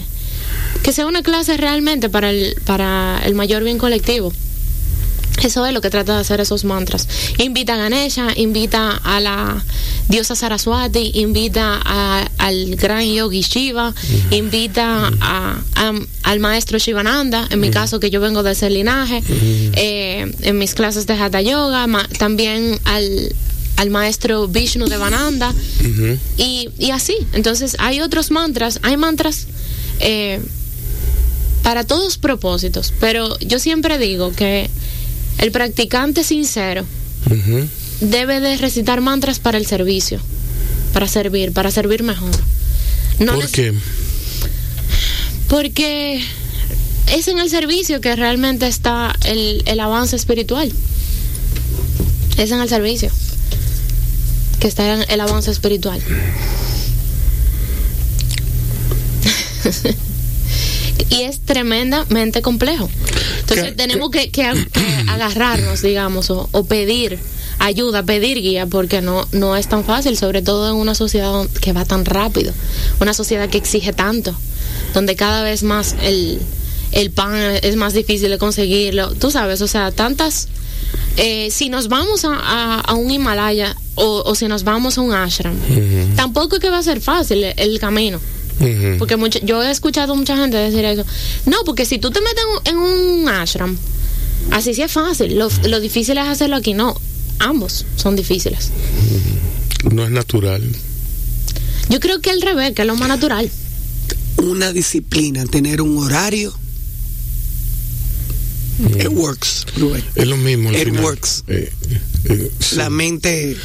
que 0.82 0.92
sea 0.92 1.06
una 1.06 1.22
clase 1.22 1.56
realmente 1.56 2.08
para 2.08 2.30
el, 2.30 2.56
para 2.64 3.20
el 3.24 3.34
mayor 3.34 3.64
bien 3.64 3.78
colectivo. 3.78 4.32
Eso 5.42 5.64
es 5.66 5.72
lo 5.72 5.80
que 5.80 5.88
trata 5.88 6.14
de 6.16 6.20
hacer 6.20 6.40
esos 6.40 6.64
mantras. 6.64 7.06
Invita 7.38 7.74
a 7.74 7.76
Ganesha, 7.76 8.26
invita 8.34 8.90
a 9.04 9.20
la 9.20 9.62
diosa 10.08 10.34
Saraswati, 10.34 11.12
invita 11.14 11.80
a- 11.84 12.26
al 12.38 12.74
gran 12.74 13.04
yogi 13.04 13.42
Shiva, 13.42 13.94
invita 14.32 15.12
a- 15.20 15.60
a- 15.76 15.92
al 16.24 16.40
maestro 16.40 16.78
Shivananda, 16.78 17.46
en 17.50 17.60
mi 17.60 17.70
caso 17.70 18.00
que 18.00 18.10
yo 18.10 18.20
vengo 18.20 18.42
de 18.42 18.50
ese 18.52 18.68
linaje, 18.68 19.22
eh, 19.76 20.32
en 20.42 20.58
mis 20.58 20.74
clases 20.74 21.06
de 21.06 21.12
Hatha 21.14 21.40
Yoga, 21.40 21.86
ma- 21.86 22.08
también 22.18 22.80
al, 22.84 23.32
al 23.78 23.90
maestro 23.90 24.48
Vishnu 24.48 24.88
de 24.88 24.96
Vananda, 24.96 25.54
y, 26.36 26.68
y 26.78 26.90
así. 26.90 27.16
Entonces 27.32 27.76
hay 27.78 28.00
otros 28.00 28.32
mantras, 28.32 28.80
hay 28.82 28.96
mantras 28.96 29.46
eh, 30.00 30.40
para 31.62 31.84
todos 31.84 32.18
propósitos, 32.18 32.92
pero 32.98 33.38
yo 33.38 33.60
siempre 33.60 33.98
digo 33.98 34.32
que 34.32 34.68
el 35.38 35.52
practicante 35.52 36.24
sincero 36.24 36.84
debe 38.00 38.40
de 38.40 38.56
recitar 38.56 39.00
mantras 39.00 39.38
para 39.38 39.58
el 39.58 39.66
servicio, 39.66 40.20
para 40.92 41.06
servir, 41.06 41.52
para 41.52 41.70
servir 41.70 42.02
mejor. 42.02 42.30
No 43.20 43.34
¿Por 43.34 43.48
qué? 43.48 43.74
Porque 45.46 46.20
es 47.12 47.28
en 47.28 47.38
el 47.38 47.48
servicio 47.48 48.00
que 48.00 48.16
realmente 48.16 48.66
está 48.66 49.14
el, 49.24 49.62
el 49.66 49.78
avance 49.78 50.16
espiritual. 50.16 50.72
Es 52.38 52.50
en 52.50 52.60
el 52.60 52.68
servicio 52.68 53.10
que 54.60 54.66
está 54.68 54.94
en 54.94 55.04
el 55.08 55.20
avance 55.20 55.50
espiritual. 55.50 56.00
y 61.10 61.22
es 61.22 61.40
tremendamente 61.40 62.42
complejo. 62.42 62.88
Entonces 63.40 63.76
tenemos 63.76 64.10
que, 64.10 64.30
que- 64.30 64.66
que 64.72 65.04
agarrarnos, 65.10 65.82
digamos, 65.82 66.30
o, 66.30 66.48
o 66.52 66.64
pedir 66.64 67.18
ayuda, 67.58 68.02
pedir 68.04 68.40
guía, 68.40 68.66
porque 68.66 69.00
no, 69.00 69.26
no 69.32 69.56
es 69.56 69.68
tan 69.68 69.84
fácil, 69.84 70.16
sobre 70.16 70.42
todo 70.42 70.68
en 70.68 70.76
una 70.76 70.94
sociedad 70.94 71.46
que 71.60 71.72
va 71.72 71.84
tan 71.84 72.04
rápido, 72.04 72.52
una 73.00 73.14
sociedad 73.14 73.48
que 73.48 73.58
exige 73.58 73.92
tanto, 73.92 74.34
donde 74.94 75.16
cada 75.16 75.42
vez 75.42 75.62
más 75.64 75.96
el, 76.02 76.40
el 76.92 77.10
pan 77.10 77.34
es 77.62 77.74
más 77.76 77.94
difícil 77.94 78.30
de 78.30 78.38
conseguirlo, 78.38 79.12
tú 79.14 79.30
sabes, 79.30 79.60
o 79.60 79.66
sea, 79.66 79.90
tantas... 79.90 80.48
eh, 81.16 81.50
si 81.50 81.68
nos 81.68 81.88
vamos 81.88 82.24
a, 82.24 82.34
a- 82.34 82.80
a 82.80 82.94
un 82.94 83.10
Himalaya 83.10 83.76
o, 83.98 84.22
o 84.24 84.34
si 84.34 84.46
nos 84.48 84.64
vamos 84.64 84.96
a 84.98 85.00
un 85.02 85.12
ashram, 85.12 85.54
tampoco 86.16 86.56
es 86.56 86.60
que 86.62 86.70
va 86.70 86.78
a 86.78 86.82
ser 86.82 87.00
fácil 87.00 87.44
el, 87.44 87.54
el 87.56 87.78
camino. 87.78 88.20
Porque 88.98 89.16
mucha- 89.16 89.38
yo 89.44 89.62
he 89.62 89.70
escuchado 89.70 90.16
mucha 90.16 90.36
gente 90.36 90.56
decir 90.56 90.84
eso. 90.84 91.04
No, 91.46 91.58
porque 91.64 91.84
si 91.84 91.98
tú 91.98 92.10
te 92.10 92.20
metes 92.20 92.42
en 92.66 92.76
un, 92.76 92.84
en 92.86 93.22
un 93.22 93.28
ashram, 93.28 93.76
así 94.50 94.74
sí 94.74 94.82
es 94.82 94.90
fácil. 94.90 95.38
Lo, 95.38 95.48
lo 95.68 95.78
difícil 95.80 96.18
es 96.18 96.24
hacerlo 96.26 96.56
aquí. 96.56 96.74
No, 96.74 96.96
ambos 97.38 97.84
son 97.96 98.16
difíciles. 98.16 98.70
No 99.92 100.04
es 100.04 100.10
natural. 100.10 100.62
Yo 101.88 102.00
creo 102.00 102.20
que 102.20 102.30
al 102.30 102.42
revés, 102.42 102.72
que 102.74 102.82
es 102.82 102.88
lo 102.88 102.96
más 102.96 103.08
natural. 103.08 103.48
Una 104.38 104.72
disciplina, 104.72 105.44
tener 105.46 105.80
un 105.80 105.96
horario. 105.98 106.52
It 108.78 109.08
works, 109.08 109.66
Rubén. 109.76 110.04
Es 110.14 110.26
lo 110.26 110.36
mismo. 110.36 110.68
al 110.68 110.76
It 110.76 110.84
final. 110.84 111.02
works. 111.04 111.42
Eh, 111.48 111.72
eh, 112.24 112.50
sí. 112.60 112.76
La 112.76 112.90
mente 112.90 113.56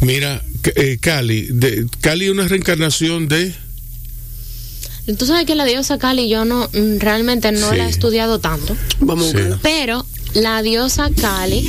Mira, 0.00 0.42
eh, 0.76 0.98
Cali, 1.00 1.48
de, 1.50 1.86
Cali 2.00 2.24
es 2.26 2.30
una 2.30 2.48
reencarnación 2.48 3.28
de... 3.28 3.54
Tú 5.18 5.26
sabes 5.26 5.46
que 5.46 5.54
la 5.56 5.64
diosa 5.64 5.98
Kali 5.98 6.28
yo 6.28 6.44
no 6.44 6.68
mm, 6.72 6.98
realmente 6.98 7.50
no 7.52 7.70
Sí. 7.70 7.76
la 7.76 7.86
he 7.86 7.90
estudiado 7.90 8.38
tanto, 8.38 8.76
Vamos 9.00 9.30
Sí. 9.30 9.36
a 9.38 9.58
pero 9.62 10.06
la 10.34 10.62
diosa 10.62 11.10
Kali 11.20 11.68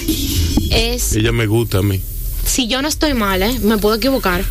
es 0.71 1.13
Ella 1.13 1.31
me 1.31 1.47
gusta 1.47 1.79
a 1.79 1.81
mí. 1.81 1.99
si 2.45 2.67
yo 2.67 2.81
no 2.81 2.87
estoy 2.87 3.13
mal, 3.15 3.41
¿eh? 3.43 3.59
me 3.63 3.77
puedo 3.77 3.95
equivocar, 3.95 4.43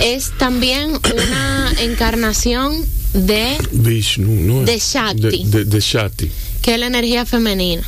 es 0.00 0.32
también 0.38 0.90
una 0.90 1.72
encarnación 1.80 2.84
de 3.14 3.56
Vishnu, 3.70 4.28
¿no? 4.40 4.62
De 4.64 4.78
Shakti. 4.78 5.20
De, 5.44 5.44
de- 5.44 5.64
de 5.64 5.80
Shakti. 5.80 6.30
Que 6.64 6.72
es 6.74 6.80
la 6.80 6.86
energía 6.86 7.26
femenina. 7.26 7.82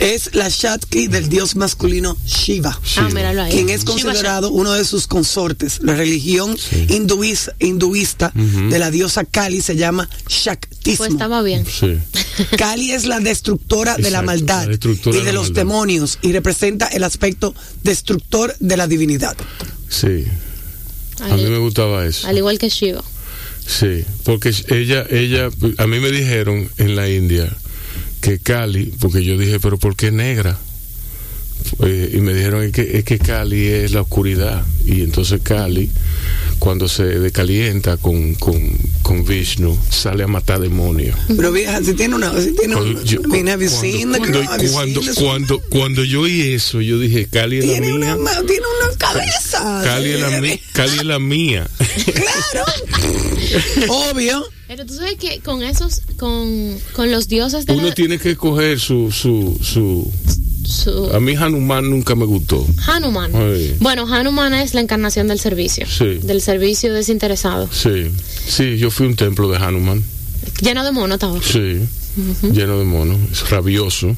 Es 0.00 0.34
la 0.34 0.48
Shakti 0.48 1.06
del 1.08 1.28
dios 1.28 1.54
masculino 1.56 2.16
Shiva. 2.26 2.78
Ah, 2.96 3.08
míralo 3.12 3.42
ahí. 3.42 3.52
quien 3.52 3.68
es 3.70 3.80
Shiva 3.82 3.92
considerado 3.92 4.50
uno 4.50 4.72
de 4.72 4.84
sus 4.84 5.06
consortes. 5.06 5.78
La 5.82 5.94
religión 5.94 6.56
Sí. 6.58 6.86
hinduis- 6.88 7.52
hinduista 7.60 8.32
de 8.34 8.78
la 8.78 8.90
diosa 8.90 9.24
Kali 9.24 9.60
se 9.60 9.76
llama 9.76 10.08
Shaktismo. 10.28 10.96
Pues 10.98 11.12
estaba 11.12 11.42
bien. 11.42 11.64
Sí. 11.66 11.96
Kali 12.58 12.90
es 12.92 13.06
la 13.06 13.20
destructora 13.20 13.96
de 13.96 14.10
la 14.10 14.22
maldad 14.22 14.66
la 14.68 14.74
y 14.74 14.76
de 15.24 15.32
los 15.32 15.44
maldad. 15.48 15.54
demonios 15.60 16.18
y 16.22 16.32
representa 16.32 16.86
el 16.88 17.02
aspecto 17.04 17.54
destructor 17.84 18.54
de 18.60 18.76
la 18.76 18.86
divinidad. 18.88 19.36
Sí. 19.88 20.24
A 21.20 21.34
mí 21.36 21.44
me 21.46 21.58
gustaba 21.58 22.04
eso. 22.06 22.26
al 22.28 22.36
igual 22.36 22.58
que 22.58 22.68
Shiva. 22.68 23.02
Sí, 23.68 24.02
porque 24.24 24.50
ella, 24.68 25.04
ella, 25.10 25.50
a 25.76 25.86
mí 25.86 26.00
me 26.00 26.10
dijeron 26.10 26.70
en 26.78 26.96
la 26.96 27.08
India 27.10 27.54
que 28.22 28.38
Cali, 28.38 28.94
porque 28.98 29.22
yo 29.22 29.36
dije, 29.36 29.60
pero 29.60 29.76
¿por 29.76 29.94
qué 29.94 30.10
negra? 30.10 30.58
Eh, 31.84 32.12
y 32.14 32.20
me 32.22 32.32
dijeron 32.32 32.62
es 32.62 32.72
que, 32.72 32.96
es 32.96 33.04
que 33.04 33.18
Cali 33.18 33.66
es 33.66 33.92
la 33.92 34.00
oscuridad 34.00 34.64
y 34.86 35.02
entonces 35.02 35.42
Cali 35.42 35.90
cuando 36.58 36.88
se 36.88 37.04
decalienta 37.04 37.96
con, 37.96 38.34
con, 38.34 38.54
con 39.02 39.24
Vishnu 39.24 39.78
sale 39.90 40.24
a 40.24 40.26
matar 40.26 40.60
demonios. 40.60 41.16
Pero 41.28 41.52
vieja, 41.52 41.82
si 41.82 41.94
tiene 41.94 42.14
una, 42.16 42.32
si 42.40 42.52
tiene 42.52 42.74
Cuando, 42.74 42.90
una, 43.00 43.02
yo- 43.04 43.20
have 43.52 43.64
you 43.64 43.70
cuando- 43.70 44.20
cuando- 44.32 44.70
cuando- 44.72 45.14
cuando- 45.14 45.60
cuando 45.70 46.04
yo 46.04 46.22
oí 46.22 46.52
eso, 46.52 46.80
yo 46.80 46.98
dije, 46.98 47.26
Cali 47.26 47.58
es 47.58 47.64
la 47.66 47.72
tiene 47.72 47.92
una, 47.94 48.16
mía. 48.16 48.24
ma- 48.24 48.46
tiene 48.46 48.62
una 48.86 48.96
cabeza. 48.98 49.80
Cali 49.84 50.10
es 50.10 50.20
la, 50.20 50.40
mi- 50.40 50.58
Cali 50.72 50.96
es 50.98 51.04
la 51.04 51.18
mía. 51.18 51.68
Claro. 52.14 52.66
Obvio. 53.88 54.44
Pero 54.66 54.84
tú 54.84 54.94
sabes 54.94 55.16
que 55.16 55.40
con 55.40 55.62
esos, 55.62 56.02
con, 56.18 56.78
con 56.92 57.10
los 57.10 57.28
dioses 57.28 57.64
de 57.64 57.72
Uno 57.72 57.88
la- 57.88 57.94
tiene 57.94 58.18
que 58.18 58.36
coger 58.36 58.78
su, 58.78 59.10
su, 59.10 59.58
su... 59.62 60.10
su- 60.68 61.10
A 61.14 61.18
mí 61.20 61.34
Hanuman 61.34 61.88
nunca 61.88 62.14
me 62.14 62.24
gustó. 62.26 62.66
Hanuman. 62.86 63.30
Ay. 63.34 63.76
Bueno, 63.80 64.06
Hanuman 64.12 64.54
es 64.54 64.74
la 64.74 64.80
encarnación 64.80 65.28
del 65.28 65.38
servicio. 65.40 65.86
Sí. 65.86 66.18
Del 66.22 66.40
servicio 66.42 66.92
desinteresado. 66.92 67.68
Sí, 67.72 68.10
sí, 68.46 68.76
yo 68.78 68.90
fui 68.90 69.06
a 69.06 69.08
un 69.10 69.16
templo 69.16 69.48
de 69.50 69.56
Hanuman. 69.58 70.02
Lleno 70.60 70.84
de 70.84 70.92
mono 70.92 71.14
estaba. 71.14 71.40
Sí, 71.42 71.80
lleno 72.52 72.78
de 72.78 72.84
monos, 72.84 73.18
es 73.32 73.48
rabioso, 73.50 74.16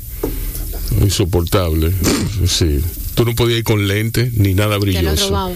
insoportable. 1.02 1.92
Sí, 2.46 2.80
tú 3.14 3.24
no 3.24 3.34
podías 3.34 3.58
ir 3.58 3.64
con 3.64 3.86
lentes 3.88 4.32
ni 4.34 4.54
nada 4.54 4.70
Te 4.70 4.74
lo 4.74 4.80
brilloso. 4.80 5.52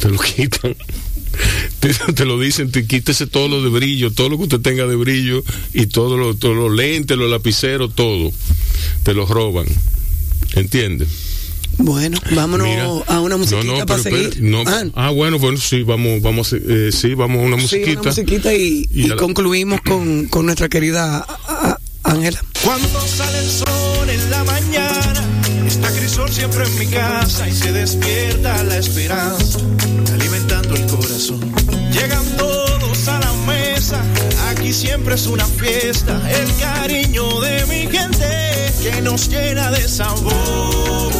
Te 0.00 0.08
lo 0.10 0.18
quitan. 0.18 0.76
Te, 1.80 1.92
te 2.14 2.24
lo 2.24 2.40
dicen, 2.40 2.70
te 2.70 2.86
quítese 2.86 3.26
todo 3.26 3.48
lo 3.48 3.62
de 3.62 3.68
brillo, 3.68 4.10
todo 4.10 4.30
lo 4.30 4.36
que 4.38 4.44
usted 4.44 4.60
tenga 4.60 4.86
de 4.86 4.96
brillo 4.96 5.42
y 5.74 5.86
todo 5.86 6.16
lo- 6.16 6.34
todos 6.34 6.56
los 6.56 6.72
lentes, 6.74 7.16
los 7.18 7.30
lapiceros, 7.30 7.94
todo. 7.94 8.32
Te 9.02 9.12
los 9.14 9.28
roban. 9.28 9.66
¿Entiendes? 10.54 11.08
Bueno, 11.78 12.18
vámonos 12.34 12.66
Mira, 12.66 12.84
a 13.06 13.20
una 13.20 13.36
musiquita 13.36 13.66
no, 13.66 13.78
no, 13.78 13.86
para 13.86 14.02
pero, 14.02 14.16
seguir. 14.16 14.30
Pero, 14.34 14.46
no, 14.46 14.64
ah, 14.66 14.84
ah, 14.94 15.10
bueno, 15.10 15.38
bueno, 15.38 15.58
sí, 15.58 15.82
vamos, 15.82 16.22
vamos, 16.22 16.54
eh, 16.54 16.90
sí, 16.90 17.14
vamos 17.14 17.38
a 17.38 17.46
una 17.46 17.56
musiquita. 17.56 17.90
Sí, 17.90 17.96
una 17.96 18.10
musiquita 18.10 18.54
y, 18.54 18.88
y, 18.90 19.02
y 19.02 19.08
la... 19.08 19.16
concluimos 19.16 19.80
con, 19.82 20.26
con, 20.26 20.46
nuestra 20.46 20.68
querida 20.68 21.26
Ángela. 22.02 22.42
Cuando 22.64 23.00
sale 23.06 23.38
el 23.38 23.50
sol 23.50 24.08
en 24.08 24.30
la 24.30 24.44
mañana, 24.44 25.22
está 25.66 25.92
Crisol 25.92 26.30
siempre 26.30 26.64
en 26.64 26.78
mi 26.78 26.86
casa 26.86 27.46
y 27.46 27.52
se 27.52 27.72
despierta 27.72 28.62
la 28.64 28.78
esperanza, 28.78 29.58
alimentando 30.14 30.76
el 30.76 30.86
corazón. 30.86 31.40
Llegan 31.92 32.24
todos 32.38 33.08
a 33.08 33.18
la 33.18 33.32
mesa, 33.46 34.02
aquí 34.48 34.72
siempre 34.72 35.14
es 35.14 35.26
una 35.26 35.44
fiesta, 35.44 36.22
el 36.30 36.56
cariño 36.56 37.40
de 37.40 37.66
mi 37.66 37.86
gente 37.94 38.45
que 38.82 39.00
nos 39.02 39.28
llena 39.28 39.70
de 39.70 39.88
sabor. 39.88 41.12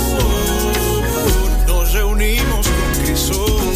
Nos 1.66 1.92
reunimos 1.92 2.66
con 2.66 3.04
Crisol, 3.04 3.74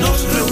nos 0.00 0.22
reunimos 0.34 0.51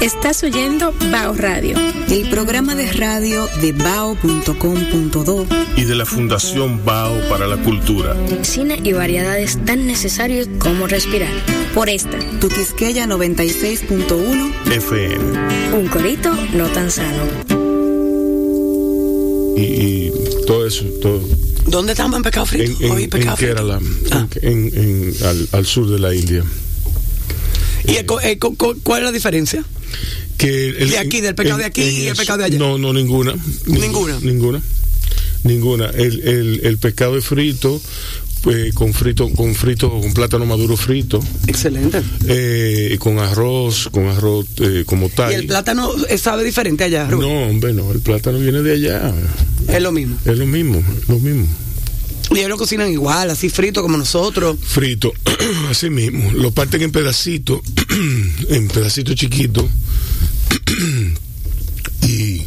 Estás 0.00 0.42
oyendo 0.44 0.94
Bao 1.10 1.34
Radio. 1.34 1.76
El 2.08 2.30
programa 2.30 2.74
de 2.74 2.90
radio 2.92 3.48
de 3.60 3.72
bao.com.do 3.72 5.46
Y 5.76 5.84
de 5.84 5.94
la 5.96 6.06
Fundación 6.06 6.84
Bao 6.84 7.16
para 7.28 7.46
la 7.46 7.56
Cultura. 7.58 8.14
Cine 8.42 8.80
y 8.82 8.92
variedades 8.92 9.58
tan 9.64 9.86
necesarios 9.86 10.48
como 10.58 10.86
respirar. 10.86 11.32
Por 11.74 11.88
esta, 11.88 12.18
Tu 12.40 12.48
Quisqueya 12.48 13.06
96.1 13.06 14.52
FM. 14.72 15.76
un 15.76 15.88
corito 15.88 16.32
no 16.54 16.66
tan 16.68 16.90
sano. 16.90 17.24
Y, 19.56 19.60
y 19.62 20.12
todo 20.46 20.66
eso, 20.66 20.84
todo. 21.02 21.20
¿Dónde 21.66 21.92
estamos 21.92 22.16
en 22.16 22.22
Pecado 22.22 22.46
En, 22.46 22.48
Frito? 22.50 22.84
en, 22.84 22.90
Hoy 22.92 23.04
en 23.04 23.10
Pecado 23.10 23.36
Frito. 23.36 23.54
Kerala, 23.54 23.80
Ah. 24.12 24.26
en, 24.42 24.70
en- 24.74 25.14
al, 25.24 25.48
al 25.52 25.66
sur 25.66 25.88
de 25.90 25.98
la 25.98 26.14
India. 26.14 26.44
¿Y 27.86 27.96
el 27.96 28.06
co- 28.06 28.20
cuál 28.82 29.00
es 29.00 29.04
la 29.06 29.12
diferencia? 29.12 29.64
Que 30.36 30.68
el- 30.70 30.90
De 30.90 30.98
aquí, 30.98 31.20
del 31.20 31.34
pecado 31.34 31.58
de 31.58 31.64
aquí 31.64 31.82
y 31.82 32.06
el 32.06 32.16
pecado 32.16 32.38
de 32.38 32.44
allá. 32.44 32.58
No, 32.58 32.78
no, 32.78 32.92
ninguna. 32.92 33.34
Ninguna. 33.66 34.18
Ninguna. 34.20 34.62
Ninguna. 35.44 35.86
El, 35.90 36.20
el, 36.28 36.60
el 36.64 36.78
pescado 36.78 37.16
es 37.16 37.24
frito, 37.24 37.80
eh, 38.50 38.70
con 38.74 38.92
frito, 38.92 39.28
con 39.30 39.54
frito, 39.54 39.90
con 39.90 40.12
plátano 40.12 40.46
maduro 40.46 40.76
frito, 40.76 41.20
Excelente. 41.46 42.02
eh, 42.26 42.96
con 43.00 43.18
arroz, 43.18 43.88
con 43.90 44.06
arroz 44.08 44.46
eh, 44.60 44.84
como 44.86 45.06
¿Y 45.06 45.10
tal. 45.10 45.32
el 45.32 45.46
plátano 45.46 45.90
sabe 46.18 46.44
diferente 46.44 46.84
allá, 46.84 47.08
Rubén? 47.08 47.28
No, 47.28 47.48
hombre, 47.50 47.72
no, 47.72 47.90
el 47.92 48.00
plátano 48.00 48.38
viene 48.38 48.62
de 48.62 48.72
allá. 48.72 49.12
Es 49.68 49.82
lo 49.82 49.92
mismo. 49.92 50.16
Es 50.24 50.36
lo 50.38 50.46
mismo, 50.46 50.78
es 51.00 51.08
lo 51.08 51.18
mismo. 51.18 51.46
Y 52.30 52.38
ellos 52.38 52.50
lo 52.50 52.58
cocinan 52.58 52.90
igual, 52.90 53.30
así 53.30 53.48
frito 53.48 53.82
como 53.82 53.96
nosotros. 53.96 54.58
Frito, 54.62 55.12
así 55.70 55.90
mismo. 55.90 56.30
Lo 56.32 56.50
parten 56.50 56.82
en 56.82 56.92
pedacitos, 56.92 57.60
en 58.50 58.68
pedacitos 58.68 59.14
chiquitos. 59.14 59.64
y 62.08 62.42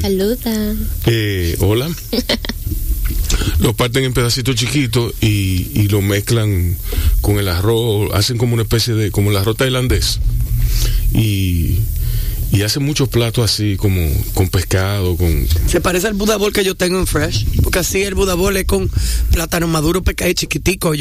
Saluda. 0.00 0.74
Eh, 1.06 1.56
hola. 1.60 1.88
lo 3.60 3.74
parten 3.74 4.04
en 4.04 4.12
pedacitos 4.12 4.54
chiquitos 4.56 5.14
y, 5.20 5.70
y 5.74 5.88
lo 5.88 6.02
mezclan 6.02 6.76
con 7.20 7.38
el 7.38 7.48
arroz, 7.48 8.10
hacen 8.14 8.36
como 8.36 8.54
una 8.54 8.62
especie 8.62 8.94
de, 8.94 9.10
como 9.10 9.30
el 9.30 9.36
arroz 9.36 9.56
tailandés. 9.56 10.20
Y, 11.12 11.78
y 12.52 12.62
hacen 12.62 12.84
muchos 12.84 13.08
platos 13.08 13.50
así, 13.50 13.76
como 13.76 14.00
con 14.34 14.48
pescado, 14.48 15.16
con... 15.16 15.46
Se 15.66 15.80
parece 15.80 16.06
al 16.06 16.14
Buda 16.14 16.36
Bowl 16.36 16.52
que 16.52 16.62
yo 16.64 16.74
tengo 16.76 16.98
en 17.00 17.06
Fresh. 17.06 17.46
Porque 17.62 17.80
así 17.80 18.02
el 18.02 18.14
Buda 18.14 18.34
Bowl 18.34 18.56
es 18.56 18.64
con 18.64 18.88
plátano 19.32 19.66
maduro, 19.66 20.02
pecado 20.02 20.32
chiquitico, 20.32 20.92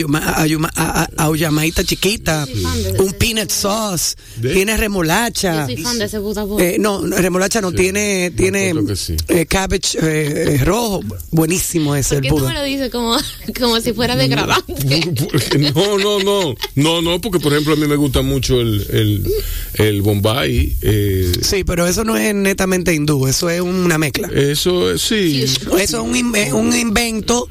auyamaita 1.18 1.84
chiquita, 1.84 2.46
de- 2.46 3.00
un 3.00 3.14
peanut 3.14 3.50
sauce, 3.52 4.16
¿De? 4.38 4.54
tiene 4.54 4.78
remolacha. 4.78 5.68
Yo 5.68 5.76
soy 5.76 5.84
fan 5.84 6.00
de 6.00 6.06
ese 6.06 6.18
Buda 6.20 6.44
Bowl. 6.44 6.62
Eh, 6.62 6.78
no, 6.80 7.06
remolacha 7.06 7.62
no, 7.62 7.70
Sí, 7.70 7.76
tiene, 7.78 8.32
tiene 8.32 8.74
sí. 8.96 9.16
eh, 9.28 9.46
cabbage 9.46 9.98
eh, 10.02 10.56
eh, 10.56 10.66
rojo. 10.66 11.02
Buenísimo 11.32 11.96
ese, 11.96 12.16
¿Por 12.16 12.26
el 12.26 12.32
qué 12.32 12.38
tú 12.40 12.46
me 12.48 12.54
lo 12.54 12.64
dices 12.64 12.92
como, 12.92 13.18
como 13.60 13.80
si 13.82 13.94
fuera 13.94 14.16
degradante? 14.16 14.74
No, 15.74 15.98
no, 15.98 16.20
no, 16.20 16.56
no, 16.76 17.02
no, 17.02 17.22
porque 17.22 17.40
por 17.40 17.52
ejemplo 17.54 17.74
a 17.74 17.78
mí 17.78 17.88
me 17.88 17.96
gusta 17.96 18.22
mucho 18.22 18.60
el, 18.62 18.86
el, 18.92 19.32
el 19.76 20.02
Bombay. 20.02 20.76
eh, 20.82 21.32
Sí, 21.42 21.64
pero 21.64 21.88
eso 21.88 22.04
no 22.04 22.16
es 22.18 22.34
netamente 22.36 22.94
hindú, 22.94 23.28
eso 23.28 23.50
es 23.50 23.62
una 23.62 23.98
mezcla. 23.98 24.30
eso 24.34 24.92
eh, 24.92 24.98
sí, 24.98 25.44
Eso 25.44 25.76
es 25.78 25.94
un, 25.94 26.14
inve- 26.16 26.54
un 26.54 26.76
invento 26.78 27.48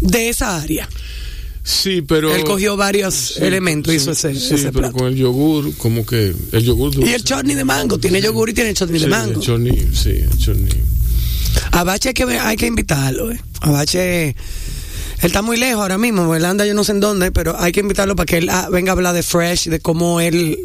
de 0.00 0.28
esa 0.28 0.60
área. 0.60 0.88
sí, 1.62 2.02
pero... 2.02 2.34
Él 2.34 2.44
cogió 2.44 2.76
varios 2.76 3.14
Sí, 3.14 3.44
elementos 3.44 3.92
y 3.92 3.98
sí, 3.98 4.02
hizo 4.02 4.12
ese, 4.12 4.34
sí, 4.34 4.54
ese 4.54 4.64
pero 4.72 4.78
plato. 4.90 4.94
con 4.98 5.06
el 5.08 5.16
yogur, 5.16 5.74
como 5.76 6.04
que 6.06 6.34
el 6.52 6.64
yogur 6.64 6.94
Y 7.04 7.12
el 7.12 7.24
chutney 7.24 7.54
de 7.56 7.64
mango, 7.64 7.98
tiene 7.98 8.20
yogur 8.22 8.50
y 8.50 8.54
tiene 8.54 8.72
chutney 8.74 8.98
Sí, 9.00 9.04
de 9.06 9.10
mango. 9.10 9.32
El 9.32 9.40
chutney, 9.40 9.88
sí, 9.92 10.10
el. 10.10 10.68
A 11.72 11.84
Bache 11.84 12.08
hay 12.10 12.14
que, 12.14 12.24
hay 12.24 12.56
que 12.56 12.66
invitarlo. 12.66 13.32
Eh. 13.32 13.40
A 13.60 13.70
Bache, 13.70 14.36
él 15.20 15.26
está 15.26 15.42
muy 15.42 15.56
lejos 15.56 15.80
ahora 15.82 15.98
mismo, 15.98 16.34
él 16.34 16.44
anda 16.44 16.66
yo 16.66 16.74
no 16.74 16.84
sé 16.84 16.92
en 16.92 17.00
dónde, 17.00 17.32
pero 17.32 17.58
hay 17.58 17.72
que 17.72 17.80
invitarlo 17.80 18.14
para 18.16 18.26
que 18.26 18.38
él 18.38 18.48
ah, 18.50 18.68
venga 18.70 18.92
a 18.92 18.94
hablar 18.94 19.14
de 19.14 19.22
Fresh, 19.22 19.68
de 19.68 19.80
cómo 19.80 20.20
él, 20.20 20.58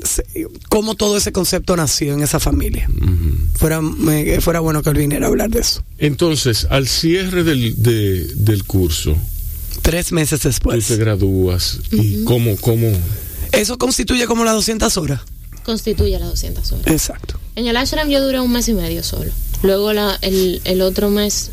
cómo 0.69 0.95
todo 0.95 1.17
ese 1.17 1.31
concepto 1.31 1.75
nació 1.75 2.13
en 2.13 2.21
esa 2.21 2.39
familia. 2.39 2.89
Fuera, 3.55 3.81
me- 3.81 4.41
fuera 4.41 4.59
bueno 4.59 4.81
que 4.83 4.89
él 4.89 4.97
viniera 4.97 5.25
a 5.27 5.29
hablar 5.29 5.49
de 5.49 5.59
eso. 5.61 5.83
Entonces, 5.99 6.67
al 6.69 6.87
cierre 6.87 7.43
del, 7.43 7.81
de- 7.81 8.25
del 8.35 8.63
curso, 8.65 9.15
Tres 9.81 10.11
meses 10.11 10.41
tú 10.41 10.47
después. 10.49 10.85
te 10.87 10.97
gradúas 10.97 11.79
y 11.91 12.23
cómo, 12.25 12.55
cómo, 12.57 12.87
Eso 13.51 13.77
constituye 13.77 14.27
como 14.27 14.43
las 14.43 14.53
200 14.53 14.95
horas. 14.97 15.21
Constituye 15.63 16.19
las 16.19 16.29
200 16.29 16.71
horas. 16.73 16.87
Exacto. 16.87 17.39
En 17.55 17.67
el 17.67 17.77
ashram 17.77 18.09
yo 18.09 18.21
duré 18.23 18.39
un 18.39 18.51
mes 18.51 18.67
y 18.67 18.73
medio 18.73 19.01
solo. 19.03 19.31
Luego 19.63 19.93
la- 19.93 20.17
el, 20.21 20.61
el 20.65 20.81
otro 20.81 21.09
mes 21.09 21.51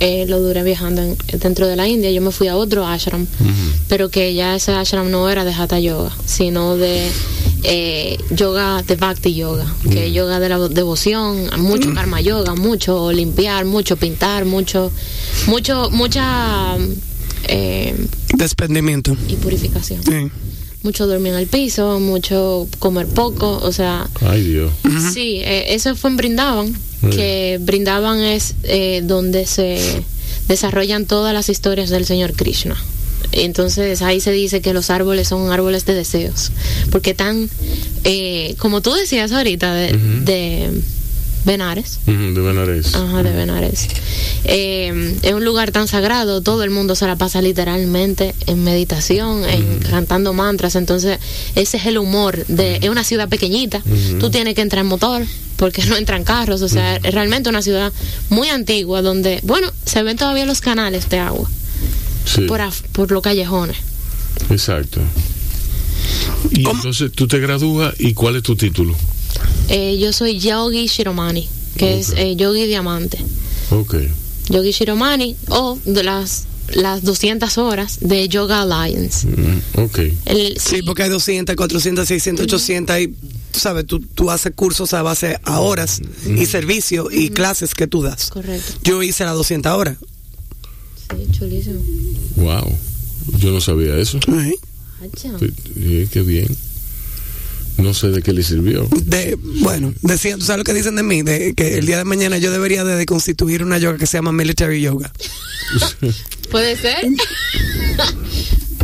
eh, 0.00 0.26
lo 0.28 0.40
duré 0.40 0.62
viajando 0.62 1.02
en- 1.02 1.16
dentro 1.40 1.66
de 1.66 1.76
la 1.76 1.86
India. 1.88 2.10
Yo 2.10 2.20
me 2.20 2.30
fui 2.30 2.48
a 2.48 2.56
otro 2.56 2.86
ashram, 2.86 3.26
pero 3.88 4.08
que 4.10 4.34
ya 4.34 4.54
ese 4.56 4.72
ashram 4.72 5.10
no 5.10 5.28
era 5.30 5.44
de 5.44 5.52
Hatha 5.52 5.78
Yoga, 5.80 6.10
sino 6.26 6.76
de 6.76 7.08
eh, 7.62 8.18
yoga, 8.36 8.82
de 8.82 8.96
Bhakti 8.96 9.34
Yoga, 9.34 9.64
que 9.90 10.08
es 10.08 10.12
yoga 10.12 10.38
de 10.40 10.48
la 10.50 10.58
devoción, 10.68 11.48
mucho 11.58 11.94
karma 11.94 12.20
yoga, 12.20 12.54
mucho 12.54 13.10
limpiar, 13.12 13.64
mucho 13.64 13.96
pintar, 13.96 14.44
mucho, 14.44 14.90
mucho, 15.46 15.88
mucha 15.90 16.76
eh, 17.48 17.94
Desprendimiento. 18.36 19.16
y 19.28 19.36
purificación. 19.36 20.02
Sí. 20.02 20.30
Mucho 20.84 21.06
dormir 21.08 21.32
en 21.32 21.40
el 21.40 21.46
piso, 21.46 21.98
mucho 21.98 22.68
comer 22.78 23.06
poco, 23.06 23.58
o 23.62 23.72
sea, 23.72 24.08
ay 24.20 24.44
Dios. 24.44 24.70
Sí, 25.12 25.40
eh, 25.42 25.74
eso 25.74 25.96
fue 25.96 26.10
en 26.10 26.16
Brindaban, 26.16 26.72
que 27.10 27.58
Brindaban 27.60 28.20
es 28.20 28.54
eh, 28.64 29.00
donde 29.02 29.46
se 29.46 29.78
desarrollan 30.46 31.06
todas 31.06 31.34
las 31.34 31.48
historias 31.48 31.90
del 31.90 32.04
Señor 32.04 32.34
Krishna. 32.34 32.76
Entonces 33.32 34.02
ahí 34.02 34.20
se 34.20 34.30
dice 34.30 34.60
que 34.60 34.72
los 34.72 34.90
árboles 34.90 35.26
son 35.28 35.50
árboles 35.50 35.86
de 35.86 35.94
deseos, 35.94 36.52
porque 36.90 37.10
están, 37.12 37.48
eh, 38.04 38.54
como 38.58 38.80
tú 38.80 38.92
decías 38.92 39.32
ahorita, 39.32 39.74
de, 39.74 39.92
de 40.24 40.70
Benares. 41.44 41.98
De 42.06 42.12
Benares. 42.40 42.94
Ajá, 42.94 43.22
de 43.22 43.30
Benares. 43.32 43.88
Eh, 44.44 45.16
es 45.22 45.32
un 45.32 45.44
lugar 45.44 45.72
tan 45.72 45.88
sagrado, 45.88 46.40
todo 46.40 46.62
el 46.64 46.70
mundo 46.70 46.94
se 46.94 47.06
la 47.06 47.16
pasa 47.16 47.42
literalmente 47.42 48.34
en 48.46 48.64
meditación, 48.64 49.44
en 49.48 49.78
cantando 49.80 50.32
mantras, 50.32 50.74
entonces 50.76 51.18
ese 51.54 51.76
es 51.76 51.86
el 51.86 51.98
humor 51.98 52.44
de 52.46 52.76
es 52.82 52.88
una 52.88 53.04
ciudad 53.04 53.28
pequeñita, 53.28 53.82
tú 54.20 54.30
tienes 54.30 54.54
que 54.54 54.60
entrar 54.62 54.82
en 54.82 54.88
motor 54.88 55.22
porque 55.56 55.84
no 55.84 55.96
entran 55.96 56.24
carros, 56.24 56.62
o 56.62 56.68
sea, 56.68 56.96
es 56.96 57.14
realmente 57.14 57.48
una 57.48 57.62
ciudad 57.62 57.92
muy 58.30 58.48
antigua 58.48 59.02
donde, 59.02 59.40
bueno, 59.44 59.70
se 59.86 60.02
ven 60.02 60.16
todavía 60.16 60.46
los 60.46 60.60
canales 60.60 61.08
de 61.10 61.18
agua 61.18 61.48
Sí, 62.26 62.42
por, 62.42 62.60
af- 62.60 62.82
por 62.92 63.10
los 63.12 63.22
callejones. 63.22 63.76
exacto. 64.50 65.00
Y 66.50 66.66
entonces 66.68 67.12
tú 67.12 67.26
te 67.28 67.38
gradúas 67.38 67.94
y 67.98 68.12
¿cuál 68.14 68.36
es 68.36 68.42
tu 68.42 68.56
título? 68.56 68.94
Eh, 69.68 69.98
yo 69.98 70.12
soy 70.12 70.38
Yogi 70.38 70.86
Shiromani, 70.86 71.48
que 71.76 71.98
es 71.98 72.12
eh, 72.16 72.36
Yogi 72.36 72.66
Diamante. 72.66 73.18
Ok. 73.70 73.96
Yogi 74.50 74.72
Shiromani 74.72 75.36
o 75.48 75.78
de 75.84 76.02
las 76.02 76.44
las 76.72 77.02
200 77.02 77.58
horas 77.58 77.98
de 78.00 78.28
Yoga 78.28 78.62
Alliance. 78.62 79.26
Mm, 79.26 79.80
ok. 79.80 79.98
El, 80.26 80.58
Sí, 80.58 80.82
porque 80.82 81.04
hay 81.04 81.10
200, 81.10 81.56
400, 81.56 82.08
600, 82.08 82.44
800 82.44 83.00
y, 83.00 83.08
tú 83.08 83.60
sabes, 83.60 83.86
tú, 83.86 84.00
tú 84.00 84.30
haces 84.30 84.52
cursos 84.54 84.94
a 84.94 85.02
base 85.02 85.38
a 85.44 85.60
horas 85.60 86.00
y 86.26 86.46
servicio 86.46 87.08
y 87.10 87.30
clases 87.30 87.74
que 87.74 87.86
tú 87.86 88.02
das. 88.02 88.30
Correcto. 88.30 88.74
Yo 88.82 89.02
hice 89.02 89.24
las 89.24 89.34
200 89.34 89.72
horas. 89.72 89.96
Sí, 91.10 91.38
chulísimo. 91.38 91.80
Wow. 92.36 92.72
Yo 93.38 93.50
no 93.50 93.60
sabía 93.60 93.96
eso. 93.96 94.18
Ay. 94.28 94.54
Sí, 95.16 95.28
sí, 95.74 96.08
qué 96.10 96.22
bien. 96.22 96.48
No 97.76 97.92
sé 97.92 98.08
de 98.08 98.22
qué 98.22 98.32
le 98.32 98.42
sirvió. 98.42 98.88
De, 99.04 99.36
bueno, 99.60 99.92
decían, 100.02 100.38
¿tú 100.38 100.44
sabes 100.44 100.58
lo 100.58 100.64
que 100.64 100.74
dicen 100.74 100.96
de 100.96 101.02
mí? 101.02 101.22
De 101.22 101.54
que 101.54 101.78
el 101.78 101.86
día 101.86 101.98
de 101.98 102.04
mañana 102.04 102.38
yo 102.38 102.50
debería 102.50 102.84
de, 102.84 102.96
de 102.96 103.06
constituir 103.06 103.62
una 103.62 103.78
yoga 103.78 103.98
que 103.98 104.06
se 104.06 104.16
llama 104.16 104.32
Military 104.32 104.80
Yoga. 104.80 105.12
Puede 106.50 106.76
ser. 106.76 106.96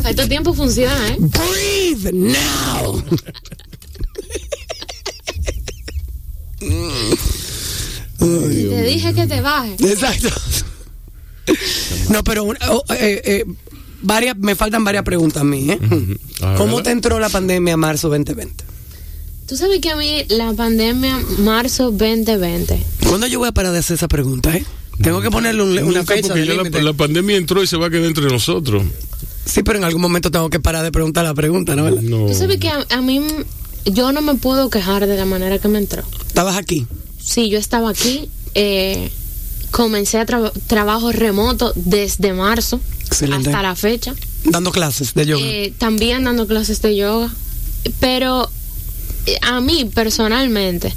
A 0.04 0.10
estos 0.10 0.28
tiempos 0.28 0.56
funciona, 0.56 1.08
¿eh? 1.08 1.16
Breathe 1.18 2.12
now. 2.12 3.04
Te 8.18 8.82
dije 8.82 9.14
que 9.14 9.26
te 9.26 9.40
bajes. 9.40 9.80
Exacto. 9.80 10.28
No, 12.10 12.24
pero 12.24 12.44
oh, 12.44 12.84
eh, 12.90 13.22
eh, 13.24 13.44
varias, 14.02 14.36
me 14.38 14.54
faltan 14.54 14.84
varias 14.84 15.04
preguntas 15.04 15.42
a 15.42 15.44
mí, 15.44 15.70
¿eh? 15.70 15.78
¿Cómo 16.56 16.82
te 16.82 16.90
entró 16.90 17.18
la 17.18 17.28
pandemia 17.28 17.76
marzo 17.76 18.08
2020? 18.08 18.69
Tú 19.50 19.56
sabes 19.56 19.80
que 19.80 19.90
a 19.90 19.96
mí 19.96 20.22
la 20.28 20.52
pandemia 20.54 21.18
marzo 21.38 21.90
2020. 21.90 22.80
¿Cuándo 23.08 23.26
yo 23.26 23.40
voy 23.40 23.48
a 23.48 23.52
parar 23.52 23.72
de 23.72 23.80
hacer 23.80 23.96
esa 23.96 24.06
pregunta, 24.06 24.56
eh? 24.56 24.64
Tengo 25.02 25.20
que 25.20 25.28
ponerle 25.30 25.62
un- 25.64 25.76
una 25.82 26.04
fecha 26.04 26.28
porque 26.28 26.40
de 26.42 26.46
ya 26.46 26.80
la, 26.82 26.92
pandemia 26.92 27.36
entró 27.36 27.60
y 27.60 27.66
se 27.66 27.76
va 27.76 27.88
a 27.88 27.90
quedar 27.90 28.04
entre 28.04 28.26
nosotros. 28.26 28.84
Sí, 29.44 29.64
pero 29.64 29.78
en 29.78 29.84
algún 29.84 30.02
momento 30.02 30.30
tengo 30.30 30.48
que 30.50 30.60
parar 30.60 30.84
de 30.84 30.92
preguntar 30.92 31.24
la 31.24 31.34
pregunta, 31.34 31.74
¿no? 31.74 31.90
No. 31.90 32.26
Tú 32.26 32.34
sabes 32.34 32.58
que 32.60 32.68
a, 32.68 32.86
a 32.90 33.00
mí 33.00 33.20
yo 33.86 34.12
no 34.12 34.20
me 34.22 34.36
puedo 34.36 34.70
quejar 34.70 35.08
de 35.08 35.16
la 35.16 35.24
manera 35.24 35.58
que 35.58 35.66
me 35.66 35.78
entró. 35.80 36.04
Estabas 36.28 36.56
aquí. 36.56 36.86
Sí, 37.20 37.48
yo 37.50 37.58
estaba 37.58 37.90
aquí. 37.90 38.28
eh, 38.54 39.10
comencé 39.72 40.18
a 40.18 40.26
tra- 40.26 40.52
trabajo 40.68 41.10
remoto 41.12 41.72
desde 41.74 42.32
marzo 42.34 42.80
Excelente. 43.06 43.48
hasta 43.50 43.62
la 43.62 43.74
fecha. 43.74 44.14
Dando 44.44 44.70
clases 44.70 45.14
de 45.14 45.26
yoga. 45.26 45.42
Eh, 45.44 45.72
también 45.78 46.22
dando 46.24 46.46
clases 46.46 46.80
de 46.82 46.94
yoga. 46.96 47.30
Pero 48.00 48.48
a 49.42 49.60
mí 49.60 49.84
personalmente 49.84 50.92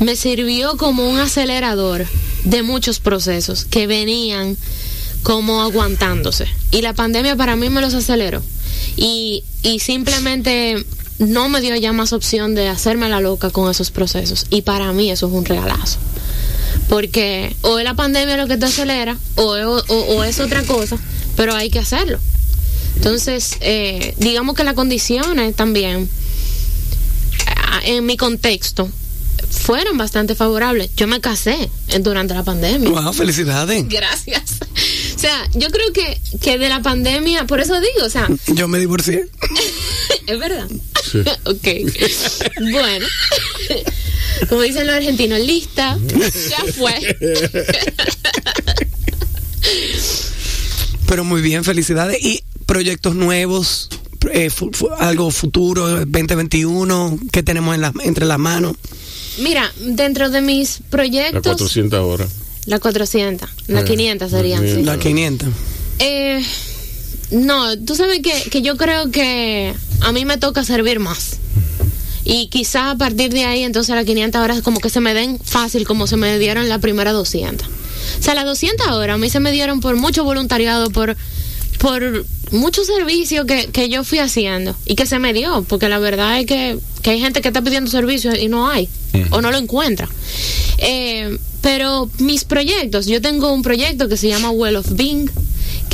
me 0.00 0.16
sirvió 0.16 0.76
como 0.76 1.08
un 1.08 1.18
acelerador 1.18 2.06
de 2.44 2.62
muchos 2.62 2.98
procesos 3.00 3.64
que 3.64 3.86
venían 3.86 4.56
como 5.22 5.62
aguantándose. 5.62 6.46
Y 6.70 6.82
la 6.82 6.92
pandemia 6.92 7.36
para 7.36 7.56
mí 7.56 7.70
me 7.70 7.80
los 7.80 7.94
aceleró. 7.94 8.42
Y, 8.96 9.44
y 9.62 9.78
simplemente 9.80 10.84
no 11.18 11.48
me 11.48 11.60
dio 11.60 11.74
ya 11.76 11.92
más 11.92 12.12
opción 12.12 12.54
de 12.54 12.68
hacerme 12.68 13.08
la 13.08 13.20
loca 13.20 13.50
con 13.50 13.70
esos 13.70 13.90
procesos. 13.90 14.46
Y 14.50 14.62
para 14.62 14.92
mí 14.92 15.10
eso 15.10 15.26
es 15.28 15.32
un 15.32 15.44
regalazo. 15.44 15.98
Porque 16.88 17.54
o 17.62 17.78
es 17.78 17.84
la 17.84 17.94
pandemia 17.94 18.36
lo 18.36 18.46
que 18.46 18.56
te 18.56 18.66
acelera 18.66 19.16
o, 19.36 19.56
es- 19.56 19.64
o- 19.66 20.06
o 20.16 20.24
es 20.24 20.40
otra 20.40 20.62
cosa, 20.64 20.98
pero 21.36 21.54
hay 21.54 21.70
que 21.70 21.78
hacerlo. 21.78 22.18
Entonces, 22.96 23.56
eh, 23.60 24.14
digamos 24.18 24.54
que 24.54 24.64
las 24.64 24.74
condiciones 24.74 25.54
también, 25.56 26.08
en 27.84 28.06
mi 28.06 28.16
contexto, 28.16 28.90
fueron 29.50 29.96
bastante 29.96 30.34
favorables. 30.34 30.90
Yo 30.96 31.06
me 31.06 31.20
casé 31.20 31.70
durante 32.00 32.34
la 32.34 32.42
pandemia. 32.42 32.88
Wow, 32.88 33.12
felicidades. 33.12 33.88
Gracias. 33.88 34.42
O 35.14 35.18
sea, 35.18 35.48
yo 35.54 35.68
creo 35.70 35.92
que, 35.92 36.20
que 36.40 36.58
de 36.58 36.68
la 36.68 36.82
pandemia, 36.82 37.46
por 37.46 37.60
eso 37.60 37.80
digo, 37.80 38.04
o 38.04 38.10
sea, 38.10 38.28
Yo 38.48 38.68
me 38.68 38.78
divorcié. 38.78 39.26
es 40.26 40.38
verdad. 40.38 40.68
Sí. 41.10 41.20
ok. 41.44 41.68
Bueno, 42.70 43.06
como 44.48 44.62
dicen 44.62 44.86
los 44.86 44.96
argentinos, 44.96 45.40
lista, 45.40 45.98
ya 46.50 46.72
fue. 46.72 47.16
Pero 51.06 51.24
muy 51.24 51.42
bien, 51.42 51.64
felicidades. 51.64 52.18
Y 52.20 52.42
proyectos 52.66 53.14
nuevos, 53.14 53.88
eh, 54.32 54.50
fu- 54.50 54.70
fu- 54.72 54.88
algo 54.98 55.30
futuro, 55.30 55.88
2021, 56.06 57.18
que 57.32 57.42
tenemos 57.42 57.74
en 57.74 57.80
las 57.82 57.92
entre 58.02 58.24
las 58.26 58.38
manos. 58.38 58.74
Mira, 59.38 59.70
dentro 59.80 60.30
de 60.30 60.40
mis 60.40 60.80
La 60.80 60.86
proyectos, 60.90 61.42
400 61.42 62.00
horas. 62.00 62.28
la 62.66 62.78
400, 62.78 63.48
la 63.68 63.80
Eh, 63.80 63.84
500 63.84 64.30
la 64.32 64.38
serían, 64.38 64.60
sí. 64.60 64.66
500. 64.66 64.86
La 64.86 64.98
500. 64.98 65.48
Eh, 65.98 66.44
no, 67.30 67.78
tú 67.78 67.94
sabes 67.96 68.20
que, 68.20 68.32
que 68.50 68.62
yo 68.62 68.76
creo 68.76 69.10
que 69.10 69.74
a 70.00 70.12
mí 70.12 70.24
me 70.24 70.38
toca 70.38 70.64
servir 70.64 71.00
más. 71.00 71.38
Y 72.26 72.48
quizá 72.48 72.90
a 72.90 72.96
partir 72.96 73.32
de 73.32 73.44
ahí, 73.44 73.62
entonces 73.64 73.94
las 73.94 74.04
500 74.06 74.40
horas 74.40 74.62
como 74.62 74.80
que 74.80 74.88
se 74.88 75.00
me 75.00 75.12
den 75.12 75.38
fácil 75.44 75.84
como 75.86 76.06
se 76.06 76.16
me 76.16 76.38
dieron 76.38 76.68
la 76.68 76.78
primera 76.78 77.12
200. 77.12 77.66
O 77.68 78.22
sea, 78.22 78.34
las 78.34 78.44
200 78.46 78.86
horas 78.88 79.14
a 79.16 79.18
mí 79.18 79.28
se 79.28 79.40
me 79.40 79.52
dieron 79.52 79.80
por 79.80 79.96
mucho 79.96 80.24
voluntariado, 80.24 80.90
por, 80.90 81.16
por 81.84 82.24
mucho 82.50 82.82
servicio 82.82 83.44
que, 83.44 83.66
que 83.66 83.90
yo 83.90 84.04
fui 84.04 84.18
haciendo 84.18 84.74
y 84.86 84.94
que 84.94 85.04
se 85.04 85.18
me 85.18 85.34
dio, 85.34 85.66
porque 85.68 85.90
la 85.90 85.98
verdad 85.98 86.40
es 86.40 86.46
que, 86.46 86.78
que 87.02 87.10
hay 87.10 87.20
gente 87.20 87.42
que 87.42 87.48
está 87.48 87.60
pidiendo 87.60 87.90
servicio 87.90 88.34
y 88.34 88.48
no 88.48 88.70
hay, 88.70 88.88
o 89.28 89.42
no 89.42 89.52
lo 89.52 89.58
encuentra. 89.58 90.08
Eh, 90.78 91.36
pero 91.60 92.08
mis 92.20 92.44
proyectos, 92.44 93.04
yo 93.04 93.20
tengo 93.20 93.52
un 93.52 93.60
proyecto 93.60 94.08
que 94.08 94.16
se 94.16 94.28
llama 94.28 94.50
Well 94.50 94.76
of 94.76 94.92
Being, 94.92 95.30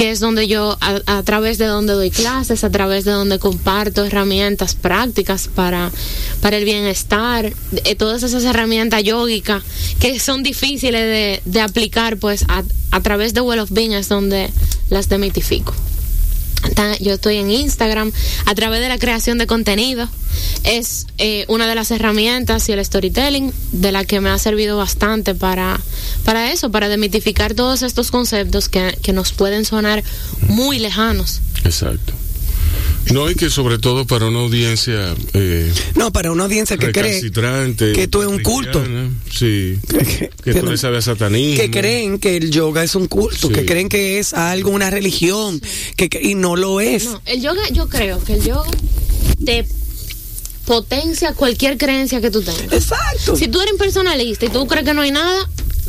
que 0.01 0.11
es 0.11 0.19
donde 0.19 0.49
yo, 0.49 0.79
a, 0.81 1.23
través 1.25 1.59
de 1.59 1.67
donde 1.67 1.93
doy 1.93 2.11
clases, 2.11 2.65
a 2.65 2.71
través 2.71 3.05
de 3.05 3.11
donde 3.11 3.39
comparto 3.39 4.03
herramientas 4.03 4.75
prácticas 4.75 5.49
para, 5.55 5.91
para 6.41 6.57
el 6.57 6.65
bienestar, 6.65 7.53
eh, 7.85 7.97
todas 7.97 8.23
esas 8.23 8.45
herramientas 8.45 9.03
yógicas 9.03 9.63
que 9.99 10.19
son 10.19 10.43
difíciles 10.43 11.03
de, 11.03 11.43
de 11.45 11.61
aplicar, 11.61 12.17
pues 12.17 12.47
a, 12.49 12.63
a 12.93 13.01
través 13.03 13.35
de 13.35 13.43
Well 13.43 13.61
of 13.61 13.73
Being 13.73 13.93
es 13.93 14.09
donde 14.09 14.51
las 14.89 15.11
demitifico. 15.11 15.75
Yo 17.01 17.15
estoy 17.15 17.37
en 17.37 17.51
Instagram 17.51 18.12
a 18.47 18.55
través 18.55 18.81
de 18.81 18.89
la 18.89 18.99
creación 18.99 19.39
de 19.39 19.47
contenido. 19.47 20.09
Es 20.65 21.07
eh, 21.19 21.45
una 21.49 21.66
de 21.66 21.74
las 21.74 21.91
herramientas 21.91 22.69
y 22.69 22.73
el 22.73 22.85
storytelling 22.85 23.53
de 23.73 23.93
la 23.93 24.05
que 24.05 24.20
me 24.20 24.31
ha 24.31 24.39
servido 24.39 24.77
bastante 24.77 25.35
para, 25.35 25.81
para 26.24 26.53
eso, 26.53 26.70
para 26.70 26.89
demitificar 26.89 27.55
todos 27.55 27.82
estos 27.82 28.11
conceptos 28.11 28.69
que, 28.69 28.97
que 29.03 29.12
nos 29.12 29.32
pueden 29.32 29.65
sonar 29.65 30.03
muy 30.49 30.78
lejanos. 30.78 31.41
Exacto. 31.65 32.12
No, 33.13 33.29
y 33.31 33.35
que 33.35 33.51
sobre 33.51 33.79
todo 33.79 34.07
para 34.07 34.27
una 34.27 34.39
audiencia 34.41 35.15
eh, 35.33 35.73
No, 35.97 36.13
para 36.13 36.31
una 36.31 36.45
audiencia 36.45 36.77
que 36.77 36.93
cree 36.93 37.21
que 37.77 38.03
esto 38.03 38.23
es 38.23 38.29
un 38.29 38.41
culto. 38.43 38.85
Sí. 39.33 39.79
que, 39.89 40.31
Que 40.45 40.55
tú 40.55 40.67
no- 40.67 40.71
le 40.73 40.77
sabes 40.77 41.09
a 41.09 41.13
satanismo. 41.13 41.61
que 41.61 41.71
creen 41.71 42.19
que 42.19 42.37
el 42.37 42.51
yoga 42.51 42.85
es 42.85 42.95
un 42.95 43.07
culto, 43.09 43.49
Sí. 43.49 43.53
que 43.55 43.65
creen 43.65 43.89
que 43.89 44.19
es 44.19 44.33
algo, 44.35 44.71
una 44.71 44.91
religión, 44.91 45.61
que, 45.97 46.09
que- 46.09 46.21
y 46.23 46.35
no 46.35 46.57
lo 46.57 46.81
es. 46.81 47.05
No, 47.07 47.23
el 47.27 47.41
yoga, 47.43 47.63
yo 47.73 47.89
creo 47.89 48.23
que 48.23 48.35
el 48.35 48.45
yoga 48.45 48.71
te 49.45 49.67
potencia 50.67 51.33
cualquier 51.35 51.79
creencia 51.79 52.21
que 52.21 52.31
tú 52.31 52.43
tengas. 52.43 52.73
Exacto. 52.73 53.35
Si 53.37 53.49
tú 53.49 53.61
eres 53.61 53.73
impersonalista 53.73 54.47
y 54.47 54.51
tú 54.51 54.67
crees 54.67 54.85
que 54.85 54.95
no 54.95 55.01
hay 55.03 55.11
nada, 55.11 55.49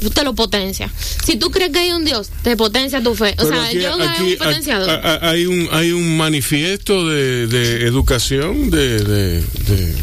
te 0.09 0.23
lo 0.23 0.33
potencia. 0.33 0.91
Si 1.25 1.37
tú 1.37 1.51
crees 1.51 1.71
que 1.71 1.79
hay 1.79 1.91
un 1.91 2.03
Dios, 2.03 2.29
te 2.43 2.57
potencia 2.57 3.01
tu 3.03 3.13
fe. 3.15 3.35
O 3.37 3.43
Pero 3.43 3.49
sea, 3.49 3.63
aquí- 3.65 3.77
el 3.77 3.83
yoga 3.83 4.11
aquí- 4.11 4.23
es 4.25 4.31
un 4.33 4.37
potenciador. 4.45 4.89
a- 4.89 4.95
a- 5.13 5.29
hay 5.29 5.45
un 5.45 5.67
hay 5.71 5.91
un 5.91 6.17
manifiesto 6.17 7.07
de, 7.07 7.47
de 7.47 7.85
educación 7.85 8.69
de, 8.71 9.03
de- 9.03 9.41
de- 9.41 9.95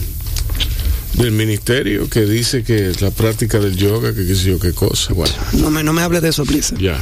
del 1.15 1.33
ministerio 1.33 2.09
que 2.09 2.21
dice 2.27 2.63
que 2.63 2.93
la 3.01 3.11
práctica 3.11 3.59
del 3.59 3.77
yoga 3.77 4.15
que 4.15 4.25
qué 4.25 4.35
sé 4.37 4.45
yo 4.51 4.61
qué 4.61 4.73
cosa 4.73 5.13
bueno 5.15 5.35
No 5.55 5.69
me, 5.71 5.83
no 5.83 5.93
me 5.93 6.03
hables 6.03 6.23
de 6.23 6.29
eso, 6.29 6.45
please. 6.45 6.73
ya 6.79 6.97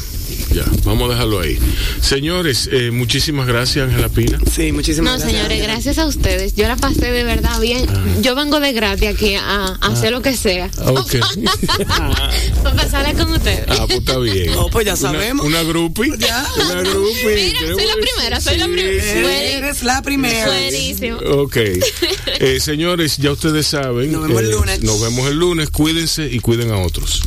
ya 0.54 0.64
vamos 0.84 1.08
a 1.08 1.12
dejarlo 1.14 1.40
ahí 1.40 1.58
señores 2.00 2.68
eh, 2.72 2.90
muchísimas 2.90 3.46
gracias 3.46 3.88
Ángela 3.88 4.08
Pina 4.08 4.38
Sí, 4.50 4.72
muchísimas 4.72 5.12
no, 5.12 5.18
gracias. 5.18 5.32
señores, 5.42 5.62
gracias 5.62 5.98
a 5.98 6.06
ustedes. 6.06 6.54
Yo 6.54 6.66
la 6.68 6.76
pasé 6.76 7.10
de 7.10 7.24
verdad 7.24 7.60
bien. 7.60 7.84
Yo 8.22 8.34
vengo 8.34 8.58
de 8.60 8.72
gratis 8.72 9.08
aquí 9.08 9.34
a, 9.34 9.76
a 9.80 9.86
hacer 9.92 10.12
lo 10.12 10.22
que 10.22 10.34
sea. 10.36 10.70
Ah. 10.78 10.92
Ok. 10.92 11.16
Para 12.62 12.76
pasarla 12.76 13.12
con 13.14 13.32
ustedes. 13.32 13.64
ah 13.68 13.84
pues 13.86 13.98
está 13.98 14.18
bien 14.18 14.52
No, 14.52 14.68
pues 14.68 14.86
ya 14.86 14.92
Una- 14.94 15.00
sabemos. 15.12 15.46
una, 15.46 15.62
groupie 15.62 16.12
Ya. 16.18 16.46
una 16.64 16.80
groupie 16.82 17.52
Mira, 17.60 17.74
soy 17.74 17.86
la 17.86 17.94
primera, 18.00 18.40
soy 18.40 18.56
la 18.58 18.66
primera. 18.66 19.02
sí. 19.02 19.18
Eres 19.56 19.82
la 19.82 20.02
primera. 20.02 20.46
Buenísimo. 20.46 21.18
Ok. 21.18 21.56
Eh, 22.38 22.58
señores, 22.60 23.16
ya 23.18 23.32
ustedes 23.32 23.66
saben. 23.66 24.12
Nos 24.12 24.22
vemos 24.26 24.42
el 24.42 24.50
lunes. 24.50 24.82
Nos 24.82 25.00
vemos 25.00 25.28
el 25.28 25.36
lunes. 25.36 25.70
Cuídense 25.70 26.26
y 26.30 26.38
cuiden 26.40 26.70
a 26.70 26.78
otros. 26.78 27.22